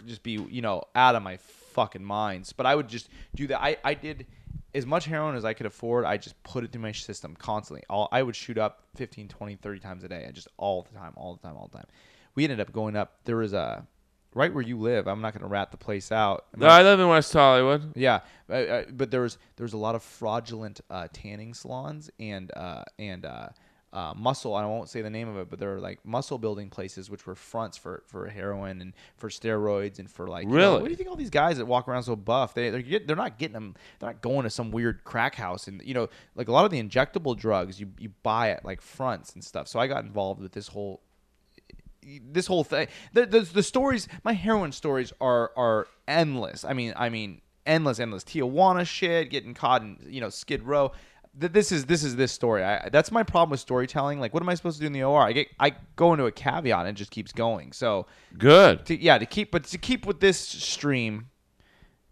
just 0.06 0.24
be 0.24 0.32
you 0.32 0.62
know 0.62 0.84
out 0.96 1.16
of 1.16 1.24
my 1.24 1.38
fucking 1.38 2.04
minds. 2.04 2.54
But 2.54 2.66
I 2.66 2.76
would 2.76 2.88
just 2.88 3.10
do 3.36 3.48
that. 3.48 3.62
I 3.62 3.78
I 3.84 3.94
did 3.94 4.26
as 4.74 4.86
much 4.86 5.06
heroin 5.06 5.36
as 5.36 5.46
I 5.46 5.54
could 5.54 5.66
afford. 5.66 6.06
I 6.06 6.18
just 6.18 6.42
put 6.44 6.64
it 6.64 6.72
through 6.72 6.82
my 6.82 6.92
system 6.92 7.36
constantly. 7.36 7.84
All 7.90 8.08
I 8.12 8.24
would 8.24 8.36
shoot 8.36 8.58
up 8.58 8.84
15, 8.96 9.28
20, 9.28 9.56
30 9.56 9.80
times 9.80 10.04
a 10.04 10.08
day. 10.08 10.26
I 10.28 10.32
just 10.32 10.48
all 10.58 10.84
the 10.84 10.98
time, 10.98 11.14
all 11.16 11.36
the 11.36 11.42
time, 11.48 11.58
all 11.58 11.68
the 11.72 11.78
time. 11.78 11.88
We 12.36 12.44
ended 12.44 12.60
up 12.60 12.72
going 12.72 12.96
up. 12.96 13.18
There 13.26 13.38
was 13.38 13.54
a 13.54 13.86
right 14.34 14.54
where 14.54 14.64
you 14.64 14.78
live. 14.78 15.08
I'm 15.08 15.22
not 15.22 15.34
going 15.34 15.42
to 15.42 15.48
rat 15.48 15.72
the 15.72 15.78
place 15.78 16.12
out. 16.12 16.46
I 16.56 16.60
No, 16.60 16.68
I 16.68 16.84
live 16.84 17.00
in 17.00 17.08
West 17.08 17.34
Hollywood. 17.34 17.94
yeah, 17.96 18.20
uh, 18.50 18.54
uh, 18.54 18.84
but 18.92 19.10
there 19.12 19.22
was 19.22 19.38
there 19.56 19.64
was 19.64 19.74
a 19.74 19.78
lot 19.78 19.96
of 19.96 20.04
fraudulent 20.04 20.82
uh, 20.90 21.08
tanning 21.12 21.54
salons 21.54 22.10
and 22.20 22.52
uh, 22.56 22.84
and 23.00 23.26
uh, 23.94 24.14
muscle. 24.16 24.54
I 24.54 24.66
won't 24.66 24.90
say 24.90 25.02
the 25.02 25.10
name 25.10 25.28
of 25.28 25.38
it, 25.38 25.50
but 25.50 25.60
there 25.60 25.74
are 25.76 25.80
like 25.80 26.06
muscle 26.06 26.38
building 26.38 26.70
places 26.70 27.10
which 27.10 27.26
were 27.26 27.36
fronts 27.36 27.78
for, 27.78 28.04
for 28.08 28.28
heroin 28.28 28.82
and 28.82 28.94
for 29.16 29.30
steroids 29.30 29.98
and 30.00 30.10
for 30.12 30.28
like. 30.28 30.44
you 30.44 30.50
know, 30.50 30.56
Really? 30.56 30.74
what 30.82 30.86
do 30.86 30.90
you 30.92 30.96
think 30.98 31.10
all 31.10 31.16
these 31.16 31.30
guys 31.30 31.58
that 31.58 31.66
walk 31.66 31.88
around 31.88 32.04
so 32.04 32.16
buff? 32.16 32.54
They 32.54 32.70
they're, 32.70 32.82
get, 32.82 33.08
they're 33.08 33.16
not 33.16 33.38
getting 33.38 33.54
them. 33.54 33.76
They're 34.00 34.10
not 34.10 34.22
going 34.22 34.44
to 34.44 34.50
some 34.50 34.72
weird 34.72 35.04
crack 35.04 35.36
house 35.36 35.68
and 35.68 35.82
you 35.84 35.94
know 35.94 36.10
like 36.36 36.48
a 36.48 36.52
lot 36.52 36.66
of 36.66 36.72
the 36.72 36.82
injectable 36.84 37.36
drugs 37.38 37.80
you 37.80 37.90
you 37.98 38.10
buy 38.24 38.50
at 38.50 38.66
like 38.66 38.82
fronts 38.82 39.34
and 39.34 39.44
stuff. 39.44 39.68
So 39.68 39.80
I 39.80 39.88
got 39.88 40.04
involved 40.04 40.42
with 40.42 40.52
this 40.52 40.68
whole 40.68 41.02
this 42.32 42.48
whole 42.48 42.64
thing. 42.64 42.88
The, 43.14 43.26
the 43.26 43.42
the 43.42 43.64
stories, 43.64 44.08
my 44.24 44.34
heroin 44.34 44.72
stories 44.72 45.12
are 45.20 45.52
are 45.58 45.88
endless. 46.08 46.64
I 46.64 46.74
mean, 46.74 46.94
I 46.96 47.10
mean, 47.10 47.42
endless, 47.66 48.00
endless. 48.00 48.24
Tijuana 48.24 48.86
shit, 48.86 49.30
getting 49.30 49.54
caught 49.54 49.82
in 49.82 49.98
you 50.08 50.22
know 50.22 50.30
Skid 50.30 50.64
Row. 50.64 50.92
Th- 51.40 51.52
This 51.52 51.72
is 51.72 51.86
this 51.86 52.04
is 52.04 52.16
this 52.16 52.32
story. 52.32 52.64
I, 52.64 52.90
that's 52.90 53.12
my 53.12 53.24
problem 53.24 53.52
with 53.52 53.60
storytelling. 53.60 54.20
Like, 54.20 54.34
what 54.34 54.44
am 54.44 54.50
I 54.50 54.56
supposed 54.56 54.78
to 54.78 54.82
do 54.82 54.88
in 54.88 54.94
the 54.94 55.04
OR? 55.04 55.22
I 55.22 55.32
get 55.34 55.48
I 55.60 55.76
go 55.96 56.14
into 56.14 56.26
a 56.26 56.32
caveat 56.32 56.80
and 56.82 56.90
it 56.90 56.94
just 56.94 57.12
keeps 57.12 57.32
going. 57.32 57.72
So, 57.72 58.08
Good. 58.38 58.86
to, 58.88 59.02
yeah, 59.02 59.18
to 59.18 59.26
keep 59.26 59.52
but 59.52 59.64
to 59.66 59.78
keep 59.78 60.06
with 60.06 60.20
this 60.20 60.38
stream, 60.40 61.30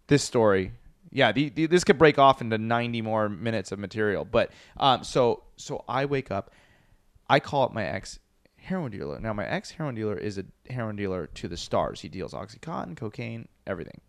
this 0.08 0.24
story. 0.24 0.72
Yeah, 1.12 1.32
the, 1.32 1.48
the, 1.50 1.68
this 1.68 1.86
could 1.86 1.98
break 1.98 2.20
off 2.20 2.42
into 2.42 2.58
90 2.58 3.02
more 3.02 3.30
minutes 3.30 3.72
of 3.72 3.80
material. 3.80 4.26
But 4.26 4.52
um, 4.78 5.04
so 5.04 5.44
so 5.56 5.84
I 5.88 6.06
wake 6.06 6.30
up, 6.30 6.52
I 7.30 7.40
call 7.40 7.64
up 7.64 7.74
my 7.74 7.86
ex 7.86 8.20
heroin 8.58 8.92
dealer. 8.92 9.20
Now 9.20 9.32
my 9.32 9.46
ex 9.46 9.72
heroin 9.72 9.96
dealer 9.96 10.18
is 10.18 10.38
a 10.38 10.46
heroin 10.70 10.96
dealer 10.98 11.28
to 11.28 11.48
the 11.48 11.56
stars. 11.56 12.02
He 12.02 12.10
deals 12.10 12.34
oxycontin, 12.34 12.98
cocaine, 12.98 13.48
everything. 13.66 14.02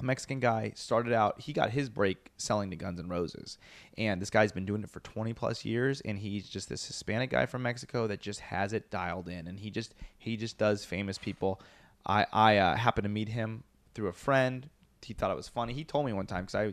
A 0.00 0.04
Mexican 0.04 0.40
guy 0.40 0.72
started 0.74 1.12
out. 1.12 1.40
He 1.40 1.52
got 1.52 1.70
his 1.70 1.88
break 1.88 2.30
selling 2.36 2.70
to 2.70 2.76
Guns 2.76 3.00
N' 3.00 3.08
Roses, 3.08 3.58
and 3.96 4.20
this 4.20 4.28
guy's 4.28 4.52
been 4.52 4.66
doing 4.66 4.82
it 4.82 4.90
for 4.90 5.00
20 5.00 5.32
plus 5.32 5.64
years. 5.64 6.02
And 6.02 6.18
he's 6.18 6.48
just 6.48 6.68
this 6.68 6.86
Hispanic 6.86 7.30
guy 7.30 7.46
from 7.46 7.62
Mexico 7.62 8.06
that 8.06 8.20
just 8.20 8.40
has 8.40 8.72
it 8.72 8.90
dialed 8.90 9.28
in, 9.28 9.46
and 9.46 9.58
he 9.58 9.70
just 9.70 9.94
he 10.18 10.36
just 10.36 10.58
does 10.58 10.84
famous 10.84 11.16
people. 11.16 11.60
I 12.06 12.26
I 12.32 12.56
uh, 12.58 12.76
happened 12.76 13.04
to 13.04 13.10
meet 13.10 13.30
him 13.30 13.64
through 13.94 14.08
a 14.08 14.12
friend. 14.12 14.68
He 15.02 15.14
thought 15.14 15.30
it 15.30 15.36
was 15.36 15.48
funny. 15.48 15.72
He 15.72 15.84
told 15.84 16.04
me 16.04 16.12
one 16.12 16.26
time 16.26 16.44
because 16.44 16.56
I 16.56 16.72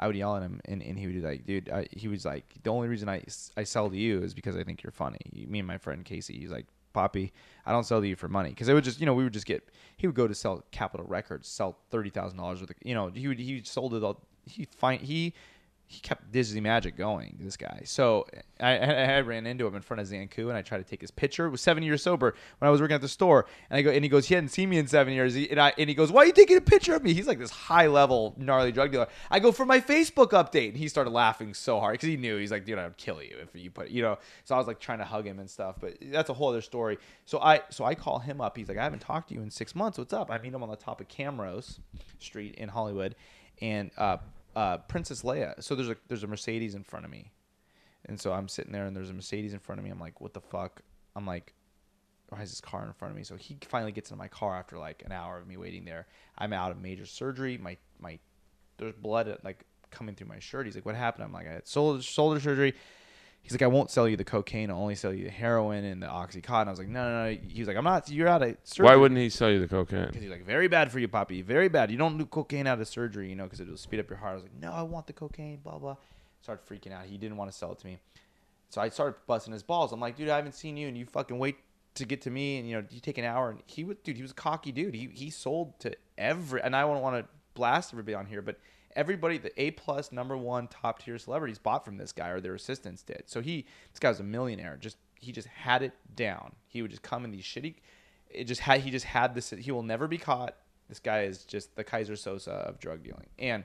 I 0.00 0.06
would 0.06 0.16
yell 0.16 0.34
at 0.34 0.42
him, 0.42 0.60
and, 0.64 0.82
and 0.82 0.98
he 0.98 1.06
would 1.06 1.14
be 1.14 1.20
like, 1.20 1.44
dude, 1.44 1.68
I, 1.68 1.86
he 1.90 2.08
was 2.08 2.24
like, 2.24 2.46
the 2.62 2.70
only 2.70 2.88
reason 2.88 3.08
I, 3.08 3.22
I 3.56 3.64
sell 3.64 3.90
to 3.90 3.96
you 3.96 4.22
is 4.22 4.32
because 4.32 4.56
I 4.56 4.64
think 4.64 4.82
you're 4.82 4.92
funny. 4.92 5.18
Me 5.46 5.58
and 5.58 5.68
my 5.68 5.76
friend 5.76 6.02
Casey, 6.06 6.38
he's 6.40 6.50
like, 6.50 6.66
Poppy, 6.92 7.32
I 7.66 7.72
don't 7.72 7.84
sell 7.84 8.00
to 8.00 8.08
you 8.08 8.16
for 8.16 8.28
money 8.28 8.50
because 8.50 8.68
it 8.68 8.74
would 8.74 8.84
just, 8.84 9.00
you 9.00 9.06
know, 9.06 9.14
we 9.14 9.24
would 9.24 9.32
just 9.32 9.46
get. 9.46 9.68
He 9.96 10.06
would 10.06 10.16
go 10.16 10.26
to 10.26 10.34
sell 10.34 10.64
Capitol 10.70 11.06
Records, 11.06 11.48
sell 11.48 11.78
thirty 11.90 12.10
thousand 12.10 12.38
dollars 12.38 12.60
worth 12.60 12.70
of, 12.70 12.76
you 12.82 12.94
know, 12.94 13.08
he 13.08 13.28
would 13.28 13.38
he 13.38 13.62
sold 13.64 13.94
it 13.94 14.02
all. 14.02 14.22
He 14.46 14.66
find 14.76 15.00
he 15.00 15.34
he 15.90 15.98
kept 15.98 16.30
Disney 16.30 16.60
Magic 16.60 16.96
going. 16.96 17.36
This 17.40 17.56
guy. 17.56 17.82
So 17.84 18.24
I, 18.60 18.78
I, 18.78 18.92
I 19.16 19.20
ran 19.22 19.44
into 19.44 19.66
him 19.66 19.74
in 19.74 19.82
front 19.82 20.00
of 20.00 20.06
Zankou, 20.06 20.48
and 20.48 20.52
I 20.52 20.62
tried 20.62 20.78
to 20.78 20.84
take 20.84 21.00
his 21.00 21.10
picture. 21.10 21.46
It 21.46 21.50
was 21.50 21.60
seven 21.60 21.82
years 21.82 22.00
sober 22.00 22.36
when 22.58 22.68
I 22.68 22.70
was 22.70 22.80
working 22.80 22.94
at 22.94 23.00
the 23.00 23.08
store, 23.08 23.46
and 23.68 23.76
I 23.76 23.82
go, 23.82 23.90
and 23.90 24.04
he 24.04 24.08
goes, 24.08 24.28
he 24.28 24.36
hadn't 24.36 24.50
seen 24.50 24.68
me 24.68 24.78
in 24.78 24.86
seven 24.86 25.12
years, 25.12 25.34
he, 25.34 25.50
and 25.50 25.60
I, 25.60 25.72
and 25.76 25.88
he 25.88 25.96
goes, 25.96 26.12
why 26.12 26.22
are 26.22 26.26
you 26.26 26.32
taking 26.32 26.56
a 26.56 26.60
picture 26.60 26.94
of 26.94 27.02
me? 27.02 27.12
He's 27.12 27.26
like 27.26 27.40
this 27.40 27.50
high 27.50 27.88
level 27.88 28.36
gnarly 28.38 28.70
drug 28.70 28.92
dealer. 28.92 29.08
I 29.32 29.40
go 29.40 29.50
for 29.50 29.66
my 29.66 29.80
Facebook 29.80 30.30
update, 30.30 30.68
and 30.68 30.76
he 30.76 30.86
started 30.86 31.10
laughing 31.10 31.54
so 31.54 31.80
hard 31.80 31.94
because 31.94 32.06
he 32.06 32.16
knew 32.16 32.36
he's 32.36 32.52
like, 32.52 32.64
dude, 32.64 32.78
I'd 32.78 32.96
kill 32.96 33.20
you 33.20 33.34
if 33.42 33.48
you 33.60 33.72
put, 33.72 33.90
you 33.90 34.02
know. 34.02 34.16
So 34.44 34.54
I 34.54 34.58
was 34.58 34.68
like 34.68 34.78
trying 34.78 34.98
to 34.98 35.04
hug 35.04 35.26
him 35.26 35.40
and 35.40 35.50
stuff, 35.50 35.74
but 35.80 35.96
that's 36.00 36.30
a 36.30 36.34
whole 36.34 36.50
other 36.50 36.62
story. 36.62 36.98
So 37.24 37.40
I, 37.40 37.62
so 37.70 37.84
I 37.84 37.96
call 37.96 38.20
him 38.20 38.40
up. 38.40 38.56
He's 38.56 38.68
like, 38.68 38.78
I 38.78 38.84
haven't 38.84 39.00
talked 39.00 39.30
to 39.30 39.34
you 39.34 39.42
in 39.42 39.50
six 39.50 39.74
months. 39.74 39.98
What's 39.98 40.12
up? 40.12 40.30
I 40.30 40.38
meet 40.38 40.54
him 40.54 40.62
on 40.62 40.70
the 40.70 40.76
top 40.76 41.00
of 41.00 41.08
Camrose 41.08 41.80
Street 42.20 42.54
in 42.54 42.68
Hollywood, 42.68 43.16
and 43.60 43.90
uh, 43.98 44.18
uh, 44.56 44.78
Princess 44.78 45.22
Leia. 45.22 45.62
So 45.62 45.74
there's 45.74 45.88
a 45.88 45.96
there's 46.08 46.24
a 46.24 46.26
Mercedes 46.26 46.74
in 46.74 46.84
front 46.84 47.04
of 47.04 47.10
me, 47.10 47.32
and 48.06 48.20
so 48.20 48.32
I'm 48.32 48.48
sitting 48.48 48.72
there 48.72 48.86
and 48.86 48.96
there's 48.96 49.10
a 49.10 49.14
Mercedes 49.14 49.52
in 49.52 49.60
front 49.60 49.78
of 49.78 49.84
me. 49.84 49.90
I'm 49.90 50.00
like, 50.00 50.20
what 50.20 50.34
the 50.34 50.40
fuck? 50.40 50.82
I'm 51.16 51.26
like, 51.26 51.54
why 52.28 52.42
is 52.42 52.50
this 52.50 52.60
car 52.60 52.86
in 52.86 52.92
front 52.92 53.12
of 53.12 53.16
me? 53.16 53.24
So 53.24 53.36
he 53.36 53.58
finally 53.68 53.92
gets 53.92 54.10
into 54.10 54.18
my 54.18 54.28
car 54.28 54.56
after 54.56 54.78
like 54.78 55.02
an 55.04 55.12
hour 55.12 55.38
of 55.38 55.46
me 55.46 55.56
waiting 55.56 55.84
there. 55.84 56.06
I'm 56.38 56.52
out 56.52 56.70
of 56.70 56.80
major 56.80 57.06
surgery. 57.06 57.58
My 57.58 57.76
my 57.98 58.18
there's 58.78 58.94
blood 58.94 59.36
like 59.44 59.64
coming 59.90 60.14
through 60.14 60.28
my 60.28 60.38
shirt. 60.38 60.66
He's 60.66 60.74
like, 60.74 60.86
what 60.86 60.94
happened? 60.94 61.24
I'm 61.24 61.32
like, 61.32 61.46
I 61.46 61.52
had 61.52 61.68
shoulder 61.68 62.02
shoulder 62.02 62.40
surgery. 62.40 62.74
He's 63.42 63.52
like, 63.52 63.62
I 63.62 63.66
won't 63.66 63.90
sell 63.90 64.06
you 64.06 64.16
the 64.16 64.24
cocaine. 64.24 64.70
I'll 64.70 64.78
only 64.78 64.94
sell 64.94 65.12
you 65.12 65.24
the 65.24 65.30
heroin 65.30 65.84
and 65.84 66.02
the 66.02 66.06
oxycontin. 66.06 66.66
I 66.66 66.70
was 66.70 66.78
like, 66.78 66.88
no, 66.88 67.02
no, 67.02 67.24
no. 67.24 67.38
He 67.48 67.60
was 67.60 67.68
like, 67.68 67.76
I'm 67.76 67.84
not. 67.84 68.08
You're 68.08 68.28
out 68.28 68.42
of 68.42 68.56
surgery. 68.62 68.86
Why 68.86 68.96
wouldn't 68.96 69.18
he 69.18 69.28
sell 69.28 69.50
you 69.50 69.58
the 69.58 69.66
cocaine? 69.66 70.06
Because 70.06 70.22
he's 70.22 70.30
like, 70.30 70.44
very 70.44 70.68
bad 70.68 70.92
for 70.92 70.98
you, 70.98 71.08
Poppy. 71.08 71.42
Very 71.42 71.68
bad. 71.68 71.90
You 71.90 71.96
don't 71.96 72.16
do 72.16 72.26
cocaine 72.26 72.66
out 72.66 72.80
of 72.80 72.86
surgery, 72.86 73.28
you 73.28 73.34
know, 73.34 73.44
because 73.44 73.60
it'll 73.60 73.76
speed 73.76 73.98
up 73.98 74.08
your 74.08 74.18
heart. 74.18 74.32
I 74.32 74.34
was 74.34 74.42
like, 74.44 74.54
no, 74.60 74.70
I 74.70 74.82
want 74.82 75.06
the 75.06 75.12
cocaine, 75.12 75.58
blah, 75.64 75.78
blah. 75.78 75.96
Started 76.42 76.64
freaking 76.64 76.92
out. 76.92 77.06
He 77.06 77.18
didn't 77.18 77.36
want 77.36 77.50
to 77.50 77.56
sell 77.56 77.72
it 77.72 77.78
to 77.80 77.86
me. 77.86 77.98
So 78.68 78.80
I 78.80 78.88
started 78.88 79.16
busting 79.26 79.52
his 79.52 79.64
balls. 79.64 79.92
I'm 79.92 80.00
like, 80.00 80.16
dude, 80.16 80.28
I 80.28 80.36
haven't 80.36 80.54
seen 80.54 80.76
you, 80.76 80.86
and 80.86 80.96
you 80.96 81.06
fucking 81.06 81.38
wait 81.38 81.56
to 81.94 82.04
get 82.04 82.22
to 82.22 82.30
me, 82.30 82.58
and, 82.58 82.68
you 82.68 82.76
know, 82.76 82.84
you 82.88 83.00
take 83.00 83.18
an 83.18 83.24
hour. 83.24 83.50
And 83.50 83.60
he 83.66 83.82
would, 83.82 84.02
dude, 84.04 84.16
he 84.16 84.22
was 84.22 84.30
a 84.30 84.34
cocky 84.34 84.70
dude. 84.70 84.94
He, 84.94 85.08
he 85.12 85.28
sold 85.30 85.80
to 85.80 85.96
every, 86.16 86.62
and 86.62 86.76
I 86.76 86.84
wouldn't 86.84 87.02
want 87.02 87.24
to 87.24 87.28
blast 87.54 87.92
everybody 87.92 88.14
on 88.14 88.26
here, 88.26 88.42
but 88.42 88.58
everybody, 88.96 89.38
the 89.38 89.52
A 89.60 89.72
plus 89.72 90.12
number 90.12 90.36
one 90.36 90.68
top 90.68 91.02
tier 91.02 91.18
celebrities 91.18 91.58
bought 91.58 91.84
from 91.84 91.96
this 91.96 92.12
guy 92.12 92.28
or 92.28 92.40
their 92.40 92.54
assistants 92.54 93.02
did. 93.02 93.24
So 93.26 93.40
he, 93.40 93.66
this 93.92 93.98
guy 94.00 94.08
was 94.08 94.20
a 94.20 94.24
millionaire. 94.24 94.76
Just, 94.80 94.96
he 95.14 95.32
just 95.32 95.48
had 95.48 95.82
it 95.82 95.92
down. 96.14 96.52
He 96.66 96.82
would 96.82 96.90
just 96.90 97.02
come 97.02 97.24
in 97.24 97.30
these 97.30 97.44
shitty, 97.44 97.74
it 98.28 98.44
just 98.44 98.60
had, 98.60 98.80
he 98.80 98.90
just 98.90 99.06
had 99.06 99.34
this, 99.34 99.50
he 99.50 99.72
will 99.72 99.82
never 99.82 100.06
be 100.06 100.18
caught. 100.18 100.56
This 100.88 100.98
guy 100.98 101.22
is 101.22 101.44
just 101.44 101.76
the 101.76 101.84
Keyser 101.84 102.12
Söze 102.12 102.48
of 102.48 102.78
drug 102.80 103.02
dealing. 103.04 103.26
And 103.38 103.64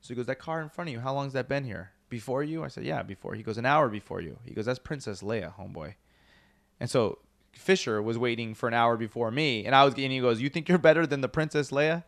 so 0.00 0.08
he 0.08 0.14
goes, 0.14 0.26
That 0.26 0.38
car 0.38 0.60
in 0.60 0.68
front 0.68 0.88
of 0.88 0.92
you, 0.92 1.00
how 1.00 1.14
long's 1.14 1.32
that 1.32 1.48
been 1.48 1.64
here? 1.64 1.92
Before 2.10 2.42
you? 2.42 2.62
I 2.62 2.68
said, 2.68 2.84
Yeah, 2.84 3.02
before. 3.02 3.34
He 3.34 3.42
goes, 3.42 3.56
An 3.56 3.64
hour 3.64 3.88
before 3.88 4.20
you. 4.20 4.38
He 4.44 4.52
goes, 4.52 4.66
That's 4.66 4.78
Princess 4.78 5.22
Leia, 5.22 5.54
homeboy. 5.56 5.94
And 6.78 6.90
so 6.90 7.20
Fisher 7.52 8.02
was 8.02 8.18
waiting 8.18 8.54
for 8.54 8.68
an 8.68 8.74
hour 8.74 8.98
before 8.98 9.30
me. 9.30 9.64
And 9.64 9.74
I 9.74 9.84
was 9.84 9.94
and 9.94 10.12
he 10.12 10.20
goes, 10.20 10.42
You 10.42 10.50
think 10.50 10.68
you're 10.68 10.76
better 10.78 11.06
than 11.06 11.22
the 11.22 11.28
Princess 11.28 11.70
Leia? 11.70 12.04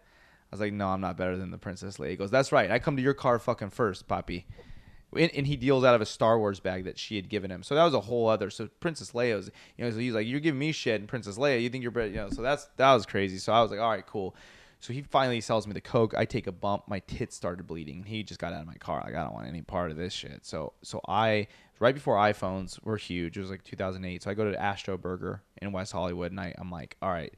I 0.51 0.55
was 0.55 0.61
like, 0.61 0.73
No, 0.73 0.89
I'm 0.89 1.01
not 1.01 1.17
better 1.17 1.37
than 1.37 1.51
the 1.51 1.59
Princess 1.59 1.99
Leia. 1.99 2.11
He 2.11 2.17
goes, 2.17 2.31
That's 2.31 2.53
right. 2.53 2.71
I 2.71 2.79
come 2.79 2.97
to 2.97 3.03
your 3.03 3.15
car 3.15 3.39
fucking 3.39 3.71
first, 3.71 4.07
Poppy. 4.09 4.47
And, 5.17 5.31
and 5.35 5.47
he 5.47 5.57
deals 5.57 5.85
out 5.85 5.95
of 5.95 6.01
a 6.01 6.07
Star 6.07 6.39
Wars 6.39 6.61
bag 6.61 6.85
that 6.85 6.99
she 6.99 7.17
had 7.17 7.29
given 7.29 7.51
him. 7.51 7.63
So 7.63 7.75
that 7.75 7.85
was 7.85 7.95
a 7.95 8.01
whole 8.01 8.29
other. 8.29 8.51
So 8.51 8.69
Princess 8.81 9.13
Leia 9.13 9.37
was, 9.37 9.51
you 9.77 9.85
know, 9.85 9.91
so 9.91 9.99
he's 9.99 10.15
like, 10.15 10.27
You're 10.27 10.41
giving 10.41 10.59
me 10.59 10.73
shit, 10.73 11.01
and 11.01 11.09
Princess 11.09 11.39
Leia, 11.39 11.63
you 11.63 11.69
think 11.69 11.83
you're 11.83 11.91
better, 11.91 12.09
you 12.09 12.17
know. 12.17 12.31
So 12.31 12.43
that's 12.43 12.69
that 12.77 12.93
was 12.93 13.07
crazy. 13.07 13.39
So 13.39 13.53
I 13.53 13.63
was 13.63 13.71
like, 13.71 13.81
All 13.81 13.91
right, 13.91 14.07
cool. 14.07 14.35
So 14.81 14.93
he 14.93 15.03
finally 15.03 15.41
sells 15.41 15.67
me 15.67 15.73
the 15.73 15.81
coke. 15.81 16.15
I 16.17 16.27
take 16.27 16.47
a 16.47 16.53
bump. 16.53 16.85
My 16.87 17.01
tits 17.01 17.35
started 17.35 17.67
bleeding. 17.67 18.05
He 18.05 18.23
just 18.23 18.39
got 18.39 18.53
out 18.53 18.61
of 18.61 18.67
my 18.67 18.75
car. 18.75 19.03
Like 19.05 19.15
I 19.15 19.25
don't 19.25 19.35
want 19.35 19.49
any 19.49 19.63
part 19.63 19.91
of 19.91 19.97
this 19.97 20.13
shit. 20.13 20.45
So 20.45 20.75
so 20.83 21.01
I 21.09 21.49
right 21.81 21.95
before 21.95 22.17
iPhones 22.17 22.83
were 22.85 22.97
huge. 22.97 23.37
It 23.37 23.41
was 23.41 23.51
like 23.51 23.65
2008. 23.65 24.23
So 24.23 24.31
I 24.31 24.35
go 24.35 24.51
to 24.51 24.61
Astro 24.61 24.99
Burger 24.99 25.43
in 25.61 25.73
West 25.73 25.93
Hollywood, 25.93 26.31
and 26.31 26.41
I, 26.41 26.55
I'm 26.59 26.71
like, 26.71 26.97
all 27.01 27.11
right. 27.11 27.33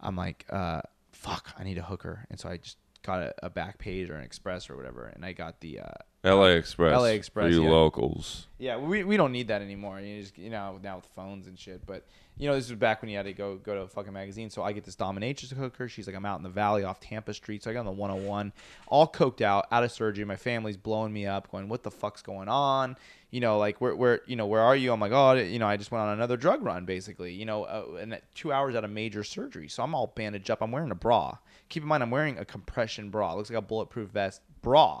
I'm 0.00 0.16
like, 0.16 0.44
uh, 0.50 0.82
fuck, 1.12 1.54
I 1.58 1.64
need 1.64 1.78
a 1.78 1.82
hooker. 1.82 2.26
And 2.30 2.38
so 2.38 2.48
I 2.48 2.56
just 2.56 2.78
got 3.02 3.20
a, 3.20 3.34
a 3.42 3.50
back 3.50 3.78
page 3.78 4.10
or 4.10 4.14
an 4.14 4.24
express 4.24 4.70
or 4.70 4.76
whatever, 4.76 5.06
and 5.06 5.24
I 5.24 5.32
got 5.32 5.60
the 5.60 5.80
uh, 5.80 5.94
LA 6.24 6.46
Express. 6.50 6.96
LA 6.96 7.06
Express, 7.06 7.46
For 7.46 7.50
you 7.50 7.64
yeah. 7.64 7.70
locals. 7.70 8.46
Yeah, 8.58 8.76
we, 8.76 9.02
we 9.02 9.16
don't 9.16 9.32
need 9.32 9.48
that 9.48 9.60
anymore. 9.60 10.00
You 10.00 10.20
just 10.20 10.38
you 10.38 10.50
know 10.50 10.78
now 10.80 10.96
with 10.96 11.06
phones 11.06 11.48
and 11.48 11.58
shit. 11.58 11.84
But 11.84 12.06
you 12.38 12.48
know 12.48 12.54
this 12.54 12.70
was 12.70 12.78
back 12.78 13.02
when 13.02 13.10
you 13.10 13.16
had 13.16 13.26
to 13.26 13.32
go 13.32 13.56
go 13.56 13.74
to 13.74 13.80
a 13.80 13.88
fucking 13.88 14.12
magazine. 14.12 14.48
So 14.48 14.62
I 14.62 14.70
get 14.70 14.84
this 14.84 14.94
dominatrix 14.94 15.52
hooker. 15.52 15.88
She's 15.88 16.06
like 16.06 16.14
I'm 16.14 16.24
out 16.24 16.38
in 16.38 16.44
the 16.44 16.48
valley 16.48 16.84
off 16.84 17.00
Tampa 17.00 17.34
Street. 17.34 17.64
So 17.64 17.70
I 17.70 17.74
got 17.74 17.80
on 17.80 17.86
the 17.86 17.92
101, 17.92 18.52
all 18.86 19.08
coked 19.08 19.40
out, 19.40 19.66
out 19.72 19.82
of 19.82 19.90
surgery. 19.90 20.24
My 20.24 20.36
family's 20.36 20.76
blowing 20.76 21.12
me 21.12 21.26
up, 21.26 21.50
going 21.50 21.68
what 21.68 21.82
the 21.82 21.90
fuck's 21.90 22.22
going 22.22 22.48
on? 22.48 22.96
You 23.32 23.40
know 23.40 23.58
like 23.58 23.80
where 23.80 23.96
where 23.96 24.20
you 24.26 24.36
know 24.36 24.46
where 24.46 24.60
are 24.60 24.76
you? 24.76 24.92
I'm 24.92 25.00
like 25.00 25.12
oh 25.12 25.32
you 25.32 25.58
know 25.58 25.66
I 25.66 25.76
just 25.76 25.90
went 25.90 26.02
on 26.02 26.12
another 26.12 26.36
drug 26.36 26.62
run 26.62 26.84
basically. 26.84 27.32
You 27.32 27.46
know 27.46 27.64
uh, 27.64 27.96
and 28.00 28.20
two 28.36 28.52
hours 28.52 28.76
out 28.76 28.84
of 28.84 28.90
major 28.90 29.24
surgery. 29.24 29.66
So 29.66 29.82
I'm 29.82 29.92
all 29.92 30.12
bandaged 30.14 30.52
up. 30.52 30.62
I'm 30.62 30.70
wearing 30.70 30.92
a 30.92 30.94
bra. 30.94 31.36
Keep 31.68 31.82
in 31.82 31.88
mind 31.88 32.04
I'm 32.04 32.12
wearing 32.12 32.38
a 32.38 32.44
compression 32.44 33.10
bra. 33.10 33.32
It 33.32 33.38
looks 33.38 33.50
like 33.50 33.58
a 33.58 33.62
bulletproof 33.62 34.10
vest 34.10 34.40
bra 34.60 35.00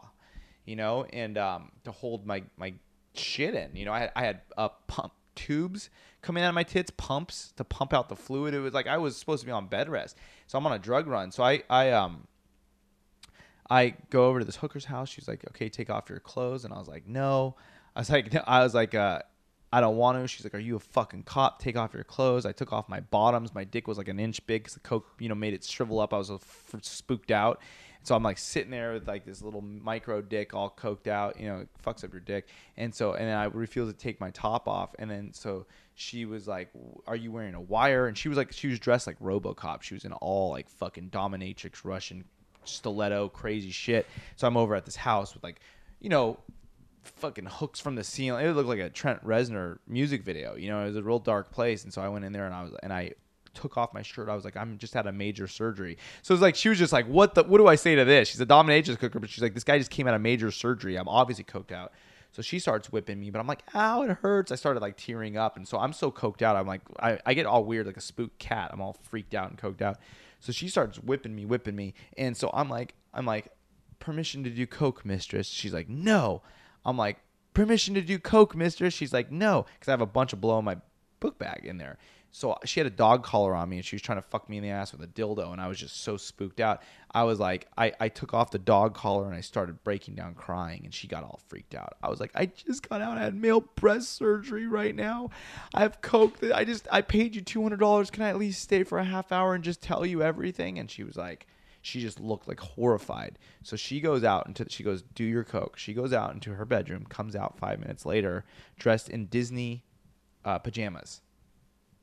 you 0.64 0.76
know, 0.76 1.04
and 1.12 1.38
um, 1.38 1.72
to 1.84 1.92
hold 1.92 2.26
my 2.26 2.42
my 2.56 2.74
shit 3.14 3.54
in. 3.54 3.76
You 3.76 3.84
know, 3.84 3.92
I 3.92 4.00
had, 4.00 4.12
I 4.16 4.24
had 4.24 4.40
uh, 4.56 4.68
pump 4.86 5.12
tubes 5.34 5.90
coming 6.20 6.42
out 6.42 6.48
of 6.48 6.54
my 6.54 6.62
tits, 6.62 6.92
pumps 6.96 7.52
to 7.56 7.64
pump 7.64 7.92
out 7.92 8.08
the 8.08 8.16
fluid. 8.16 8.54
It 8.54 8.60
was 8.60 8.74
like 8.74 8.86
I 8.86 8.98
was 8.98 9.16
supposed 9.16 9.40
to 9.40 9.46
be 9.46 9.52
on 9.52 9.66
bed 9.66 9.88
rest, 9.88 10.16
so 10.46 10.58
I'm 10.58 10.66
on 10.66 10.72
a 10.72 10.78
drug 10.78 11.06
run. 11.06 11.32
So 11.32 11.42
I 11.42 11.62
I 11.68 11.90
um 11.90 12.26
I 13.70 13.94
go 14.10 14.26
over 14.26 14.38
to 14.38 14.44
this 14.44 14.56
hooker's 14.56 14.84
house. 14.84 15.08
She's 15.08 15.28
like, 15.28 15.44
"Okay, 15.48 15.68
take 15.68 15.90
off 15.90 16.08
your 16.08 16.20
clothes," 16.20 16.64
and 16.64 16.72
I 16.72 16.78
was 16.78 16.88
like, 16.88 17.06
"No." 17.06 17.56
I 17.94 18.00
was 18.00 18.10
like, 18.10 18.34
I 18.46 18.62
was 18.62 18.74
like, 18.74 18.94
uh, 18.94 19.20
I 19.72 19.80
don't 19.80 19.96
want 19.96 20.18
to. 20.18 20.28
She's 20.28 20.44
like, 20.44 20.54
"Are 20.54 20.58
you 20.58 20.76
a 20.76 20.80
fucking 20.80 21.22
cop? 21.24 21.60
Take 21.60 21.76
off 21.76 21.94
your 21.94 22.04
clothes." 22.04 22.44
I 22.44 22.52
took 22.52 22.72
off 22.72 22.88
my 22.88 23.00
bottoms. 23.00 23.54
My 23.54 23.64
dick 23.64 23.88
was 23.88 23.98
like 23.98 24.08
an 24.08 24.20
inch 24.20 24.44
big 24.46 24.62
because 24.62 24.74
the 24.74 24.80
coke, 24.80 25.06
you 25.18 25.28
know, 25.28 25.34
made 25.34 25.54
it 25.54 25.64
shrivel 25.64 26.00
up. 26.00 26.12
I 26.12 26.18
was 26.18 26.30
f- 26.30 26.76
spooked 26.82 27.30
out. 27.30 27.60
So 28.04 28.16
I'm 28.16 28.22
like 28.22 28.38
sitting 28.38 28.70
there 28.70 28.94
with 28.94 29.06
like 29.06 29.24
this 29.24 29.42
little 29.42 29.60
micro 29.60 30.20
dick 30.20 30.54
all 30.54 30.74
coked 30.76 31.06
out, 31.06 31.38
you 31.38 31.46
know, 31.46 31.60
it 31.60 31.68
fucks 31.84 32.02
up 32.02 32.12
your 32.12 32.20
dick. 32.20 32.48
And 32.76 32.94
so, 32.94 33.12
and 33.12 33.28
then 33.28 33.36
I 33.36 33.44
refused 33.44 33.96
to 33.96 33.96
take 33.96 34.20
my 34.20 34.30
top 34.30 34.68
off. 34.68 34.94
And 34.98 35.10
then, 35.10 35.32
so 35.32 35.66
she 35.94 36.24
was 36.24 36.48
like, 36.48 36.70
Are 37.06 37.16
you 37.16 37.30
wearing 37.30 37.54
a 37.54 37.60
wire? 37.60 38.08
And 38.08 38.18
she 38.18 38.28
was 38.28 38.36
like, 38.36 38.52
she 38.52 38.68
was 38.68 38.78
dressed 38.78 39.06
like 39.06 39.18
Robocop. 39.20 39.82
She 39.82 39.94
was 39.94 40.04
in 40.04 40.12
all 40.14 40.50
like 40.50 40.68
fucking 40.68 41.10
dominatrix 41.10 41.84
Russian 41.84 42.24
stiletto 42.64 43.28
crazy 43.28 43.70
shit. 43.70 44.06
So 44.36 44.46
I'm 44.46 44.56
over 44.56 44.74
at 44.74 44.84
this 44.84 44.96
house 44.96 45.34
with 45.34 45.44
like, 45.44 45.60
you 46.00 46.08
know, 46.08 46.38
fucking 47.04 47.46
hooks 47.46 47.80
from 47.80 47.94
the 47.94 48.04
ceiling. 48.04 48.44
It 48.44 48.50
looked 48.52 48.68
like 48.68 48.80
a 48.80 48.90
Trent 48.90 49.24
Reznor 49.24 49.78
music 49.86 50.22
video. 50.24 50.56
You 50.56 50.70
know, 50.70 50.82
it 50.82 50.86
was 50.86 50.96
a 50.96 51.02
real 51.02 51.18
dark 51.18 51.52
place. 51.52 51.84
And 51.84 51.92
so 51.92 52.02
I 52.02 52.08
went 52.08 52.24
in 52.24 52.32
there 52.32 52.46
and 52.46 52.54
I 52.54 52.62
was, 52.62 52.72
and 52.82 52.92
I 52.92 53.12
took 53.54 53.76
off 53.76 53.92
my 53.92 54.02
shirt. 54.02 54.28
I 54.28 54.34
was 54.34 54.44
like, 54.44 54.56
I'm 54.56 54.78
just 54.78 54.94
had 54.94 55.06
a 55.06 55.12
major 55.12 55.46
surgery. 55.46 55.98
So 56.22 56.34
it's 56.34 56.42
like 56.42 56.54
she 56.54 56.68
was 56.68 56.78
just 56.78 56.92
like, 56.92 57.06
what 57.06 57.34
the 57.34 57.44
what 57.44 57.58
do 57.58 57.66
I 57.66 57.74
say 57.74 57.94
to 57.94 58.04
this? 58.04 58.28
She's 58.28 58.40
a 58.40 58.46
dominatrix 58.46 58.98
cooker, 58.98 59.18
but 59.18 59.30
she's 59.30 59.42
like, 59.42 59.54
this 59.54 59.64
guy 59.64 59.78
just 59.78 59.90
came 59.90 60.06
out 60.06 60.14
of 60.14 60.20
major 60.20 60.50
surgery. 60.50 60.96
I'm 60.96 61.08
obviously 61.08 61.44
coked 61.44 61.72
out. 61.72 61.92
So 62.32 62.40
she 62.40 62.58
starts 62.58 62.90
whipping 62.90 63.20
me, 63.20 63.30
but 63.30 63.40
I'm 63.40 63.46
like, 63.46 63.62
ow, 63.74 64.02
it 64.02 64.10
hurts. 64.10 64.50
I 64.50 64.54
started 64.54 64.80
like 64.80 64.96
tearing 64.96 65.36
up, 65.36 65.56
and 65.56 65.68
so 65.68 65.78
I'm 65.78 65.92
so 65.92 66.10
coked 66.10 66.40
out. 66.40 66.56
I'm 66.56 66.66
like, 66.66 66.80
I, 66.98 67.18
I 67.26 67.34
get 67.34 67.44
all 67.44 67.64
weird 67.64 67.86
like 67.86 67.98
a 67.98 68.00
spooked 68.00 68.38
cat. 68.38 68.70
I'm 68.72 68.80
all 68.80 68.96
freaked 69.02 69.34
out 69.34 69.50
and 69.50 69.58
coked 69.58 69.82
out. 69.82 69.98
So 70.40 70.50
she 70.50 70.68
starts 70.68 70.98
whipping 70.98 71.34
me, 71.34 71.44
whipping 71.44 71.76
me, 71.76 71.92
and 72.16 72.34
so 72.36 72.50
I'm 72.54 72.70
like, 72.70 72.94
I'm 73.12 73.26
like, 73.26 73.48
permission 73.98 74.42
to 74.44 74.50
do 74.50 74.66
coke, 74.66 75.04
mistress. 75.04 75.46
She's 75.46 75.74
like, 75.74 75.88
no. 75.88 76.42
I'm 76.84 76.96
like, 76.96 77.18
permission 77.54 77.94
to 77.94 78.00
do 78.00 78.18
coke, 78.18 78.56
mistress. 78.56 78.94
She's 78.94 79.12
like, 79.12 79.30
no, 79.30 79.66
because 79.74 79.88
I 79.88 79.92
have 79.92 80.00
a 80.00 80.06
bunch 80.06 80.32
of 80.32 80.40
blow 80.40 80.58
in 80.58 80.64
my 80.64 80.78
book 81.20 81.38
bag 81.38 81.64
in 81.64 81.78
there. 81.78 81.98
So 82.34 82.56
she 82.64 82.80
had 82.80 82.86
a 82.86 82.90
dog 82.90 83.22
collar 83.22 83.54
on 83.54 83.68
me 83.68 83.76
and 83.76 83.84
she 83.84 83.94
was 83.94 84.02
trying 84.02 84.16
to 84.16 84.22
fuck 84.22 84.48
me 84.48 84.56
in 84.56 84.62
the 84.62 84.70
ass 84.70 84.90
with 84.92 85.02
a 85.02 85.06
dildo 85.06 85.52
and 85.52 85.60
I 85.60 85.68
was 85.68 85.78
just 85.78 86.02
so 86.02 86.16
spooked 86.16 86.60
out. 86.60 86.82
I 87.10 87.24
was 87.24 87.38
like, 87.38 87.68
I, 87.76 87.92
I 88.00 88.08
took 88.08 88.32
off 88.32 88.50
the 88.50 88.58
dog 88.58 88.94
collar 88.94 89.26
and 89.26 89.34
I 89.34 89.42
started 89.42 89.84
breaking 89.84 90.14
down 90.14 90.34
crying 90.34 90.80
and 90.84 90.94
she 90.94 91.06
got 91.06 91.24
all 91.24 91.40
freaked 91.48 91.74
out. 91.74 91.94
I 92.02 92.08
was 92.08 92.20
like, 92.20 92.30
I 92.34 92.46
just 92.46 92.88
got 92.88 93.02
out. 93.02 93.18
I 93.18 93.24
had 93.24 93.34
male 93.34 93.60
breast 93.60 94.12
surgery 94.12 94.66
right 94.66 94.94
now. 94.94 95.28
I 95.74 95.80
have 95.80 96.00
coke. 96.00 96.38
I 96.54 96.64
just, 96.64 96.88
I 96.90 97.02
paid 97.02 97.34
you 97.34 97.42
$200. 97.42 98.10
Can 98.10 98.22
I 98.22 98.30
at 98.30 98.38
least 98.38 98.62
stay 98.62 98.82
for 98.82 98.98
a 98.98 99.04
half 99.04 99.30
hour 99.30 99.54
and 99.54 99.62
just 99.62 99.82
tell 99.82 100.06
you 100.06 100.22
everything? 100.22 100.78
And 100.78 100.90
she 100.90 101.04
was 101.04 101.16
like, 101.16 101.46
she 101.82 102.00
just 102.00 102.18
looked 102.18 102.48
like 102.48 102.60
horrified. 102.60 103.38
So 103.62 103.76
she 103.76 104.00
goes 104.00 104.24
out 104.24 104.46
into 104.46 104.64
she 104.70 104.84
goes, 104.84 105.02
"Do 105.02 105.24
your 105.24 105.42
coke." 105.42 105.76
She 105.76 105.92
goes 105.92 106.12
out 106.12 106.32
into 106.32 106.54
her 106.54 106.64
bedroom, 106.64 107.04
comes 107.06 107.34
out 107.34 107.58
5 107.58 107.80
minutes 107.80 108.06
later 108.06 108.44
dressed 108.78 109.08
in 109.08 109.26
Disney 109.26 109.82
uh, 110.44 110.58
pajamas. 110.60 111.20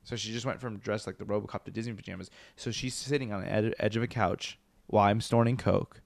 So 0.02 0.16
she 0.16 0.32
just 0.32 0.46
went 0.46 0.60
from 0.60 0.78
dressed 0.78 1.06
like 1.06 1.18
the 1.18 1.24
RoboCop 1.24 1.64
to 1.64 1.70
Disney 1.70 1.92
pajamas. 1.92 2.30
So 2.56 2.70
she's 2.70 2.94
sitting 2.94 3.32
on 3.32 3.42
the 3.42 3.52
ed- 3.52 3.74
edge 3.78 3.96
of 3.96 4.02
a 4.02 4.06
couch 4.06 4.58
while 4.86 5.08
I'm 5.08 5.20
snorting 5.20 5.56
coke 5.56 6.00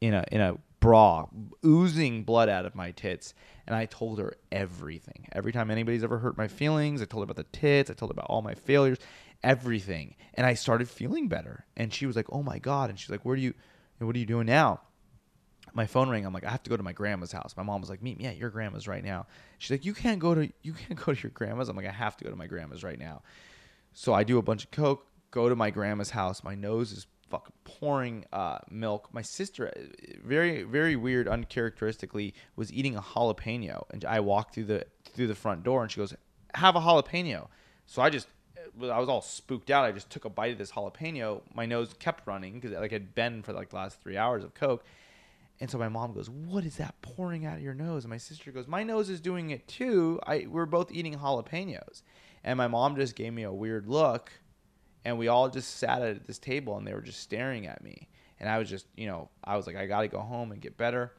in 0.00 0.14
a 0.14 0.24
in 0.30 0.40
a 0.40 0.56
bra, 0.80 1.26
oozing 1.64 2.24
blood 2.24 2.48
out 2.50 2.66
of 2.66 2.74
my 2.74 2.90
tits, 2.90 3.32
and 3.66 3.74
I 3.74 3.86
told 3.86 4.18
her 4.18 4.34
everything. 4.52 5.26
Every 5.32 5.50
time 5.50 5.70
anybody's 5.70 6.04
ever 6.04 6.18
hurt 6.18 6.36
my 6.36 6.48
feelings, 6.48 7.00
I 7.00 7.06
told 7.06 7.22
her 7.22 7.30
about 7.30 7.36
the 7.36 7.58
tits. 7.58 7.90
I 7.90 7.94
told 7.94 8.10
her 8.10 8.14
about 8.14 8.26
all 8.28 8.42
my 8.42 8.54
failures, 8.54 8.98
everything, 9.42 10.16
and 10.34 10.46
I 10.46 10.54
started 10.54 10.88
feeling 10.88 11.28
better. 11.28 11.64
And 11.76 11.92
she 11.92 12.04
was 12.04 12.16
like, 12.16 12.26
"Oh 12.30 12.42
my 12.42 12.58
god!" 12.58 12.90
And 12.90 12.98
she's 12.98 13.10
like, 13.10 13.24
"Where 13.24 13.36
do 13.36 13.42
you? 13.42 13.54
What 13.98 14.14
are 14.14 14.18
you 14.18 14.26
doing 14.26 14.46
now?" 14.46 14.82
My 15.74 15.86
phone 15.86 16.08
rang. 16.08 16.24
I'm 16.24 16.32
like, 16.32 16.44
I 16.44 16.50
have 16.50 16.62
to 16.62 16.70
go 16.70 16.76
to 16.76 16.82
my 16.82 16.92
grandma's 16.92 17.32
house. 17.32 17.54
My 17.56 17.62
mom 17.62 17.80
was 17.80 17.90
like, 17.90 18.02
Meet 18.02 18.18
me 18.18 18.26
at 18.26 18.36
your 18.36 18.50
grandma's 18.50 18.88
right 18.88 19.04
now. 19.04 19.26
She's 19.58 19.72
like, 19.72 19.84
You 19.84 19.92
can't 19.92 20.20
go 20.20 20.34
to 20.34 20.48
you 20.62 20.72
can't 20.72 20.98
go 21.04 21.12
to 21.12 21.22
your 21.22 21.30
grandma's. 21.30 21.68
I'm 21.68 21.76
like, 21.76 21.86
I 21.86 21.92
have 21.92 22.16
to 22.18 22.24
go 22.24 22.30
to 22.30 22.36
my 22.36 22.46
grandma's 22.46 22.82
right 22.82 22.98
now. 22.98 23.22
So 23.92 24.14
I 24.14 24.24
do 24.24 24.38
a 24.38 24.42
bunch 24.42 24.64
of 24.64 24.70
coke, 24.70 25.06
go 25.30 25.48
to 25.48 25.56
my 25.56 25.70
grandma's 25.70 26.10
house. 26.10 26.42
My 26.42 26.54
nose 26.54 26.92
is 26.92 27.06
fucking 27.28 27.52
pouring 27.64 28.24
uh, 28.32 28.58
milk. 28.70 29.08
My 29.12 29.22
sister, 29.22 29.68
uh, 29.68 29.80
very 30.24 30.62
very 30.62 30.96
weird, 30.96 31.28
uncharacteristically, 31.28 32.34
was 32.56 32.72
eating 32.72 32.96
a 32.96 33.02
jalapeno, 33.02 33.84
and 33.90 34.04
I 34.04 34.20
walked 34.20 34.54
through 34.54 34.64
the 34.64 34.86
through 35.04 35.26
the 35.26 35.34
front 35.34 35.64
door, 35.64 35.82
and 35.82 35.90
she 35.90 35.98
goes, 35.98 36.14
Have 36.54 36.76
a 36.76 36.80
jalapeno. 36.80 37.48
So 37.86 38.00
I 38.00 38.10
just 38.10 38.28
I 38.82 38.98
was 38.98 39.08
all 39.08 39.20
spooked 39.20 39.70
out. 39.70 39.84
I 39.84 39.92
just 39.92 40.10
took 40.10 40.24
a 40.24 40.30
bite 40.30 40.52
of 40.52 40.58
this 40.58 40.72
jalapeno. 40.72 41.42
My 41.54 41.66
nose 41.66 41.94
kept 41.98 42.26
running 42.26 42.54
because 42.60 42.72
like 42.72 42.92
I'd 42.92 43.14
been 43.14 43.42
for 43.42 43.52
like 43.52 43.70
the 43.70 43.76
last 43.76 44.00
three 44.00 44.16
hours 44.16 44.44
of 44.44 44.54
coke. 44.54 44.84
And 45.60 45.70
so 45.70 45.78
my 45.78 45.88
mom 45.88 46.12
goes, 46.12 46.28
"What 46.28 46.64
is 46.64 46.76
that 46.76 47.00
pouring 47.00 47.46
out 47.46 47.56
of 47.56 47.62
your 47.62 47.74
nose?" 47.74 48.04
And 48.04 48.10
my 48.10 48.18
sister 48.18 48.50
goes, 48.50 48.66
"My 48.66 48.82
nose 48.82 49.08
is 49.08 49.20
doing 49.20 49.50
it 49.50 49.68
too. 49.68 50.20
I 50.26 50.46
we're 50.48 50.66
both 50.66 50.90
eating 50.90 51.14
jalapenos." 51.14 52.02
And 52.42 52.56
my 52.56 52.66
mom 52.66 52.96
just 52.96 53.14
gave 53.14 53.32
me 53.32 53.44
a 53.44 53.52
weird 53.52 53.86
look, 53.86 54.32
and 55.04 55.18
we 55.18 55.28
all 55.28 55.48
just 55.48 55.76
sat 55.76 56.02
at 56.02 56.26
this 56.26 56.38
table 56.38 56.76
and 56.76 56.86
they 56.86 56.92
were 56.92 57.00
just 57.00 57.20
staring 57.20 57.66
at 57.66 57.82
me. 57.82 58.08
And 58.40 58.48
I 58.48 58.58
was 58.58 58.68
just, 58.68 58.86
you 58.96 59.06
know, 59.06 59.30
I 59.42 59.56
was 59.56 59.66
like, 59.66 59.76
I 59.76 59.86
got 59.86 60.02
to 60.02 60.08
go 60.08 60.20
home 60.20 60.52
and 60.52 60.60
get 60.60 60.76
better. 60.76 61.12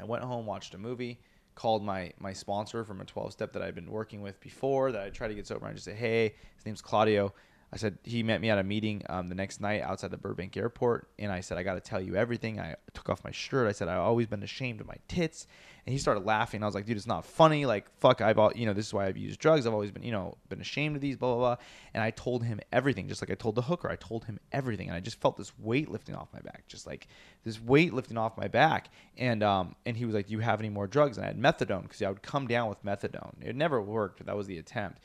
I 0.00 0.04
went 0.04 0.24
home, 0.24 0.46
watched 0.46 0.74
a 0.74 0.78
movie, 0.78 1.20
called 1.54 1.84
my 1.84 2.12
my 2.18 2.32
sponsor 2.32 2.84
from 2.84 3.00
a 3.00 3.04
12 3.04 3.32
step 3.32 3.52
that 3.52 3.62
I'd 3.62 3.74
been 3.74 3.90
working 3.90 4.22
with 4.22 4.40
before 4.40 4.92
that 4.92 5.02
I 5.02 5.10
tried 5.10 5.28
to 5.28 5.34
get 5.34 5.46
sober. 5.46 5.66
And 5.66 5.72
I 5.72 5.74
just 5.74 5.84
said, 5.84 5.96
"Hey, 5.96 6.34
his 6.54 6.66
name's 6.66 6.82
Claudio." 6.82 7.34
I 7.76 7.78
said 7.78 7.98
he 8.04 8.22
met 8.22 8.40
me 8.40 8.48
at 8.48 8.56
a 8.56 8.64
meeting 8.64 9.02
um, 9.10 9.28
the 9.28 9.34
next 9.34 9.60
night 9.60 9.82
outside 9.82 10.10
the 10.10 10.16
Burbank 10.16 10.56
airport, 10.56 11.10
and 11.18 11.30
I 11.30 11.40
said 11.40 11.58
I 11.58 11.62
got 11.62 11.74
to 11.74 11.80
tell 11.80 12.00
you 12.00 12.16
everything. 12.16 12.58
I 12.58 12.76
took 12.94 13.10
off 13.10 13.22
my 13.22 13.30
shirt. 13.30 13.68
I 13.68 13.72
said 13.72 13.88
I've 13.88 13.98
always 13.98 14.26
been 14.26 14.42
ashamed 14.42 14.80
of 14.80 14.86
my 14.86 14.96
tits, 15.08 15.46
and 15.84 15.92
he 15.92 15.98
started 15.98 16.24
laughing. 16.24 16.62
I 16.62 16.66
was 16.66 16.74
like, 16.74 16.86
dude, 16.86 16.96
it's 16.96 17.06
not 17.06 17.26
funny. 17.26 17.66
Like 17.66 17.90
fuck, 17.98 18.22
I've 18.22 18.38
all 18.38 18.50
you 18.56 18.64
know 18.64 18.72
this 18.72 18.86
is 18.86 18.94
why 18.94 19.04
I've 19.04 19.18
used 19.18 19.38
drugs. 19.40 19.66
I've 19.66 19.74
always 19.74 19.90
been 19.90 20.04
you 20.04 20.10
know 20.10 20.38
been 20.48 20.62
ashamed 20.62 20.96
of 20.96 21.02
these 21.02 21.18
blah 21.18 21.34
blah 21.34 21.38
blah. 21.54 21.64
And 21.92 22.02
I 22.02 22.12
told 22.12 22.44
him 22.44 22.60
everything, 22.72 23.08
just 23.08 23.20
like 23.20 23.30
I 23.30 23.34
told 23.34 23.56
the 23.56 23.62
hooker. 23.62 23.90
I 23.90 23.96
told 23.96 24.24
him 24.24 24.40
everything, 24.52 24.88
and 24.88 24.96
I 24.96 25.00
just 25.00 25.20
felt 25.20 25.36
this 25.36 25.52
weight 25.58 25.90
lifting 25.90 26.14
off 26.14 26.28
my 26.32 26.40
back, 26.40 26.66
just 26.68 26.86
like 26.86 27.08
this 27.44 27.60
weight 27.60 27.92
lifting 27.92 28.16
off 28.16 28.38
my 28.38 28.48
back. 28.48 28.88
And 29.18 29.42
um 29.42 29.76
and 29.84 29.98
he 29.98 30.06
was 30.06 30.14
like, 30.14 30.28
do 30.28 30.32
you 30.32 30.40
have 30.40 30.60
any 30.60 30.70
more 30.70 30.86
drugs? 30.86 31.18
And 31.18 31.26
I 31.26 31.28
had 31.28 31.38
methadone 31.38 31.82
because 31.82 32.00
I 32.00 32.08
would 32.08 32.22
come 32.22 32.46
down 32.46 32.70
with 32.70 32.82
methadone. 32.82 33.34
It 33.42 33.54
never 33.54 33.82
worked, 33.82 34.16
but 34.16 34.28
that 34.28 34.36
was 34.36 34.46
the 34.46 34.56
attempt. 34.56 35.02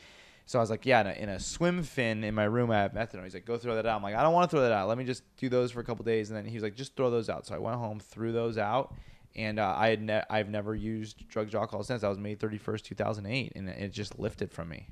So 0.52 0.60
I 0.60 0.62
was 0.62 0.70
like, 0.70 0.86
yeah, 0.86 1.00
in 1.00 1.08
a, 1.08 1.12
in 1.12 1.30
a 1.30 1.40
swim 1.40 1.82
fin 1.82 2.26
in 2.26 2.36
my 2.36 2.44
room, 2.44 2.72
I 2.72 2.80
have 2.80 2.92
methadone. 2.92 3.24
He's 3.24 3.34
like, 3.34 3.46
go 3.46 3.58
throw 3.58 3.76
that 3.76 3.86
out. 3.86 3.96
I'm 3.96 4.04
like, 4.04 4.16
I 4.16 4.22
don't 4.22 4.34
want 4.34 4.52
to 4.52 4.54
throw 4.54 4.64
that 4.64 4.74
out. 4.74 4.90
Let 4.90 4.98
me 4.98 5.06
just 5.06 5.24
do 5.38 5.48
those 5.48 5.72
for 5.72 5.80
a 5.80 5.84
couple 5.86 6.04
days. 6.04 6.30
And 6.30 6.36
then 6.36 6.44
he 6.44 6.56
was 6.56 6.62
like, 6.62 6.76
just 6.76 6.98
throw 6.98 7.10
those 7.10 7.30
out. 7.30 7.46
So 7.46 7.56
I 7.56 7.58
went 7.58 7.78
home, 7.78 8.02
threw 8.02 8.34
those 8.34 8.58
out, 8.58 8.94
and 9.34 9.60
uh, 9.60 9.74
I 9.78 9.88
had 9.88 10.02
ne- 10.02 10.24
I've 10.30 10.50
never 10.50 10.76
used 10.76 11.26
drugs 11.30 11.56
or 11.56 11.60
alcohol 11.60 11.84
since. 11.84 12.02
That 12.02 12.10
was 12.10 12.18
May 12.18 12.36
31st, 12.36 12.82
2008, 12.82 13.54
and 13.56 13.70
it 13.70 13.94
just 13.94 14.20
lifted 14.20 14.52
from 14.52 14.68
me. 14.68 14.90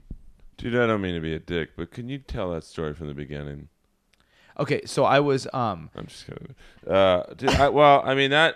Dude, 0.56 0.78
I 0.78 0.88
don't 0.88 1.02
mean 1.02 1.16
to 1.16 1.20
be 1.20 1.34
a 1.34 1.40
dick, 1.40 1.72
but 1.76 1.92
can 1.92 2.08
you 2.08 2.20
tell 2.20 2.52
that 2.52 2.64
story 2.64 2.94
from 2.94 3.08
the 3.08 3.14
beginning? 3.14 3.68
Okay, 4.58 4.86
so 4.86 5.04
I 5.04 5.20
was 5.20 5.46
um 5.52 5.90
I'm 5.94 6.08
just 6.08 6.26
kidding. 6.26 6.56
Uh, 6.88 7.24
dude, 7.36 7.50
I, 7.50 7.68
well, 7.68 8.02
I 8.06 8.16
mean 8.16 8.32
that. 8.32 8.56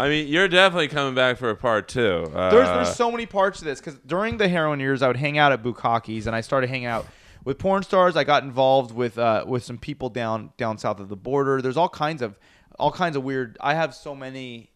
I 0.00 0.08
mean, 0.08 0.28
you're 0.28 0.48
definitely 0.48 0.88
coming 0.88 1.14
back 1.14 1.36
for 1.36 1.50
a 1.50 1.56
part 1.56 1.86
two. 1.86 2.26
Uh, 2.34 2.50
There's 2.50 2.68
there's 2.68 2.96
so 2.96 3.10
many 3.10 3.26
parts 3.26 3.58
to 3.58 3.66
this 3.66 3.80
because 3.80 3.98
during 4.06 4.38
the 4.38 4.48
heroin 4.48 4.80
years, 4.80 5.02
I 5.02 5.08
would 5.08 5.18
hang 5.18 5.36
out 5.36 5.52
at 5.52 5.62
Bukakis, 5.62 6.26
and 6.26 6.34
I 6.34 6.40
started 6.40 6.70
hanging 6.70 6.86
out 6.86 7.06
with 7.44 7.58
porn 7.58 7.82
stars. 7.82 8.16
I 8.16 8.24
got 8.24 8.42
involved 8.42 8.94
with 8.94 9.18
uh, 9.18 9.44
with 9.46 9.62
some 9.62 9.76
people 9.76 10.08
down 10.08 10.52
down 10.56 10.78
south 10.78 11.00
of 11.00 11.10
the 11.10 11.16
border. 11.16 11.60
There's 11.60 11.76
all 11.76 11.88
kinds 11.90 12.22
of 12.22 12.38
all 12.78 12.90
kinds 12.90 13.14
of 13.14 13.24
weird. 13.24 13.58
I 13.60 13.74
have 13.74 13.94
so 13.94 14.14
many. 14.14 14.70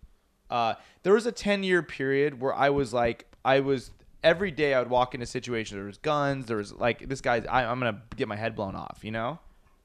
Uh, 0.51 0.75
there 1.05 1.15
was 1.15 1.25
a 1.25 1.33
10 1.33 1.63
year 1.63 1.83
period 1.83 2.39
where 2.41 2.55
I 2.55 2.69
was 2.69 2.93
like, 2.93 3.27
I 3.45 3.61
was 3.61 3.93
every 4.23 4.51
day 4.51 4.75
I 4.75 4.79
would 4.79 4.91
walk 4.91 5.15
into 5.15 5.27
situations. 5.27 5.77
There 5.77 5.87
was 5.87 5.97
guns. 5.99 6.47
There 6.47 6.59
was 6.59 6.73
like 6.73 7.09
this 7.09 7.23
guy's. 7.23 7.47
I, 7.47 7.65
I'm 7.65 7.79
gonna 7.79 8.03
get 8.15 8.29
my 8.29 8.37
head 8.37 8.55
blown 8.55 8.77
off. 8.77 8.99
You 9.03 9.11
know. 9.11 9.39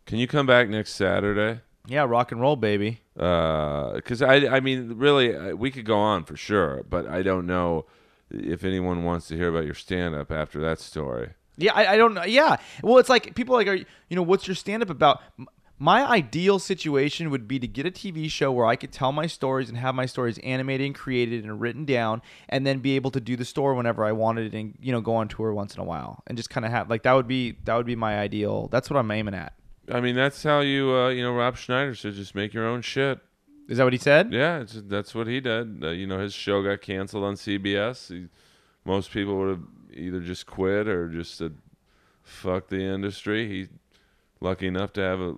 Can 0.06 0.18
you 0.18 0.28
come 0.28 0.46
back 0.46 0.68
next 0.68 0.96
Saturday? 0.96 1.62
Yeah, 1.88 2.06
rock 2.06 2.32
and 2.32 2.40
roll, 2.42 2.56
baby. 2.56 3.02
Because 3.16 4.22
I, 4.22 4.48
I 4.48 4.60
mean, 4.60 4.94
really, 4.98 5.36
uh, 5.36 5.56
we 5.56 5.72
could 5.72 5.86
go 5.86 5.98
on 5.98 6.24
for 6.24 6.38
sure, 6.38 6.84
but 6.90 7.08
I 7.08 7.22
don't 7.22 7.46
know 7.46 7.86
if 8.30 8.64
anyone 8.64 9.04
wants 9.04 9.28
to 9.30 9.36
hear 9.36 9.50
about 9.50 9.66
your 9.66 9.74
stand-up 9.74 10.32
after 10.32 10.60
that 10.62 10.80
story. 10.80 11.32
Yeah, 11.58 11.74
I, 11.74 11.94
I 11.94 11.98
don't 11.98 12.14
know. 12.14 12.24
Yeah, 12.24 12.58
well, 12.84 12.98
it's 13.00 13.10
like 13.10 13.36
people 13.36 13.56
are 13.56 13.58
like, 13.58 13.68
are 13.68 13.74
you, 13.74 13.86
you 14.10 14.16
know, 14.16 14.22
what's 14.22 14.48
your 14.48 14.56
stand 14.56 14.84
up 14.84 14.90
about? 14.90 15.22
My 15.82 16.06
ideal 16.06 16.60
situation 16.60 17.30
would 17.30 17.48
be 17.48 17.58
to 17.60 17.68
get 17.68 17.86
a 17.86 17.92
TV 17.92 18.30
show 18.30 18.52
where 18.52 18.66
I 18.66 18.76
could 18.76 18.92
tell 18.92 19.14
my 19.14 19.28
stories 19.28 19.70
and 19.70 19.78
have 19.78 19.96
my 19.96 20.06
stories 20.06 20.38
animated 20.40 20.86
and 20.86 20.94
created 20.94 21.46
and 21.46 21.60
written 21.60 21.86
down, 21.86 22.22
and 22.50 22.68
then 22.68 22.80
be 22.80 22.98
able 22.98 23.12
to 23.12 23.22
do 23.22 23.36
the 23.36 23.46
store 23.46 23.74
whenever 23.74 24.04
I 24.06 24.12
wanted 24.12 24.54
and 24.54 24.78
you 24.82 24.92
know 24.92 25.02
go 25.02 25.16
on 25.16 25.28
tour 25.28 25.54
once 25.54 25.76
in 25.76 25.82
a 25.82 25.86
while 25.86 26.22
and 26.28 26.38
just 26.38 26.50
kind 26.50 26.66
of 26.66 26.72
have 26.72 26.90
like 26.90 27.04
that 27.04 27.14
would 27.14 27.28
be 27.28 27.58
that 27.64 27.76
would 27.76 27.86
be 27.86 27.96
my 27.96 28.20
ideal. 28.20 28.68
That's 28.68 28.90
what 28.90 28.98
I'm 28.98 29.10
aiming 29.10 29.34
at. 29.34 29.54
I 29.92 30.02
mean, 30.02 30.16
that's 30.16 30.44
how 30.44 30.60
you, 30.62 30.92
uh, 30.94 31.10
you 31.10 31.24
know, 31.24 31.34
Rob 31.34 31.58
Schneider 31.58 31.96
said, 31.96 32.14
just 32.14 32.36
make 32.36 32.54
your 32.54 32.66
own 32.66 32.82
shit. 32.82 33.20
Is 33.68 33.78
that 33.78 33.84
what 33.84 33.94
he 33.94 34.00
said? 34.00 34.34
Yeah, 34.34 34.62
it's, 34.62 34.82
that's 34.86 35.14
what 35.14 35.28
he 35.28 35.40
did. 35.40 35.84
Uh, 35.84 35.90
you 35.90 36.08
know, 36.08 36.20
his 36.20 36.34
show 36.34 36.64
got 36.64 36.82
canceled 36.82 37.24
on 37.24 37.36
CBS. 37.36 38.10
He, 38.10 38.28
most 38.84 39.12
people 39.12 39.38
would 39.38 39.50
have 39.50 39.64
either 39.94 40.20
just 40.20 40.48
quit 40.48 40.88
or 40.88 41.08
just 41.10 41.38
said, 41.38 41.58
"Fuck 42.24 42.70
the 42.70 42.82
industry." 42.82 43.48
He 43.48 43.68
lucky 44.42 44.68
enough 44.68 44.94
to 44.94 45.02
have 45.02 45.20
a, 45.20 45.36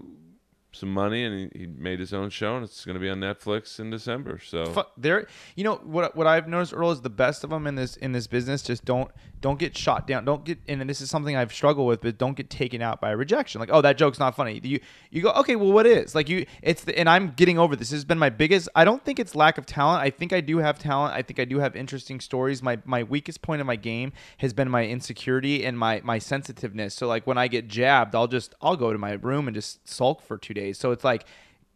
some 0.74 0.94
money, 0.94 1.24
and 1.24 1.52
he, 1.54 1.60
he 1.60 1.68
made 1.68 2.00
his 2.00 2.14
own 2.14 2.30
show, 2.30 2.56
and 2.56 2.64
it's 2.64 2.86
going 2.86 2.96
to 2.96 3.00
be 3.00 3.10
on 3.10 3.20
Netflix 3.20 3.80
in 3.80 3.90
December. 3.90 4.40
So. 4.40 4.86
There 4.98 5.28
you 5.56 5.64
know 5.64 5.76
what 5.84 6.16
what 6.16 6.28
I've 6.28 6.48
noticed 6.48 6.74
Earl 6.74 6.92
is 6.92 7.02
the 7.02 7.10
best 7.10 7.44
of 7.44 7.50
them 7.50 7.68
in 7.68 7.76
this 7.76 7.98
in 7.98 8.12
this 8.12 8.28
business 8.28 8.62
just 8.62 8.86
don't 8.86 9.12
don't 9.42 9.58
get 9.58 9.76
shot 9.76 10.06
down. 10.08 10.24
Don't 10.26 10.46
get 10.46 10.60
and 10.68 10.88
this 10.90 11.02
is 11.02 11.10
something 11.10 11.36
I've 11.36 11.54
struggled 11.54 11.88
with 11.88 12.02
but 12.02 12.18
don't 12.18 12.36
get 12.36 12.50
taken 12.50 12.82
out 12.82 13.02
by 13.02 13.12
rejection. 13.12 13.60
Like 13.60 13.70
oh 13.72 13.82
that 13.82 13.98
joke's 13.98 14.20
not 14.20 14.36
funny. 14.36 14.60
You 14.64 14.80
you 15.10 15.22
go 15.22 15.32
okay 15.32 15.56
well 15.56 15.72
what 15.72 15.86
is? 15.86 16.14
Like 16.16 16.30
you 16.30 16.46
it's 16.62 16.84
the, 16.84 16.98
and 16.98 17.10
I'm 17.10 17.32
getting 17.32 17.58
over 17.58 17.76
this. 17.76 17.90
This 17.90 17.98
has 17.98 18.06
been 18.06 18.20
my 18.20 18.30
biggest 18.30 18.70
I 18.76 18.86
don't 18.86 19.04
think 19.04 19.20
it's 19.20 19.36
lack 19.36 19.58
of 19.58 19.66
talent. 19.66 20.04
I 20.04 20.10
think 20.10 20.34
I 20.34 20.42
do 20.42 20.60
have 20.60 20.78
talent. 20.78 21.16
I 21.16 21.22
think 21.22 21.40
I 21.40 21.46
do 21.46 21.60
have 21.60 21.76
interesting 21.76 22.20
stories. 22.20 22.62
My 22.62 22.80
my 22.86 23.04
weakest 23.04 23.42
point 23.42 23.62
of 23.62 23.68
my 23.68 23.76
game 23.76 24.14
has 24.38 24.54
been 24.54 24.70
my 24.70 24.86
insecurity 24.86 25.66
and 25.66 25.78
my 25.78 26.02
my 26.04 26.20
sensitiveness. 26.20 26.94
So 26.94 27.08
like 27.08 27.26
when 27.26 27.38
I 27.38 27.48
get 27.48 27.68
jabbed 27.68 28.16
I'll 28.16 28.28
just 28.28 28.54
I'll 28.62 28.78
go 28.78 28.94
to 28.94 29.00
my 29.00 29.14
room 29.14 29.48
and 29.48 29.56
just 29.56 29.88
sulk 29.88 30.22
for 30.22 30.38
2 30.38 30.54
days 30.54 30.61
so 30.74 30.92
it's 30.92 31.04
like 31.04 31.26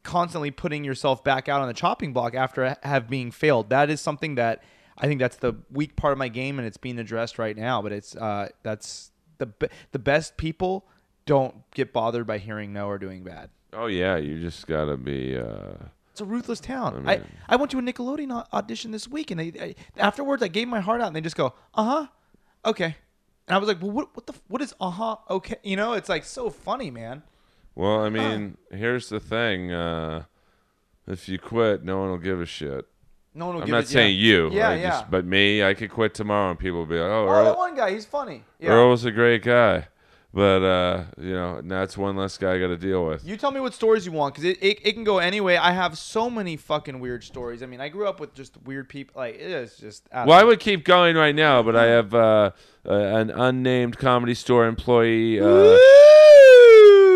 constantly 0.03 0.52
putting 0.52 0.84
yourself 0.84 1.24
back 1.24 1.49
out 1.49 1.62
on 1.62 1.68
the 1.68 1.74
chopping 1.74 2.14
block 2.14 2.36
after 2.36 2.76
have 2.84 3.10
being 3.10 3.32
failed. 3.32 3.70
That 3.70 3.90
is 3.90 3.99
something 4.02 4.36
that 4.36 4.64
I 4.98 5.07
think 5.07 5.20
that's 5.20 5.38
the 5.38 5.56
weak 5.72 5.95
part 5.95 6.12
of 6.14 6.18
my 6.18 6.28
game, 6.30 6.57
and 6.60 6.68
it's 6.68 6.78
being 6.78 6.99
addressed 6.99 7.38
right 7.40 7.57
now. 7.57 7.82
But 7.82 7.91
it's 7.91 8.16
uh, 8.16 8.49
that's 8.64 9.12
the 9.40 9.48
be- 9.48 9.68
the 9.91 9.99
best 9.99 10.38
people 10.38 10.86
don't 11.26 11.70
get 11.72 11.91
bothered 11.91 12.28
by 12.28 12.38
hearing 12.38 12.72
no 12.72 12.88
or 12.88 12.98
doing 12.98 13.24
bad. 13.24 13.49
oh 13.74 13.88
yeah, 13.88 14.16
you 14.18 14.40
just 14.40 14.68
got 14.68 14.86
to 14.86 14.95
be. 14.98 15.38
Uh, 15.38 15.74
It's 16.12 16.22
a 16.22 16.26
ruthless 16.26 16.60
town. 16.62 17.03
I 17.07 17.14
I, 17.14 17.18
mean- 17.18 17.26
I, 17.49 17.56
went 17.57 17.72
to 17.72 17.80
a 17.80 17.82
Nickelodeon 17.82 18.45
audition 18.53 18.91
this 18.91 19.07
week, 19.07 19.32
and 19.32 19.40
they 19.40 19.52
I, 19.60 19.76
afterwards 19.98 20.41
I 20.44 20.48
gave 20.48 20.68
my 20.70 20.80
heart 20.80 21.02
out, 21.02 21.07
and 21.07 21.16
they 21.16 21.22
just 21.22 21.36
go, 21.36 21.53
uh 21.74 21.84
huh, 21.84 22.07
okay. 22.64 22.95
And 23.48 23.56
I 23.56 23.57
was 23.57 23.68
like, 23.68 23.82
well, 23.82 23.91
what 23.91 24.16
what 24.16 24.26
the 24.28 24.34
what 24.48 24.62
is 24.62 24.74
uh 24.80 24.91
huh 24.91 25.18
okay? 25.30 25.57
You 25.64 25.76
know, 25.76 25.94
it's 25.94 26.10
like 26.10 26.24
so 26.24 26.49
funny, 26.49 26.90
man. 26.90 27.24
Well, 27.76 27.99
I 28.02 28.10
mean, 28.10 28.57
here's 28.72 29.10
the 29.10 29.19
thing: 29.19 29.72
uh, 29.72 30.23
if 31.07 31.27
you 31.30 31.38
quit, 31.38 31.84
no 31.84 31.99
one 31.99 32.10
will 32.10 32.18
give 32.18 32.41
a 32.41 32.45
shit. 32.45 32.85
No 33.38 33.47
one 33.47 33.56
will 33.56 33.61
I'm 33.64 33.68
give 33.68 33.73
not 33.73 33.84
it, 33.84 33.88
saying 33.89 34.15
yeah. 34.15 34.22
you, 34.26 34.52
Yeah, 34.53 34.69
I 34.69 34.76
yeah. 34.76 34.89
just- 34.91 35.11
but 35.11 35.26
me. 35.26 35.61
I 35.64 35.73
could 35.73 35.91
quit 35.91 36.14
tomorrow, 36.14 36.49
and 36.52 36.57
people 36.60 36.80
will 36.80 36.85
be 36.85 36.95
like, 36.97 37.10
"Oh, 37.10 37.26
oh, 37.27 37.31
Earl, 37.31 37.43
that 37.45 37.57
one 37.57 37.76
guy, 37.76 37.91
he's 37.91 38.06
funny. 38.06 38.43
Yeah. 38.60 38.69
Earl 38.69 38.91
was 38.91 39.03
a 39.03 39.11
great 39.11 39.43
guy," 39.43 39.89
but 40.34 40.64
uh, 40.64 41.03
you 41.19 41.34
know, 41.34 41.61
that's 41.61 41.97
one 41.97 42.15
less 42.15 42.38
guy 42.38 42.53
I 42.56 42.60
got 42.60 42.68
to 42.68 42.77
deal 42.77 43.06
with. 43.06 43.26
You 43.26 43.35
tell 43.35 43.52
me 43.52 43.60
what 43.60 43.73
stories 43.73 44.06
you 44.06 44.14
want 44.14 44.35
because 44.35 44.45
it, 44.45 44.57
it, 44.64 44.80
it 44.88 44.93
can 44.93 45.03
go 45.03 45.18
anyway. 45.18 45.57
I 45.57 45.72
have 45.73 45.97
so 45.97 46.30
many 46.30 46.56
fucking 46.56 46.97
weird 47.02 47.26
stories. 47.26 47.61
I 47.61 47.65
mean, 47.65 47.81
I 47.81 47.89
grew 47.89 48.07
up 48.07 48.22
with 48.22 48.34
just 48.34 48.56
weird 48.64 48.88
people. 48.88 49.19
Like, 49.19 49.35
it 49.35 49.41
is 49.41 49.76
just. 49.76 50.07
Well, 50.14 50.31
I 50.31 50.43
would 50.45 50.61
keep 50.61 50.85
going 50.85 51.18
right 51.18 51.35
now, 51.35 51.61
but 51.61 51.76
I 51.76 51.88
have 51.88 52.14
uh, 52.15 52.52
uh, 52.88 52.93
an 52.93 53.31
unnamed 53.31 53.97
comedy 53.97 54.34
store 54.34 54.65
employee. 54.65 55.41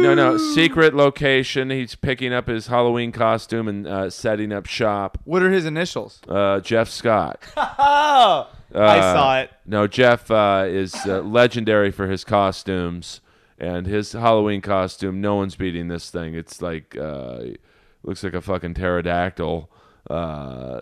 No, 0.02 0.14
no, 0.16 0.38
secret 0.38 0.96
location. 0.96 1.70
He's 1.70 1.96
picking 1.96 2.34
up 2.34 2.48
his 2.48 2.68
Halloween 2.68 3.12
costume 3.12 3.68
and 3.68 3.86
uh, 3.88 4.10
setting 4.10 4.52
up 4.54 4.66
shop. 4.66 5.18
What 5.26 5.42
are 5.44 5.52
his 5.52 5.66
initials? 5.66 6.22
Uh, 6.28 6.60
Jeff 6.62 6.90
Scott. 6.90 7.42
Oh, 8.72 8.80
I 8.82 9.00
Uh, 9.00 9.14
saw 9.14 9.40
it. 9.40 9.52
No, 9.66 9.88
Jeff 9.88 10.30
uh, 10.30 10.66
is 10.68 10.94
uh, 11.08 11.22
legendary 11.22 11.90
for 11.90 12.08
his 12.08 12.24
costumes 12.24 13.20
and 13.58 13.88
his 13.88 14.12
Halloween 14.12 14.62
costume. 14.62 15.22
No 15.22 15.34
one's 15.36 15.56
beating 15.56 15.88
this 15.88 16.12
thing. 16.12 16.36
It's 16.36 16.62
like 16.62 16.96
uh, 16.96 17.40
looks 18.04 18.24
like 18.24 18.36
a 18.36 18.42
fucking 18.42 18.76
pterodactyl. 18.76 19.72
Uh, 20.08 20.82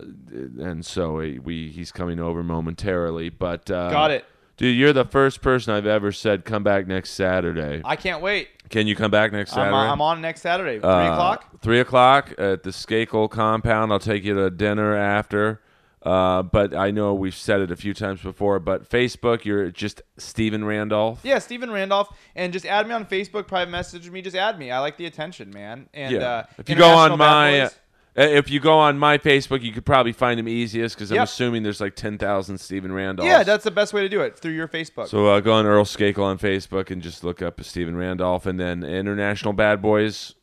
and 0.60 0.84
so 0.84 1.20
he, 1.20 1.38
we 1.38 1.68
he's 1.70 1.90
coming 1.90 2.20
over 2.20 2.42
momentarily, 2.42 3.30
but 3.30 3.70
uh, 3.70 3.88
Got 3.90 4.10
it. 4.10 4.24
Dude. 4.58 4.76
You're 4.76 4.92
the 4.92 5.04
first 5.06 5.40
person 5.40 5.72
I've 5.72 5.86
ever 5.86 6.12
said 6.12 6.44
come 6.44 6.62
back 6.62 6.86
next 6.86 7.10
Saturday. 7.12 7.80
I 7.84 7.96
can't 7.96 8.20
wait. 8.20 8.48
Can 8.68 8.86
you 8.86 8.94
come 8.94 9.10
back 9.10 9.32
next 9.32 9.52
I'm, 9.52 9.56
Saturday? 9.56 9.74
on- 9.76 9.90
I'm 9.90 10.00
on 10.02 10.20
next 10.20 10.42
Saturday, 10.42 10.78
three 10.78 10.88
Uh, 10.88 11.12
o'clock. 11.12 11.46
Three 11.62 11.80
o'clock 11.80 12.32
at 12.38 12.62
the 12.64 12.70
Skakel 12.70 13.30
compound. 13.30 13.92
I'll 13.92 13.98
take 13.98 14.24
you 14.24 14.34
to 14.34 14.50
dinner 14.50 14.94
after. 14.94 15.62
Uh, 16.02 16.42
but 16.42 16.74
I 16.76 16.90
know 16.92 17.12
we've 17.12 17.34
said 17.34 17.60
it 17.60 17.70
a 17.72 17.76
few 17.76 17.92
times 17.92 18.22
before. 18.22 18.60
But 18.60 18.88
Facebook, 18.88 19.44
you're 19.44 19.70
just 19.70 20.00
Steven 20.16 20.64
Randolph. 20.64 21.20
Yeah, 21.24 21.38
Steven 21.40 21.70
Randolph, 21.70 22.08
and 22.36 22.52
just 22.52 22.64
add 22.66 22.86
me 22.86 22.94
on 22.94 23.04
Facebook. 23.04 23.46
Private 23.48 23.70
message 23.72 24.08
me. 24.08 24.22
Just 24.22 24.36
add 24.36 24.58
me. 24.58 24.70
I 24.70 24.78
like 24.78 24.96
the 24.96 25.06
attention, 25.06 25.50
man. 25.50 25.88
And 25.92 26.14
Yeah. 26.14 26.20
uh, 26.28 26.42
if 26.58 26.68
you 26.68 26.76
go 26.76 26.84
on 26.86 27.12
International 27.12 27.16
Bad 27.18 27.26
my, 27.30 27.60
uh, 27.60 27.64
Boys. 27.64 27.78
If 28.20 28.50
you 28.50 28.58
go 28.58 28.78
on 28.78 28.98
my 28.98 29.16
Facebook, 29.18 29.62
you 29.62 29.70
could 29.72 29.86
probably 29.86 30.12
find 30.12 30.40
him 30.40 30.48
easiest 30.48 30.96
because 30.96 31.10
I'm 31.12 31.16
Yep. 31.16 31.24
assuming 31.24 31.62
there's 31.62 31.80
like 31.80 31.94
ten 31.94 32.18
thousand 32.18 32.58
Steven 32.58 32.90
Randolph. 32.92 33.28
yeah, 33.28 33.44
that's 33.44 33.62
the 33.64 33.70
best 33.70 33.92
way 33.92 34.00
to 34.02 34.08
do 34.08 34.20
it 34.22 34.36
through 34.38 34.52
your 34.52 34.66
Facebook. 34.66 35.06
so 35.08 35.26
uh, 35.26 35.40
go 35.40 35.52
on 35.52 35.66
Earl 35.66 35.84
Skakel 35.84 36.24
on 36.24 36.36
Facebook 36.38 36.90
and 36.90 37.00
just 37.00 37.22
look 37.22 37.42
up 37.42 37.62
Steven 37.62 37.96
Randolph, 37.96 38.44
and 38.46 38.58
then 38.58 38.82
International 38.82 39.52
Bad 39.52 39.80
Boys. 39.80 40.34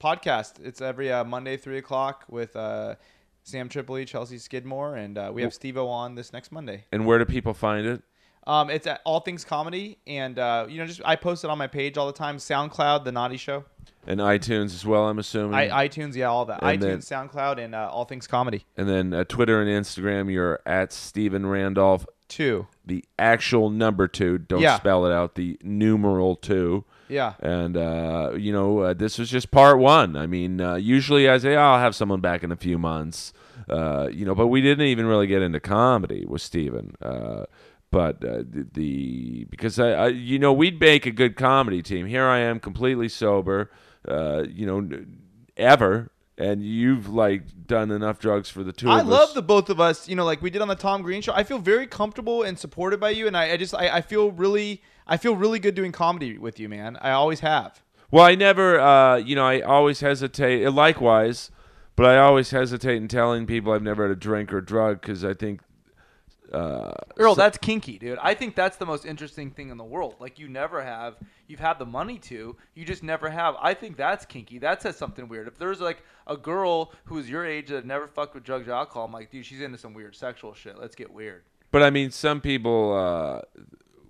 podcast. 0.00 0.64
It's 0.64 0.80
every 0.80 1.10
uh, 1.10 1.24
Monday, 1.24 1.56
three 1.56 1.78
o'clock 1.78 2.24
with 2.28 2.54
uh, 2.56 2.94
Sam 3.42 3.68
Tripoli, 3.68 4.04
Chelsea 4.04 4.38
Skidmore, 4.38 4.96
and 4.96 5.18
uh, 5.18 5.30
we 5.34 5.42
have 5.42 5.52
Steve-O 5.52 5.88
on 5.88 6.14
this 6.14 6.32
next 6.32 6.52
Monday. 6.52 6.84
And 6.92 7.06
where 7.06 7.18
do 7.18 7.24
people 7.24 7.54
find 7.54 7.86
it? 7.86 8.02
Um, 8.46 8.70
it's 8.70 8.86
at 8.88 9.00
All 9.04 9.20
Things 9.20 9.44
Comedy, 9.44 9.98
and 10.06 10.38
uh, 10.38 10.66
you 10.68 10.78
know, 10.78 10.86
just 10.86 11.00
I 11.04 11.14
post 11.16 11.44
it 11.44 11.50
on 11.50 11.58
my 11.58 11.68
page 11.68 11.96
all 11.96 12.06
the 12.08 12.12
time. 12.12 12.38
SoundCloud, 12.38 13.04
The 13.04 13.12
Naughty 13.12 13.36
Show, 13.36 13.64
And 14.06 14.18
iTunes 14.20 14.74
as 14.74 14.84
well. 14.84 15.08
I'm 15.08 15.18
assuming. 15.20 15.54
I, 15.54 15.86
iTunes, 15.88 16.16
yeah, 16.16 16.26
all 16.26 16.44
that. 16.46 16.60
ITunes, 16.62 16.80
then- 16.80 16.98
SoundCloud, 17.28 17.58
and 17.58 17.74
uh, 17.74 17.88
All 17.90 18.04
Things 18.04 18.26
Comedy. 18.26 18.64
and 18.76 18.88
then 18.88 19.14
uh, 19.14 19.24
Twitter 19.24 19.62
and 19.62 19.70
Instagram, 19.70 20.30
you're 20.32 20.60
at 20.66 20.92
Steven 20.92 21.46
Randolph. 21.46 22.04
Two, 22.28 22.66
the 22.86 23.04
actual 23.18 23.68
number 23.68 24.08
two. 24.08 24.38
Don't 24.38 24.62
Yeah. 24.62 24.76
spell 24.78 25.04
it 25.06 25.12
out. 25.12 25.34
The 25.34 25.58
numeral 25.62 26.34
two. 26.34 26.84
yeah. 27.08 27.34
And 27.40 27.76
uh, 27.76 28.32
you 28.38 28.52
know, 28.52 28.78
uh, 28.78 28.94
this 28.94 29.18
was 29.18 29.30
just 29.30 29.50
part 29.50 29.78
one. 29.78 30.16
I 30.16 30.26
mean, 30.26 30.58
uh, 30.60 30.76
usually 30.76 31.28
I 31.28 31.36
say, 31.36 31.54
oh, 31.56 31.60
"I'll 31.60 31.78
have 31.78 31.94
someone 31.94 32.20
back 32.22 32.42
in 32.42 32.50
a 32.50 32.56
few 32.56 32.78
months," 32.78 33.34
uh, 33.68 34.08
you 34.10 34.24
know, 34.24 34.34
but 34.34 34.46
we 34.46 34.62
didn't 34.62 34.86
even 34.86 35.04
really 35.04 35.26
get 35.26 35.42
into 35.42 35.60
comedy 35.60 36.24
with 36.26 36.40
Steven. 36.40 36.94
But 37.92 38.24
uh, 38.24 38.38
the, 38.38 38.66
the 38.72 39.44
because 39.50 39.78
I, 39.78 39.90
I, 39.90 40.08
you 40.08 40.38
know, 40.38 40.52
we'd 40.52 40.80
make 40.80 41.04
a 41.04 41.10
good 41.10 41.36
comedy 41.36 41.82
team. 41.82 42.06
Here 42.06 42.24
I 42.24 42.38
am, 42.38 42.58
completely 42.58 43.08
sober, 43.08 43.70
uh, 44.08 44.44
you 44.50 44.64
know, 44.64 45.04
ever, 45.58 46.10
and 46.38 46.64
you've 46.64 47.10
like 47.10 47.66
done 47.66 47.90
enough 47.90 48.18
drugs 48.18 48.48
for 48.48 48.64
the 48.64 48.72
two. 48.72 48.88
I 48.88 49.02
love 49.02 49.28
us. 49.28 49.32
the 49.34 49.42
both 49.42 49.68
of 49.68 49.78
us. 49.78 50.08
You 50.08 50.16
know, 50.16 50.24
like 50.24 50.40
we 50.40 50.48
did 50.48 50.62
on 50.62 50.68
the 50.68 50.74
Tom 50.74 51.02
Green 51.02 51.20
show. 51.20 51.34
I 51.34 51.44
feel 51.44 51.58
very 51.58 51.86
comfortable 51.86 52.42
and 52.42 52.58
supported 52.58 52.98
by 52.98 53.10
you, 53.10 53.26
and 53.26 53.36
I, 53.36 53.52
I 53.52 53.56
just 53.58 53.74
I, 53.74 53.96
I 53.96 54.00
feel 54.00 54.32
really 54.32 54.80
I 55.06 55.18
feel 55.18 55.36
really 55.36 55.58
good 55.58 55.74
doing 55.74 55.92
comedy 55.92 56.38
with 56.38 56.58
you, 56.58 56.70
man. 56.70 56.96
I 57.02 57.10
always 57.10 57.40
have. 57.40 57.82
Well, 58.10 58.24
I 58.24 58.34
never, 58.34 58.80
uh, 58.80 59.16
you 59.16 59.36
know, 59.36 59.44
I 59.44 59.60
always 59.60 60.00
hesitate. 60.00 60.66
Likewise, 60.70 61.50
but 61.94 62.06
I 62.06 62.16
always 62.16 62.52
hesitate 62.52 62.96
in 62.96 63.08
telling 63.08 63.44
people 63.44 63.70
I've 63.70 63.82
never 63.82 64.04
had 64.08 64.12
a 64.12 64.18
drink 64.18 64.50
or 64.50 64.62
drug 64.62 65.02
because 65.02 65.22
I 65.24 65.34
think. 65.34 65.60
Uh, 66.52 66.92
Earl, 67.18 67.34
that's 67.34 67.56
kinky, 67.58 67.98
dude. 67.98 68.18
I 68.20 68.34
think 68.34 68.54
that's 68.54 68.76
the 68.76 68.84
most 68.86 69.06
interesting 69.06 69.50
thing 69.50 69.70
in 69.70 69.78
the 69.78 69.84
world. 69.84 70.16
Like 70.20 70.38
you 70.38 70.48
never 70.48 70.82
have, 70.82 71.16
you've 71.46 71.60
had 71.60 71.78
the 71.78 71.86
money 71.86 72.18
to, 72.18 72.56
you 72.74 72.84
just 72.84 73.02
never 73.02 73.30
have. 73.30 73.54
I 73.60 73.74
think 73.74 73.96
that's 73.96 74.26
kinky. 74.26 74.58
That 74.58 74.82
says 74.82 74.96
something 74.96 75.28
weird. 75.28 75.48
If 75.48 75.56
there's 75.58 75.80
like 75.80 76.02
a 76.26 76.36
girl 76.36 76.92
who's 77.04 77.28
your 77.30 77.46
age 77.46 77.68
that 77.68 77.86
never 77.86 78.06
fucked 78.06 78.34
with 78.34 78.44
drugs 78.44 78.68
or 78.68 78.72
alcohol, 78.72 79.06
I'm 79.06 79.12
like, 79.12 79.30
dude, 79.30 79.46
she's 79.46 79.60
into 79.62 79.78
some 79.78 79.94
weird 79.94 80.14
sexual 80.14 80.52
shit. 80.54 80.78
Let's 80.78 80.94
get 80.94 81.10
weird. 81.12 81.42
but 81.70 81.82
I 81.82 81.90
mean, 81.90 82.10
some 82.10 82.40
people 82.42 82.92
uh, 82.94 83.40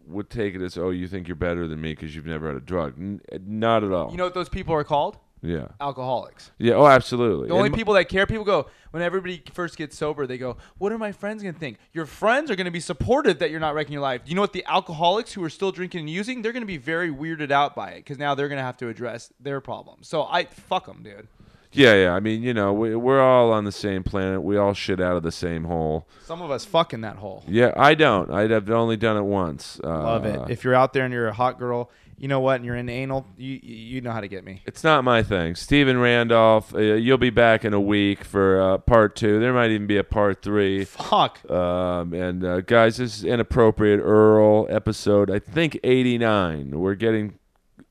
would 0.09 0.29
take 0.29 0.55
it 0.57 0.63
as, 0.63 0.77
"Oh, 0.77 0.91
you 0.91 1.07
think 1.07 1.29
you're 1.29 1.37
better 1.37 1.69
than 1.69 1.81
me 1.81 1.93
because 1.93 2.15
you've 2.17 2.27
never 2.27 2.49
had 2.49 2.57
a 2.57 2.61
drug." 2.61 2.95
N- 2.99 3.21
not 3.47 3.85
at 3.85 3.93
all. 3.93 4.11
You 4.11 4.17
know 4.17 4.25
what 4.25 4.35
those 4.35 4.49
people 4.49 4.75
are 4.75 4.83
called? 4.85 5.17
Yeah. 5.43 5.69
alcoholics. 5.81 6.51
Yeah. 6.59 6.75
Oh, 6.75 6.87
absolutely. 6.87 7.49
The 7.49 7.55
only 7.55 7.67
And 7.67 7.75
m- 7.75 7.79
people 7.79 7.95
that 7.95 8.09
care, 8.09 8.27
people 8.27 8.45
go 8.45 8.67
when 8.93 9.03
everybody 9.03 9.43
first 9.53 9.77
gets 9.77 9.97
sober. 9.97 10.27
They 10.27 10.39
go, 10.39 10.57
"What 10.79 10.93
are 10.93 10.99
my 10.99 11.11
friends 11.13 11.43
gonna 11.43 11.59
think?" 11.59 11.79
Your 11.93 12.07
friends 12.07 12.51
are 12.51 12.57
gonna 12.57 12.71
be 12.71 12.81
supportive 12.81 13.41
that 13.41 13.51
you're 13.51 13.61
not 13.61 13.75
wrecking 13.75 13.93
your 13.93 14.03
life. 14.03 14.23
You 14.25 14.35
know 14.37 14.41
what? 14.43 14.53
The 14.53 14.65
alcoholics 14.67 15.33
who 15.33 15.43
are 15.45 15.51
still 15.51 15.73
drinking 15.73 16.01
and 16.01 16.11
using, 16.11 16.43
they're 16.43 16.53
gonna 16.53 16.65
be 16.67 16.77
very 16.77 17.11
weirded 17.11 17.51
out 17.51 17.75
by 17.75 17.91
it 17.91 17.97
because 17.97 18.19
now 18.19 18.35
they're 18.35 18.49
gonna 18.49 18.63
have 18.63 18.77
to 18.79 18.89
address 18.89 19.33
their 19.41 19.61
problems. 19.61 20.09
So 20.09 20.23
I 20.25 20.45
fuck 20.45 20.87
them, 20.87 21.03
dude. 21.03 21.27
Yeah, 21.75 21.95
yeah. 21.95 22.13
I 22.15 22.21
mean, 22.21 22.43
you 22.43 22.53
know, 22.53 22.73
we, 22.75 22.95
we're 22.95 23.23
all 23.23 23.51
on 23.51 23.65
the 23.65 23.73
same 23.73 24.03
planet. 24.03 24.43
We 24.43 24.59
all 24.59 24.75
shit 24.75 25.01
out 25.01 25.17
of 25.17 25.23
the 25.23 25.33
same 25.33 25.65
hole. 25.65 26.07
Some 26.25 26.43
of 26.43 26.51
us 26.51 26.67
fuck 26.67 26.93
in 26.93 27.01
that 27.01 27.17
hole. 27.17 27.43
Yeah, 27.49 27.73
I 27.77 27.95
don't. 27.95 28.31
I've 28.31 28.69
only 28.71 28.99
done 28.99 29.17
it 29.17 29.23
once. 29.23 29.81
Uh, 29.83 29.89
Love 29.89 30.27
it. 30.27 30.51
If 30.51 30.65
you're 30.65 30.75
out 30.75 30.93
there 30.93 31.05
and 31.07 31.15
you're 31.15 31.29
a 31.29 31.33
hot 31.33 31.59
girl, 31.59 31.91
you 32.23 32.29
know 32.29 32.39
what, 32.39 32.55
and 32.55 32.65
you're 32.65 32.77
in 32.77 32.89
anal, 32.89 33.27
you 33.37 33.59
you 33.61 34.01
know 34.01 34.13
how 34.13 34.21
to 34.21 34.29
get 34.29 34.45
me. 34.45 34.63
It's 34.65 34.85
not 34.85 35.03
my 35.03 35.25
thing. 35.25 35.57
Steven 35.57 35.99
Randolph, 35.99 36.73
uh, 36.73 36.79
you'll 36.79 37.19
be 37.19 37.31
back 37.31 37.65
in 37.65 37.75
a 37.75 37.81
week 37.81 38.23
for 38.23 38.63
uh, 38.63 38.79
part 38.79 39.17
two. 39.17 39.41
There 39.41 39.53
might 39.53 39.71
even 39.73 39.89
be 39.89 39.97
a 39.97 40.05
part 40.05 40.41
three. 40.41 40.85
Fuck. 40.85 41.51
Um, 41.51 42.15
and 42.15 42.45
uh, 42.45 42.61
guys, 42.61 42.99
this 42.99 43.19
is 43.19 43.25
inappropriate 43.25 43.99
Earl 43.99 44.69
episode. 44.71 45.33
I 45.33 45.41
think 45.41 45.81
eighty 45.83 46.17
nine. 46.17 46.79
We're 46.79 46.95
getting 46.95 47.41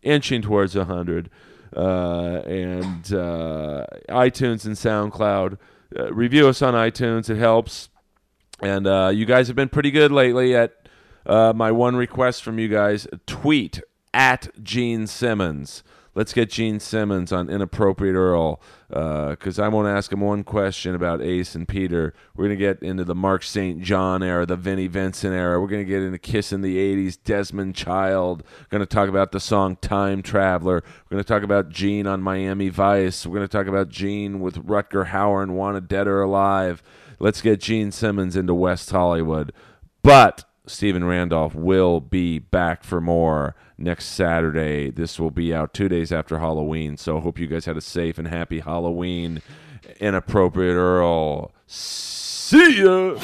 inching 0.02 0.42
towards 0.42 0.76
hundred. 0.76 1.30
Uh, 1.76 2.42
and 2.46 3.14
uh, 3.14 3.86
iTunes 4.08 4.66
and 4.66 4.76
SoundCloud. 4.76 5.58
Uh, 5.94 6.14
review 6.14 6.48
us 6.48 6.62
on 6.62 6.74
iTunes. 6.74 7.30
It 7.30 7.38
helps. 7.38 7.90
And 8.62 8.88
uh, 8.88 9.12
you 9.14 9.26
guys 9.26 9.48
have 9.48 9.58
been 9.58 9.70
pretty 9.70 9.92
good 9.92 10.12
lately 10.12 10.56
at 10.56 10.88
uh, 11.26 11.52
my 11.54 11.72
one 11.74 11.98
request 11.98 12.44
from 12.44 12.60
you 12.60 12.70
guys 12.70 13.08
tweet 13.26 13.82
at 14.14 14.50
Gene 14.64 15.08
Simmons. 15.08 15.84
Let's 16.14 16.34
get 16.34 16.50
Gene 16.50 16.82
Simmons 16.82 17.32
on 17.32 17.50
Inappropriate 17.50 18.16
Earl 18.16 18.62
uh, 18.92 19.30
because 19.30 19.60
I 19.60 19.70
want 19.70 19.86
to 19.86 19.92
ask 19.92 20.12
him 20.12 20.20
one 20.20 20.44
question 20.44 20.94
about 20.94 21.22
Ace 21.22 21.56
and 21.56 21.66
Peter. 21.66 22.14
We're 22.36 22.48
going 22.48 22.58
to 22.58 22.62
get 22.62 22.84
into 22.84 23.06
the 23.06 23.16
Mark 23.16 23.44
St. 23.44 23.82
John 23.82 24.22
era, 24.22 24.46
the 24.46 24.58
Vinnie 24.58 24.88
Vincent 24.88 25.34
era. 25.34 25.62
We're 25.62 25.70
going 25.70 25.86
to 25.86 25.90
get 25.90 26.02
into 26.02 26.18
Kiss 26.18 26.52
in 26.52 26.62
the 26.62 26.76
80s, 26.76 27.18
Desmond 27.24 27.76
Child. 27.76 28.44
We're 28.60 28.78
going 28.78 28.86
to 28.86 28.94
talk 28.94 29.08
about 29.08 29.32
the 29.32 29.40
song 29.40 29.78
Time 29.78 30.22
Traveler. 30.22 30.84
We're 30.84 31.16
going 31.16 31.24
to 31.24 31.28
talk 31.28 31.44
about 31.44 31.70
Gene 31.70 32.08
on 32.08 32.22
Miami 32.22 32.68
Vice. 32.68 33.26
We're 33.26 33.36
going 33.38 33.48
to 33.48 33.58
talk 33.58 33.68
about 33.68 33.88
Gene 33.88 34.42
with 34.42 34.68
Rutger 34.68 35.12
Hauer 35.12 35.42
and 35.42 35.56
Wanted 35.56 35.88
Dead 35.88 36.08
or 36.08 36.22
Alive. 36.22 36.84
Let's 37.20 37.42
get 37.42 37.62
Gene 37.62 37.94
Simmons 37.94 38.36
into 38.36 38.54
West 38.54 38.92
Hollywood. 38.92 39.54
But 40.04 40.44
Steven 40.68 41.06
Randolph 41.06 41.56
will 41.56 42.02
be 42.02 42.40
back 42.40 42.84
for 42.84 43.00
more 43.00 43.56
next 43.82 44.06
Saturday. 44.06 44.92
This 44.92 45.20
will 45.20 45.32
be 45.32 45.54
out 45.54 45.74
two 45.74 45.90
days 45.90 46.12
after 46.12 46.40
Halloween. 46.40 46.98
So 46.98 47.18
I 47.18 47.22
hope 47.22 47.40
you 47.40 47.48
guys 47.48 47.66
had 47.66 47.78
a 47.78 47.82
safe 47.82 48.18
and 48.18 48.28
happy 48.28 48.60
Halloween. 48.60 49.42
Inappropriate 50.00 50.76
Earl. 50.76 51.52
See 51.68 52.84
ya. 52.84 53.16